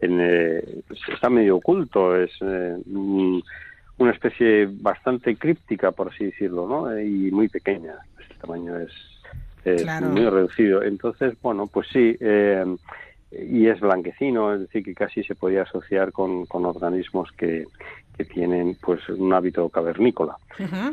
Eh, 0.00 0.82
pues 0.86 1.00
está 1.12 1.30
medio 1.30 1.56
oculto, 1.56 2.14
es... 2.14 2.30
Eh, 2.42 2.76
una 3.98 4.12
especie 4.12 4.68
bastante 4.70 5.36
críptica, 5.36 5.90
por 5.90 6.12
así 6.12 6.26
decirlo, 6.26 6.68
¿no? 6.68 7.00
Y 7.00 7.30
muy 7.30 7.48
pequeña. 7.48 7.94
El 8.30 8.36
tamaño 8.36 8.78
es 8.78 8.92
es 9.74 10.02
muy 10.02 10.24
reducido. 10.28 10.82
Entonces, 10.82 11.34
bueno, 11.42 11.66
pues 11.66 11.88
sí, 11.92 12.16
eh, 12.20 12.64
y 13.32 13.66
es 13.66 13.80
blanquecino, 13.80 14.54
es 14.54 14.60
decir, 14.60 14.84
que 14.84 14.94
casi 14.94 15.22
se 15.24 15.34
podía 15.34 15.62
asociar 15.62 16.12
con, 16.12 16.46
organismos 16.50 17.30
que, 17.32 17.64
que 18.16 18.24
tienen 18.24 18.76
pues 18.80 19.06
un 19.08 19.32
hábito 19.32 19.68
cavernícola. 19.68 20.36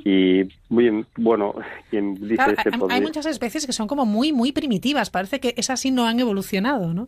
Y 0.03 0.43
muy 0.69 1.05
bueno, 1.17 1.55
quien 1.89 2.15
dice 2.15 2.55
hay, 2.89 3.01
muchas 3.01 3.25
especies 3.25 3.65
que 3.65 3.73
son 3.73 3.87
como 3.87 4.05
muy 4.05 4.33
muy 4.33 4.51
primitivas, 4.51 5.09
parece 5.09 5.39
que 5.39 5.53
esas 5.57 5.79
sí 5.79 5.91
no 5.91 6.05
han 6.05 6.19
evolucionado, 6.19 6.93
¿no? 6.93 7.07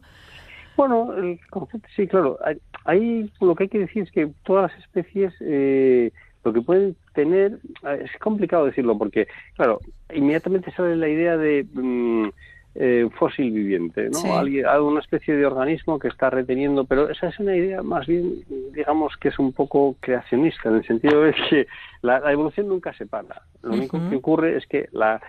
Bueno, 0.78 1.14
el 1.16 1.40
concepto 1.50 1.88
sí, 1.96 2.06
claro. 2.06 2.38
Ahí 2.84 3.32
lo 3.40 3.56
que 3.56 3.64
hay 3.64 3.70
que 3.70 3.80
decir 3.80 4.04
es 4.04 4.12
que 4.12 4.30
todas 4.44 4.72
las 4.72 4.82
especies 4.82 5.34
eh, 5.40 6.12
lo 6.46 6.54
que 6.54 6.62
pueden 6.62 6.96
tener, 7.14 7.58
es 8.00 8.12
complicado 8.20 8.66
decirlo 8.66 8.98
porque, 8.98 9.28
claro, 9.56 9.82
inmediatamente 10.14 10.72
sale 10.72 10.96
la 10.96 11.10
idea 11.10 11.38
de 11.38 11.66
mm, 11.74 12.30
eh, 12.76 13.10
fósil 13.18 13.52
viviente, 13.52 14.10
¿no? 14.10 14.38
Alguna 14.38 15.00
especie 15.00 15.36
de 15.36 15.46
organismo 15.46 15.98
que 15.98 16.08
está 16.08 16.30
reteniendo, 16.30 16.86
pero 16.86 17.10
esa 17.10 17.30
es 17.30 17.40
una 17.40 17.56
idea 17.56 17.82
más 17.82 18.06
bien, 18.06 18.44
digamos, 18.74 19.18
que 19.18 19.30
es 19.30 19.40
un 19.40 19.54
poco 19.54 19.96
creacionista, 20.00 20.70
en 20.70 20.76
el 20.76 20.86
sentido 20.86 21.22
de 21.24 21.34
que 21.50 21.68
la, 22.04 22.32
evolución 22.32 22.68
nunca 22.68 22.94
se 22.94 23.08
para. 23.08 23.42
Lo 23.64 23.74
único 23.74 23.98
que 24.10 24.18
ocurre 24.18 24.58
es 24.58 24.68
que 24.68 24.88
la, 24.92 25.20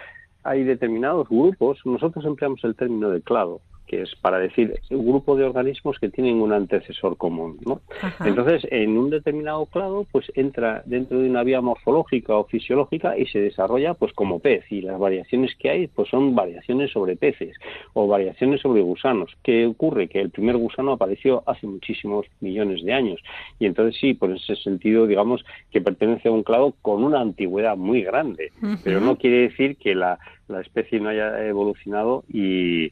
hay 0.45 0.65
determinados 0.65 1.29
grupos, 1.29 1.81
nosotros 1.87 2.25
empleamos 2.27 2.63
el 2.65 2.77
término 2.77 3.09
de 3.09 3.23
clado, 3.23 3.63
que 3.87 4.03
es 4.03 4.15
para 4.17 4.39
decir 4.39 4.81
un 4.91 5.07
grupo 5.07 5.37
de 5.37 5.45
organismos 5.45 5.99
que 5.99 6.09
tienen 6.09 6.41
un 6.41 6.53
antecesor 6.53 7.17
común. 7.17 7.59
¿no? 7.65 7.81
Entonces, 8.25 8.67
en 8.71 8.97
un 8.97 9.11
determinado 9.11 9.67
clado, 9.67 10.07
pues 10.11 10.31
entra 10.35 10.83
dentro 10.87 11.19
de 11.19 11.29
una 11.29 11.43
vía 11.43 11.61
morfológica 11.61 12.37
o 12.37 12.45
fisiológica 12.45 13.17
y 13.17 13.27
se 13.27 13.41
desarrolla 13.41 13.95
pues 13.95 14.13
como 14.13 14.39
pez. 14.39 14.65
Y 14.71 14.83
las 14.83 14.99
variaciones 14.99 15.55
que 15.57 15.71
hay 15.71 15.87
pues 15.87 16.09
son 16.09 16.35
variaciones 16.35 16.91
sobre 16.93 17.17
peces 17.17 17.55
o 17.93 18.07
variaciones 18.07 18.61
sobre 18.61 18.83
gusanos. 18.83 19.37
¿Qué 19.43 19.67
ocurre? 19.67 20.09
Que 20.09 20.21
el 20.21 20.31
primer 20.31 20.57
gusano 20.57 20.93
apareció 20.93 21.43
hace 21.47 21.67
muchísimos 21.67 22.27
millones 22.41 22.85
de 22.85 22.93
años. 22.93 23.21
Y 23.59 23.67
entonces 23.67 23.99
sí, 24.01 24.15
por 24.15 24.31
ese 24.31 24.57
sentido, 24.57 25.07
digamos 25.07 25.45
que 25.71 25.81
pertenece 25.81 26.29
a 26.29 26.33
un 26.33 26.43
clado 26.43 26.75
con 26.83 27.05
una 27.05 27.21
antigüedad 27.21 27.77
muy 27.77 28.03
grande. 28.03 28.53
Pero 28.83 29.01
no 29.01 29.17
quiere 29.17 29.49
decir 29.49 29.77
que 29.77 29.95
la 29.95 30.19
la 30.49 30.61
especie 30.61 31.01
no 31.01 31.09
haya 31.09 31.45
evolucionado 31.47 32.25
y, 32.33 32.91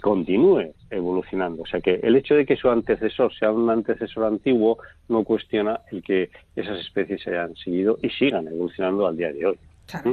continúe 0.00 0.72
evolucionando. 0.90 1.62
O 1.62 1.66
sea 1.66 1.80
que 1.80 1.98
el 2.02 2.14
hecho 2.16 2.34
de 2.34 2.46
que 2.46 2.56
su 2.56 2.70
antecesor 2.70 3.34
sea 3.34 3.50
un 3.50 3.68
antecesor 3.68 4.24
antiguo 4.24 4.78
no 5.08 5.24
cuestiona 5.24 5.80
el 5.90 6.02
que 6.02 6.30
esas 6.54 6.78
especies 6.78 7.22
se 7.22 7.30
hayan 7.30 7.56
seguido 7.56 7.98
y 8.02 8.08
sigan 8.10 8.46
evolucionando 8.46 9.06
al 9.06 9.16
día 9.16 9.32
de 9.32 9.46
hoy. 9.46 9.58
¿Mm? 10.04 10.12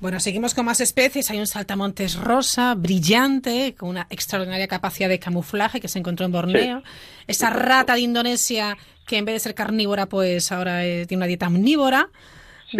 Bueno, 0.00 0.20
seguimos 0.20 0.54
con 0.54 0.66
más 0.66 0.80
especies. 0.80 1.30
Hay 1.30 1.38
un 1.38 1.46
saltamontes 1.46 2.20
rosa, 2.20 2.74
brillante, 2.76 3.74
con 3.76 3.88
una 3.88 4.06
extraordinaria 4.10 4.68
capacidad 4.68 5.08
de 5.08 5.18
camuflaje 5.18 5.80
que 5.80 5.88
se 5.88 5.98
encontró 5.98 6.26
en 6.26 6.32
Borneo. 6.32 6.82
Esa 7.26 7.50
rata 7.50 7.94
de 7.94 8.00
Indonesia 8.00 8.76
que 9.06 9.18
en 9.18 9.24
vez 9.24 9.34
de 9.34 9.40
ser 9.40 9.54
carnívora, 9.54 10.06
pues 10.06 10.52
ahora 10.52 10.84
eh, 10.84 11.06
tiene 11.06 11.20
una 11.20 11.26
dieta 11.26 11.46
omnívora. 11.46 12.08
Sí, 12.70 12.78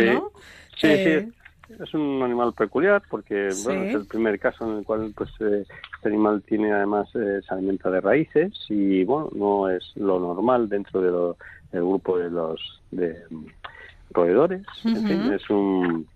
sí, 0.81 0.87
eh, 0.89 1.29
es 1.69 1.95
un 1.95 2.23
animal 2.23 2.53
peculiar 2.53 3.03
porque 3.09 3.49
bueno, 3.65 3.83
es 3.85 3.95
el 3.95 4.07
primer 4.07 4.39
caso 4.39 4.71
en 4.71 4.79
el 4.79 4.85
cual 4.85 5.13
pues 5.17 5.31
eh, 5.41 5.65
este 5.97 6.09
animal 6.09 6.43
tiene 6.43 6.73
además 6.73 7.09
eh, 7.15 7.41
se 7.47 7.55
alimenta 7.55 7.91
de 7.91 8.01
raíces 8.01 8.53
y 8.69 9.05
bueno 9.05 9.31
no 9.35 9.69
es 9.69 9.93
lo 9.97 10.19
normal 10.19 10.69
dentro 10.69 11.01
de 11.01 11.37
del 11.73 11.83
grupo 11.83 12.19
de 12.19 12.31
los 12.31 12.81
de 12.91 13.17
roedores 14.11 14.65
es 14.85 15.51
un 15.51 16.07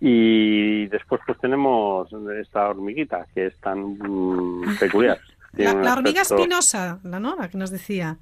y 0.00 0.86
después 0.86 1.20
pues 1.26 1.38
tenemos 1.38 2.08
esta 2.40 2.68
hormiguita 2.68 3.26
que 3.34 3.46
es 3.46 3.56
tan 3.60 3.98
mm, 3.98 4.78
peculiar. 4.80 5.20
La, 5.52 5.92
hormiga 5.92 6.22
espinosa 6.22 6.98
la 7.02 7.20
no 7.20 7.36
que 7.50 7.58
nos 7.58 7.70
decía. 7.70 8.16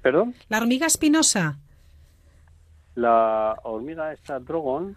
Perdón 0.00 0.34
la 0.48 0.58
hormiga 0.58 0.86
espinosa 0.86 1.58
la 2.94 3.56
hormiga 3.64 4.12
esta 4.12 4.38
drogon, 4.38 4.96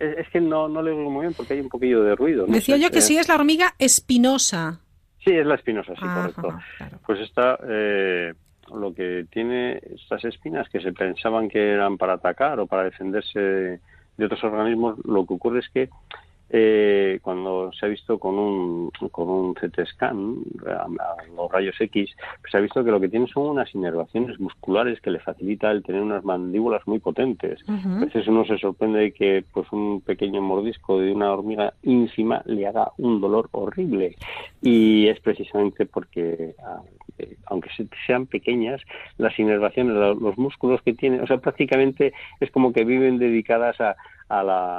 eh, 0.00 0.16
es, 0.18 0.28
que 0.30 0.40
no, 0.40 0.68
no 0.68 0.82
le 0.82 0.92
oigo 0.92 1.10
muy 1.10 1.22
bien 1.22 1.34
porque 1.34 1.54
hay 1.54 1.60
un 1.60 1.68
poquillo 1.68 2.02
de 2.02 2.16
ruido. 2.16 2.46
Decía 2.46 2.76
yo 2.76 2.90
que 2.90 3.00
sí 3.00 3.16
es 3.16 3.28
la 3.28 3.34
hormiga 3.34 3.74
espinosa. 3.78 4.80
Sí, 5.22 5.32
es 5.32 5.46
la 5.46 5.54
espinosa, 5.54 5.94
sí, 5.94 6.02
correcto. 6.02 6.58
Pues 7.06 7.20
esta, 7.20 7.58
eh, 7.66 8.34
lo 8.74 8.94
que 8.94 9.26
tiene 9.30 9.80
estas 9.94 10.24
espinas 10.24 10.68
que 10.68 10.80
se 10.80 10.92
pensaban 10.92 11.48
que 11.48 11.72
eran 11.72 11.96
para 11.96 12.14
atacar 12.14 12.60
o 12.60 12.66
para 12.66 12.84
defenderse 12.84 13.80
de 14.16 14.24
otros 14.24 14.44
organismos, 14.44 14.98
lo 15.04 15.26
que 15.26 15.34
ocurre 15.34 15.60
es 15.60 15.68
que 15.70 15.88
eh, 16.56 17.18
cuando 17.20 17.72
se 17.72 17.84
ha 17.84 17.88
visto 17.88 18.16
con 18.16 18.38
un, 18.38 18.88
con 19.10 19.28
un 19.28 19.54
CT 19.54 19.86
scan, 19.86 20.36
a, 20.64 20.86
los 21.34 21.50
rayos 21.50 21.74
X, 21.80 22.14
pues 22.40 22.52
se 22.52 22.56
ha 22.56 22.60
visto 22.60 22.84
que 22.84 22.92
lo 22.92 23.00
que 23.00 23.08
tiene 23.08 23.26
son 23.26 23.48
unas 23.48 23.74
inervaciones 23.74 24.38
musculares 24.38 25.00
que 25.00 25.10
le 25.10 25.18
facilita 25.18 25.72
el 25.72 25.82
tener 25.82 26.00
unas 26.00 26.24
mandíbulas 26.24 26.86
muy 26.86 27.00
potentes. 27.00 27.58
A 27.68 28.04
veces 28.04 28.28
uno 28.28 28.44
se 28.44 28.56
sorprende 28.58 29.00
de 29.00 29.12
que 29.12 29.44
pues 29.52 29.66
un 29.72 30.00
pequeño 30.00 30.40
mordisco 30.42 31.00
de 31.00 31.10
una 31.10 31.32
hormiga 31.32 31.74
ínfima 31.82 32.40
le 32.44 32.68
haga 32.68 32.92
un 32.98 33.20
dolor 33.20 33.48
horrible. 33.50 34.14
Y 34.62 35.08
es 35.08 35.18
precisamente 35.18 35.86
porque 35.86 36.32
eh, 36.32 36.54
aunque 37.46 37.70
sean 38.06 38.26
pequeñas, 38.26 38.80
las 39.18 39.38
inervaciones, 39.38 39.94
los 39.94 40.36
músculos 40.38 40.82
que 40.82 40.94
tienen, 40.94 41.20
o 41.20 41.26
sea, 41.26 41.38
prácticamente 41.38 42.12
es 42.40 42.50
como 42.50 42.72
que 42.72 42.84
viven 42.84 43.18
dedicadas 43.18 43.80
a, 43.80 43.96
a, 44.28 44.42
la, 44.42 44.78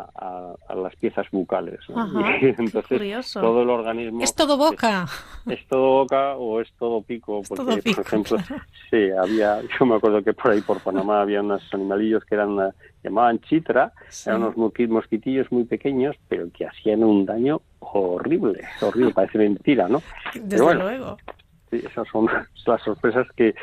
a, 0.68 0.76
las 0.76 0.96
piezas 0.96 1.28
bucales. 1.32 1.80
entonces, 2.42 3.32
todo 3.34 3.62
el 3.62 3.70
organismo. 3.70 4.24
Es 4.24 4.34
todo 4.34 4.58
boca. 4.58 5.06
Es, 5.46 5.66
todo 5.68 6.02
boca 6.02 6.36
o 6.36 6.62
es 6.62 6.72
todo 6.74 7.02
pico. 7.02 7.42
porque, 7.48 7.94
por 7.94 8.06
ejemplo, 8.06 8.38
sí, 8.90 9.10
había, 9.18 9.62
yo 9.62 9.86
me 9.86 9.96
acuerdo 9.96 10.24
que 10.24 10.34
por 10.34 10.52
ahí 10.52 10.62
por 10.62 10.82
Panamá 10.82 11.22
había 11.22 11.42
unos 11.42 11.62
animalillos 11.74 12.26
que 12.26 12.36
eran 12.36 12.74
llamaban 13.04 13.40
chitra, 13.42 13.94
eran 14.26 14.44
unos 14.44 14.58
mosquitillos 14.90 15.52
muy 15.52 15.66
pequeños, 15.66 16.16
pero 16.28 16.48
que 16.52 16.66
hacían 16.66 17.04
un 17.04 17.26
daño 17.26 17.62
horrible, 17.80 18.62
horrible, 18.82 19.14
parece 19.14 19.38
mentira, 19.38 19.88
¿no? 19.88 20.02
Desde 20.34 20.74
luego 20.74 21.18
esas 21.72 22.08
son 22.12 22.28
las 22.66 22.82
sorpresas 22.84 23.28
que 23.36 23.56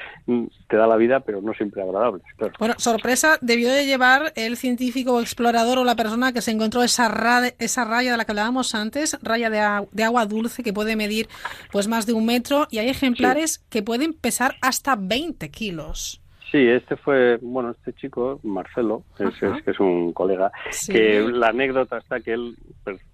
te 0.69 0.77
da 0.77 0.87
la 0.87 0.97
vida, 0.97 1.20
pero 1.20 1.41
no 1.41 1.53
siempre 1.55 1.83
agradables. 1.83 2.23
Bueno, 2.59 2.74
sorpresa 2.79 3.39
debió 3.41 3.70
de 3.70 3.87
llevar 3.87 4.33
el 4.37 4.57
científico 4.57 5.15
o 5.15 5.20
explorador 5.20 5.79
o 5.79 5.85
la 5.85 5.97
persona 5.97 6.33
que 6.33 6.41
se 6.41 6.51
encontró 6.51 6.83
esa, 6.83 7.09
raya, 7.09 7.55
esa 7.59 7.85
raya 7.85 8.12
de 8.12 8.16
la 8.16 8.24
que 8.24 8.33
hablábamos 8.33 8.74
antes, 8.74 9.19
raya 9.23 9.51
de, 9.51 10.03
agua 10.05 10.27
dulce 10.27 10.62
que 10.62 10.73
puede 10.73 10.97
medir 10.97 11.29
pues 11.70 11.89
más 11.89 12.07
de 12.07 12.12
un 12.12 12.27
metro 12.27 12.66
y 12.70 12.79
hay 12.79 12.89
ejemplares 12.89 13.59
que 13.70 13.83
pueden 13.83 14.15
pesar 14.15 14.57
hasta 14.61 14.97
20 14.97 15.51
kilos. 15.51 16.20
Sí, 16.51 16.69
este 16.69 16.97
fue, 16.97 17.39
bueno, 17.41 17.70
este 17.70 17.95
chico, 17.95 18.39
Marcelo, 18.43 19.05
es, 19.19 19.62
que 19.65 19.70
es 19.70 19.81
un 19.81 20.12
colega, 20.12 20.53
que 20.87 21.20
la 21.20 21.49
anécdota 21.49 21.97
está 21.97 22.20
que 22.20 22.35
él 22.35 22.57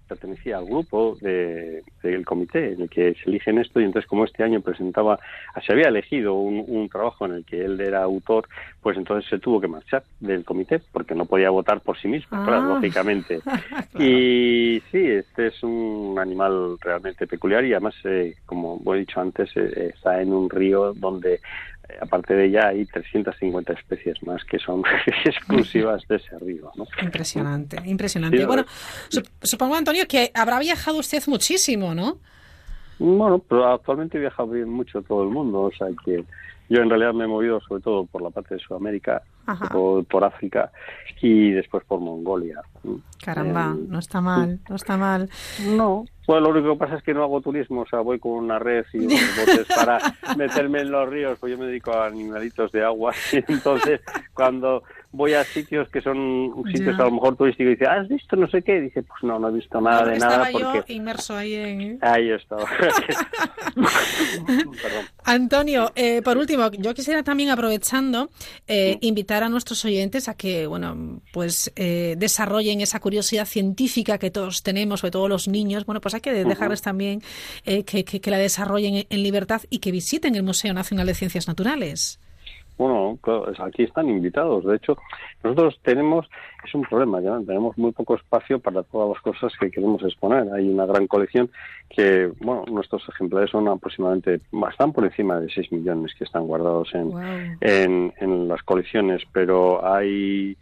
pertenecía 0.09 0.57
al 0.57 0.65
grupo 0.65 1.15
de, 1.21 1.83
del 2.03 2.25
comité 2.25 2.73
en 2.73 2.81
el 2.81 2.89
que 2.89 3.13
se 3.13 3.29
eligen 3.29 3.59
esto 3.59 3.79
y 3.79 3.85
entonces 3.85 4.09
como 4.09 4.25
este 4.25 4.43
año 4.43 4.59
presentaba, 4.59 5.19
se 5.65 5.71
había 5.71 5.87
elegido 5.87 6.33
un, 6.33 6.89
trabajo 6.89 7.27
en 7.27 7.33
el 7.33 7.45
que 7.45 7.63
él 7.63 7.79
era 7.79 8.01
autor, 8.01 8.47
pues 8.81 8.97
entonces 8.97 9.29
se 9.29 9.37
tuvo 9.37 9.61
que 9.61 9.67
marchar 9.67 10.03
del 10.19 10.43
comité 10.43 10.81
porque 10.91 11.13
no 11.13 11.25
podía 11.25 11.51
votar 11.51 11.81
por 11.81 11.99
sí 11.99 12.07
mismo, 12.07 12.37
ah. 12.37 12.65
lógicamente. 12.67 13.39
Y 13.99 14.81
sí, 14.91 15.05
este 15.05 15.47
es 15.47 15.61
un 15.61 16.17
animal 16.19 16.77
realmente 16.79 17.27
peculiar 17.27 17.65
y 17.65 17.73
además, 17.73 17.95
eh, 18.05 18.35
como 18.45 18.81
he 18.95 18.99
dicho 18.99 19.19
antes, 19.19 19.49
eh, 19.55 19.91
está 19.93 20.21
en 20.21 20.33
un 20.33 20.49
río 20.49 20.93
donde 20.93 21.39
aparte 22.01 22.33
de 22.33 22.45
ella 22.45 22.67
hay 22.67 22.85
350 22.85 23.73
especies 23.73 24.21
más 24.23 24.43
que 24.45 24.59
son 24.59 24.83
exclusivas 25.25 26.07
de 26.07 26.17
ese 26.17 26.37
río. 26.39 26.71
¿no? 26.75 26.87
Impresionante, 27.01 27.77
impresionante. 27.85 28.45
bueno, 28.45 28.65
supongo, 29.41 29.75
Antonio, 29.75 30.07
que 30.07 30.31
habrá 30.33 30.59
viajado 30.59 30.97
usted 30.97 31.23
muchísimo, 31.27 31.95
¿no? 31.95 32.17
Bueno, 32.99 33.39
pero 33.39 33.65
actualmente 33.71 34.19
viaja 34.19 34.43
bien 34.43 34.69
mucho 34.69 35.01
todo 35.01 35.23
el 35.23 35.29
mundo, 35.29 35.61
o 35.61 35.71
sea 35.71 35.87
que 36.03 36.25
yo 36.69 36.81
en 36.81 36.89
realidad 36.89 37.13
me 37.13 37.25
he 37.25 37.27
movido 37.27 37.59
sobre 37.61 37.81
todo 37.81 38.05
por 38.05 38.21
la 38.21 38.29
parte 38.29 38.55
de 38.55 38.61
Sudamérica, 38.61 39.23
por, 39.71 40.05
por, 40.05 40.23
África 40.23 40.71
y 41.21 41.51
después 41.51 41.83
por 41.83 41.99
Mongolia. 41.99 42.61
Caramba, 43.23 43.75
no 43.75 43.99
está 43.99 44.21
mal, 44.21 44.59
no 44.69 44.75
está 44.75 44.95
mal. 44.95 45.29
No, 45.65 46.05
pues 46.29 46.43
lo 46.43 46.49
único 46.49 46.73
que 46.73 46.77
pasa 46.77 46.97
es 46.97 47.01
que 47.01 47.11
no 47.11 47.23
hago 47.23 47.41
turismo, 47.41 47.81
o 47.81 47.87
sea, 47.87 48.01
voy 48.01 48.19
con 48.19 48.33
una 48.33 48.59
red 48.59 48.85
y 48.93 48.99
unos 48.99 49.19
botes 49.39 49.65
para 49.65 49.99
meterme 50.37 50.81
en 50.81 50.91
los 50.91 51.09
ríos, 51.09 51.39
pues 51.39 51.51
yo 51.51 51.57
me 51.57 51.65
dedico 51.65 51.91
a 51.91 52.05
animalitos 52.05 52.71
de 52.71 52.85
agua, 52.85 53.15
y 53.33 53.37
entonces 53.51 54.01
cuando 54.35 54.83
voy 55.11 55.33
a 55.33 55.43
sitios 55.43 55.89
que 55.89 56.01
son 56.01 56.53
sitios 56.71 56.99
a 56.99 57.03
lo 57.03 57.11
mejor 57.11 57.35
turísticos 57.35 57.71
y 57.71 57.75
dice, 57.75 57.87
¿has 57.87 58.07
visto 58.07 58.35
no 58.35 58.47
sé 58.47 58.61
qué? 58.61 58.79
dice, 58.79 59.01
pues 59.01 59.23
no, 59.23 59.39
no 59.39 59.49
he 59.49 59.53
visto 59.53 59.81
nada 59.81 60.05
de 60.05 60.19
nada. 60.19 60.49
Porque... 60.51 60.83
yo 60.87 60.93
inmerso 60.93 61.35
ahí 61.35 61.55
en... 61.55 61.97
Ahí 62.01 62.29
estaba. 62.29 62.65
Antonio, 65.23 65.91
eh, 65.95 66.21
por 66.21 66.37
último, 66.37 66.69
yo 66.71 66.93
quisiera 66.93 67.23
también 67.23 67.49
aprovechando 67.49 68.29
eh, 68.67 68.97
invitar 69.01 69.43
a 69.43 69.49
nuestros 69.49 69.83
oyentes 69.83 70.29
a 70.29 70.35
que, 70.35 70.67
bueno, 70.67 71.21
pues 71.33 71.71
eh, 71.75 72.15
desarrollen 72.17 72.81
esa 72.81 72.99
curiosidad 72.99 73.45
científica 73.45 74.17
que 74.17 74.29
todos 74.29 74.61
tenemos, 74.61 74.99
sobre 74.99 75.11
todo 75.11 75.27
los 75.27 75.47
niños, 75.47 75.85
bueno, 75.85 76.01
pues 76.01 76.13
hay 76.13 76.21
que 76.21 76.33
dejarles 76.33 76.81
también 76.81 77.21
que, 77.63 77.83
que, 77.83 78.31
la 78.31 78.37
desarrollen 78.37 79.07
en 79.09 79.23
libertad 79.23 79.61
y 79.71 79.79
que 79.79 79.91
visiten 79.91 80.35
el 80.35 80.43
Museo 80.43 80.73
Nacional 80.73 81.07
de 81.07 81.15
Ciencias 81.15 81.47
Naturales. 81.47 82.19
Bueno, 82.79 83.19
aquí 83.59 83.83
están 83.83 84.07
invitados. 84.07 84.63
De 84.63 84.77
hecho, 84.77 84.97
nosotros 85.43 85.77
tenemos, 85.83 86.29
es 86.65 86.73
un 86.73 86.83
problema, 86.83 87.19
ya 87.19 87.37
tenemos 87.45 87.77
muy 87.77 87.91
poco 87.91 88.15
espacio 88.15 88.57
para 88.57 88.83
todas 88.83 89.09
las 89.09 89.21
cosas 89.21 89.51
que 89.59 89.69
queremos 89.69 90.01
exponer. 90.01 90.47
Hay 90.53 90.69
una 90.69 90.85
gran 90.85 91.05
colección 91.05 91.51
que, 91.89 92.31
bueno, 92.39 92.63
nuestros 92.71 93.03
ejemplares 93.09 93.49
son 93.49 93.67
aproximadamente, 93.67 94.39
están 94.71 94.93
por 94.93 95.03
encima 95.03 95.41
de 95.41 95.49
6 95.49 95.73
millones 95.73 96.15
que 96.17 96.23
están 96.23 96.47
guardados 96.47 96.89
en, 96.93 97.11
en, 97.59 98.13
en 98.17 98.47
las 98.47 98.63
colecciones, 98.63 99.23
pero 99.33 99.85
hay 99.85 100.55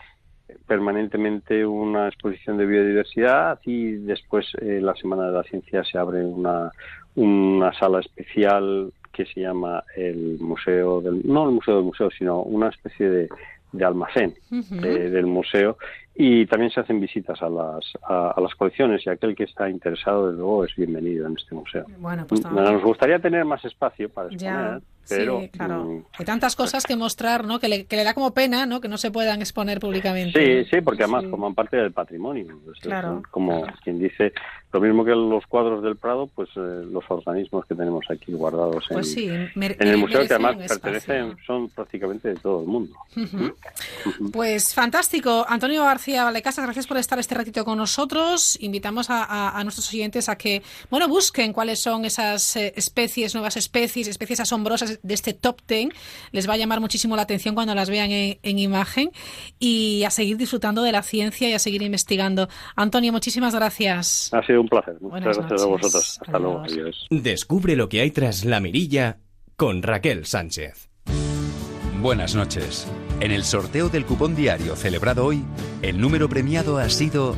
permanentemente 0.65 1.67
una 1.67 2.07
exposición 2.07 2.57
de 2.57 2.65
biodiversidad 2.65 3.59
y 3.63 3.91
después 3.91 4.47
eh, 4.59 4.79
la 4.81 4.95
Semana 4.95 5.27
de 5.27 5.33
la 5.33 5.43
Ciencia 5.43 5.83
se 5.83 5.99
abre 5.99 6.25
una, 6.25 6.71
una 7.13 7.71
sala 7.73 7.99
especial 7.99 8.91
que 9.17 9.25
se 9.25 9.41
llama 9.41 9.83
el 9.95 10.37
Museo 10.39 11.01
del, 11.01 11.21
no 11.25 11.49
el 11.49 11.55
Museo 11.55 11.77
del 11.77 11.85
Museo, 11.85 12.11
sino 12.11 12.43
una 12.43 12.69
especie 12.69 13.09
de, 13.09 13.29
de 13.71 13.85
almacén 13.85 14.35
del 14.51 15.25
museo. 15.25 15.77
Y 16.13 16.45
también 16.45 16.71
se 16.71 16.79
hacen 16.79 16.99
visitas 16.99 17.41
a 17.41 17.49
las, 17.49 17.85
a, 18.03 18.39
las 18.39 18.53
colecciones 18.55 19.05
y 19.05 19.09
aquel 19.09 19.35
que 19.35 19.43
está 19.43 19.69
interesado, 19.69 20.27
desde 20.27 20.39
luego, 20.39 20.65
es 20.65 20.75
bienvenido 20.75 21.27
en 21.27 21.35
este 21.37 21.53
museo. 21.53 21.85
Bueno, 21.97 22.25
pues 22.27 22.43
Nos 22.43 22.83
gustaría 22.83 23.19
tener 23.19 23.43
más 23.45 23.63
espacio 23.65 24.09
para 24.09 24.29
exponer, 24.29 24.81
pero... 25.07 25.41
Sí, 25.41 25.49
claro. 25.49 25.83
Mm, 25.85 26.03
Hay 26.17 26.25
tantas 26.25 26.55
cosas 26.55 26.85
que 26.85 26.95
mostrar, 26.95 27.45
¿no? 27.45 27.59
Que 27.59 27.67
le, 27.67 27.85
que 27.85 27.95
le 27.95 28.03
da 28.03 28.13
como 28.13 28.33
pena, 28.33 28.65
¿no? 28.65 28.81
Que 28.81 28.87
no 28.87 28.97
se 28.97 29.11
puedan 29.11 29.41
exponer 29.41 29.79
públicamente. 29.79 30.63
Sí, 30.63 30.69
sí, 30.69 30.81
porque 30.81 31.03
además 31.03 31.25
forman 31.29 31.55
parte 31.55 31.77
del 31.77 31.91
patrimonio. 31.91 32.59
claro. 32.81 33.23
Como 33.31 33.65
quien 33.83 33.99
dice, 33.99 34.33
lo 34.73 34.81
mismo 34.81 35.05
que 35.05 35.11
los 35.11 35.45
cuadros 35.47 35.81
del 35.81 35.95
Prado, 35.95 36.27
pues 36.27 36.49
eh, 36.57 36.85
los 36.91 37.03
organismos 37.07 37.65
que 37.65 37.73
tenemos 37.73 38.05
aquí 38.09 38.33
guardados 38.33 38.85
en, 38.89 38.95
pues 38.95 39.15
en 39.17 39.87
el 39.87 39.97
museo, 39.97 40.27
que 40.27 40.33
además 40.33 40.57
pertenecen, 40.67 41.37
son 41.47 41.69
prácticamente 41.69 42.29
de 42.29 42.35
todo 42.35 42.61
el 42.61 42.67
mundo. 42.67 42.95
Pues 44.31 44.73
fantástico. 44.73 45.45
Antonio 45.47 45.83
García 45.83 46.23
Valecasas, 46.23 46.63
gracias 46.65 46.87
por 46.87 46.97
estar 46.97 47.17
este 47.19 47.35
ratito 47.35 47.63
con 47.65 47.77
nosotros. 47.77 48.57
Invitamos 48.61 49.07
a, 49.09 49.59
nuestros 49.63 49.91
oyentes 49.93 50.29
a 50.29 50.37
que, 50.37 50.61
bueno, 50.89 51.07
busquen 51.07 51.53
cuáles 51.53 51.79
son 51.79 52.05
esas 52.05 52.55
eh, 52.55 52.73
especies, 52.75 53.33
nuevas 53.33 53.57
especies, 53.57 54.07
especies 54.07 54.39
asombrosas 54.39 54.96
de 55.03 55.13
este 55.13 55.33
top 55.33 55.61
ten. 55.65 55.91
Les 56.31 56.49
va 56.49 56.53
a 56.53 56.57
llamar 56.57 56.79
muchísimo 56.79 57.15
la 57.15 57.21
atención 57.21 57.55
cuando 57.55 57.75
las 57.75 57.89
vean 57.89 58.09
en, 58.11 58.59
imagen 58.59 59.11
y 59.59 60.03
a 60.03 60.09
seguir 60.09 60.37
disfrutando 60.37 60.81
de 60.81 60.91
la 60.91 61.03
ciencia 61.03 61.49
y 61.49 61.53
a 61.53 61.59
seguir 61.59 61.83
investigando. 61.83 62.49
Antonio, 62.75 63.11
muchísimas 63.11 63.53
gracias 63.53 64.31
un 64.59 64.67
placer. 64.67 64.97
Muchas 65.01 65.37
gracias 65.37 65.61
a 65.61 65.65
vosotros. 65.65 66.19
Hasta 66.21 66.39
luego. 66.39 66.59
Adiós. 66.59 67.07
Descubre 67.09 67.75
lo 67.75 67.89
que 67.89 67.99
hay 68.01 68.11
tras 68.11 68.45
la 68.45 68.59
mirilla 68.59 69.17
con 69.55 69.81
Raquel 69.83 70.25
Sánchez. 70.25 70.89
Buenas 72.01 72.35
noches. 72.35 72.87
En 73.19 73.31
el 73.31 73.43
sorteo 73.43 73.89
del 73.89 74.05
cupón 74.05 74.35
diario 74.35 74.75
celebrado 74.75 75.25
hoy, 75.25 75.43
el 75.81 75.99
número 75.99 76.29
premiado 76.29 76.77
ha 76.77 76.87
sido... 76.89 77.35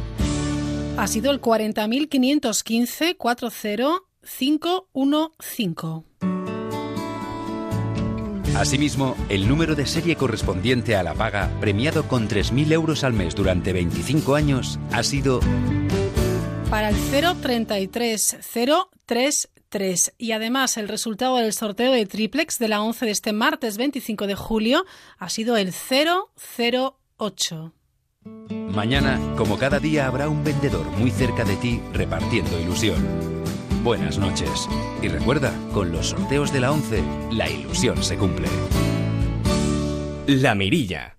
Ha 0.97 1.07
sido 1.07 1.31
el 1.31 1.39
40.515 1.39 3.15
40515. 3.17 6.08
Asimismo, 8.59 9.15
el 9.29 9.47
número 9.47 9.73
de 9.73 9.85
serie 9.85 10.17
correspondiente 10.17 10.97
a 10.97 11.01
la 11.01 11.13
paga, 11.13 11.49
premiado 11.61 12.09
con 12.09 12.27
3.000 12.27 12.73
euros 12.73 13.05
al 13.05 13.13
mes 13.13 13.33
durante 13.33 13.71
25 13.71 14.35
años, 14.35 14.81
ha 14.91 15.01
sido 15.01 15.39
para 16.69 16.89
el 16.89 16.97
033 17.41 18.39
033. 19.05 20.13
Y 20.17 20.33
además 20.33 20.75
el 20.75 20.89
resultado 20.89 21.37
del 21.37 21.53
sorteo 21.53 21.93
de 21.93 22.05
triplex 22.05 22.59
de 22.59 22.67
la 22.67 22.81
11 22.81 23.05
de 23.05 23.11
este 23.11 23.31
martes 23.31 23.77
25 23.77 24.27
de 24.27 24.35
julio 24.35 24.85
ha 25.17 25.29
sido 25.29 25.55
el 25.55 25.71
008. 25.71 27.73
Mañana, 28.49 29.21
como 29.37 29.57
cada 29.57 29.79
día, 29.79 30.05
habrá 30.05 30.27
un 30.27 30.43
vendedor 30.43 30.85
muy 30.97 31.11
cerca 31.11 31.45
de 31.45 31.55
ti 31.55 31.79
repartiendo 31.93 32.59
ilusión. 32.59 33.38
Buenas 33.83 34.17
noches. 34.17 34.67
Y 35.01 35.07
recuerda, 35.07 35.53
con 35.73 35.91
los 35.91 36.09
sorteos 36.09 36.51
de 36.51 36.59
la 36.59 36.71
11, 36.71 37.01
la 37.31 37.49
ilusión 37.49 38.03
se 38.03 38.17
cumple. 38.17 38.47
La 40.27 40.53
Mirilla. 40.53 41.17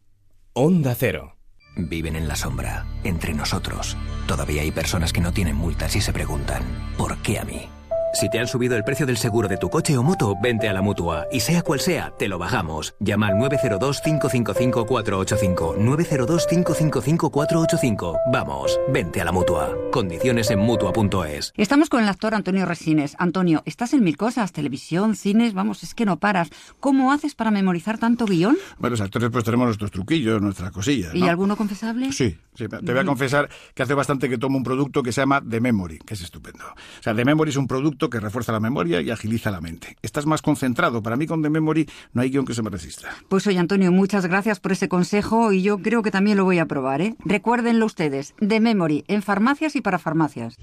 Onda 0.53 0.95
Cero. 0.95 1.37
Viven 1.77 2.17
en 2.17 2.29
la 2.29 2.37
sombra, 2.37 2.87
entre 3.03 3.33
nosotros. 3.33 3.97
Todavía 4.27 4.63
hay 4.63 4.73
personas 4.73 5.13
que 5.13 5.23
no 5.23 5.33
tienen 5.33 5.57
multas 5.57 5.97
y 5.97 6.01
se 6.01 6.13
preguntan, 6.13 6.63
¿por 6.99 7.17
qué 7.23 7.39
a 7.39 7.45
mí? 7.45 7.69
Si 8.13 8.29
te 8.29 8.41
han 8.41 8.49
subido 8.49 8.77
el 8.77 8.83
precio 8.83 9.07
del 9.07 9.19
seguro 9.19 9.47
de 9.47 9.57
tu 9.57 9.71
coche 9.71 9.97
o 9.97 10.03
moto, 10.03 10.35
vente 10.43 10.69
a 10.69 10.73
la 10.73 10.83
mutua. 10.83 11.29
Y 11.31 11.39
sea 11.39 11.63
cual 11.63 11.79
sea, 11.79 12.13
te 12.19 12.27
lo 12.27 12.39
bajamos. 12.39 12.97
Llama 12.99 13.29
al 13.29 13.35
902-555-485. 13.35 15.77
902-555-485. 15.79 18.19
Vamos, 18.33 18.81
vente 18.93 19.21
a 19.21 19.25
la 19.25 19.31
mutua. 19.31 19.73
Condiciones 19.93 20.51
en 20.51 20.59
mutua.es. 20.59 21.53
Estamos 21.57 21.89
con 21.89 22.03
el 22.03 22.09
actor 22.09 22.35
Antonio 22.35 22.67
Resines. 22.67 23.15
Antonio, 23.19 23.63
estás 23.65 23.95
en 23.95 24.03
mil 24.03 24.17
cosas: 24.17 24.51
televisión, 24.51 25.15
cines, 25.15 25.55
vamos, 25.55 25.85
es 25.85 25.95
que 25.95 26.05
no 26.05 26.19
paras. 26.19 26.51
¿Cómo 26.81 27.13
haces 27.13 27.37
para 27.37 27.53
memorizar 27.53 27.99
tanto 27.99 28.27
guion? 28.27 28.57
Bueno, 28.79 28.95
los 28.95 29.03
actores 29.03 29.31
pues 29.31 29.45
tenemos 29.45 29.67
nuestros 29.67 29.93
truquillos, 29.93 30.43
nuestras 30.43 30.73
cosillas. 30.73 31.15
¿Y 31.15 31.29
alguno 31.29 31.57
confesable? 31.57 32.13
Sí, 32.13 32.37
sí, 32.55 32.67
te 32.67 32.93
voy 32.93 32.99
a 32.99 33.05
confesar 33.05 33.49
que 33.73 33.85
hace 33.85 33.95
bastante 33.95 34.29
que 34.29 34.37
tomo 34.37 34.57
un 34.57 34.65
producto 34.65 35.05
que 35.05 35.13
se 35.13 35.21
llama 35.21 35.41
The 35.49 35.61
Memory, 35.61 35.99
que 35.99 36.15
es 36.15 36.23
estupendo. 36.23 36.65
O 36.65 37.03
sea, 37.03 37.15
The 37.15 37.25
Memory 37.25 37.51
es 37.51 37.57
un 37.57 37.69
producto 37.69 38.00
que 38.09 38.21
refuerza 38.21 38.53
la 38.53 38.61
memoria 38.61 39.03
y 39.03 39.11
agiliza 39.11 39.51
la 39.51 39.61
mente. 39.61 39.97
Estás 40.01 40.25
más 40.25 40.41
concentrado. 40.41 41.03
Para 41.03 41.17
mí 41.17 41.27
con 41.27 41.43
The 41.43 41.51
Memory 41.51 41.89
no 42.15 42.23
hay 42.23 42.31
guion 42.31 42.47
que 42.47 42.55
se 42.55 42.63
me 42.63 42.71
resista. 42.71 43.09
Pues 43.29 43.47
oye, 43.47 43.59
Antonio, 43.59 43.93
muchas 43.93 44.27
gracias 44.27 44.61
por 44.61 44.73
ese 44.73 44.89
consejo 44.89 45.53
y 45.53 45.63
yo 45.63 45.79
creo 45.79 46.03
que 46.03 46.11
también 46.11 46.37
lo 46.37 46.45
voy 46.45 46.59
a 46.59 46.67
probar, 46.67 47.03
¿eh? 47.03 47.17
Recuérdenlo 47.25 47.85
ustedes, 47.85 48.35
The 48.39 48.61
Memory, 48.61 49.05
en 49.09 49.23
farmacias 49.23 49.77
y 49.77 49.81
para 49.81 49.99
farmacias. 49.99 50.57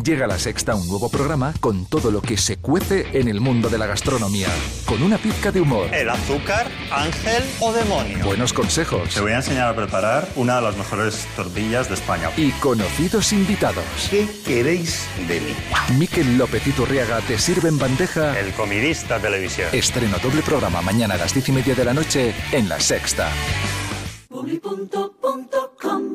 Llega 0.00 0.26
la 0.26 0.38
sexta 0.38 0.74
un 0.74 0.88
nuevo 0.88 1.10
programa 1.10 1.52
con 1.60 1.84
todo 1.84 2.10
lo 2.10 2.22
que 2.22 2.38
se 2.38 2.56
cuece 2.56 3.06
en 3.12 3.28
el 3.28 3.40
mundo 3.40 3.68
de 3.68 3.76
la 3.76 3.86
gastronomía, 3.86 4.48
con 4.86 5.02
una 5.02 5.18
pizca 5.18 5.52
de 5.52 5.60
humor. 5.60 5.92
¿El 5.92 6.08
azúcar, 6.08 6.66
ángel 6.90 7.44
o 7.60 7.72
demonio? 7.74 8.24
Buenos 8.24 8.54
consejos. 8.54 9.14
Te 9.14 9.20
voy 9.20 9.32
a 9.32 9.36
enseñar 9.36 9.68
a 9.68 9.76
preparar 9.76 10.26
una 10.34 10.56
de 10.56 10.62
las 10.62 10.76
mejores 10.78 11.26
tortillas 11.36 11.88
de 11.88 11.94
España. 11.94 12.30
Y 12.38 12.52
conocidos 12.52 13.34
invitados. 13.34 13.84
¿Qué 14.10 14.26
queréis 14.46 15.06
de 15.28 15.40
mí? 15.40 15.54
Miquel 15.98 16.38
López 16.38 16.66
Iturriaga 16.66 17.20
te 17.20 17.38
sirve 17.38 17.68
en 17.68 17.78
bandeja. 17.78 18.38
El 18.40 18.52
comidista 18.54 19.20
televisión. 19.20 19.68
Estreno 19.72 20.18
doble 20.20 20.40
programa 20.40 20.80
mañana 20.80 21.14
a 21.14 21.18
las 21.18 21.34
diez 21.34 21.50
y 21.50 21.52
media 21.52 21.74
de 21.74 21.84
la 21.84 21.92
noche 21.92 22.34
en 22.50 22.66
La 22.68 22.80
Sexta. 22.80 23.28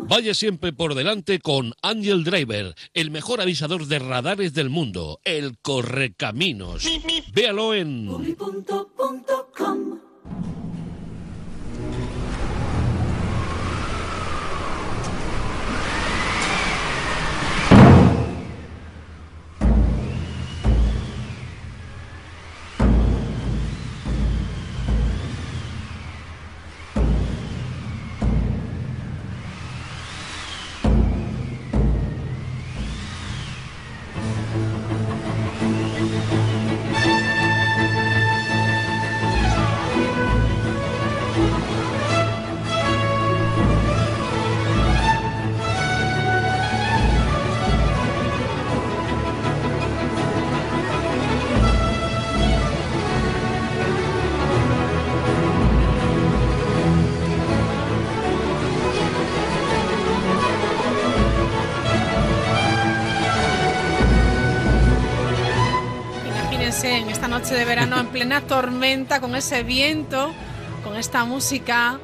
Vaya 0.09 0.33
siempre 0.33 0.71
por 0.73 0.95
delante 0.95 1.39
con 1.39 1.73
Angel 1.81 2.23
Driver, 2.23 2.75
el 2.93 3.11
mejor 3.11 3.41
avisador 3.41 3.85
de 3.87 3.99
radares 3.99 4.53
del 4.53 4.69
mundo, 4.69 5.19
el 5.23 5.57
correcaminos. 5.59 6.87
Véalo 7.33 7.73
en 7.73 8.07
noche 67.39 67.53
de 67.53 67.65
verano 67.65 67.99
en 67.99 68.07
plena 68.07 68.41
tormenta, 68.41 69.21
con 69.21 69.35
ese 69.35 69.61
viento, 69.61 70.33
con 70.83 70.95
esta 70.95 71.23
música, 71.23 71.99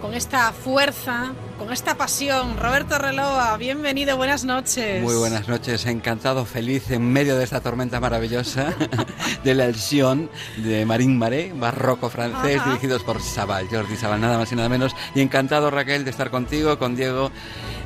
con 0.00 0.14
esta 0.14 0.52
fuerza, 0.52 1.32
con 1.58 1.72
esta 1.72 1.96
pasión. 1.96 2.58
Roberto 2.58 2.98
Reloa, 2.98 3.56
bienvenido, 3.56 4.16
buenas 4.16 4.44
noches. 4.44 5.02
Muy 5.02 5.14
buenas 5.14 5.48
noches, 5.48 5.86
encantado, 5.86 6.44
feliz 6.44 6.90
en 6.90 7.10
medio 7.12 7.36
de 7.36 7.44
esta 7.44 7.60
tormenta 7.60 7.98
maravillosa 7.98 8.74
de 9.44 9.54
la 9.54 9.64
Elsion 9.64 10.30
de 10.58 10.84
Marín 10.84 11.18
Maré, 11.18 11.52
barroco 11.54 12.10
francés, 12.10 12.58
Ajá. 12.60 12.68
dirigidos 12.70 13.02
por 13.04 13.22
Sabal, 13.22 13.68
Jordi 13.68 13.96
Sabal, 13.96 14.20
nada 14.20 14.38
más 14.38 14.52
y 14.52 14.56
nada 14.56 14.68
menos. 14.68 14.94
Y 15.14 15.20
encantado, 15.20 15.70
Raquel, 15.70 16.04
de 16.04 16.10
estar 16.10 16.30
contigo, 16.30 16.78
con 16.78 16.94
Diego. 16.94 17.30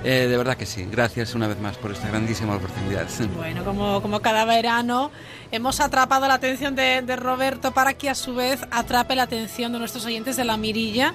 Eh, 0.02 0.26
de 0.28 0.36
verdad 0.36 0.56
que 0.56 0.66
sí, 0.66 0.86
gracias 0.90 1.34
una 1.34 1.46
vez 1.46 1.60
más 1.60 1.76
por 1.76 1.92
esta 1.92 2.08
grandísima 2.08 2.56
oportunidad. 2.56 3.06
Bueno, 3.36 3.64
como, 3.64 4.02
como 4.02 4.20
cada 4.20 4.44
verano, 4.44 5.10
hemos 5.50 5.80
atrapado 5.80 6.26
la 6.28 6.34
atención 6.34 6.74
de, 6.74 7.02
de 7.02 7.16
Roberto 7.16 7.72
para 7.72 7.94
que 7.94 8.10
a 8.10 8.14
su 8.14 8.34
vez 8.34 8.60
atrape 8.70 9.14
la 9.14 9.22
atención 9.24 9.72
de 9.72 9.78
nuestros 9.78 10.04
oyentes 10.04 10.36
de 10.36 10.44
la 10.44 10.56
mirilla. 10.56 11.14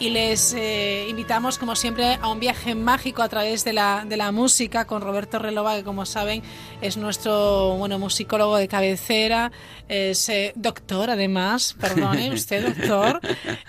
Y 0.00 0.10
les 0.10 0.52
eh, 0.54 1.06
invitamos, 1.08 1.56
como 1.56 1.76
siempre, 1.76 2.18
a 2.20 2.28
un 2.28 2.40
viaje 2.40 2.74
mágico 2.74 3.22
a 3.22 3.28
través 3.28 3.64
de 3.64 3.72
la, 3.72 4.04
de 4.06 4.16
la 4.16 4.32
música 4.32 4.86
con 4.86 5.00
Roberto 5.00 5.38
Relova, 5.38 5.76
que 5.76 5.84
como 5.84 6.04
saben 6.04 6.42
es 6.80 6.96
nuestro 6.96 7.76
bueno 7.78 7.98
musicólogo 7.98 8.56
de 8.56 8.66
cabecera, 8.66 9.52
es 9.88 10.28
eh, 10.28 10.52
doctor 10.56 11.10
además, 11.10 11.76
perdone 11.80 12.30
usted, 12.34 12.74
doctor, 12.74 13.20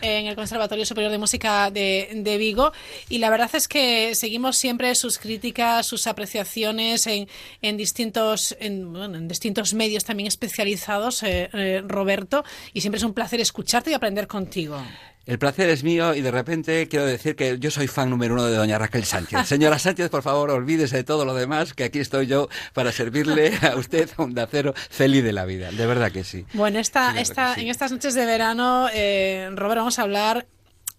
en 0.02 0.26
el 0.26 0.36
Conservatorio 0.36 0.86
Superior 0.86 1.12
de 1.12 1.18
Música 1.20 1.70
de, 1.70 2.10
de 2.14 2.38
Vigo. 2.38 2.72
Y 3.08 3.20
la 3.20 3.30
verdad 3.30 3.52
es 3.54 3.68
que 3.68 4.16
seguimos 4.16 4.58
siempre 4.58 4.96
sus 4.96 5.20
críticas, 5.20 5.86
sus 5.86 6.08
apreciaciones 6.08 7.06
en, 7.08 7.28
en 7.62 7.78
distintos, 7.78 8.58
en, 8.60 8.92
bueno, 8.92 9.18
en 9.18 9.28
distintos 9.28 9.74
medios 9.74 10.04
también 10.04 10.28
especializados, 10.28 11.22
eh, 11.24 11.50
eh, 11.54 11.84
Roberto, 11.86 12.44
y 12.74 12.82
siempre 12.82 12.98
es 12.98 13.04
un 13.04 13.14
placer 13.14 13.40
escucharte 13.40 13.92
y 13.92 13.94
aprender 13.94 14.28
contigo. 14.28 14.82
El 15.26 15.40
placer 15.40 15.70
es 15.70 15.84
mío 15.84 16.14
y 16.14 16.22
de 16.22 16.30
repente 16.30 16.88
quiero 16.88 17.06
decir 17.06 17.36
que 17.36 17.58
yo 17.58 17.72
soy 17.72 17.88
fan 17.88 18.12
número 18.12 18.36
uno 18.36 18.46
de 18.46 18.56
doña 18.56 18.78
Raquel 18.78 19.06
Sánchez. 19.06 19.48
Señora 19.48 19.80
Sánchez, 19.80 20.10
por 20.10 20.22
favor, 20.22 20.52
olvídese 20.52 20.98
de 20.98 21.04
todo 21.04 21.26
lo 21.26 21.34
demás, 21.34 21.74
que 21.74 21.84
aquí 21.84 22.00
estoy 22.00 22.28
yo 22.28 22.48
para 22.74 22.92
servirle 22.92 23.58
a 23.62 23.76
usted 23.76 24.08
a 24.18 24.22
un 24.22 24.38
acero 24.38 24.76
feliz 24.76 25.24
de 25.24 25.34
la 25.34 25.46
vida. 25.46 25.72
De 25.72 25.88
verdad 25.88 26.12
que 26.12 26.24
sí. 26.24 26.46
Bueno, 26.54 26.78
esta, 26.78 27.20
esta, 27.20 27.56
en 27.56 27.70
estas 27.70 27.92
noches 27.92 28.14
de 28.14 28.26
verano, 28.26 28.88
eh, 28.94 29.50
Robert, 29.56 29.80
vamos 29.80 29.98
a 29.98 30.04
hablar 30.04 30.46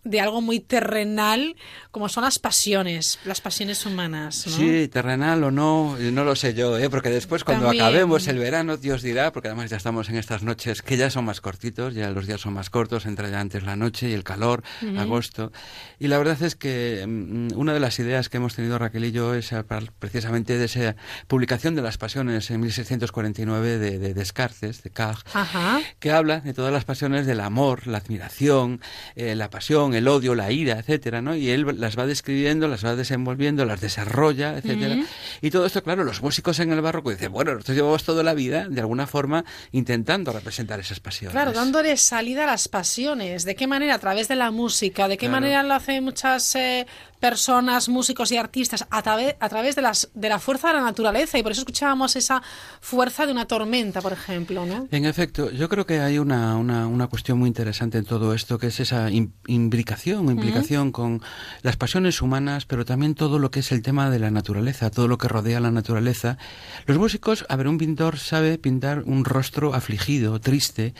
de 0.06 0.20
algo 0.20 0.40
muy 0.40 0.60
terrenal, 0.60 1.56
como 1.90 2.08
son 2.08 2.24
las 2.24 2.38
pasiones, 2.38 3.18
las 3.24 3.40
pasiones 3.40 3.84
humanas. 3.86 4.46
¿no? 4.46 4.52
Sí, 4.52 4.88
terrenal 4.88 5.42
o 5.44 5.50
no, 5.50 5.96
no 5.98 6.24
lo 6.24 6.36
sé 6.36 6.54
yo, 6.54 6.78
¿eh? 6.78 6.90
porque 6.90 7.10
después 7.10 7.44
cuando 7.44 7.66
También. 7.66 7.84
acabemos 7.84 8.26
el 8.28 8.38
verano, 8.38 8.76
Dios 8.76 9.02
dirá, 9.02 9.32
porque 9.32 9.48
además 9.48 9.70
ya 9.70 9.76
estamos 9.76 10.08
en 10.08 10.16
estas 10.16 10.42
noches 10.42 10.82
que 10.82 10.96
ya 10.96 11.10
son 11.10 11.24
más 11.24 11.40
cortitos, 11.40 11.94
ya 11.94 12.10
los 12.10 12.26
días 12.26 12.40
son 12.40 12.54
más 12.54 12.70
cortos, 12.70 13.06
entra 13.06 13.28
ya 13.28 13.40
antes 13.40 13.62
la 13.62 13.76
noche 13.76 14.08
y 14.08 14.12
el 14.12 14.24
calor, 14.24 14.62
agosto. 14.98 15.52
Y 15.98 16.08
la 16.08 16.18
verdad 16.18 16.42
es 16.42 16.56
que 16.56 17.04
mm, 17.06 17.56
una 17.56 17.72
de 17.72 17.80
las 17.80 17.98
ideas 17.98 18.28
que 18.28 18.36
hemos 18.36 18.54
tenido 18.54 18.78
Raquel 18.78 19.04
y 19.04 19.12
yo 19.12 19.34
es 19.34 19.50
precisamente 19.98 20.58
de 20.58 20.64
esa 20.64 20.96
publicación 21.26 21.74
de 21.74 21.82
las 21.82 21.98
pasiones 21.98 22.50
en 22.50 22.60
1649 22.60 23.78
de, 23.78 23.98
de 23.98 24.14
Descartes, 24.14 24.82
de 24.82 24.90
Ajá. 24.96 25.80
que 25.98 26.10
habla 26.10 26.40
de 26.40 26.54
todas 26.54 26.72
las 26.72 26.84
pasiones 26.84 27.26
del 27.26 27.40
amor, 27.40 27.86
la 27.86 27.98
admiración, 27.98 28.80
eh, 29.14 29.34
la 29.34 29.50
pasión, 29.50 29.94
el 29.96 30.06
odio, 30.08 30.34
la 30.34 30.52
ira, 30.52 30.78
etcétera, 30.78 31.20
¿no? 31.22 31.34
Y 31.34 31.50
él 31.50 31.66
las 31.80 31.98
va 31.98 32.06
describiendo, 32.06 32.68
las 32.68 32.84
va 32.84 32.94
desenvolviendo, 32.94 33.64
las 33.64 33.80
desarrolla, 33.80 34.56
etcétera. 34.58 34.94
Ujú. 34.96 35.04
Y 35.42 35.50
todo 35.50 35.66
esto, 35.66 35.82
claro, 35.82 36.04
los 36.04 36.22
músicos 36.22 36.58
en 36.60 36.72
el 36.72 36.80
barroco 36.80 37.10
dicen, 37.10 37.32
bueno, 37.32 37.52
nosotros 37.54 37.76
llevamos 37.76 38.04
toda 38.04 38.22
la 38.22 38.34
vida, 38.34 38.68
de 38.68 38.80
alguna 38.80 39.06
forma, 39.06 39.44
intentando 39.72 40.32
representar 40.32 40.78
esas 40.80 41.00
pasiones. 41.00 41.32
Claro, 41.32 41.52
dándole 41.52 41.96
salida 41.96 42.44
a 42.44 42.46
las 42.46 42.68
pasiones. 42.68 43.44
¿De 43.44 43.54
qué 43.56 43.66
manera? 43.66 43.94
A 43.94 43.98
través 43.98 44.28
de 44.28 44.36
la 44.36 44.50
música. 44.50 45.08
¿De 45.08 45.16
qué 45.16 45.26
Claro. 45.26 45.40
manera 45.40 45.62
lo 45.62 45.74
hacen 45.74 46.04
muchas 46.04 46.54
eh, 46.54 46.86
personas, 47.20 47.88
músicos 47.88 48.30
y 48.32 48.36
artistas? 48.36 48.86
A, 48.90 49.02
través 49.02 49.34
a 49.40 49.48
través 49.48 49.74
de, 49.76 49.82
las, 49.82 50.08
de 50.14 50.28
la 50.28 50.38
fuerza 50.38 50.68
de 50.68 50.74
la 50.74 50.82
naturaleza. 50.82 51.38
Y 51.38 51.42
por 51.42 51.52
eso 51.52 51.62
escuchábamos 51.62 52.14
esa 52.16 52.42
fuerza 52.80 53.26
de 53.26 53.32
una 53.32 53.46
tormenta, 53.46 54.00
por 54.00 54.12
ejemplo, 54.12 54.64
¿no? 54.66 54.88
En 54.90 55.04
efecto, 55.04 55.50
yo 55.50 55.68
creo 55.68 55.86
que 55.86 56.00
hay 56.00 56.18
una, 56.18 56.56
una, 56.56 56.86
una 56.86 57.06
cuestión 57.08 57.38
muy 57.38 57.48
interesante 57.48 57.98
en 57.98 58.04
todo 58.04 58.34
esto, 58.34 58.58
que 58.58 58.68
es 58.68 58.80
esa 58.80 59.10
in- 59.10 59.32
imbricación, 59.76 60.30
implicación 60.30 60.90
con 60.90 61.20
las 61.62 61.76
pasiones 61.76 62.22
humanas, 62.22 62.64
pero 62.64 62.84
también 62.86 63.14
todo 63.14 63.38
lo 63.38 63.50
que 63.50 63.60
es 63.60 63.72
el 63.72 63.82
tema 63.82 64.08
de 64.08 64.18
la 64.18 64.30
naturaleza, 64.30 64.90
todo 64.90 65.06
lo 65.06 65.18
que 65.18 65.28
rodea 65.28 65.60
la 65.60 65.70
naturaleza. 65.70 66.38
Los 66.86 66.98
músicos, 66.98 67.44
a 67.48 67.56
ver, 67.56 67.68
un 67.68 67.76
pintor 67.76 68.18
sabe 68.18 68.56
pintar 68.56 69.02
un 69.04 69.24
rostro 69.24 69.74
afligido, 69.74 70.40
triste 70.40 70.94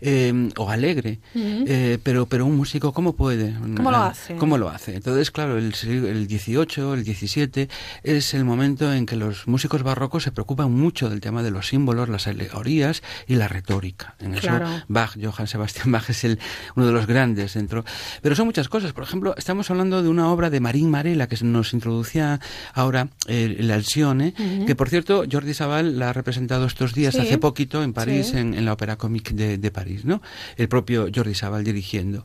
eh, 0.00 0.50
o 0.56 0.68
alegre, 0.68 1.20
eh, 1.34 1.98
pero, 2.02 2.26
pero 2.26 2.44
un 2.44 2.56
músico, 2.56 2.92
¿cómo 2.92 3.14
puede? 3.14 3.54
¿Cómo 3.76 3.92
lo 3.92 3.98
hace? 3.98 4.34
¿Cómo 4.36 4.58
lo 4.58 4.68
hace? 4.68 4.96
Entonces, 4.96 5.30
claro, 5.30 5.56
el, 5.56 5.72
el 5.84 6.26
18, 6.26 6.94
el 6.94 7.04
17 7.04 7.68
es 8.02 8.34
el 8.34 8.44
momento 8.44 8.92
en 8.92 9.06
que 9.06 9.14
los 9.14 9.46
músicos 9.46 9.84
barrocos 9.84 10.24
se 10.24 10.32
preocupan 10.32 10.72
mucho 10.72 11.08
del 11.08 11.20
tema 11.20 11.42
de 11.42 11.52
los 11.52 11.68
símbolos, 11.68 12.08
las 12.08 12.26
alegorías 12.26 13.02
y 13.28 13.36
la 13.36 13.46
retórica. 13.46 14.16
En 14.18 14.34
eso 14.34 14.48
Claro. 14.48 14.68
Bach, 14.88 15.16
Johann 15.20 15.46
Sebastian 15.46 15.92
Bach 15.92 16.08
es 16.08 16.24
el, 16.24 16.38
uno 16.74 16.86
de 16.86 16.92
los 16.92 17.06
grandes 17.06 17.54
dentro. 17.54 17.84
Pero 18.22 18.34
son 18.36 18.46
muchas 18.46 18.68
cosas. 18.68 18.92
Por 18.92 19.04
ejemplo, 19.04 19.34
estamos 19.36 19.70
hablando 19.70 20.02
de 20.02 20.08
una 20.08 20.30
obra 20.32 20.50
de 20.50 20.60
Marín 20.60 20.90
Marella 20.90 21.28
que 21.28 21.36
nos 21.44 21.72
introducía 21.72 22.40
ahora 22.74 23.08
eh, 23.26 23.56
el 23.58 23.70
Alcione, 23.70 24.34
Ujú. 24.38 24.66
que 24.66 24.74
por 24.74 24.88
cierto 24.88 25.24
Jordi 25.30 25.54
Sabal 25.54 25.98
la 25.98 26.10
ha 26.10 26.12
representado 26.12 26.66
estos 26.66 26.94
días 26.94 27.14
Sí. 27.14 27.20
hace 27.20 27.38
poquito 27.38 27.82
en 27.82 27.92
París, 27.92 28.28
Sí. 28.28 28.38
en, 28.38 28.54
en 28.54 28.64
la 28.64 28.72
Ópera 28.72 28.96
Comique 28.96 29.32
de, 29.34 29.58
de 29.58 29.70
París, 29.70 30.04
¿no? 30.04 30.20
El 30.56 30.68
propio 30.68 31.08
Jordi 31.14 31.34
Sabal 31.34 31.64
dirigiendo. 31.64 32.24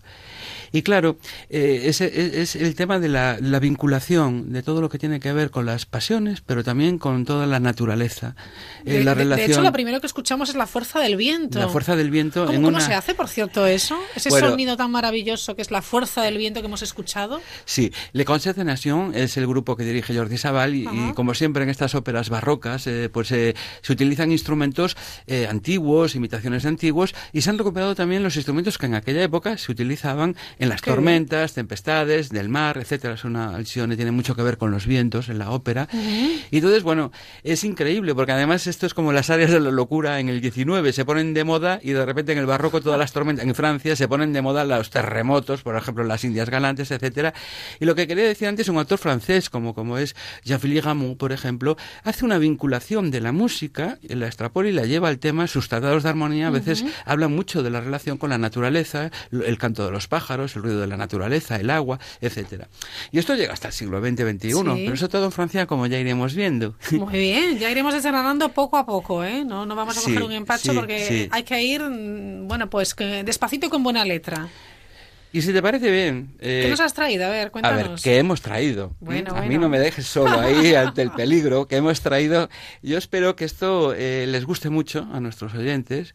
Y 0.72 0.82
claro, 0.82 1.18
eh, 1.50 1.84
ese 1.86 2.06
es, 2.42 2.56
es 2.56 2.62
el 2.62 2.76
tema 2.76 3.00
de 3.00 3.10
la, 3.10 3.38
la 3.40 3.60
vinculación 3.60 4.52
de 4.54 4.64
todo 4.64 4.82
lo 4.82 4.90
que 4.90 4.98
tiene 5.00 5.20
que 5.20 5.34
ver 5.34 5.52
con 5.52 5.66
las 5.66 5.86
pasiones, 5.86 6.42
pero 6.42 6.64
también 6.64 6.98
con 6.98 7.26
toda 7.26 7.46
la 7.48 7.60
naturaleza. 7.60 8.36
Eh, 8.86 8.94
De, 9.00 9.04
la 9.04 9.12
de- 9.16 9.18
de 9.20 9.24
relación, 9.24 9.52
hecho, 9.52 9.62
lo 9.62 9.72
primero 9.72 10.00
que 10.02 10.08
escuchamos 10.08 10.50
es 10.50 10.56
la 10.56 10.68
fuerza 10.68 11.00
del 11.00 11.16
viento. 11.16 11.60
la 11.60 11.70
fuerza 11.70 11.96
del 11.96 12.10
viento 12.12 12.46
¿Cómo, 12.46 12.56
en 12.58 12.64
cómo 12.64 12.78
una... 12.78 12.86
se 12.86 12.94
hace, 12.94 13.14
por 13.16 13.28
cierto, 13.28 13.66
eso? 13.68 13.98
Ese 14.16 14.30
Bueno. 14.30 14.50
sonido 14.50 14.78
tan 14.78 14.92
maravilloso 14.92 15.56
que 15.56 15.62
es 15.62 15.72
la 15.72 15.82
fuerza 15.82 16.22
del 16.22 16.38
viento 16.38 16.62
que 16.62 16.68
hemos 16.68 16.82
escuchado. 16.82 17.42
Sí, 17.66 17.92
Le 18.14 18.26
Concert 18.26 18.58
de 18.58 18.64
Nation 18.64 19.12
es 19.16 19.38
el 19.38 19.48
grupo 19.48 19.76
que 19.76 19.84
dirige 19.84 20.16
Jordi 20.16 20.38
Sabal 20.38 20.76
y, 20.76 20.88
y 20.88 21.14
como 21.14 21.34
siempre 21.34 21.64
en 21.64 21.70
estas 21.70 21.96
óperas 21.96 22.30
barrocas, 22.30 22.88
eh, 22.88 23.10
pues 23.12 23.32
eh, 23.32 23.56
se 23.82 23.94
utilizan 23.94 24.32
instrumentos 24.32 24.96
eh, 25.28 25.48
antiguos, 25.50 26.16
imitaciones 26.16 26.64
de 26.64 26.70
antiguos 26.70 27.14
y 27.32 27.42
se 27.42 27.50
han 27.50 27.58
recuperado 27.58 27.96
también 27.96 28.24
los 28.24 28.36
instrumentos 28.36 28.78
que 28.78 28.86
en 28.86 28.96
aquella 28.96 29.24
época 29.24 29.58
se 29.58 29.72
utilizaban 29.72 30.33
en 30.60 30.70
las 30.70 30.82
tormentas, 30.82 31.54
tempestades, 31.54 32.30
del 32.30 32.50
mar, 32.50 32.78
etcétera. 32.78 33.14
Es 33.16 33.24
una 33.24 33.56
alusión 33.56 33.92
y 33.92 33.96
tiene 33.96 34.12
mucho 34.12 34.36
que 34.36 34.42
ver 34.44 34.58
con 34.58 34.72
los 34.72 34.86
vientos 34.86 35.30
en 35.30 35.40
la 35.40 35.52
ópera. 35.52 35.88
Y 36.52 36.58
entonces, 36.58 36.84
bueno, 36.84 37.12
es 37.44 37.64
increíble 37.64 38.16
porque 38.16 38.32
además 38.32 38.68
esto 38.68 38.86
es 38.86 38.94
como 38.94 39.12
las 39.14 39.30
áreas 39.30 39.52
de 39.52 39.60
la 39.60 39.72
locura 39.72 40.20
en 40.20 40.30
el 40.30 40.42
19, 40.42 40.94
se 40.94 41.06
ponen 41.06 41.34
de 41.34 41.44
moda 41.44 41.80
y 41.82 41.92
de 41.92 42.06
repente 42.06 42.32
en 42.32 42.38
el 42.38 42.46
barroco 42.46 42.82
todas 42.82 43.00
las 43.00 43.12
tormentas, 43.12 43.46
en 43.46 43.56
Francia 43.56 43.96
se 43.96 44.08
ponen 44.08 44.34
de 44.34 44.42
moda 44.42 44.64
los 44.66 44.90
terremotos, 44.90 45.62
por 45.62 45.76
ejemplo, 45.76 46.04
las 46.04 46.24
Indias 46.24 46.50
Galantes, 46.50 46.92
etcétera. 46.92 47.34
Y 47.80 47.86
lo 47.86 47.96
que 47.96 48.08
quería 48.08 48.26
decir 48.26 48.48
antes, 48.48 48.68
un 48.70 48.78
actor 48.78 48.98
francés 48.98 49.50
como, 49.50 49.74
como 49.74 49.98
es 49.98 50.16
Jean-Philippe 50.44 50.82
Rameau, 50.82 51.18
por 51.18 51.32
ejemplo, 51.32 51.78
hace 52.04 52.26
una 52.26 52.38
vinculación 52.38 53.12
de 53.12 53.22
la 53.22 53.32
música, 53.32 53.98
la 54.04 54.28
extrapola 54.28 54.70
y 54.70 54.72
la 54.72 54.86
lleva 54.86 55.10
al 55.10 55.20
tema, 55.20 55.48
sus 55.48 55.70
tratados 55.70 56.04
de 56.04 56.10
armonía 56.10 56.48
a 56.48 56.52
veces 56.52 56.82
Ujú. 56.82 56.92
hablan 57.06 57.34
mucho 57.34 57.64
de 57.64 57.70
la 57.70 57.82
relación 57.82 58.18
con 58.18 58.30
la 58.30 58.38
naturaleza, 58.38 59.12
el 59.32 59.58
canto 59.58 59.86
de 59.86 59.92
los 59.92 60.08
pájaros, 60.08 60.23
el 60.32 60.62
ruido 60.64 60.80
de 60.82 60.88
la 60.88 60.98
naturaleza, 60.98 61.56
el 61.58 61.70
agua, 61.70 62.00
etcétera. 62.22 62.68
Y 63.12 63.20
esto 63.20 63.36
llega 63.36 63.54
hasta 63.54 63.68
el 63.68 63.74
siglo 63.74 64.00
XX, 64.02 64.22
XXI, 64.22 64.50
Sí. 64.54 64.64
pero 64.64 64.94
eso 64.94 65.10
todo 65.10 65.26
en 65.26 65.32
Francia, 65.32 65.66
como 65.68 65.86
ya 65.88 66.00
iremos 66.00 66.34
viendo. 66.36 66.76
Muy 66.92 67.14
bien, 67.20 67.60
ya 67.60 67.70
iremos 67.70 67.94
desgranando 67.94 68.50
poco 68.50 68.78
a 68.78 68.86
poco, 68.86 69.24
¿eh? 69.24 69.44
No, 69.46 69.66
no 69.66 69.76
vamos 69.76 69.98
a 69.98 70.02
Sí, 70.02 70.08
coger 70.08 70.24
un 70.24 70.32
empacho 70.32 70.72
sí, 70.72 70.78
porque 70.78 71.28
hay 71.32 71.44
que 71.44 71.62
ir, 71.62 71.82
mm, 71.82 72.48
bueno, 72.48 72.70
pues 72.70 72.94
que 72.96 73.24
despacito 73.24 73.68
y 73.68 73.70
con 73.70 73.84
buena 73.84 74.04
letra. 74.06 74.48
Y 75.36 75.42
si 75.42 75.52
te 75.52 75.64
parece 75.64 75.90
bien... 75.90 76.36
eh, 76.42 76.62
¿Qué 76.64 76.70
nos 76.70 76.80
has 76.80 76.94
traído? 76.94 77.26
A 77.26 77.30
ver, 77.30 77.48
A 77.48 77.50
cuéntanos. 77.50 77.90
ver, 77.90 78.00
¿qué 78.04 78.20
hemos 78.20 78.42
traído? 78.44 78.96
Bueno, 79.00 79.32
a 79.32 79.42
mí 79.42 79.48
bueno. 79.48 79.62
no 79.62 79.70
me 79.70 79.80
dejes 79.80 80.06
solo 80.06 80.40
ahí 80.40 80.76
ante 80.76 81.02
el 81.02 81.10
peligro 81.10 81.68
que 81.68 81.78
hemos 81.78 82.02
traído. 82.02 82.50
Yo 82.84 83.00
espero 83.00 83.36
que 83.36 83.44
esto 83.46 83.96
eh, 83.98 84.26
les 84.28 84.46
guste 84.46 84.70
mucho 84.70 85.08
a 85.12 85.20
nuestros 85.20 85.56
oyentes. 85.56 86.14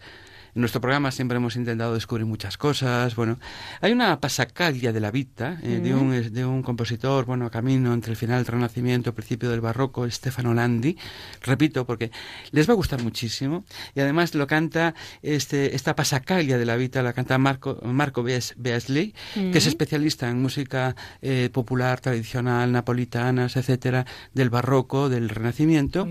En 0.59 0.63
nuestro 0.63 0.81
programa 0.81 1.13
siempre 1.13 1.37
hemos 1.37 1.55
intentado 1.55 1.95
descubrir 1.95 2.27
muchas 2.27 2.59
cosas. 2.59 3.15
Bueno, 3.15 3.39
hay 3.81 3.93
una 3.93 4.19
pasacaglia 4.19 4.93
de 4.93 4.99
la 4.99 5.13
vita 5.13 5.57
eh, 5.63 5.79
de, 5.81 5.95
Ujú. 5.95 6.03
un, 6.05 6.33
de 6.33 6.45
un 6.45 6.65
compositor, 6.65 7.27
bueno, 7.27 7.47
a 7.47 7.51
camino 7.53 7.95
entre 7.95 8.11
el 8.11 8.17
final 8.17 8.39
del 8.39 8.47
Renacimiento, 8.55 9.11
el 9.11 9.15
principio 9.15 9.51
del 9.51 9.61
Barroco, 9.61 10.11
Stefano 10.11 10.55
Landi. 10.55 10.97
Repito, 11.43 11.87
porque 11.87 12.11
les 12.51 12.69
va 12.69 12.73
a 12.73 12.75
gustar 12.75 13.05
muchísimo. 13.05 13.65
Y 13.95 14.01
además 14.01 14.35
lo 14.35 14.49
canta, 14.49 14.97
este, 15.23 15.77
esta 15.77 15.95
pasacaglia 15.95 16.59
de 16.59 16.67
la 16.67 16.75
vita 16.75 17.05
la 17.05 17.13
canta 17.13 17.39
Marco, 17.39 17.79
Marco 17.85 18.25
Beas- 18.25 18.55
Beasley, 18.57 19.15
que 19.35 19.59
es 19.59 19.67
especialista 19.67 20.29
en 20.29 20.43
música 20.43 20.97
eh, 21.23 21.51
popular, 21.53 22.01
tradicional, 22.01 22.73
napolitanas, 22.73 23.57
etcétera, 23.57 24.07
del 24.35 24.51
barroco, 24.51 25.09
del 25.09 25.29
renacimiento. 25.29 26.09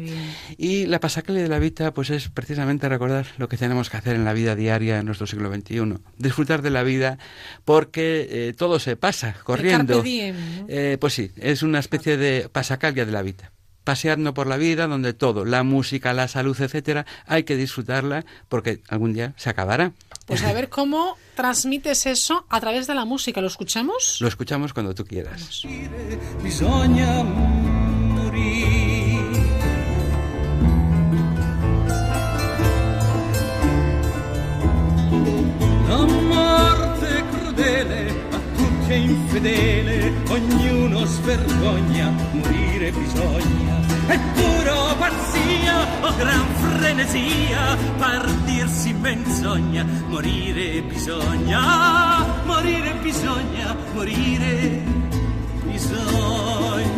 Y 0.58 0.86
la 0.86 1.02
pasacaglia 1.02 1.44
de 1.44 1.50
la 1.50 1.60
vita, 1.60 1.94
pues 1.94 2.12
es 2.12 2.30
precisamente 2.30 2.88
recordar 2.88 3.28
lo 3.38 3.50
que 3.50 3.58
tenemos 3.58 3.90
que 3.90 3.98
hacer 3.98 4.16
en 4.16 4.24
la 4.24 4.37
vida 4.38 4.56
diaria 4.56 5.00
en 5.00 5.06
nuestro 5.06 5.28
siglo 5.28 5.54
XXI. 5.54 5.96
Disfrutar 6.18 6.62
de 6.62 6.70
la 6.70 6.84
vida 6.84 7.18
porque 7.66 8.28
eh, 8.30 8.54
todo 8.58 8.80
se 8.80 8.96
pasa 8.96 9.36
corriendo. 9.44 10.02
diem, 10.02 10.36
¿no? 10.62 10.66
Eh, 10.70 10.98
pues 11.00 11.14
sí, 11.14 11.32
es 11.36 11.64
una 11.64 11.80
especie 11.80 12.16
de 12.16 12.48
pasacaglia 12.50 13.06
de 13.06 13.12
la 13.12 13.22
vida. 13.22 13.52
Paseando 13.84 14.34
por 14.34 14.48
la 14.48 14.58
vida 14.58 14.86
donde 14.88 15.14
todo, 15.14 15.46
la 15.46 15.64
música, 15.64 16.12
la 16.14 16.28
salud, 16.28 16.60
etcétera, 16.60 17.06
hay 17.26 17.44
que 17.44 17.56
disfrutarla 17.56 18.26
porque 18.50 18.82
algún 18.90 19.14
día 19.14 19.34
se 19.38 19.50
acabará. 19.50 19.94
Pues 20.26 20.44
a 20.44 20.52
ver 20.60 20.70
cómo 20.70 21.18
transmites 21.36 22.06
eso 22.06 22.46
a 22.50 22.60
través 22.60 22.88
de 22.88 22.96
la 22.96 23.06
música. 23.06 23.40
¿Lo 23.42 23.48
escuchamos? 23.48 24.18
Lo 24.20 24.28
escuchamos 24.28 24.74
cuando 24.74 24.94
tú 24.94 25.06
quieras. 25.06 25.64
bisogna 26.44 27.24
è 38.88 38.96
infedele, 38.96 40.14
ognuno 40.30 41.04
svergogna, 41.06 42.10
morire 42.32 42.92
bisogna. 42.92 43.86
È 44.08 44.20
puro 44.34 44.96
pazzia 44.98 45.86
o 46.02 46.16
gran 46.16 46.46
frenesia, 46.56 47.76
partirsi 47.98 48.94
menzogna, 48.94 49.86
morire 50.08 50.82
bisogna, 50.84 52.26
morire 52.46 52.94
bisogna, 53.02 53.76
morire 53.94 54.84
bisogna. 55.64 56.96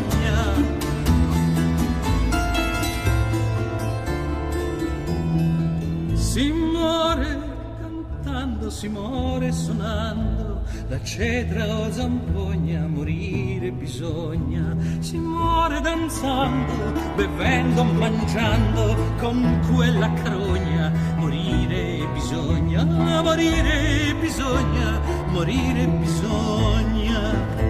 Si 6.13 6.51
muore 6.51 7.39
cantando, 7.81 8.69
si 8.69 8.87
muore 8.87 9.51
suonando, 9.51 10.48
la 10.89 10.97
cetra 11.03 11.65
o 11.67 11.91
zampogna, 11.91 12.87
morire 12.87 13.71
bisogna. 13.71 14.75
Si 14.99 15.17
muore 15.17 15.79
danzando, 15.81 16.93
bevendo, 17.15 17.83
mangiando, 17.83 18.95
con 19.19 19.59
quella 19.71 20.11
carogna, 20.13 20.91
morire 21.17 22.07
bisogna, 22.13 22.83
morire 22.83 24.15
bisogna, 24.19 24.99
morire 25.27 25.85
bisogna. 25.85 27.67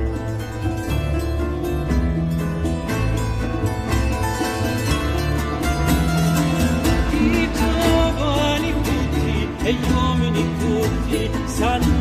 I 7.11 7.49
giovani 7.51 8.73
tutti 8.81 9.67
e 9.67 9.73
gli 9.73 9.91
uomini 9.91 10.57
tutti 10.57 11.29
sanno 11.47 11.99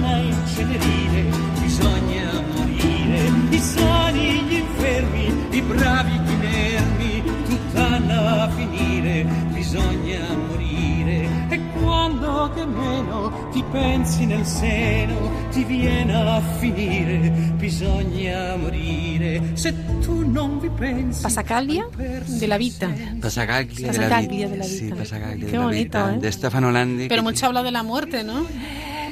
incenerire, 0.62 1.22
bisogna 1.60 2.43
morire. 2.55 3.32
I 3.51 3.59
sani, 3.59 4.43
gli 4.48 4.55
infermi, 4.55 5.32
i 5.51 5.62
bravi, 5.62 6.12
i 6.12 6.32
inermi, 6.32 7.22
tutt'hanno 7.47 8.43
a 8.43 8.48
finire, 8.51 9.24
bisogna 9.52 10.20
morire. 10.48 11.28
E 11.51 11.60
quando 11.80 12.51
che 12.55 12.66
meno 12.66 13.48
ti 13.52 13.62
pensi 13.70 14.26
nel 14.26 14.44
seno, 14.44 15.30
ti 15.51 15.64
viene 15.64 16.14
a 16.14 16.40
finire, 16.59 17.30
bisogna 17.56 18.56
morire. 18.56 19.51
Se 19.55 19.72
tu 20.01 20.28
non 20.28 20.59
vi 20.59 20.70
pensi... 20.70 21.22
Pasacaglia 21.22 21.86
de 21.93 22.47
la 22.47 22.56
Vita. 22.59 22.90
Pasacaglia 23.20 23.93
de 23.93 23.98
la 23.98 24.09
Pasacaglia 24.09 24.28
vida. 24.28 24.48
de 24.48 24.56
la 24.56 24.64
Sí. 24.64 24.89
Pasacaglia 24.89 25.47
Qué 25.47 25.52
de 25.52 25.59
la 25.59 25.64
bonito, 25.64 25.98
vida, 25.98 26.14
¿eh? 26.14 26.18
De 26.20 26.32
Stefano 26.32 26.70
Landi. 26.72 27.06
Pero 27.09 27.22
mucho 27.22 27.47
habla 27.47 27.62
de 27.62 27.70
la 27.70 27.82
muerte, 27.82 28.24
¿no? 28.24 28.44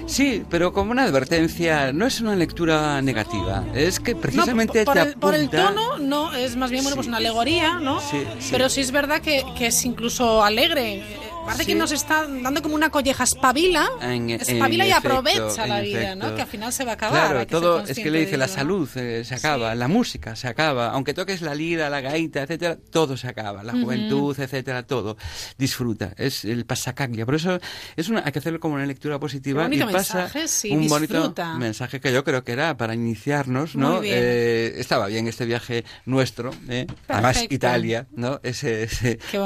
Sí, 0.06 0.44
pero 0.48 0.72
como 0.72 0.92
una 0.92 1.02
advertencia, 1.04 1.92
no 1.92 2.06
es 2.06 2.20
una 2.20 2.36
lectura 2.36 3.02
negativa. 3.02 3.64
Es 3.74 3.98
que 4.00 4.14
precisamente 4.14 4.80
No, 4.80 4.84
por, 4.84 4.94
te 4.94 5.02
el, 5.02 5.14
por 5.16 5.34
el 5.34 5.50
tono, 5.50 5.98
no, 5.98 6.32
es 6.32 6.56
más 6.56 6.70
bien 6.70 6.84
bueno, 6.84 6.94
pues 6.96 7.08
una 7.08 7.16
alegoría, 7.16 7.80
¿no? 7.80 8.00
Sí, 8.00 8.22
sí. 8.38 8.48
Pero 8.52 8.68
sí 8.68 8.80
es 8.80 8.92
verdad 8.92 9.20
que, 9.20 9.44
que 9.58 9.66
es 9.66 9.84
incluso 9.84 10.42
alegre. 10.44 11.02
Parece 11.46 11.62
Sí. 11.64 11.68
que 11.72 11.74
nos 11.76 11.92
está 11.92 12.26
dando 12.26 12.60
como 12.62 12.74
una 12.74 12.90
colleja, 12.90 13.24
espabila, 13.24 13.88
En- 14.02 14.30
espabila 14.30 14.84
en 14.84 14.90
y 14.90 14.92
efecto, 14.92 15.08
aprovecha 15.08 15.66
la 15.66 15.80
vida, 15.80 16.00
efecto. 16.12 16.26
¿no? 16.28 16.34
Que 16.34 16.42
al 16.42 16.48
final 16.48 16.72
se 16.72 16.84
va 16.84 16.90
a 16.90 16.94
acabar. 16.94 17.30
Claro, 17.30 17.46
todo 17.46 17.80
es 17.84 17.96
que 17.96 18.10
le 18.10 18.20
dice 18.20 18.36
la 18.36 18.48
salud 18.48 18.88
eh, 18.96 19.22
se 19.24 19.34
acaba, 19.34 19.74
la 19.74 19.88
música 19.88 20.36
se 20.36 20.48
acaba, 20.48 20.90
aunque 20.90 21.14
toques 21.14 21.40
la 21.42 21.54
lira, 21.54 21.88
la 21.88 22.00
gaita, 22.00 22.42
etcétera, 22.42 22.76
todo 22.90 23.16
se 23.16 23.28
acaba, 23.28 23.62
la 23.62 23.72
juventud, 23.72 24.38
etcétera, 24.38 24.82
todo. 24.84 25.16
Disfruta, 25.58 26.12
es 26.16 26.44
el 26.44 26.66
pasacaglia. 26.66 27.24
Por 27.24 27.36
eso 27.36 27.58
es 27.96 28.08
una, 28.08 28.22
hay 28.24 28.32
que 28.32 28.38
hacerlo 28.40 28.60
como 28.60 28.74
una 28.74 28.86
lectura 28.86 29.18
positiva 29.18 29.62
y 29.62 29.64
bonito 29.66 29.90
pasa 29.90 30.18
mensaje, 30.18 30.48
sí, 30.48 30.70
un 30.72 30.88
bonito 30.88 31.34
mensaje 31.58 32.00
que 32.00 32.12
yo 32.12 32.24
creo 32.24 32.44
que 32.44 32.52
era 32.52 32.76
para 32.76 32.94
iniciarnos, 32.94 33.76
¿no? 33.76 33.94
Muy 33.96 34.00
bien. 34.08 34.14
Eh, 34.18 34.74
estaba 34.78 35.06
bien 35.06 35.26
este 35.28 35.44
viaje 35.46 35.84
nuestro, 36.04 36.50
¿eh? 36.68 36.86
además. 37.08 37.44
Italia, 37.48 38.06
¿no? 38.12 38.40
Ese, 38.42 38.88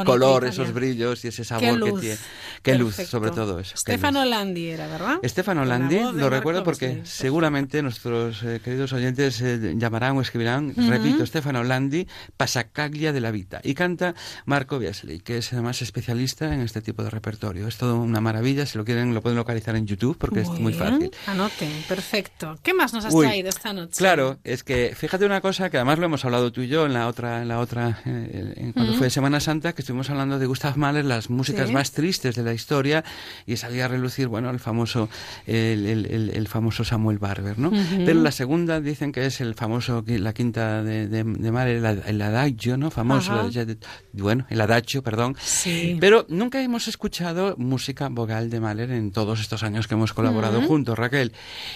color, 0.05 0.45
Italia. 0.45 0.49
esos 0.49 0.73
brillos 0.73 1.25
y 1.25 1.29
ese 1.29 1.45
sabor 1.45 1.65
Qué 1.65 1.73
que 1.95 2.01
tiene. 2.01 2.19
Qué 2.63 2.75
luz, 2.75 2.97
sobre 2.97 3.31
todo 3.31 3.59
eso. 3.59 3.77
Stefano 3.77 4.25
Landi 4.25 4.69
era, 4.69 4.87
¿verdad? 4.87 5.19
La 5.47 5.65
Landi, 5.65 5.97
lo 5.99 6.13
Marco 6.13 6.31
recuerdo 6.31 6.65
porque 6.65 7.01
seguramente 7.05 7.83
nuestros 7.83 8.43
eh, 8.43 8.61
queridos 8.63 8.93
oyentes 8.93 9.41
eh, 9.41 9.75
llamarán 9.77 10.17
o 10.19 10.21
escribirán, 10.21 10.75
repito, 10.77 11.25
Stefano 11.25 11.65
Landi, 11.65 12.07
Pasacaglia 12.37 13.13
de 13.13 13.21
la 13.21 13.31
Vita. 13.31 13.61
Y 13.65 13.75
canta 13.75 14.15
Marco 14.45 14.79
Beasley, 14.79 15.21
que 15.21 15.39
es 15.39 15.53
además 15.53 15.83
especialista 15.83 16.53
en 16.53 16.61
este 16.61 16.83
tipo 16.83 17.03
de 17.03 17.11
repertorio. 17.11 17.67
Es 17.67 17.77
todo 17.77 18.01
una 18.01 18.21
maravilla, 18.21 18.67
si 18.67 18.77
lo 18.77 18.85
quieren 18.85 19.15
lo 19.15 19.23
pueden 19.23 19.37
localizar 19.37 19.77
en 19.77 19.87
YouTube 19.87 20.19
porque 20.19 20.41
es 20.41 20.49
muy 20.49 20.73
bien. 20.73 20.79
fácil. 20.79 21.11
Anoten, 21.27 21.73
perfecto. 21.89 22.59
¿Qué 22.63 22.75
más 22.75 22.93
nos 22.93 23.05
has 23.05 23.15
Uy, 23.15 23.27
traído 23.27 23.49
esta 23.49 23.73
noche? 23.73 23.95
Claro, 23.97 24.39
es 24.45 24.65
que 24.65 24.95
fíjate 24.97 25.25
una 25.25 25.41
cosa 25.41 25.71
que 25.71 25.77
además 25.79 25.99
lo 25.99 26.07
hemos 26.07 26.25
hablado 26.25 26.53
tú 26.53 26.63
y 26.63 26.69
yo 26.69 26.87
en 26.87 26.93
la 26.93 27.07
otra, 27.09 27.43
en 27.43 27.49
la 27.49 27.59
otra, 27.59 28.03
eh, 28.05 28.55
en 28.57 28.73
cuando 28.73 28.95
fue 28.95 29.11
Semana 29.11 29.41
Santa, 29.41 29.73
que 29.73 29.83
estuvimos 29.83 30.11
hablando 30.11 30.39
de 30.39 30.47
Gustav 30.47 30.77
Mahler, 30.77 31.05
las 31.05 31.31
músicas 31.31 31.69
Sí. 31.69 31.73
Más 31.81 31.93
tristes 31.93 32.35
de 32.37 32.43
la 32.43 32.53
historia, 32.53 33.03
y 33.47 33.57
salía 33.57 33.87
a 33.87 33.89
relucir, 33.89 34.29
bueno, 34.29 34.51
el 34.51 34.61
famoso, 34.61 35.09
el, 35.47 35.87
el- 35.87 36.31
el- 36.35 36.49
famoso 36.49 36.85
Samuel 36.85 37.19
Barber, 37.19 37.59
¿no? 37.59 37.69
Ujú. 37.69 38.05
Pero 38.05 38.21
la 38.23 38.33
segunda 38.33 38.81
dicen 38.81 39.13
que 39.13 39.25
es 39.27 39.41
el 39.41 39.55
famoso, 39.55 40.05
la 40.07 40.33
quinta 40.33 40.83
de, 40.83 41.07
de, 41.09 41.25
de 41.25 41.53
Mahler, 41.53 41.85
el, 41.85 42.03
el 42.07 42.23
adagio, 42.23 42.77
¿no? 42.77 42.91
Famoso, 42.91 43.33
Ajá. 43.33 43.49
el- 43.61 43.79
bueno, 44.13 44.47
el 44.51 44.61
adagio, 44.61 45.03
perdón. 45.03 45.37
Sí. 45.41 45.97
Pero 46.01 46.27
nunca 46.29 46.61
hemos 46.61 46.89
escuchado 46.89 47.55
música 47.57 48.09
vocal 48.11 48.51
de 48.51 48.61
Mahler 48.61 48.91
en 48.91 49.11
todos 49.13 49.41
estos 49.41 49.63
años 49.63 49.87
que 49.89 49.95
hemos 49.95 50.13
colaborado 50.13 50.59
Ujú. 50.59 50.69
juntos, 50.69 50.99
Raquel. 50.99 51.33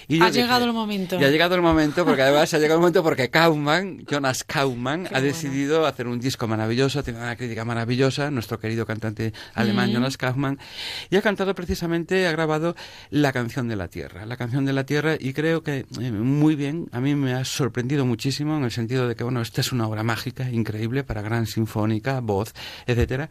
Y 0.07 0.15
Ha 0.15 0.19
yo 0.19 0.25
dije, 0.25 0.41
llegado 0.43 0.65
el 0.65 0.73
momento. 0.73 1.19
ya 1.19 1.27
ha 1.27 1.31
llegado 1.31 1.55
el 1.55 1.61
momento, 1.61 2.05
porque 2.05 2.21
además 2.21 2.53
ha 2.53 2.57
llegado 2.59 2.75
el 2.75 2.81
momento 2.81 3.01
porque 3.03 3.29
Kaufman, 3.29 4.05
Jonas 4.09 4.43
Kaufman, 4.43 5.07
ha 5.13 5.21
decidido 5.21 5.85
hacer 5.87 6.07
un 6.07 6.19
disco 6.19 6.47
maravilloso, 6.47 7.01
tiene 7.03 7.19
una 7.19 7.35
crítica 7.35 7.63
maravillosa, 7.65 8.29
nuestro 8.31 8.59
querido 8.59 8.85
cantante 8.85 9.33
alemán 9.53 9.84
Jonas 9.87 10.17
Kaufman, 10.17 10.59
y 11.09 11.15
ha 11.15 11.21
cantado 11.21 11.53
precisamente, 11.55 12.27
ha 12.27 12.31
grabado 12.31 12.75
La 13.09 13.31
canción 13.33 13.67
de 13.67 13.75
la 13.75 13.87
tierra, 13.87 14.25
La 14.25 14.37
canción 14.37 14.65
de 14.65 14.73
la 14.73 14.85
tierra, 14.85 15.15
y 15.19 15.33
creo 15.33 15.63
que 15.63 15.85
eh, 15.99 16.11
muy 16.11 16.55
bien, 16.55 16.87
a 16.91 16.99
mí 16.99 17.15
me 17.15 17.33
ha 17.33 17.45
sorprendido 17.45 18.05
muchísimo 18.05 18.57
en 18.57 18.63
el 18.63 18.71
sentido 18.71 19.07
de 19.07 19.15
que, 19.15 19.23
bueno, 19.23 19.41
esta 19.41 19.61
es 19.61 19.71
una 19.71 19.87
obra 19.87 20.03
mágica, 20.03 20.49
increíble, 20.49 21.03
para 21.03 21.21
gran 21.21 21.45
sinfónica, 21.47 22.19
voz, 22.21 22.53
etcétera, 22.85 23.29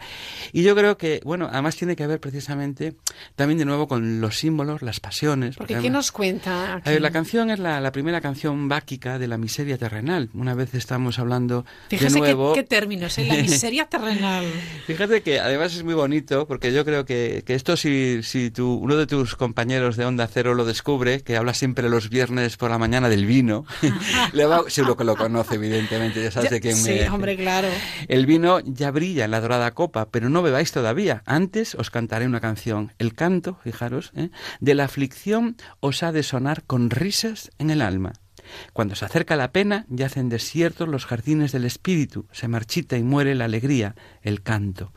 y 0.52 0.62
yo 0.62 0.74
creo 0.74 0.96
que, 0.96 1.20
bueno, 1.24 1.48
además 1.50 1.76
tiene 1.76 1.96
que 1.96 2.06
ver 2.06 2.20
precisamente 2.20 2.94
también 3.36 3.58
de 3.58 3.64
nuevo 3.64 3.88
con 3.88 4.20
los 4.20 4.38
símbolos, 4.38 4.82
las 4.82 5.00
pasiones. 5.00 5.56
Porque 5.56 5.78
¿qué 5.78 5.90
nos 5.90 6.12
cuenta 6.12 6.76
aquí? 6.76 6.90
ver, 6.90 7.02
la 7.02 7.10
canción 7.10 7.50
es 7.50 7.58
la, 7.58 7.80
la 7.80 7.92
primera 7.92 8.20
canción 8.20 8.68
báquica 8.68 9.18
de 9.18 9.28
la 9.28 9.38
miseria 9.38 9.78
terrenal. 9.78 10.30
Una 10.34 10.54
vez 10.54 10.74
estamos 10.74 11.18
hablando 11.18 11.64
Fíjese 11.88 12.14
de 12.14 12.20
qué, 12.20 12.34
nuevo. 12.34 12.52
qué 12.54 12.62
términos, 12.62 13.18
¿eh? 13.18 13.26
La 13.26 13.34
miseria 13.34 13.86
terrenal. 13.86 14.44
Fíjate 14.86 15.22
que 15.22 15.40
además 15.40 15.74
es 15.74 15.82
muy 15.84 15.94
bonito 15.94 16.43
porque 16.46 16.72
yo 16.72 16.84
creo 16.84 17.04
que, 17.04 17.42
que 17.46 17.54
esto 17.54 17.76
si, 17.76 18.22
si 18.22 18.50
tu, 18.50 18.74
uno 18.74 18.96
de 18.96 19.06
tus 19.06 19.36
compañeros 19.36 19.96
de 19.96 20.04
Onda 20.04 20.26
Cero 20.26 20.54
lo 20.54 20.64
descubre, 20.64 21.22
que 21.22 21.36
habla 21.36 21.54
siempre 21.54 21.88
los 21.88 22.10
viernes 22.10 22.56
por 22.56 22.70
la 22.70 22.78
mañana 22.78 23.08
del 23.08 23.26
vino, 23.26 23.64
le 24.32 24.44
va, 24.46 24.62
seguro 24.68 24.96
que 24.96 25.04
lo 25.04 25.16
conoce 25.16 25.56
evidentemente, 25.56 26.22
ya 26.22 26.30
sabes 26.30 26.50
de 26.50 26.60
quién 26.60 26.76
sí, 26.76 26.90
me... 26.90 27.08
hombre, 27.10 27.36
claro. 27.36 27.68
El 28.08 28.26
vino 28.26 28.60
ya 28.60 28.90
brilla 28.90 29.24
en 29.24 29.30
la 29.30 29.40
dorada 29.40 29.72
copa, 29.72 30.08
pero 30.10 30.28
no 30.28 30.42
bebáis 30.42 30.72
todavía. 30.72 31.22
Antes 31.26 31.74
os 31.74 31.90
cantaré 31.90 32.26
una 32.26 32.40
canción. 32.40 32.92
El 32.98 33.14
canto, 33.14 33.58
fijaros, 33.62 34.12
¿eh? 34.16 34.30
de 34.60 34.74
la 34.74 34.84
aflicción 34.84 35.56
os 35.80 36.02
ha 36.02 36.12
de 36.12 36.22
sonar 36.22 36.64
con 36.64 36.90
risas 36.90 37.50
en 37.58 37.70
el 37.70 37.82
alma. 37.82 38.12
Cuando 38.72 38.94
se 38.94 39.04
acerca 39.04 39.36
la 39.36 39.52
pena, 39.52 39.86
yacen 39.88 40.28
desiertos 40.28 40.88
los 40.88 41.06
jardines 41.06 41.52
del 41.52 41.64
espíritu, 41.64 42.26
se 42.32 42.48
marchita 42.48 42.96
y 42.96 43.02
muere 43.02 43.34
la 43.34 43.46
alegría, 43.46 43.94
el 44.22 44.42
canto. 44.42 44.92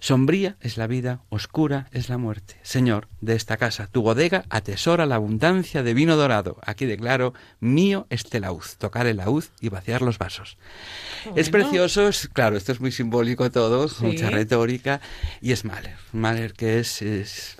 Sombría 0.00 0.56
es 0.60 0.76
la 0.76 0.86
vida, 0.86 1.20
oscura 1.28 1.88
es 1.92 2.08
la 2.08 2.18
muerte. 2.18 2.56
Señor, 2.62 3.08
de 3.20 3.34
esta 3.34 3.56
casa, 3.56 3.86
tu 3.86 4.02
bodega 4.02 4.44
atesora 4.50 5.06
la 5.06 5.16
abundancia 5.16 5.82
de 5.82 5.94
vino 5.94 6.16
dorado. 6.16 6.58
Aquí 6.64 6.86
declaro, 6.86 7.34
mío 7.60 8.06
este 8.10 8.40
laúd, 8.40 8.64
tocar 8.78 9.06
el 9.06 9.18
laúd 9.18 9.44
y 9.60 9.68
vaciar 9.68 10.02
los 10.02 10.18
vasos. 10.18 10.58
Es 11.34 11.50
precioso, 11.50 12.08
es- 12.08 12.28
claro, 12.32 12.56
esto 12.56 12.72
es 12.72 12.80
muy 12.80 12.92
simbólico 12.92 13.50
todo, 13.50 13.88
Sí. 13.88 14.04
mucha 14.04 14.30
retórica, 14.30 15.00
y 15.40 15.52
es 15.52 15.64
Mahler. 15.64 15.96
Mahler 16.12 16.52
que 16.52 16.78
es, 16.80 17.02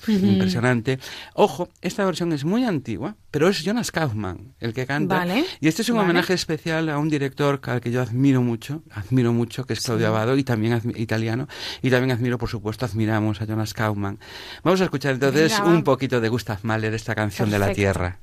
impresionante. 0.07 0.99
Ojo, 1.35 1.69
esta 1.81 2.05
versión 2.05 2.33
es 2.33 2.45
muy 2.45 2.65
antigua, 2.65 3.17
pero 3.31 3.49
es 3.49 3.63
Jonas 3.65 3.91
Kaufmann 3.91 4.55
el 4.61 4.73
que 4.73 4.87
canta. 4.87 5.17
Vale, 5.17 5.45
Y 5.61 5.69
este 5.69 5.83
es 5.83 5.89
un 5.89 5.97
vale. 5.97 6.07
homenaje 6.11 6.35
especial 6.35 6.89
a 6.89 6.99
un 6.99 7.09
director 7.09 7.61
al 7.65 7.81
que 7.81 7.91
yo 7.91 8.01
admiro 8.03 8.43
mucho, 8.43 8.83
admiro 8.93 9.33
mucho, 9.33 9.65
que 9.67 9.73
es 9.75 9.81
Claudio 9.81 10.07
Sí. 10.07 10.09
Abado, 10.09 10.37
y 10.37 10.45
también 10.45 10.81
italiano, 10.97 11.49
y 11.83 11.91
también 11.91 12.06
admiro, 12.11 12.39
por 12.39 12.49
supuesto, 12.49 12.85
admiramos 12.85 13.41
a 13.41 13.47
Jonas 13.47 13.75
Kaufmann. 13.75 14.19
Vamos 14.63 14.81
a 14.81 14.85
escuchar 14.85 15.15
entonces 15.15 15.59
un 15.61 15.83
poquito 15.83 16.21
de 16.21 16.29
Gustav 16.29 16.59
Mahler, 16.63 16.95
esta 16.95 17.15
canción 17.15 17.51
de 17.51 17.59
la 17.59 17.73
tierra. 17.73 18.19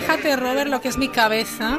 Fíjate, 0.00 0.34
Robert, 0.36 0.70
lo 0.70 0.80
que 0.80 0.88
es 0.88 0.96
mi 0.96 1.08
cabeza. 1.08 1.78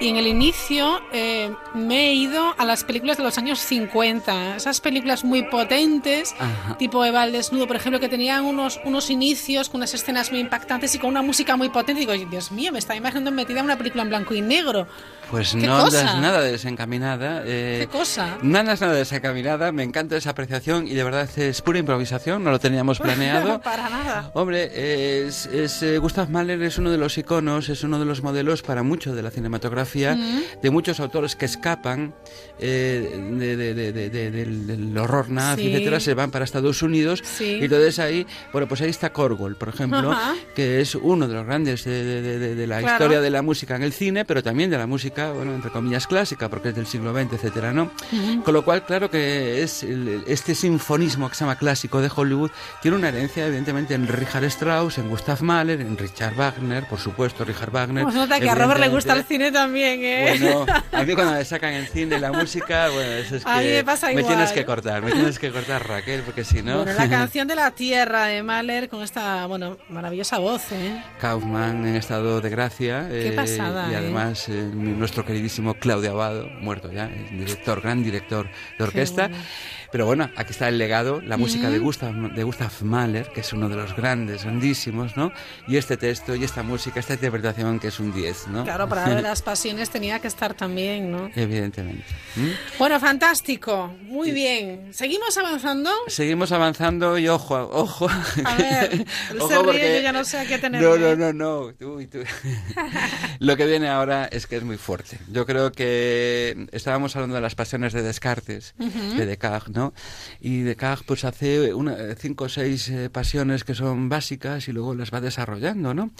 Y 0.00 0.08
en 0.08 0.16
el 0.16 0.28
inicio 0.28 1.00
eh, 1.12 1.52
me 1.74 2.08
he 2.08 2.14
ido 2.14 2.54
a 2.56 2.64
las 2.64 2.84
películas 2.84 3.16
de 3.16 3.24
los 3.24 3.36
años 3.36 3.58
50. 3.58 4.56
Esas 4.56 4.80
películas 4.80 5.24
muy 5.24 5.42
potentes, 5.42 6.34
Ajá. 6.38 6.78
tipo 6.78 7.04
Eva 7.04 7.24
el 7.24 7.32
Desnudo, 7.32 7.66
por 7.66 7.74
ejemplo, 7.76 7.98
que 7.98 8.08
tenían 8.08 8.44
unos, 8.44 8.80
unos 8.84 9.10
inicios 9.10 9.68
con 9.68 9.80
unas 9.80 9.92
escenas 9.94 10.30
muy 10.30 10.40
impactantes 10.40 10.94
y 10.94 10.98
con 11.00 11.10
una 11.10 11.22
música 11.22 11.56
muy 11.56 11.68
potente. 11.68 11.98
Digo, 12.00 12.12
Dios 12.12 12.52
mío, 12.52 12.70
me 12.70 12.78
estaba 12.78 12.96
imaginando 12.96 13.32
metida 13.32 13.58
en 13.58 13.64
una 13.64 13.76
película 13.76 14.04
en 14.04 14.08
blanco 14.08 14.34
y 14.34 14.40
negro. 14.40 14.86
Pues 15.30 15.52
¿Qué 15.52 15.66
no 15.66 15.78
cosa? 15.84 16.00
andas 16.00 16.20
nada 16.22 16.40
desencaminada. 16.40 17.42
eh, 17.44 17.80
¿Qué 17.80 17.86
cosa? 17.98 18.38
No 18.40 18.58
andas 18.58 18.80
nada 18.80 18.94
desencaminada, 18.94 19.72
me 19.72 19.82
encanta 19.82 20.16
esa 20.16 20.30
apreciación 20.30 20.88
y 20.88 20.94
de 20.94 21.04
verdad 21.04 21.28
es 21.36 21.60
pura 21.60 21.78
improvisación, 21.78 22.42
no 22.42 22.50
lo 22.50 22.58
teníamos 22.58 22.98
planeado. 23.00 23.60
Para 23.60 23.90
nada. 23.90 24.30
Hombre, 24.32 25.26
es, 25.26 25.44
es, 25.46 25.82
eh, 25.82 25.98
Gustav 25.98 26.30
Mahler 26.30 26.62
es 26.62 26.78
uno 26.78 26.90
de 26.90 26.96
los 26.96 27.18
iconos, 27.18 27.68
es 27.68 27.84
uno 27.84 27.98
de 27.98 28.06
los 28.06 28.22
modelos 28.22 28.62
para 28.62 28.82
mucho 28.82 29.14
de 29.14 29.22
la 29.22 29.30
cinematografía 29.30 30.16
de 30.62 30.70
muchos 30.70 30.98
autores 30.98 31.36
que 31.36 31.44
escapan 31.44 32.14
eh, 32.58 33.10
de- 33.38 33.56
de- 33.56 33.74
de- 33.74 33.92
de- 33.92 34.10
de- 34.10 34.30
del, 34.30 34.96
horror 34.98 35.28
nazi, 35.28 35.62
Sí. 35.62 35.72
etcétera, 35.74 36.00
se 36.00 36.14
van 36.14 36.30
para 36.30 36.44
Estados 36.46 36.80
Unidos 36.82 37.22
Sí. 37.22 37.58
y 37.60 37.64
entonces 37.64 37.98
ahí, 37.98 38.26
bueno, 38.52 38.66
pues 38.66 38.80
ahí 38.80 38.88
está 38.90 39.12
Korgol, 39.12 39.56
por 39.56 39.68
ejemplo, 39.68 40.10
Ajá. 40.12 40.34
que 40.54 40.80
es 40.80 40.94
uno 40.94 41.28
de 41.28 41.34
los 41.34 41.44
grandes 41.44 41.84
de, 41.84 42.64
la 42.66 42.78
Claro. 42.80 42.94
historia 42.94 43.20
de 43.20 43.30
la 43.30 43.42
música 43.42 43.76
en 43.76 43.82
el 43.82 43.92
cine, 43.92 44.24
pero 44.24 44.42
también 44.42 44.70
de 44.70 44.78
la 44.78 44.86
música, 44.86 45.17
bueno, 45.26 45.54
entre 45.54 45.70
comillas, 45.70 46.06
clásica, 46.06 46.48
porque 46.48 46.68
es 46.70 46.74
del 46.74 46.86
siglo 46.86 47.12
XX, 47.12 47.32
etcétera, 47.34 47.72
¿no? 47.72 47.90
Ujú. 48.12 48.42
Con 48.44 48.54
lo 48.54 48.64
cual, 48.64 48.84
claro 48.84 49.10
que 49.10 49.62
es 49.62 49.82
el- 49.82 50.24
este 50.26 50.54
sinfonismo 50.54 51.28
que 51.28 51.34
se 51.34 51.40
llama 51.44 51.56
clásico 51.56 52.00
de 52.00 52.10
Hollywood 52.14 52.50
tiene 52.80 52.96
una 52.96 53.08
herencia, 53.08 53.46
evidentemente, 53.46 53.94
en 53.94 54.06
Richard 54.06 54.44
Strauss, 54.44 54.98
en 54.98 55.08
Gustav 55.08 55.42
Mahler, 55.42 55.80
en 55.80 55.96
Richard 55.98 56.34
Wagner, 56.34 56.84
por 56.88 56.98
supuesto, 57.00 57.44
Richard 57.44 57.70
Wagner. 57.70 58.04
Se 58.10 58.16
nota 58.18 58.40
que 58.40 58.48
a 58.50 58.54
Robert 58.54 58.80
le 58.80 58.88
gusta 58.88 59.12
el 59.14 59.24
cine 59.24 59.52
también, 59.52 60.00
¿eh? 60.02 60.36
Bueno, 60.38 60.66
a 60.92 61.02
mí 61.04 61.14
cuando 61.14 61.34
me 61.34 61.44
sacan 61.44 61.72
en 61.74 61.86
cine 61.86 62.18
la 62.18 62.32
música, 62.32 62.88
bueno, 62.90 63.10
eso 63.12 63.36
es 63.36 63.44
que 63.44 63.50
A 63.50 63.58
mí 63.58 63.66
me 63.66 63.84
pasa 63.84 64.10
igual. 64.12 64.26
tienes 64.26 64.52
que 64.52 64.64
cortar, 64.64 65.02
me 65.02 65.12
tienes 65.12 65.38
que 65.38 65.50
cortar, 65.50 65.86
Raquel, 65.86 66.22
porque 66.22 66.44
si 66.44 66.62
no... 66.62 66.76
Bueno, 66.82 66.92
la 66.98 67.08
canción 67.18 67.48
de 67.48 67.54
la 67.54 67.70
tierra 67.72 68.26
de 68.26 68.42
Mahler 68.42 68.88
con 68.88 69.02
esta, 69.02 69.46
bueno, 69.46 69.76
maravillosa 69.88 70.38
voz, 70.38 70.62
¿eh? 70.72 71.02
Kaufman 71.20 71.86
en 71.86 71.96
estado 71.96 72.40
de 72.40 72.50
gracia. 72.50 73.06
Qué 73.08 73.28
eh, 73.28 73.32
pasada, 73.32 73.88
Y 73.90 73.94
¿eh? 73.94 73.96
además 73.96 74.48
eh, 74.48 74.68
nuestro 75.08 75.24
queridísimo 75.24 75.72
Claudio 75.72 76.10
Abado, 76.10 76.50
muerto 76.60 76.92
ya, 76.92 77.08
director, 77.30 77.80
gran 77.80 78.02
director 78.02 78.46
de 78.76 78.84
orquesta. 78.84 79.28
bueno. 79.28 79.44
Pero 79.90 80.04
bueno, 80.06 80.30
aquí 80.36 80.50
está 80.52 80.68
el 80.68 80.76
legado, 80.78 81.20
la 81.22 81.36
música 81.36 81.70
de. 81.70 81.78
Gustav, 81.78 82.14
de 82.34 82.42
Gustav 82.42 82.70
Mahler, 82.82 83.28
que 83.32 83.40
es 83.40 83.52
uno 83.52 83.68
de 83.68 83.76
los 83.76 83.96
grandes, 83.96 84.42
grandísimos, 84.44 85.16
¿no? 85.16 85.32
Y 85.66 85.76
este 85.76 85.96
texto 85.96 86.34
y 86.34 86.44
esta 86.44 86.62
música, 86.62 87.00
esta 87.00 87.14
interpretación 87.14 87.78
que 87.80 87.88
es 87.88 87.98
un 87.98 88.12
10, 88.12 88.48
¿no? 88.48 88.64
Claro, 88.64 88.88
para 88.88 89.06
ver 89.08 89.22
las 89.22 89.40
pasiones 89.42 89.88
tenía 89.90 90.18
que 90.18 90.28
estar 90.28 90.52
también, 90.54 91.10
¿no? 91.10 91.30
Evidentemente. 91.34 92.04
¿Mm? 92.36 92.48
Bueno, 92.78 93.00
fantástico, 93.00 93.94
muy 94.02 94.30
bien. 94.32 94.88
¿Seguimos 94.92 95.36
avanzando? 95.38 95.90
Seguimos 96.08 96.52
avanzando 96.52 97.16
y 97.18 97.28
ojo, 97.28 97.54
ojo. 97.72 98.08
A 98.44 98.54
ver, 98.56 99.06
Ojo 99.40 99.62
porque- 99.64 99.96
yo 99.96 100.02
ya 100.02 100.12
no 100.12 100.24
sé 100.24 100.38
a 100.38 100.44
qué 100.46 100.58
tenerme. 100.58 100.86
No, 100.86 100.96
no, 100.96 101.16
no, 101.16 101.32
no. 101.32 101.72
Tú. 101.74 101.98
Lo 103.38 103.56
que 103.56 103.66
viene 103.66 103.88
ahora 103.88 104.26
es 104.26 104.46
que 104.46 104.56
es 104.56 104.62
muy 104.62 104.76
fuerte. 104.76 105.18
Yo 105.32 105.46
creo 105.46 105.72
que 105.72 106.66
estábamos 106.72 107.14
hablando 107.16 107.36
de 107.36 107.40
las 107.42 107.54
pasiones 107.54 107.92
de 107.92 108.02
Descartes, 108.02 108.74
Ujú. 108.78 109.16
de 109.16 109.26
Descartes, 109.26 109.72
¿no? 109.78 109.94
Y 110.40 110.62
Descartes 110.62 111.06
pues 111.06 111.24
hace 111.24 111.72
una, 111.72 111.94
cinco 112.16 112.44
o 112.44 112.48
seis 112.48 112.88
eh, 112.88 113.10
pasiones 113.10 113.62
que 113.62 113.74
son 113.74 114.08
básicas 114.08 114.66
y 114.68 114.72
luego 114.72 114.94
las 114.94 115.12
va 115.12 115.20
desarrollando, 115.20 115.94
¿no? 115.94 116.10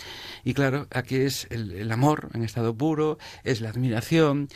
Y 0.45 0.55
claro, 0.55 0.87
aquí 0.91 1.17
es 1.17 1.47
el, 1.51 1.73
el 1.73 1.91
amor 1.91 2.29
en 2.35 2.45
estado 2.45 2.73
puro, 2.75 3.19
es 3.43 3.61
la 3.61 3.71
admiración. 3.71 4.49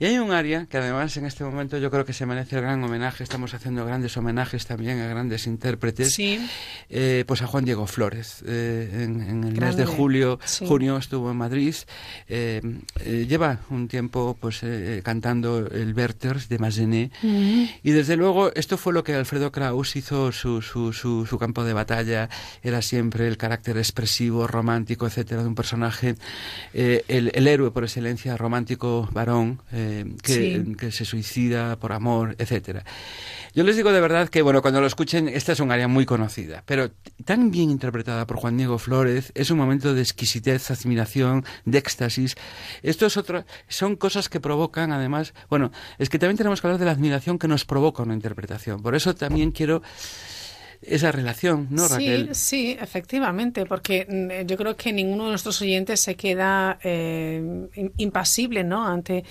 Y 0.00 0.06
hay 0.06 0.18
un 0.18 0.32
área 0.32 0.66
que 0.66 0.78
además 0.78 1.16
en 1.16 1.26
este 1.26 1.44
momento 1.44 1.78
yo 1.78 1.90
creo 1.90 2.04
que 2.04 2.12
se 2.12 2.26
merece 2.26 2.56
el 2.56 2.62
gran 2.62 2.82
homenaje. 2.82 3.22
Estamos 3.22 3.54
haciendo 3.54 3.86
grandes 3.86 4.16
homenajes 4.16 4.66
también 4.66 4.98
a 5.00 5.06
grandes 5.06 5.46
intérpretes. 5.46 6.14
Sí. 6.14 6.40
Eh, 6.90 7.24
pues 7.26 7.42
a 7.42 7.46
Juan 7.46 7.64
Diego 7.64 7.86
Flores. 7.86 8.42
Eh, 8.46 9.04
en, 9.04 9.20
en 9.22 9.44
el 9.44 9.52
mes 9.60 9.76
de 9.76 9.84
Grande, 9.84 9.86
julio, 9.86 10.38
sí. 10.44 10.66
junio 10.66 10.96
estuvo 10.96 11.30
en 11.30 11.36
Madrid. 11.36 11.74
Eh, 12.28 12.60
eh, 13.04 13.26
lleva 13.28 13.60
un 13.70 13.86
tiempo 13.86 14.36
pues 14.40 14.60
eh, 14.62 15.00
cantando 15.04 15.66
el 15.66 15.94
Werther 15.94 16.38
de 16.48 16.58
Massenet. 16.58 17.12
Ujú. 17.22 17.68
Y 17.82 17.90
desde 17.92 18.16
luego 18.16 18.47
esto 18.54 18.76
fue 18.76 18.92
lo 18.92 19.04
que 19.04 19.14
Alfredo 19.14 19.50
Kraus 19.52 19.96
hizo 19.96 20.32
su, 20.32 20.62
su, 20.62 20.92
su, 20.92 21.26
su 21.26 21.38
campo 21.38 21.64
de 21.64 21.72
batalla. 21.72 22.28
Era 22.62 22.82
siempre 22.82 23.26
el 23.28 23.36
carácter 23.36 23.76
expresivo, 23.78 24.46
romántico, 24.46 25.06
etcétera, 25.06 25.42
de 25.42 25.48
un 25.48 25.54
personaje. 25.54 26.14
eh, 26.74 27.04
el, 27.08 27.30
el 27.34 27.46
héroe 27.46 27.70
por 27.70 27.84
excelencia, 27.84 28.36
romántico 28.36 29.08
varón, 29.12 29.60
eh, 29.72 30.04
que, 30.22 30.32
Sí. 30.64 30.74
que 30.76 30.92
se 30.92 31.04
suicida 31.04 31.76
por 31.76 31.92
amor, 31.92 32.36
etcétera. 32.38 32.84
Yo 33.54 33.64
les 33.64 33.76
digo 33.76 33.90
de 33.92 34.00
verdad 34.00 34.28
que, 34.28 34.42
bueno, 34.42 34.62
cuando 34.62 34.80
lo 34.80 34.86
escuchen, 34.86 35.28
esta 35.28 35.52
es 35.52 35.60
un 35.60 35.72
área 35.72 35.88
muy 35.88 36.04
conocida, 36.06 36.62
pero 36.66 36.90
tan 37.24 37.50
bien 37.50 37.70
interpretada 37.70 38.26
por 38.26 38.36
Juan 38.36 38.56
Diego 38.56 38.78
Flores, 38.78 39.32
es 39.34 39.50
un 39.50 39.58
momento 39.58 39.94
de 39.94 40.02
exquisitez, 40.02 40.70
admiración, 40.70 41.44
de 41.64 41.78
éxtasis. 41.78 42.36
Esto 42.82 43.06
es 43.06 43.16
otra, 43.16 43.46
son 43.66 43.96
cosas 43.96 44.28
que 44.28 44.38
provocan, 44.38 44.92
además, 44.92 45.34
bueno, 45.48 45.72
es 45.98 46.08
que 46.08 46.18
también 46.18 46.36
tenemos 46.36 46.60
que 46.60 46.66
hablar 46.68 46.78
de 46.78 46.84
la 46.86 46.92
admiración 46.92 47.38
que 47.38 47.48
nos 47.48 47.64
provoca 47.64 48.02
una 48.02 48.14
interpretación. 48.14 48.37
Por 48.82 48.94
eso 48.94 49.14
también 49.14 49.50
quiero 49.50 49.82
esa 50.82 51.10
relación, 51.10 51.66
¿no, 51.70 51.88
Raquel? 51.88 52.34
sí, 52.34 52.76
efectivamente, 52.80 53.66
porque 53.66 54.06
mm, 54.08 54.46
yo 54.46 54.56
creo 54.56 54.76
que 54.76 54.92
ninguno 54.92 55.24
de 55.24 55.30
nuestros 55.30 55.60
oyentes 55.60 56.00
se 56.00 56.14
queda 56.14 56.78
eh, 56.84 57.40
im- 57.74 57.92
impasible, 57.96 58.62
¿no? 58.62 58.86
Ante, 58.86 59.24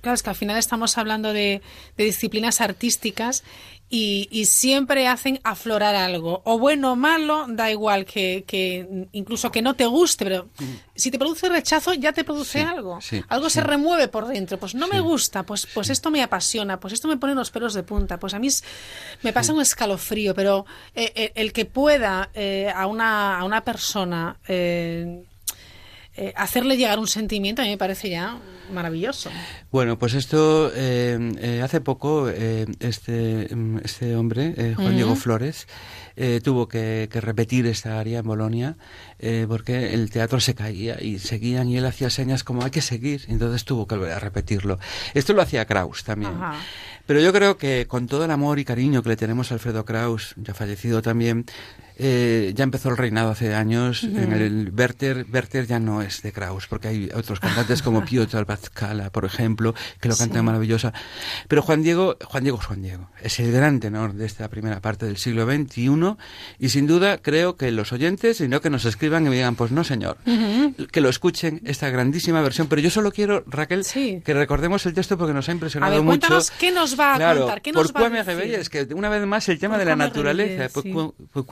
claro, 0.00 0.14
es 0.14 0.22
que 0.24 0.30
al 0.30 0.36
final 0.36 0.56
estamos 0.58 0.98
hablando 0.98 1.32
de, 1.32 1.62
de 1.96 2.04
disciplinas 2.04 2.60
artísticas 2.60 3.44
y, 3.90 4.28
y 4.30 4.44
siempre 4.46 5.06
hacen 5.08 5.40
aflorar 5.44 5.94
algo, 5.94 6.42
o 6.44 6.58
bueno 6.58 6.92
o 6.92 6.96
malo, 6.96 7.46
da 7.48 7.70
igual 7.70 8.04
que, 8.04 8.44
que 8.46 9.06
incluso 9.12 9.50
que 9.50 9.62
no 9.62 9.74
te 9.74 9.86
guste, 9.86 10.24
pero 10.24 10.48
si 10.94 11.10
te 11.10 11.18
produce 11.18 11.48
rechazo 11.48 11.94
ya 11.94 12.12
te 12.12 12.24
produce 12.24 12.58
Mm. 12.58 12.66
Sí, 12.68 12.74
algo, 12.76 13.00
sí, 13.00 13.22
algo 13.28 13.48
se 13.50 13.60
remueve 13.62 14.08
por 14.08 14.26
dentro, 14.26 14.58
pues 14.58 14.74
no 14.74 14.88
me 14.88 15.00
gusta, 15.00 15.42
pues, 15.44 15.66
pues 15.72 15.88
esto 15.90 16.10
me 16.10 16.22
apasiona, 16.22 16.78
pues 16.80 16.92
esto 16.92 17.08
me 17.08 17.16
pone 17.16 17.34
los 17.34 17.50
pelos 17.50 17.72
de 17.74 17.82
punta, 17.82 18.18
pues 18.18 18.34
a 18.34 18.38
mí 18.38 18.48
es- 18.48 18.62
me 19.22 19.32
pasa 19.32 19.52
un 19.52 19.60
escalofrío, 19.62 20.34
pero 20.34 20.66
eh, 20.94 21.12
eh, 21.14 21.32
el 21.34 21.52
que 21.52 21.64
pueda 21.64 22.30
eh, 22.34 22.70
a, 22.74 22.86
una, 22.86 23.38
a 23.38 23.44
una 23.44 23.64
persona 23.64 24.36
eh, 24.48 25.22
eh, 26.18 26.32
hacerle 26.36 26.76
llegar 26.76 26.98
un 26.98 27.06
sentimiento 27.06 27.62
a 27.62 27.64
mí 27.64 27.70
me 27.70 27.78
parece 27.78 28.10
ya 28.10 28.38
maravilloso. 28.72 29.30
Bueno, 29.70 29.98
pues 29.98 30.14
esto 30.14 30.72
eh, 30.74 31.18
eh, 31.40 31.62
hace 31.62 31.80
poco 31.80 32.28
eh, 32.28 32.66
este, 32.80 33.54
mm, 33.54 33.78
este 33.84 34.16
hombre, 34.16 34.74
Juan. 34.74 34.94
Diego 34.96 35.14
Flores, 35.14 35.68
eh, 36.20 36.40
tuvo 36.42 36.66
que, 36.66 37.08
que 37.12 37.20
repetir 37.20 37.64
esta 37.66 38.00
área 38.00 38.18
en 38.18 38.26
Bolonia 38.26 38.76
eh, 39.20 39.46
porque 39.48 39.94
el 39.94 40.10
teatro 40.10 40.40
se 40.40 40.54
caía 40.56 41.00
y 41.00 41.20
seguían 41.20 41.68
y 41.68 41.76
él 41.78 41.86
hacía 41.86 42.10
señas 42.10 42.42
como 42.42 42.64
hay 42.64 42.72
que 42.72 42.82
seguir, 42.82 43.22
entonces 43.28 43.64
tuvo 43.64 43.86
que 43.86 43.94
volver 43.94 44.12
a 44.12 44.18
repetirlo. 44.18 44.78
Esto 45.14 45.32
lo 45.32 45.42
hacía 45.42 45.64
Kraus 45.64 46.02
también. 46.02 46.32
Ajá. 46.34 46.56
Pero 47.06 47.20
yo 47.20 47.32
creo 47.32 47.56
que 47.56 47.86
con 47.86 48.06
todo 48.06 48.24
el 48.26 48.30
amor 48.30 48.58
y 48.58 48.64
cariño 48.64 49.02
que 49.02 49.08
le 49.10 49.16
tenemos 49.16 49.50
a 49.50 49.54
Alfredo 49.54 49.84
Kraus, 49.86 50.34
ya 50.36 50.52
fallecido 50.52 51.00
también, 51.00 51.46
eh, 51.96 52.52
ya 52.54 52.64
empezó 52.64 52.90
el 52.90 52.98
reinado 52.98 53.30
hace 53.30 53.54
años. 53.54 54.04
En 54.04 54.32
el 54.34 54.70
Werther, 54.76 55.24
Werther 55.32 55.66
ya 55.66 55.80
no 55.80 56.02
es 56.02 56.20
de 56.20 56.32
Kraus, 56.32 56.66
porque 56.68 56.88
hay 56.88 57.10
otros 57.14 57.40
cantantes 57.40 57.80
como 57.80 58.04
Piotr 58.04 58.44
Batzkala, 58.44 59.08
por 59.10 59.24
ejemplo, 59.24 59.74
que 60.00 60.08
lo 60.08 60.16
cantan 60.16 60.40
Sí. 60.42 60.44
maravillosa. 60.44 60.92
Pero 61.48 61.62
Juan 61.62 61.82
Diego, 61.82 62.16
Juan 62.24 62.42
Diego 62.44 62.58
es 62.60 62.66
Juan 62.66 62.82
Diego, 62.82 63.08
es 63.22 63.40
el 63.40 63.52
gran 63.52 63.80
tenor 63.80 64.12
de 64.12 64.26
esta 64.26 64.48
primera 64.48 64.80
parte 64.80 65.06
del 65.06 65.16
siglo 65.16 65.46
XXI 65.46 66.07
y 66.58 66.68
sin 66.70 66.86
duda 66.86 67.18
creo 67.18 67.56
que 67.56 67.70
los 67.72 67.92
oyentes, 67.92 68.40
y 68.40 68.48
no 68.48 68.60
que 68.60 68.70
nos 68.70 68.84
escriban 68.84 69.26
y 69.26 69.30
me 69.30 69.36
digan, 69.36 69.56
pues 69.56 69.72
no 69.72 69.82
señor, 69.84 70.16
que 70.92 71.00
lo 71.00 71.08
escuchen 71.08 71.60
esta 71.64 71.90
grandísima 71.90 72.40
versión. 72.40 72.68
Pero 72.68 72.80
yo 72.80 72.90
solo 72.90 73.10
quiero, 73.12 73.42
Raquel, 73.46 73.84
que 74.24 74.34
recordemos 74.34 74.86
el 74.86 74.94
texto 74.94 75.18
porque 75.18 75.34
nos 75.34 75.48
ha 75.48 75.52
A 75.52 75.54
impresionado 75.54 75.92
ver, 75.92 76.02
mucho. 76.02 76.18
cuéntanos 76.20 76.50
qué 76.52 76.70
nos 76.72 76.98
va 76.98 77.14
a 77.14 77.16
Claro, 77.16 77.40
contar, 77.40 77.62
qué 77.62 77.72
nos 77.72 77.92
va 77.92 78.00
a 78.06 78.10
decir. 78.10 78.26
réveillez? 78.26 78.68
que 78.68 78.82
una 78.94 79.08
vez 79.08 79.26
más 79.26 79.48
el 79.48 79.58
tema 79.58 79.76
de 79.78 79.84
la 79.84 79.96
naturaleza, 79.96 80.68
sí. 80.68 80.92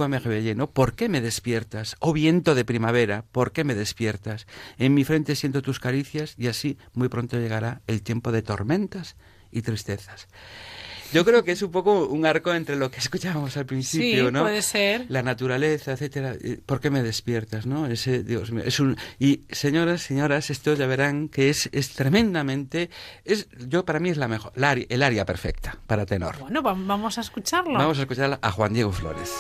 me 0.09 0.21
¿no? 0.55 0.71
¿Por 0.71 0.95
qué 0.95 1.09
me 1.09 1.21
despiertas? 1.21 1.97
Oh 1.99 2.13
viento 2.13 2.55
de 2.55 2.65
primavera, 2.65 3.25
¿por 3.33 3.53
qué 3.53 3.65
me 3.65 3.75
despiertas? 3.75 4.47
En 4.79 4.95
mi 4.95 5.05
frente 5.05 5.35
siento 5.37 5.63
tus 5.63 5.81
caricias 5.81 6.35
y 6.39 6.47
así 6.49 6.79
muy 6.95 7.09
pronto 7.09 7.39
llegará 7.39 7.81
el 7.87 8.03
tiempo 8.03 8.33
de 8.33 8.43
tormentas 8.43 9.17
y 9.51 9.63
tristezas. 9.63 10.29
Yo 11.13 11.25
creo 11.25 11.45
que 11.45 11.53
es 11.53 11.63
un 11.63 11.71
poco 11.71 12.07
un 12.07 12.27
arco 12.27 12.53
entre 12.53 12.77
lo 12.77 12.91
que 12.91 12.99
escuchábamos 13.01 13.57
al 13.57 13.67
principio, 13.67 14.27
Sí, 14.27 14.33
¿no? 14.33 14.43
puede 14.43 14.63
ser. 14.63 15.07
La 15.09 15.23
naturaleza, 15.23 15.93
etcétera. 15.93 16.35
Eh, 16.43 16.59
¿Por 16.65 16.81
qué 16.81 16.91
me 16.91 17.03
despiertas, 17.03 17.67
no? 17.67 17.87
Ese, 17.87 18.23
Dios 18.23 18.51
mío, 18.53 18.65
es 18.67 18.81
un 18.81 18.97
y 19.19 19.43
señoras, 19.51 20.03
señoras, 20.03 20.51
esto 20.51 20.75
ya 20.75 20.87
verán 20.87 21.29
que 21.29 21.49
es, 21.51 21.69
es 21.73 21.91
tremendamente 21.91 22.91
es 23.25 23.49
yo 23.69 23.85
para 23.85 24.01
mí 24.01 24.11
es 24.11 24.17
la 24.17 24.29
mejor, 24.29 24.53
la 24.57 24.73
el 24.73 25.03
área 25.03 25.25
perfecta 25.25 25.79
para 25.87 26.05
tenor. 26.07 26.39
Bueno, 26.39 26.63
va- 26.63 26.75
vamos 26.77 27.19
a 27.19 27.21
escucharlo. 27.21 27.75
Vamos 27.79 27.99
a 27.99 28.03
escuchar 28.03 28.39
a 28.43 28.51
Juan 28.51 28.75
Diego 28.75 28.93
Flores. 28.93 29.33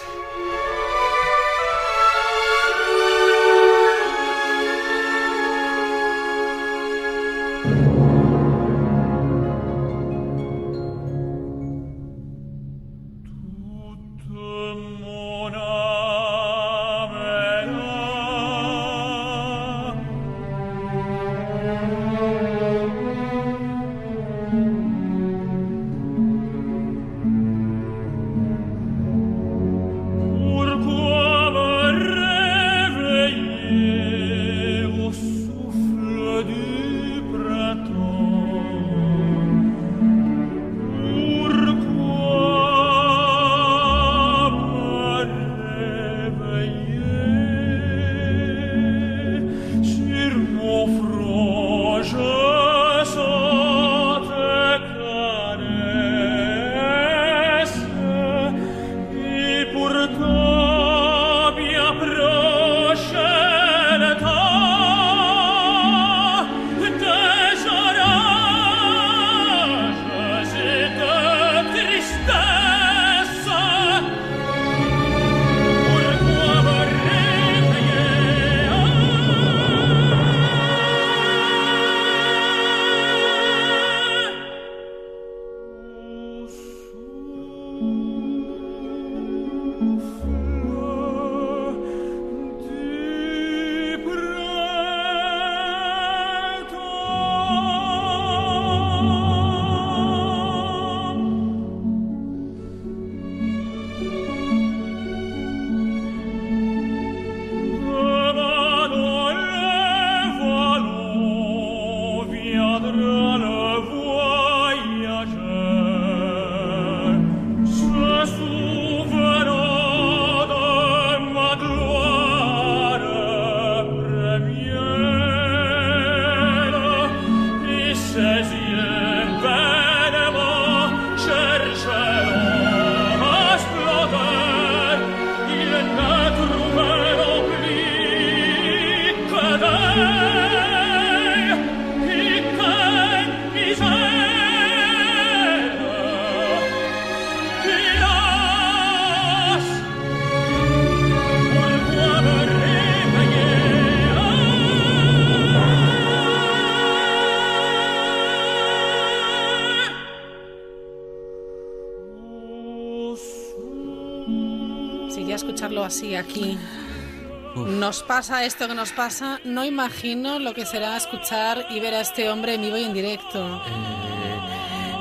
Nos 167.87 168.03
pasa 168.03 168.45
esto 168.45 168.67
que 168.67 168.75
nos 168.75 168.91
pasa. 168.91 169.39
No 169.45 169.65
imagino 169.65 170.41
lo 170.41 170.55
que 170.55 170.67
será 170.67 170.97
escuchar 170.97 171.67
y 171.71 171.79
ver 171.79 171.95
a 171.95 172.01
este 172.01 172.29
hombre 172.29 172.55
en 172.55 172.63
vivo 172.63 172.77
y 172.77 172.83
en 172.83 172.93
directo. 172.93 173.63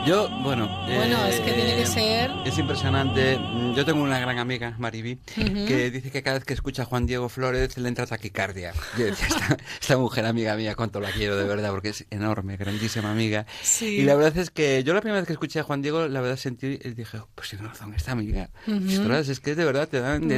Yo, 0.06 0.30
bueno. 0.44 0.68
Bueno, 0.86 1.26
es 1.26 1.40
que 1.40 1.52
tiene 1.52 1.76
que 1.78 1.88
ser- 1.88 2.30
Es 2.46 2.60
impresionante. 2.60 3.40
Yo 3.76 3.84
tengo 3.86 4.04
una 4.04 4.20
gran 4.20 4.38
amiga, 4.38 4.76
Mariby, 4.78 5.18
Ujú. 5.36 5.66
que 5.66 5.90
dice 5.90 6.12
que 6.12 6.22
cada 6.22 6.36
vez 6.38 6.46
que 6.46 6.54
escucha 6.54 6.84
a 6.84 6.86
Juan 6.86 7.08
Diego 7.08 7.28
Flores 7.28 7.76
le 7.78 7.88
entra 7.90 8.06
taquicardia. 8.06 8.72
Yo 9.00 9.06
decía, 9.06 9.28
esta, 9.28 9.58
esta 9.82 9.98
mujer 9.98 10.26
amiga 10.28 10.56
mía, 10.56 10.76
cuánto 10.76 11.00
la 11.00 11.10
quiero 11.12 11.38
de 11.38 11.44
verdad, 11.46 11.72
porque 11.72 11.90
es 11.90 12.06
enorme, 12.12 12.56
grandísima 12.56 13.12
amiga. 13.12 13.48
Sí. 13.64 13.88
Y 13.98 14.04
la 14.04 14.14
verdad 14.14 14.38
es 14.38 14.52
que 14.52 14.84
yo 14.84 14.94
la 14.94 15.02
primera 15.02 15.20
vez 15.22 15.28
que 15.28 15.34
escuché 15.34 15.60
a 15.60 15.64
Juan 15.64 15.82
Diego, 15.82 16.08
la 16.08 16.22
verdad 16.22 16.38
sentí, 16.38 16.80
y 16.84 16.90
dije, 16.92 17.18
oh, 17.18 17.28
pues 17.34 17.50
tiene 17.50 17.68
razón 17.68 17.94
esta 17.96 18.12
amiga. 18.12 18.52
Ujú. 18.68 19.02
Ostras, 19.02 19.28
es 19.30 19.40
que 19.40 19.56
de 19.56 19.66
verdad 19.66 19.88
te 19.90 20.00
dan, 20.00 20.28
te 20.28 20.38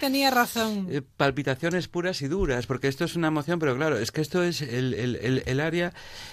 tenía 0.00 0.30
razón. 0.30 0.86
eh, 0.90 1.02
palpitaciones 1.16 1.88
puras 1.88 2.22
y 2.22 2.28
duras, 2.28 2.66
porque 2.66 2.86
esto 2.86 3.04
es 3.04 3.16
una 3.16 3.28
emoción, 3.28 3.58
pero 3.58 3.74
claro, 3.76 3.98
es 3.98 4.12
que 4.12 4.20
esto 4.20 4.44
es 4.44 4.62
el, 4.62 4.94
el, 4.94 5.16
el, 5.16 5.42
el 5.44 5.60
área. 5.60 5.92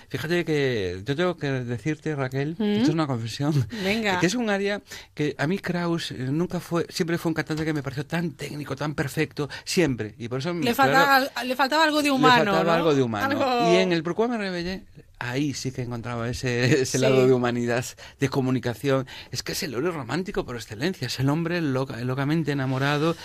Fíjate 0.10 0.46
que 0.46 1.02
yo 1.04 1.16
tengo 1.16 1.36
que 1.36 1.48
decirte, 1.48 2.16
Raquel, 2.16 2.56
¿Mm? 2.60 2.64
esto 2.64 2.84
es 2.90 2.94
una 2.94 3.08
confesión, 3.08 3.68
Venga. 3.84 4.20
que 4.20 4.28
es 4.28 4.36
un 4.36 4.52
área 4.52 4.82
que 5.16 5.34
a 5.40 5.48
mí 5.48 5.58
Kraus 5.58 6.12
eh, 6.12 6.18
nunca 6.30 6.60
fue, 6.60 6.86
siempre 6.90 7.18
fue 7.18 7.30
un 7.32 7.34
cantante 7.34 7.66
que 7.66 7.74
me 7.74 7.82
pareció 7.82 8.06
tan 8.06 8.32
técnico, 8.32 8.76
tan 8.76 8.94
perfecto, 8.94 9.50
siempre, 9.64 10.14
y 10.20 10.28
por 10.28 10.40
eso 10.40 10.54
Le 10.54 10.76
faltaba, 10.76 11.16
al- 11.16 11.32
le 11.48 11.56
faltaba 11.56 11.86
algo 11.86 12.04
de 12.04 12.12
humano. 12.12 12.44
le 12.44 12.52
faltaba 12.52 12.64
¿no? 12.66 12.72
algo 12.74 12.94
de 12.94 13.02
humano. 13.02 13.26
Algo- 13.42 13.74
Y 13.74 13.78
en 13.78 13.92
el 13.94 14.04
Pourquoi 14.04 14.28
me 14.28 14.38
rebellé, 14.38 14.84
ahí 15.18 15.54
sí 15.54 15.72
que 15.72 15.84
encontraba 15.84 16.28
ese, 16.30 16.82
ese 16.82 16.86
Sí. 16.86 16.98
lado 16.98 17.26
de 17.26 17.32
humanidad, 17.34 17.86
de 18.20 18.28
comunicación. 18.30 19.08
Es 19.32 19.42
que 19.42 19.54
es 19.54 19.64
el 19.64 19.74
hombre 19.74 19.92
romántico 19.92 20.46
por 20.46 20.58
excelencia, 20.58 21.08
es 21.08 21.18
el 21.22 21.30
hombre 21.30 21.62
loca- 21.62 21.96
locamente 22.02 22.52
enamorado, 22.52 23.16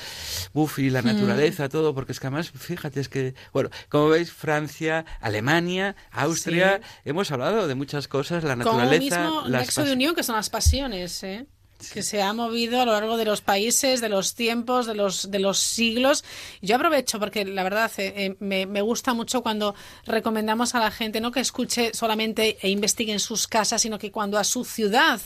uf, 0.53 0.79
y 0.79 0.91
la 0.91 1.03
Mm. 1.03 1.07
naturaleza, 1.07 1.69
todo, 1.69 1.93
porque 1.93 2.13
es 2.13 2.21
que 2.21 2.29
además, 2.29 2.51
fíjate, 2.53 3.01
es 3.01 3.09
que, 3.09 3.35
bueno, 3.53 3.69
como 3.89 4.09
veis, 4.11 4.31
Francia, 4.33 5.05
Alemania, 5.21 5.97
Austria, 6.13 6.81
hemos 7.05 7.33
hablado 7.33 7.67
de 7.67 7.75
muchas 7.75 8.07
cosas, 8.07 8.45
la 8.45 8.55
naturaleza, 8.55 9.23
mismo 9.25 9.43
las 9.49 9.63
nexo 9.63 9.83
de 9.83 9.93
unión 9.93 10.15
que 10.15 10.23
son 10.23 10.37
las 10.37 10.49
pasiones, 10.51 11.23
¿eh? 11.25 11.47
Que 11.93 12.03
se 12.03 12.23
ha 12.23 12.33
movido 12.33 12.81
a 12.81 12.85
lo 12.85 12.93
largo 12.93 13.17
de 13.17 13.25
los 13.25 13.41
países, 13.41 14.01
de 14.01 14.09
los 14.09 14.35
tiempos, 14.35 14.87
de 14.87 14.95
los, 14.95 15.31
de 15.31 15.39
los 15.39 15.59
siglos. 15.59 16.25
Yo 16.61 16.77
aprovecho 16.77 17.19
porque 17.19 17.45
la 17.45 17.63
verdad 17.63 17.91
eh, 17.97 18.13
eh, 18.17 18.37
me, 18.41 18.67
me 18.67 18.83
gusta 18.83 19.15
mucho 19.15 19.43
cuando 19.43 19.75
recomendamos 20.07 20.75
a 20.75 20.81
la 20.81 20.91
gente 20.91 21.21
no 21.21 21.33
que 21.33 21.41
escuche 21.41 21.93
solamente 21.95 22.59
e 22.61 22.69
investigue 22.69 23.13
en 23.13 23.21
sus 23.21 23.47
casas, 23.47 23.83
sino 23.83 23.99
que 23.99 24.11
cuando 24.11 24.39
a 24.39 24.45
su 24.45 24.65
ciudad 24.65 25.21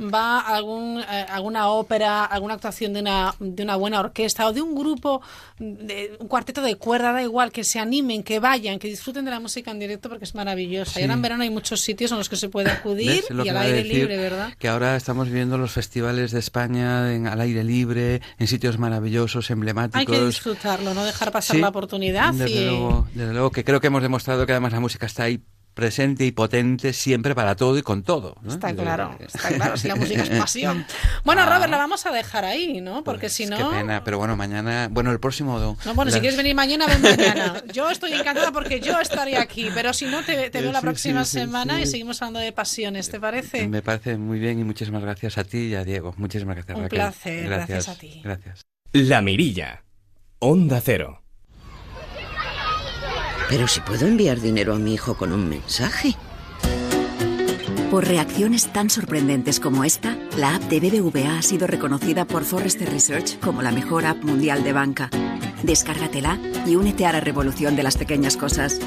va 0.00 0.40
algún, 0.40 1.00
eh, 1.00 1.26
alguna 1.28 1.68
ópera, 1.68 2.24
alguna 2.24 2.54
actuación 2.54 2.92
de 2.92 3.00
una, 3.00 3.34
de 3.38 3.62
una 3.62 3.76
buena 3.76 4.00
orquesta 4.00 4.46
o 4.46 4.52
de 4.52 4.60
un 4.60 4.74
grupo, 4.74 5.22
de, 5.58 6.16
un 6.20 6.28
cuarteto 6.28 6.62
de 6.62 6.76
cuerda, 6.76 7.12
da 7.12 7.22
igual, 7.22 7.50
que 7.52 7.64
se 7.64 7.78
animen, 7.78 8.22
que 8.22 8.38
vayan, 8.38 8.78
que 8.78 8.88
disfruten 8.88 9.24
de 9.24 9.30
la 9.30 9.40
música 9.40 9.70
en 9.70 9.78
directo 9.78 10.08
porque 10.08 10.24
es 10.24 10.34
maravillosa. 10.34 10.92
Sí. 10.92 11.00
Y 11.00 11.02
ahora 11.02 11.14
en 11.14 11.22
verano 11.22 11.42
hay 11.42 11.50
muchos 11.50 11.80
sitios 11.80 12.12
en 12.12 12.18
los 12.18 12.28
que 12.28 12.36
se 12.36 12.48
puede 12.48 12.70
acudir 12.70 13.24
y 13.30 13.48
al 13.48 13.56
a 13.56 13.60
aire 13.62 13.84
libre, 13.84 14.16
¿verdad? 14.16 14.54
Que 14.58 14.68
ahora 14.68 14.96
estamos 14.96 15.30
viendo 15.30 15.56
los 15.56 15.72
festivales 15.72 15.93
de 16.02 16.38
España 16.38 17.12
en- 17.14 17.26
al 17.26 17.40
aire 17.40 17.62
libre, 17.64 18.20
en 18.38 18.46
sitios 18.46 18.78
maravillosos, 18.78 19.50
emblemáticos. 19.50 20.00
Hay 20.00 20.06
que 20.06 20.26
disfrutarlo, 20.26 20.92
no 20.94 21.04
dejar 21.04 21.30
pasar 21.32 21.56
Sí, 21.56 21.62
la 21.62 21.68
oportunidad. 21.68 22.32
Desde, 22.34 22.50
y... 22.50 22.64
luego, 22.66 23.06
desde 23.14 23.32
luego, 23.32 23.50
que 23.50 23.64
creo 23.64 23.80
que 23.80 23.86
hemos 23.86 24.02
demostrado 24.02 24.46
que 24.46 24.52
además 24.52 24.72
la 24.72 24.80
música 24.80 25.06
está 25.06 25.24
ahí 25.24 25.40
presente 25.74 26.24
y 26.24 26.32
potente 26.32 26.92
siempre 26.92 27.34
para 27.34 27.56
todo 27.56 27.76
y 27.76 27.82
con 27.82 28.02
todo. 28.02 28.36
¿no? 28.42 28.52
Está 28.52 28.74
claro, 28.74 29.16
está 29.20 29.48
claro, 29.50 29.76
si 29.76 29.88
la 29.88 29.96
música 29.96 30.22
es 30.22 30.30
pasión. 30.30 30.86
Bueno, 31.24 31.44
Robert, 31.44 31.70
la 31.70 31.76
vamos 31.78 32.06
a 32.06 32.12
dejar 32.12 32.44
ahí, 32.44 32.80
¿no? 32.80 33.04
Porque 33.04 33.28
si 33.28 33.46
no... 33.46 33.56
Ah. 33.56 33.58
Pues 33.58 33.72
Qué 33.72 33.78
pena, 33.80 34.04
pero 34.04 34.18
bueno, 34.18 34.36
mañana, 34.36 34.88
bueno, 34.90 35.10
el 35.10 35.20
próximo... 35.20 35.76
No, 35.84 35.94
bueno, 35.94 36.10
si 36.10 36.20
quieres 36.20 36.36
venir 36.36 36.54
mañana, 36.54 36.86
ven 36.86 37.02
mañana. 37.02 37.62
Yo 37.72 37.90
estoy 37.90 38.12
encantada 38.12 38.52
porque 38.52 38.80
yo 38.80 38.98
estaré 39.00 39.36
aquí, 39.36 39.68
pero 39.74 39.92
si 39.92 40.06
no, 40.06 40.22
te, 40.24 40.50
te 40.50 40.60
veo 40.60 40.72
la 40.72 40.80
próxima 40.80 41.24
sí, 41.24 41.32
sí, 41.32 41.38
semana 41.40 41.80
y 41.80 41.86
sí. 41.86 41.92
seguimos 41.92 42.22
hablando 42.22 42.40
de 42.40 42.52
pasiones, 42.52 43.10
¿te 43.10 43.18
parece? 43.18 43.66
Me 43.68 43.82
parece 43.82 44.16
muy 44.16 44.38
bien 44.38 44.60
y 44.60 44.64
muchísimas 44.64 45.02
gracias 45.02 45.38
a 45.38 45.44
ti 45.44 45.58
y 45.58 45.74
a 45.74 45.84
Diego. 45.84 46.14
Muchísimas 46.16 46.56
gracias, 46.56 46.76
Un 46.76 46.84
Raquel. 46.84 46.98
placer, 46.98 47.44
gracias 47.44 47.88
a 47.88 47.94
ti. 47.96 48.20
Gracias. 48.22 48.62
La 48.92 49.20
Mirilla. 49.22 49.82
Onda 50.38 50.80
Cero. 50.80 51.23
Pero 53.48 53.68
si 53.68 53.80
puedo 53.80 54.06
enviar 54.06 54.40
dinero 54.40 54.74
a 54.74 54.78
mi 54.78 54.94
hijo 54.94 55.16
con 55.16 55.32
un 55.32 55.48
mensaje. 55.48 56.16
Por 57.90 58.08
reacciones 58.08 58.72
tan 58.72 58.90
sorprendentes 58.90 59.60
como 59.60 59.84
esta, 59.84 60.16
la 60.36 60.56
app 60.56 60.62
de 60.62 60.80
BBVA 60.80 61.38
ha 61.38 61.42
sido 61.42 61.66
reconocida 61.66 62.24
por 62.24 62.44
Forrester 62.44 62.90
Research 62.90 63.38
como 63.38 63.62
la 63.62 63.70
mejor 63.70 64.04
app 64.04 64.24
mundial 64.24 64.64
de 64.64 64.72
banca. 64.72 65.10
Descárgatela 65.62 66.38
y 66.66 66.74
únete 66.76 67.06
a 67.06 67.12
la 67.12 67.20
revolución 67.20 67.76
de 67.76 67.84
las 67.84 67.96
pequeñas 67.96 68.36
cosas. 68.36 68.80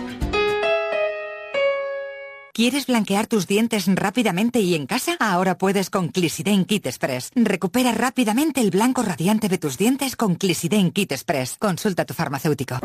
¿Quieres 2.57 2.87
blanquear 2.87 3.27
tus 3.27 3.45
dientes 3.45 3.85
rápidamente 3.85 4.61
y 4.61 4.73
en 4.73 4.87
casa? 4.87 5.15
Ahora 5.19 5.59
puedes 5.59 5.91
con 5.91 6.07
Clisiden 6.07 6.65
Kit 6.65 6.87
Express. 6.87 7.29
Recupera 7.35 7.91
rápidamente 7.91 8.61
el 8.61 8.71
blanco 8.71 9.03
radiante 9.03 9.47
de 9.47 9.59
tus 9.59 9.77
dientes 9.77 10.15
con 10.15 10.33
Clisiden 10.33 10.89
Kit 10.89 11.11
Express. 11.11 11.57
Consulta 11.59 12.01
a 12.01 12.05
tu 12.05 12.15
farmacéutico. 12.15 12.79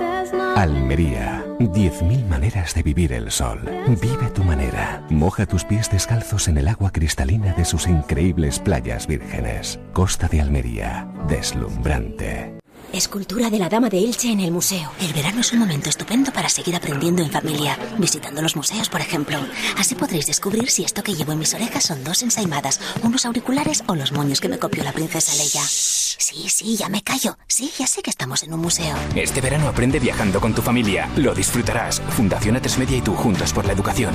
Almería. 0.56 1.42
10.000 1.58 2.28
maneras 2.28 2.74
de 2.74 2.82
vivir 2.82 3.14
el 3.14 3.30
sol. 3.30 3.62
Vive 3.98 4.28
tu 4.34 4.44
manera. 4.44 5.06
Moja 5.08 5.46
tus 5.46 5.64
pies 5.64 5.90
descalzos 5.90 6.48
en 6.48 6.58
el 6.58 6.68
agua 6.68 6.90
cristalina 6.92 7.54
de 7.54 7.64
sus 7.64 7.86
increíbles 7.86 8.58
playas 8.58 9.06
vírgenes. 9.06 9.80
Costa 9.94 10.28
de 10.28 10.42
Almería. 10.42 11.10
Deslumbrante. 11.28 12.61
Escultura 12.92 13.48
de 13.48 13.58
la 13.58 13.70
Dama 13.70 13.88
de 13.88 13.98
Elche 13.98 14.30
en 14.30 14.40
el 14.40 14.50
museo. 14.50 14.92
El 15.00 15.14
verano 15.14 15.40
es 15.40 15.52
un 15.52 15.60
momento 15.60 15.88
estupendo 15.88 16.30
para 16.30 16.50
seguir 16.50 16.76
aprendiendo 16.76 17.22
en 17.22 17.30
familia, 17.30 17.78
visitando 17.98 18.42
los 18.42 18.54
museos, 18.54 18.90
por 18.90 19.00
ejemplo. 19.00 19.38
Así 19.78 19.94
podréis 19.94 20.26
descubrir 20.26 20.68
si 20.68 20.84
esto 20.84 21.02
que 21.02 21.14
llevo 21.14 21.32
en 21.32 21.38
mis 21.38 21.54
orejas 21.54 21.84
son 21.84 22.04
dos 22.04 22.22
ensaimadas, 22.22 22.80
unos 23.02 23.24
auriculares 23.24 23.82
o 23.86 23.94
los 23.94 24.12
moños 24.12 24.40
que 24.42 24.48
me 24.50 24.58
copió 24.58 24.84
la 24.84 24.92
princesa 24.92 25.32
Leia. 25.34 25.62
Sí, 25.66 26.48
sí, 26.50 26.76
ya 26.76 26.90
me 26.90 27.02
callo. 27.02 27.38
Sí, 27.48 27.70
ya 27.78 27.86
sé 27.86 28.02
que 28.02 28.10
estamos 28.10 28.42
en 28.42 28.52
un 28.52 28.60
museo. 28.60 28.94
Este 29.16 29.40
verano 29.40 29.68
aprende 29.68 29.98
viajando 29.98 30.40
con 30.40 30.54
tu 30.54 30.60
familia. 30.60 31.08
Lo 31.16 31.34
disfrutarás. 31.34 32.00
Fundación 32.10 32.56
A3 32.56 32.76
Media 32.78 32.98
y 32.98 33.00
tú 33.00 33.14
juntos 33.14 33.54
por 33.54 33.64
la 33.64 33.72
educación. 33.72 34.14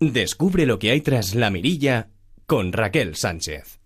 Descubre 0.00 0.64
lo 0.64 0.78
que 0.78 0.90
hay 0.90 1.02
tras 1.02 1.34
la 1.34 1.50
mirilla 1.50 2.08
con 2.46 2.72
Raquel 2.72 3.14
Sánchez. 3.14 3.78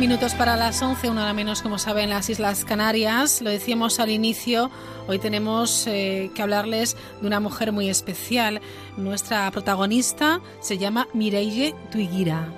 minutos 0.00 0.34
para 0.34 0.56
las 0.56 0.80
11, 0.80 1.10
una 1.10 1.24
hora 1.24 1.34
menos, 1.34 1.60
como 1.60 1.78
saben, 1.78 2.08
las 2.08 2.30
Islas 2.30 2.64
Canarias. 2.64 3.42
Lo 3.42 3.50
decíamos 3.50 4.00
al 4.00 4.10
inicio, 4.10 4.70
hoy 5.06 5.18
tenemos 5.18 5.86
eh, 5.86 6.30
que 6.34 6.40
hablarles 6.40 6.96
de 7.20 7.26
una 7.26 7.38
mujer 7.38 7.70
muy 7.70 7.90
especial. 7.90 8.62
Nuestra 8.96 9.50
protagonista 9.50 10.40
se 10.60 10.78
llama 10.78 11.06
Mireille 11.12 11.74
Tuigira. 11.92 12.48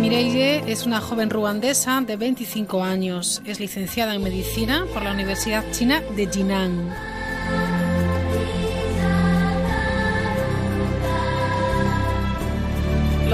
Mireille 0.00 0.72
es 0.72 0.86
una 0.86 1.02
joven 1.02 1.28
ruandesa 1.28 2.00
de 2.00 2.16
25 2.16 2.82
años. 2.82 3.42
Es 3.44 3.60
licenciada 3.60 4.14
en 4.14 4.22
medicina 4.22 4.86
por 4.94 5.02
la 5.02 5.12
Universidad 5.12 5.62
China 5.72 6.00
de 6.16 6.26
Jinan. 6.26 7.05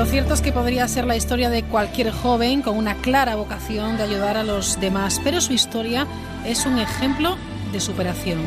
Lo 0.03 0.09
cierto 0.09 0.35
es 0.35 0.41
que 0.41 0.51
podría 0.51 0.89
ser 0.89 1.05
la 1.05 1.15
historia 1.15 1.49
de 1.49 1.63
cualquier 1.63 2.11
joven 2.11 2.61
con 2.61 2.77
una 2.77 2.97
clara 2.97 3.37
vocación 3.37 3.97
de 3.97 4.03
ayudar 4.03 4.37
a 4.37 4.43
los 4.43 4.81
demás, 4.81 5.21
pero 5.23 5.41
su 5.41 5.53
historia 5.53 6.09
es 6.45 6.67
un 6.67 6.81
ejemplo 6.81 7.37
de 7.71 7.79
superación. 7.79 8.41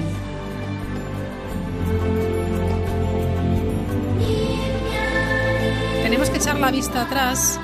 Tenemos 6.04 6.30
que 6.30 6.40
echar 6.40 6.60
la 6.60 6.72
vista 6.72 7.04
atrás 7.04 7.58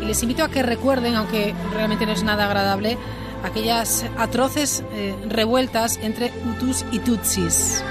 y 0.00 0.06
les 0.06 0.22
invito 0.22 0.42
a 0.42 0.48
que 0.48 0.62
recuerden, 0.62 1.14
aunque 1.14 1.54
realmente 1.74 2.06
no 2.06 2.12
es 2.12 2.22
nada 2.22 2.46
agradable, 2.46 2.96
aquellas 3.44 4.06
atroces 4.16 4.82
eh, 4.94 5.14
revueltas 5.28 5.98
entre 5.98 6.32
Hutus 6.46 6.86
y 6.92 6.98
Tutsis. 7.00 7.84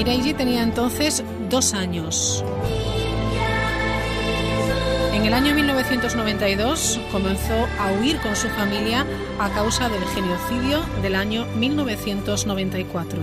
Mireille 0.00 0.32
tenía 0.32 0.62
entonces 0.62 1.22
dos 1.50 1.74
años. 1.74 2.42
En 5.12 5.26
el 5.26 5.34
año 5.34 5.54
1992 5.54 6.98
comenzó 7.12 7.68
a 7.78 7.92
huir 7.92 8.16
con 8.20 8.34
su 8.34 8.48
familia 8.48 9.04
a 9.38 9.50
causa 9.50 9.90
del 9.90 10.02
genocidio 10.06 10.80
del 11.02 11.16
año 11.16 11.44
1994. 11.54 13.20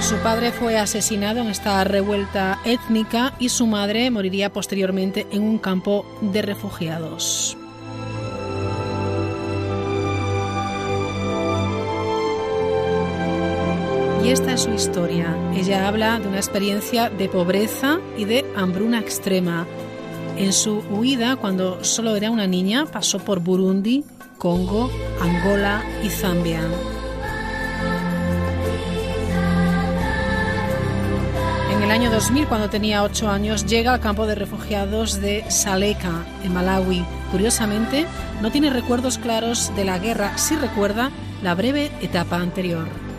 Su 0.00 0.16
padre 0.22 0.52
fue 0.52 0.78
asesinado 0.78 1.40
en 1.40 1.48
esta 1.48 1.84
revuelta 1.84 2.58
étnica 2.64 3.34
y 3.38 3.50
su 3.50 3.66
madre 3.66 4.10
moriría 4.10 4.50
posteriormente 4.50 5.26
en 5.30 5.42
un 5.42 5.58
campo 5.58 6.06
de 6.22 6.40
refugiados. 6.40 7.59
Esta 14.30 14.52
es 14.52 14.60
su 14.60 14.70
historia. 14.70 15.36
Ella 15.56 15.88
habla 15.88 16.20
de 16.20 16.28
una 16.28 16.36
experiencia 16.36 17.10
de 17.10 17.28
pobreza 17.28 17.98
y 18.16 18.26
de 18.26 18.46
hambruna 18.54 19.00
extrema. 19.00 19.66
En 20.36 20.52
su 20.52 20.84
huida, 20.88 21.34
cuando 21.34 21.82
solo 21.82 22.14
era 22.14 22.30
una 22.30 22.46
niña, 22.46 22.86
pasó 22.86 23.18
por 23.18 23.40
Burundi, 23.40 24.04
Congo, 24.38 24.88
Angola 25.20 25.82
y 26.04 26.10
Zambia. 26.10 26.60
En 31.72 31.82
el 31.82 31.90
año 31.90 32.12
2000, 32.12 32.46
cuando 32.46 32.70
tenía 32.70 33.02
8 33.02 33.28
años, 33.28 33.66
llega 33.66 33.92
al 33.92 34.00
campo 34.00 34.28
de 34.28 34.36
refugiados 34.36 35.20
de 35.20 35.44
Saleka, 35.50 36.24
en 36.44 36.54
Malawi. 36.54 37.04
Curiosamente, 37.32 38.06
no 38.40 38.52
tiene 38.52 38.70
recuerdos 38.70 39.18
claros 39.18 39.74
de 39.74 39.84
la 39.84 39.98
guerra, 39.98 40.38
sí 40.38 40.54
recuerda 40.54 41.10
la 41.42 41.56
breve 41.56 41.90
etapa 42.00 42.36
anterior. 42.36 43.09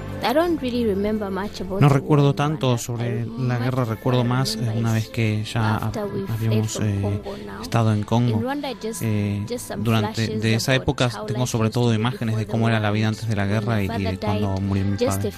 No 1.79 1.89
recuerdo 1.89 2.33
tanto 2.33 2.77
sobre 2.77 3.25
la 3.25 3.57
guerra, 3.57 3.85
recuerdo 3.85 4.23
más 4.23 4.55
eh, 4.55 4.71
una 4.75 4.93
vez 4.93 5.09
que 5.09 5.43
ya 5.43 5.91
habíamos 6.29 6.79
eh, 6.81 7.21
estado 7.61 7.93
en 7.93 8.03
Congo. 8.03 8.41
Eh, 9.01 9.45
durante 9.77 10.27
de 10.27 10.55
esa 10.55 10.75
época 10.75 11.09
tengo 11.27 11.47
sobre 11.47 11.69
todo 11.69 11.93
imágenes 11.93 12.37
de 12.37 12.45
cómo 12.45 12.67
era 12.69 12.79
la 12.79 12.91
vida 12.91 13.07
antes 13.07 13.27
de 13.27 13.35
la 13.35 13.45
guerra 13.45 13.81
y, 13.81 13.85
y 13.85 14.03
de 14.03 14.17
cuando 14.17 14.57
murió 14.61 14.85
mi 14.85 14.97
padre. 14.97 15.31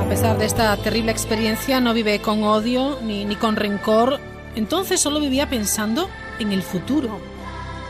A 0.00 0.08
pesar 0.08 0.38
de 0.38 0.46
esta 0.46 0.76
terrible 0.76 1.10
experiencia, 1.10 1.80
no 1.80 1.92
vive 1.94 2.20
con 2.20 2.42
odio 2.44 2.98
ni, 3.02 3.24
ni 3.24 3.36
con 3.36 3.56
rencor. 3.56 4.20
Entonces 4.54 5.00
solo 5.00 5.18
vivía 5.18 5.48
pensando 5.48 6.08
en 6.38 6.52
el 6.52 6.62
futuro. 6.62 7.18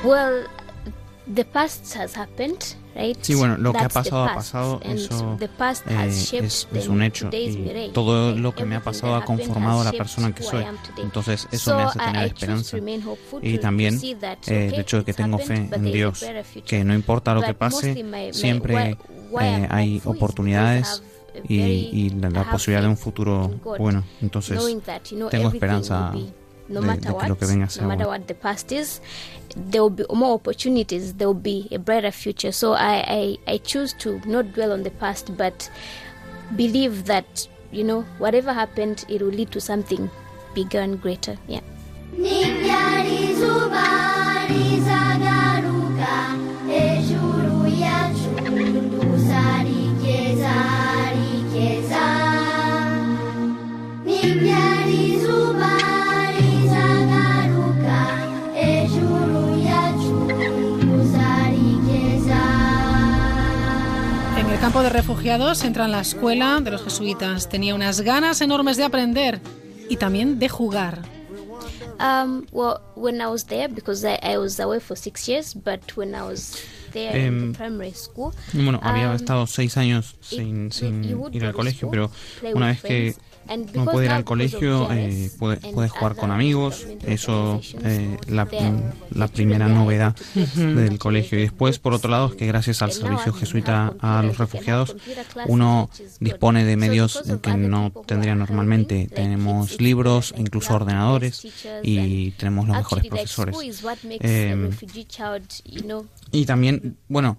Well, 0.04 0.44
the 1.34 1.44
past 1.44 1.96
has 1.96 2.16
happened, 2.16 2.58
right? 2.94 3.16
Sí, 3.22 3.34
bueno, 3.34 3.56
lo 3.56 3.72
que 3.72 3.78
ha 3.78 3.88
That's 3.88 3.94
the 3.94 4.00
pasado 4.10 4.24
ha 4.24 4.34
past, 4.34 4.52
pasado, 4.52 4.80
and 4.84 4.98
eso 4.98 5.36
the 5.40 5.48
past 5.48 5.86
eh, 5.88 5.94
has 5.96 6.14
shaped 6.30 6.44
es, 6.46 6.68
the- 6.70 6.78
es 6.80 6.88
un 6.88 7.02
hecho 7.02 7.30
y 7.32 7.90
todo 7.94 8.32
lo 8.36 8.54
que 8.54 8.66
me 8.66 8.76
ha 8.76 8.80
pasado 8.80 9.14
ha 9.14 9.24
conformado 9.24 9.80
has 9.80 9.86
la 9.86 9.92
persona 9.92 10.34
que 10.34 10.42
soy. 10.42 10.64
Entonces 10.98 11.48
eso 11.50 11.70
So 11.70 11.76
me 11.78 11.82
hace 11.84 11.98
I- 11.98 12.04
tener 12.04 12.26
esperanza. 12.26 12.76
remain 12.76 13.02
hopeful 13.06 13.40
Y 13.42 13.58
también 13.58 13.98
eh, 14.02 14.70
el 14.72 14.80
hecho 14.80 14.98
de 14.98 15.04
que 15.04 15.14
tengo 15.14 15.38
fe 15.38 15.54
en 15.72 15.74
a 15.74 15.78
Dios, 15.78 16.22
que 16.66 16.84
no 16.84 16.92
importa 16.94 17.32
lo 17.32 17.40
que 17.40 17.52
But 17.54 17.60
mostly 17.72 17.94
pase, 17.94 18.04
my- 18.04 18.26
my- 18.26 18.34
siempre 18.34 18.74
why- 18.74 18.96
why 19.30 19.44
eh, 19.44 19.68
hay 19.70 20.02
oportunidades 20.04 21.02
a 21.34 21.42
y, 21.48 21.56
y 21.92 22.10
la, 22.10 22.28
la 22.30 22.50
posibilidad 22.50 22.82
de 22.82 22.88
un 22.88 22.96
futuro 22.98 23.48
bueno. 23.78 24.04
Entonces 24.20 24.60
tengo 25.30 25.48
esperanza 25.48 26.12
no 26.68 26.80
de, 26.80 26.86
matter 26.86 27.12
de 27.12 27.18
que 27.18 27.28
lo 27.28 27.36
que 27.36 27.46
what, 27.46 27.50
venga 27.50 27.68
no 27.80 27.88
matter 27.88 28.06
what 28.06 28.26
the 28.26 28.34
past 28.34 28.72
is, 28.72 29.00
there 29.56 29.82
will 29.82 29.90
be 29.90 30.04
more 30.12 30.34
opportunities. 30.34 31.14
There 31.14 31.28
will 31.28 31.34
be 31.34 31.68
a 31.70 31.78
brighter 31.78 32.10
future. 32.10 32.52
So 32.52 32.72
I, 32.72 33.36
I, 33.46 33.52
I 33.52 33.58
choose 33.58 33.92
to 33.94 34.20
not 34.26 34.52
dwell 34.52 34.72
on 34.72 34.82
the 34.82 34.90
past, 34.90 35.36
but 35.36 35.70
believe 36.56 37.06
that 37.06 37.48
you 37.70 37.84
know 37.84 38.02
whatever 38.18 38.52
happened, 38.52 39.04
it 39.08 39.20
will 39.20 39.28
lead 39.28 39.50
to 39.52 39.60
something 39.60 40.10
bigger 40.54 40.80
and 40.80 41.00
greater. 41.00 41.36
Yeah. 41.48 41.60
Campo 64.64 64.82
de 64.82 64.88
refugiados 64.88 65.62
entra 65.62 65.84
en 65.84 65.92
la 65.92 66.00
escuela 66.00 66.58
de 66.58 66.70
los 66.70 66.82
jesuitas. 66.82 67.50
Tenía 67.50 67.74
unas 67.74 68.00
ganas 68.00 68.40
enormes 68.40 68.78
de 68.78 68.84
aprender 68.84 69.42
y 69.90 69.98
también 69.98 70.38
de 70.38 70.48
jugar. 70.48 71.02
Um, 72.00 72.46
well, 72.50 72.78
when 72.96 73.20
I 73.20 73.26
was 73.26 73.44
there, 73.44 73.68
because 73.68 74.02
I, 74.06 74.18
I 74.22 74.38
was 74.38 74.58
away 74.58 74.80
for 74.80 74.96
six 74.96 75.28
years, 75.28 75.54
but 75.54 75.94
when 75.96 76.14
I 76.14 76.22
was 76.22 76.56
there 76.92 77.14
in 77.14 77.26
Em, 77.26 77.52
the 77.52 77.58
primary 77.58 77.92
school, 77.92 78.32
Bueno, 78.54 78.80
había 78.82 79.10
um, 79.10 79.16
estado 79.16 79.46
seis 79.46 79.76
años 79.76 80.16
sin, 80.22 80.72
sin 80.72 81.04
ir 81.04 81.44
al 81.44 81.52
colegio, 81.52 81.88
school, 81.88 82.10
pero 82.40 82.56
una 82.56 82.68
vez 82.68 82.80
que 82.80 83.14
no 83.74 83.84
puede 83.84 84.06
ir 84.06 84.12
al 84.12 84.24
colegio, 84.24 84.88
eh, 84.92 85.30
puede, 85.38 85.56
puede 85.72 85.88
jugar 85.88 86.16
con 86.16 86.30
amigos, 86.30 86.86
eso 87.06 87.60
eh, 87.82 88.16
la, 88.28 88.48
la 89.10 89.28
primera 89.28 89.68
novedad 89.68 90.14
del 90.54 90.98
colegio. 90.98 91.38
Y 91.38 91.42
después, 91.42 91.78
por 91.78 91.94
otro 91.94 92.10
lado, 92.10 92.28
es 92.28 92.34
que 92.34 92.46
gracias 92.46 92.82
al 92.82 92.92
servicio 92.92 93.32
jesuita 93.32 93.94
a 94.00 94.22
los 94.22 94.38
refugiados, 94.38 94.96
uno 95.46 95.90
dispone 96.20 96.64
de 96.64 96.76
medios 96.76 97.22
que 97.42 97.54
no 97.54 97.92
tendría 98.06 98.34
normalmente. 98.34 99.08
Tenemos 99.14 99.80
libros, 99.80 100.34
incluso 100.36 100.74
ordenadores, 100.74 101.46
y 101.82 102.32
tenemos 102.32 102.66
los 102.68 102.76
mejores 102.76 103.06
profesores. 103.06 103.56
Eh, 104.02 104.70
know, 105.82 106.06
y 106.32 106.46
también, 106.46 106.96
bueno, 107.08 107.38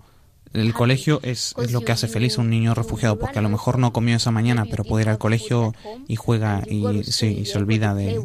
el 0.55 0.73
colegio 0.73 1.19
es, 1.23 1.53
es 1.57 1.71
lo 1.71 1.81
que 1.81 1.91
hace 1.91 2.07
feliz 2.07 2.37
a 2.37 2.41
un 2.41 2.49
niño 2.49 2.73
refugiado, 2.73 3.19
porque 3.19 3.39
a 3.39 3.41
lo 3.41 3.49
mejor 3.49 3.77
no 3.77 3.91
comió 3.93 4.15
esa 4.15 4.31
mañana, 4.31 4.65
pero 4.69 4.83
puede 4.83 5.03
ir 5.03 5.09
al 5.09 5.17
colegio 5.17 5.73
y 6.07 6.15
juega 6.15 6.63
y, 6.67 7.03
sí, 7.03 7.39
y 7.41 7.45
se 7.45 7.57
olvida 7.57 7.93
de, 7.93 8.19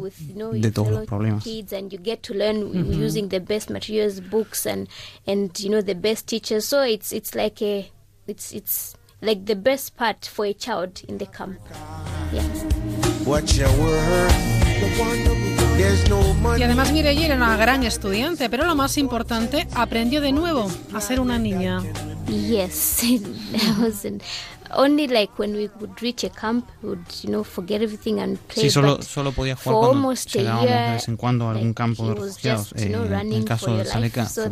de 0.53 0.71
todos 0.71 0.91
los 0.91 1.05
problemas. 1.05 1.43
kids 1.43 1.73
and 1.73 1.89
Y 16.57 16.63
además 16.63 16.91
Mireille 16.91 17.25
era 17.25 17.35
una 17.35 17.57
gran 17.57 17.83
estudiante, 17.83 18.49
pero 18.49 18.65
lo 18.65 18.75
más 18.75 18.97
importante, 18.97 19.67
aprendió 19.73 20.21
de 20.21 20.31
nuevo 20.31 20.69
a 20.93 21.01
ser 21.01 21.19
una 21.19 21.39
niña. 21.39 21.81
yes 22.27 23.03
I 23.03 23.19
wasn't 23.81 24.21
only 24.73 25.07
like 25.07 25.33
when 25.37 25.53
we 25.53 25.69
would 25.79 26.01
reach 26.01 26.23
a 26.23 26.29
camp 26.29 26.65
we 26.81 26.89
would 26.89 27.05
you 27.23 27.29
know 27.29 27.43
forget 27.43 27.81
everything 27.81 28.19
and 28.19 28.37
play 28.37 28.65
Sí, 28.65 28.69
solo, 28.69 29.01
solo 29.01 29.31
podía 29.31 29.55
jugar 29.55 29.89
cuando 29.89 30.13
llegábamos 30.13 30.69
de 30.69 30.91
vez 30.91 31.07
en 31.07 31.17
cuando 31.17 31.47
a 31.47 31.51
algún 31.51 31.67
like, 31.67 31.75
campo 31.75 32.07
de 32.07 32.15
refugiados. 32.15 32.73
Eh, 32.77 32.93
en 32.93 33.33
el 33.33 33.43
caso 33.43 33.75
de 33.75 33.85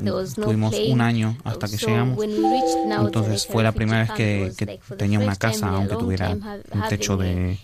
no 0.01 0.23
tuvimos 0.25 0.75
un 0.87 1.01
año 1.01 1.37
hasta 1.43 1.67
que 1.67 1.77
llegamos. 1.77 2.19
Entonces 2.23 3.47
fue 3.47 3.63
la 3.63 3.71
primera 3.71 3.99
vez 3.99 4.07
camp, 4.09 4.17
que, 4.17 4.53
que 4.57 4.95
tenía 4.95 5.19
una 5.19 5.35
casa, 5.35 5.69
aunque 5.69 5.95
tuviera 5.95 6.31
un 6.31 6.83
techo 6.89 7.17
de, 7.17 7.57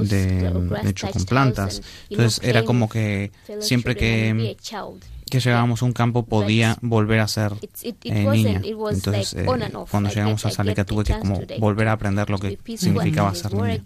de, 0.00 0.50
de 0.50 0.90
hecho 0.90 1.06
thatched 1.06 1.12
con 1.12 1.24
plantas. 1.24 1.82
Entonces 2.10 2.40
era 2.42 2.64
como 2.64 2.88
que 2.88 3.32
siempre 3.60 3.96
que 3.96 4.56
que 5.30 5.40
llegábamos 5.40 5.82
a 5.82 5.86
un 5.86 5.92
campo 5.92 6.24
podía 6.24 6.76
volver 6.80 7.20
a 7.20 7.28
ser 7.28 7.52
eh, 7.82 7.94
niña. 8.30 8.60
Entonces, 8.64 9.34
eh, 9.34 9.44
cuando 9.90 10.10
llegamos 10.10 10.44
a 10.44 10.50
Saleka 10.50 10.84
tuve 10.84 11.04
que 11.04 11.18
como 11.18 11.40
volver 11.58 11.88
a 11.88 11.92
aprender 11.92 12.30
lo 12.30 12.38
que 12.38 12.58
significaba 12.76 13.34
ser 13.34 13.52
niña. 13.54 13.82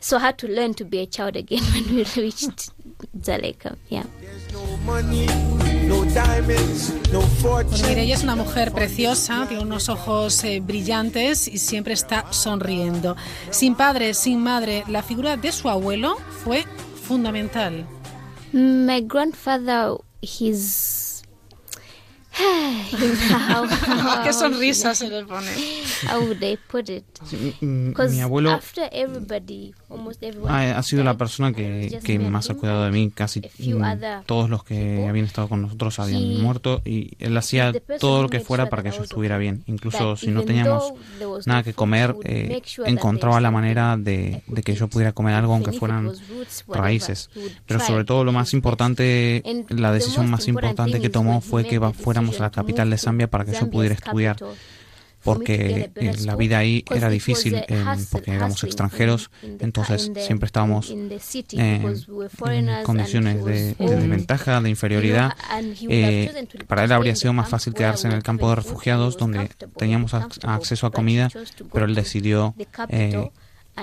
So 0.00 0.16
I 0.16 0.20
had 0.20 0.38
to 0.38 0.46
learn 0.46 0.74
to 0.74 0.84
be 0.84 1.00
a 1.00 1.06
child 1.06 1.34
again 1.34 1.62
when 1.72 1.96
we 1.96 2.04
reached 2.16 2.70
Zaleka. 3.22 3.76
Yeah. 3.88 4.06
Pues 7.68 7.82
mire, 7.86 8.02
ella 8.02 8.14
es 8.14 8.22
una 8.22 8.36
mujer 8.36 8.72
preciosa, 8.72 9.46
tiene 9.48 9.62
unos 9.62 9.88
ojos 9.88 10.42
eh, 10.44 10.60
brillantes 10.60 11.48
y 11.48 11.58
siempre 11.58 11.94
está 11.94 12.32
sonriendo. 12.32 13.16
Sin 13.50 13.74
padre, 13.74 14.14
sin 14.14 14.42
madre, 14.42 14.84
la 14.88 15.02
figura 15.02 15.36
de 15.36 15.52
su 15.52 15.68
abuelo 15.68 16.16
fue 16.44 16.64
fundamental. 17.06 17.86
My 18.52 19.00
grandfather, 19.00 19.98
his 20.20 21.22
Qué 24.24 24.32
sonrisa 24.32 24.94
se 24.94 25.08
le 25.08 25.24
pone. 25.24 25.50
How 26.08 26.20
would 26.20 26.42
I 26.42 26.56
put 26.56 26.88
it? 26.88 27.04
Mi 27.60 28.20
abuelo 28.20 28.50
after 28.52 28.88
everybody, 28.92 29.74
ha, 30.46 30.78
ha 30.78 30.82
sido 30.82 31.04
la 31.04 31.16
persona 31.16 31.52
que, 31.52 31.98
que 32.02 32.18
más 32.18 32.50
ha 32.50 32.54
cuidado 32.54 32.84
de 32.84 32.90
mí. 32.90 33.10
Casi 33.10 33.40
mm, 33.40 33.82
todos 34.26 34.50
los 34.50 34.64
que 34.64 35.06
habían 35.08 35.26
estado 35.26 35.48
con 35.48 35.62
nosotros 35.62 35.98
habían 35.98 36.42
muerto 36.42 36.82
y 36.84 37.16
él 37.18 37.36
hacía 37.36 37.72
todo 37.98 38.22
lo 38.22 38.28
que 38.28 38.40
fuera 38.40 38.68
para 38.68 38.82
que 38.82 38.90
yo 38.90 39.02
estuviera 39.02 39.38
bien. 39.38 39.62
Incluso 39.66 40.16
si 40.16 40.28
no 40.28 40.42
teníamos 40.42 40.92
nada 41.46 41.62
que 41.62 41.74
comer, 41.74 42.14
eh, 42.24 42.62
encontraba 42.86 43.40
la 43.40 43.50
manera 43.50 43.96
de, 43.96 44.42
de 44.46 44.62
que 44.62 44.74
yo 44.74 44.88
pudiera 44.88 45.12
comer 45.12 45.34
algo 45.34 45.54
aunque 45.54 45.72
fueran 45.72 46.12
raíces. 46.68 47.30
Pero 47.66 47.80
sobre 47.80 48.04
todo 48.04 48.24
lo 48.24 48.32
más 48.32 48.52
importante, 48.54 49.42
la 49.68 49.92
decisión 49.92 50.30
más 50.30 50.48
importante 50.48 51.00
que 51.00 51.08
tomó 51.08 51.40
fue 51.40 51.64
que 51.64 51.80
fuéramos 51.92 52.40
a 52.40 52.44
la 52.44 52.50
capital 52.50 52.90
de 52.90 52.98
Zambia 52.98 53.28
para 53.28 53.44
que 53.44 53.52
yo 53.52 53.70
pudiera 53.70 53.94
estudiar 53.94 54.36
porque 55.28 55.90
la 56.24 56.36
vida 56.36 56.58
ahí 56.58 56.84
era 56.90 57.10
difícil 57.10 57.54
eh, 57.56 57.84
porque 58.10 58.32
éramos 58.32 58.64
extranjeros, 58.64 59.30
entonces 59.42 60.10
siempre 60.16 60.46
estábamos 60.46 60.90
en 60.90 61.10
condiciones 62.82 63.44
de, 63.44 63.74
desventaja, 63.74 64.62
de 64.62 64.70
inferioridad. 64.70 65.36
Eh, 65.82 66.48
para 66.66 66.84
él 66.84 66.92
habría 66.92 67.14
sido 67.14 67.34
más 67.34 67.50
fácil 67.50 67.74
quedarse 67.74 68.06
en 68.06 68.14
el 68.14 68.22
campo 68.22 68.48
de 68.48 68.56
refugiados 68.56 69.18
donde 69.18 69.50
teníamos 69.76 70.14
acceso 70.14 70.86
a 70.86 70.90
comida, 70.90 71.28
pero 71.74 71.84
él 71.84 71.94
decidió 71.94 72.54
eh, 72.88 73.30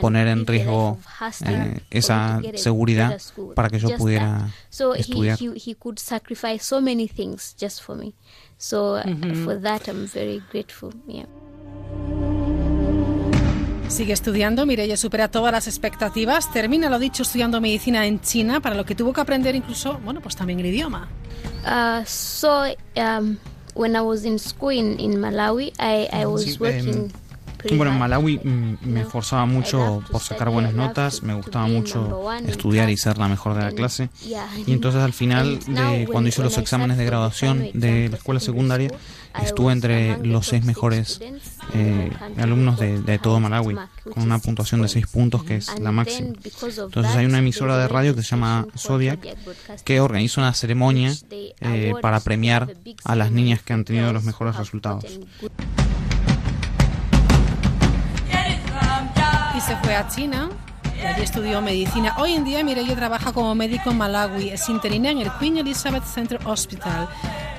poner 0.01 0.27
en 0.27 0.47
riesgo 0.47 0.97
eh, 1.45 1.79
esa 1.89 2.41
seguridad 2.55 3.19
para 3.55 3.69
que 3.69 3.79
yo 3.79 3.95
pudiera 3.97 4.49
estudiar. 4.97 5.37
So 8.67 8.95
uh, 8.95 9.03
for 9.45 9.61
that 9.61 9.87
I'm 9.87 10.07
very 10.07 10.41
grateful. 10.51 10.91
Yeah. 11.07 11.27
Sigue 13.87 14.13
estudiando, 14.13 14.65
Mireia 14.65 14.97
supera 14.97 15.27
todas 15.29 15.51
las 15.51 15.67
expectativas, 15.67 16.51
termina 16.51 16.89
lo 16.89 16.97
dicho 16.97 17.21
estudiando 17.21 17.61
medicina 17.61 18.07
en 18.07 18.19
China, 18.21 18.59
para 18.59 18.73
lo 18.75 18.83
que 18.83 18.95
tuvo 18.95 19.13
que 19.13 19.21
aprender 19.21 19.53
incluso, 19.55 19.99
bueno, 20.03 20.19
pues 20.19 20.35
también 20.35 20.59
el 20.59 20.65
idioma. 20.65 21.07
Uh, 21.63 22.03
so 22.05 22.63
um, 22.97 23.37
when 23.75 23.95
I 23.95 24.01
was 24.01 24.25
in 24.25 24.39
school 24.39 24.71
in, 24.71 24.99
in 24.99 25.19
Malawi, 25.19 25.71
I, 25.79 26.09
I 26.11 26.25
was 26.25 26.45
Sí, 26.45 26.57
working. 26.59 26.95
em, 27.05 27.11
Bueno, 27.73 27.91
en 27.91 27.99
Malawi 27.99 28.39
mm, 28.43 28.77
me 28.83 29.01
esforzaba 29.01 29.45
mucho 29.45 30.03
por 30.11 30.21
sacar 30.21 30.49
buenas 30.49 30.73
notas, 30.73 31.23
me 31.23 31.33
gustaba 31.33 31.67
mucho 31.67 32.29
estudiar 32.45 32.89
y 32.89 32.97
ser 32.97 33.17
la 33.17 33.27
mejor 33.27 33.55
de 33.55 33.61
la 33.61 33.71
clase. 33.71 34.09
Y 34.65 34.71
entonces 34.71 35.01
al 35.01 35.13
final, 35.13 35.59
de, 35.59 36.07
cuando 36.11 36.29
hice 36.29 36.43
los 36.43 36.57
exámenes 36.57 36.97
de 36.97 37.05
graduación 37.05 37.69
de 37.73 38.09
la 38.09 38.17
escuela 38.17 38.39
secundaria, 38.39 38.91
estuve 39.43 39.73
entre 39.73 40.17
los 40.25 40.47
seis 40.47 40.63
mejores 40.63 41.19
eh, 41.73 42.11
alumnos 42.37 42.79
de, 42.79 43.01
de 43.01 43.19
todo 43.19 43.39
Malawi, 43.39 43.75
con 44.13 44.23
una 44.23 44.39
puntuación 44.39 44.81
de 44.81 44.87
seis 44.87 45.07
puntos, 45.07 45.43
que 45.43 45.57
es 45.57 45.79
la 45.79 45.91
máxima. 45.91 46.29
Entonces 46.29 47.15
hay 47.15 47.25
una 47.25 47.39
emisora 47.39 47.77
de 47.77 47.87
radio 47.87 48.15
que 48.15 48.21
se 48.21 48.29
llama 48.29 48.67
Zodiac, 48.77 49.19
que 49.83 49.99
organiza 49.99 50.41
una 50.41 50.53
ceremonia 50.53 51.13
eh, 51.29 51.93
para 52.01 52.19
premiar 52.19 52.75
a 53.03 53.15
las 53.15 53.31
niñas 53.31 53.61
que 53.61 53.73
han 53.73 53.83
tenido 53.83 54.13
los 54.13 54.23
mejores 54.23 54.55
resultados. 54.55 55.19
Se 59.65 59.75
fue 59.77 59.95
a 59.95 60.07
China. 60.07 60.49
Y 60.95 61.05
allí 61.05 61.23
estudió 61.23 61.59
medicina. 61.59 62.15
Hoy 62.19 62.33
en 62.33 62.45
día 62.45 62.63
Mireille 62.63 62.95
trabaja 62.95 63.33
como 63.33 63.55
médico 63.55 63.89
en 63.89 63.97
Malawi. 63.97 64.49
Es 64.49 64.69
interina 64.69 65.09
en 65.09 65.17
el 65.19 65.31
Queen 65.39 65.57
Elizabeth 65.57 66.03
Center 66.03 66.39
Hospital. 66.45 67.09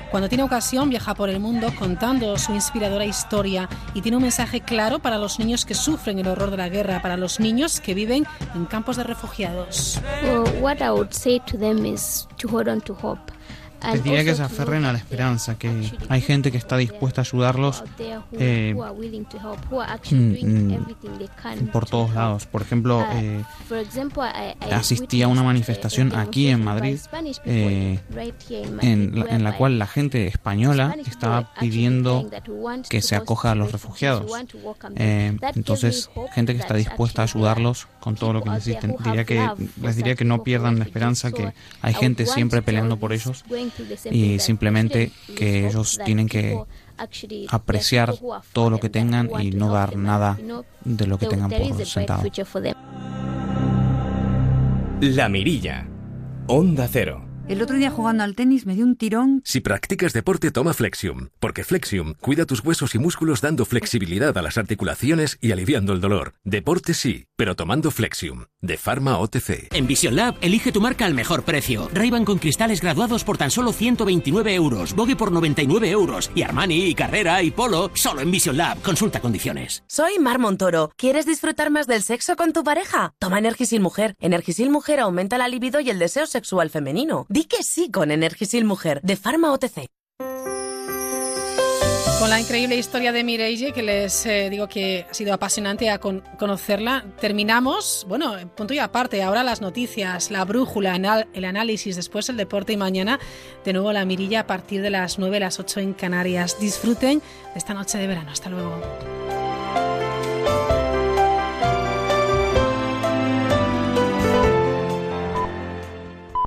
Cuando 0.09 0.29
tiene 0.29 0.45
ocasión 0.45 0.89
viaja 0.89 1.13
por 1.15 1.29
el 1.29 1.41
mundo 1.41 1.67
contando 1.77 2.37
su 2.37 2.53
inspiradora 2.53 3.03
historia 3.03 3.67
y 3.93 4.01
tiene 4.01 4.15
un 4.15 4.23
mensaje 4.23 4.61
claro 4.61 4.99
para 4.99 5.17
los 5.17 5.37
niños 5.37 5.65
que 5.65 5.73
sufren 5.73 6.19
el 6.19 6.27
horror 6.27 6.49
de 6.49 6.57
la 6.57 6.69
guerra, 6.69 7.01
para 7.01 7.17
los 7.17 7.41
niños 7.41 7.81
que 7.81 7.93
viven 7.93 8.25
en 8.55 8.65
campos 8.67 8.95
de 8.95 9.03
refugiados. 9.03 9.99
Well, 10.23 10.61
what 10.61 10.77
I 10.77 10.91
would 10.91 11.11
say 11.11 11.41
to 11.51 11.57
them 11.57 11.85
is 11.85 12.25
to 12.37 12.47
hold 12.47 12.69
on 12.69 12.79
to 12.81 12.93
hope. 12.93 13.36
Les 13.91 14.03
diría 14.03 14.23
que 14.23 14.35
se 14.35 14.43
aferren 14.43 14.85
a 14.85 14.91
la 14.91 14.97
esperanza, 14.97 15.57
que 15.57 15.91
hay 16.09 16.21
gente 16.21 16.51
que 16.51 16.57
está 16.57 16.77
dispuesta 16.77 17.21
a 17.21 17.23
ayudarlos 17.23 17.83
eh, 18.33 18.75
mm, 18.75 18.81
can. 21.41 21.67
por 21.67 21.85
todos 21.85 22.13
lados. 22.13 22.45
Por 22.45 22.61
ejemplo, 22.61 23.05
eh, 23.13 23.43
I, 23.71 24.69
I 24.69 24.71
asistí 24.71 25.21
a 25.21 25.27
una 25.27 25.43
manifestación 25.43 26.15
aquí 26.15 26.47
en 26.47 26.63
Madrid 26.63 26.99
eh, 27.45 27.99
en, 28.81 29.19
la, 29.19 29.25
en 29.25 29.43
la 29.43 29.57
cual 29.57 29.79
la 29.79 29.87
gente 29.87 30.27
española 30.27 30.95
estaba 31.07 31.53
pidiendo 31.59 32.29
que 32.89 33.01
se 33.01 33.15
acoja 33.15 33.51
a 33.51 33.55
los 33.55 33.71
refugiados. 33.71 34.31
Eh, 34.95 35.37
entonces, 35.55 36.09
gente 36.33 36.53
que 36.53 36.59
está 36.59 36.75
dispuesta 36.75 37.21
a 37.21 37.25
ayudarlos 37.25 37.87
con 37.99 38.15
todo 38.15 38.33
lo 38.33 38.43
que 38.43 38.49
necesiten. 38.49 38.95
Diría 39.03 39.25
que, 39.25 39.49
les 39.81 39.95
diría 39.95 40.15
que 40.15 40.25
no 40.25 40.43
pierdan 40.43 40.79
la 40.79 40.85
esperanza, 40.85 41.31
que 41.31 41.53
hay 41.81 41.93
gente 41.93 42.25
siempre 42.25 42.61
peleando 42.61 42.97
por 42.97 43.13
ellos 43.13 43.43
y 44.11 44.39
simplemente 44.39 45.11
que 45.35 45.67
ellos 45.67 45.99
tienen 46.05 46.27
que 46.27 46.59
apreciar 47.49 48.15
todo 48.53 48.69
lo 48.69 48.79
que 48.79 48.89
tengan 48.89 49.29
y 49.39 49.51
no 49.51 49.71
dar 49.71 49.95
nada 49.95 50.37
de 50.83 51.07
lo 51.07 51.17
que 51.17 51.27
tengan 51.27 51.49
por 51.49 51.85
sentado. 51.85 52.23
La 55.01 55.29
Mirilla. 55.29 55.87
Onda 56.47 56.87
Cero. 56.89 57.26
El 57.49 57.61
otro 57.61 57.77
día 57.77 57.89
jugando 57.89 58.25
al 58.25 58.35
tenis 58.35 58.65
me 58.65 58.75
dio 58.75 58.83
un 58.83 58.97
tirón. 58.97 59.41
Si 59.45 59.61
practicas 59.61 60.11
deporte, 60.11 60.51
toma 60.51 60.73
Flexium, 60.73 61.29
porque 61.39 61.63
Flexium 61.63 62.13
cuida 62.19 62.45
tus 62.45 62.59
huesos 62.61 62.93
y 62.93 62.99
músculos 62.99 63.39
dando 63.39 63.63
flexibilidad 63.63 64.37
a 64.37 64.41
las 64.41 64.57
articulaciones 64.57 65.37
y 65.39 65.53
aliviando 65.53 65.93
el 65.93 66.01
dolor. 66.01 66.33
Deporte 66.43 66.93
sí, 66.93 67.27
pero 67.37 67.55
tomando 67.55 67.89
Flexium, 67.89 68.47
de 68.61 68.75
Pharma 68.75 69.17
OTC. 69.19 69.73
En 69.73 69.87
Vision 69.87 70.17
Lab, 70.17 70.35
elige 70.41 70.73
tu 70.73 70.81
marca 70.81 71.05
al 71.05 71.13
mejor 71.13 71.43
precio. 71.43 71.89
ray 71.93 72.11
con 72.25 72.37
cristales 72.37 72.81
graduados 72.81 73.23
por 73.23 73.37
tan 73.37 73.49
solo 73.49 73.71
129 73.71 74.53
euros, 74.53 74.93
Vogue 74.93 75.15
por 75.15 75.31
99 75.31 75.89
euros 75.89 76.29
y 76.35 76.41
Armani 76.41 76.87
y 76.87 76.95
Carrera 76.95 77.41
y 77.43 77.51
Polo 77.51 77.91
solo 77.93 78.19
en 78.19 78.29
Vision 78.29 78.57
Lab. 78.57 78.81
Consulta 78.81 79.21
condiciones. 79.21 79.85
Soy 79.87 80.19
Mar 80.19 80.39
Montoro. 80.39 80.91
¿Quieres 80.97 81.25
disfrutar 81.25 81.71
más 81.71 81.87
del 81.87 82.03
sexo 82.03 82.35
con 82.35 82.51
tu 82.51 82.65
pareja? 82.65 83.13
Toma 83.19 83.39
Energisil 83.39 83.79
Mujer. 83.79 84.17
Energisil 84.19 84.69
Mujer 84.69 84.99
aumenta 84.99 85.37
la 85.37 85.47
libido 85.47 85.79
y 85.79 85.89
el 85.89 85.99
deseo 85.99 86.27
sexual 86.27 86.69
femenino. 86.69 87.25
Di 87.37 87.43
que 87.43 87.61
sí 87.61 87.91
con 87.91 88.09
Energisil 88.09 88.65
Mujer, 88.65 88.99
de 89.03 89.15
Pharma 89.15 89.51
OTC. 89.53 89.85
Con 92.19 92.31
la 92.31 92.39
increíble 92.39 92.75
historia 92.77 93.11
de 93.11 93.23
Mireille, 93.23 93.73
que 93.73 93.83
les 93.83 94.25
eh, 94.25 94.49
digo 94.49 94.67
que 94.67 95.05
ha 95.07 95.13
sido 95.13 95.35
apasionante 95.35 95.91
a 95.91 95.99
con- 95.99 96.23
conocerla, 96.39 97.05
terminamos, 97.21 98.07
bueno, 98.09 98.33
punto 98.55 98.73
y 98.73 98.79
aparte, 98.79 99.21
ahora 99.21 99.43
las 99.43 99.61
noticias, 99.61 100.31
la 100.31 100.45
brújula, 100.45 100.95
anal- 100.95 101.27
el 101.35 101.45
análisis, 101.45 101.95
después 101.95 102.27
el 102.29 102.37
deporte 102.37 102.73
y 102.73 102.77
mañana 102.77 103.19
de 103.63 103.71
nuevo 103.73 103.93
la 103.93 104.03
mirilla 104.03 104.39
a 104.39 104.47
partir 104.47 104.81
de 104.81 104.89
las 104.89 105.19
9, 105.19 105.39
las 105.39 105.59
8 105.59 105.79
en 105.81 105.93
Canarias. 105.93 106.59
Disfruten 106.59 107.19
de 107.19 107.59
esta 107.59 107.75
noche 107.75 107.99
de 107.99 108.07
verano. 108.07 108.31
Hasta 108.31 108.49
luego. 108.49 108.81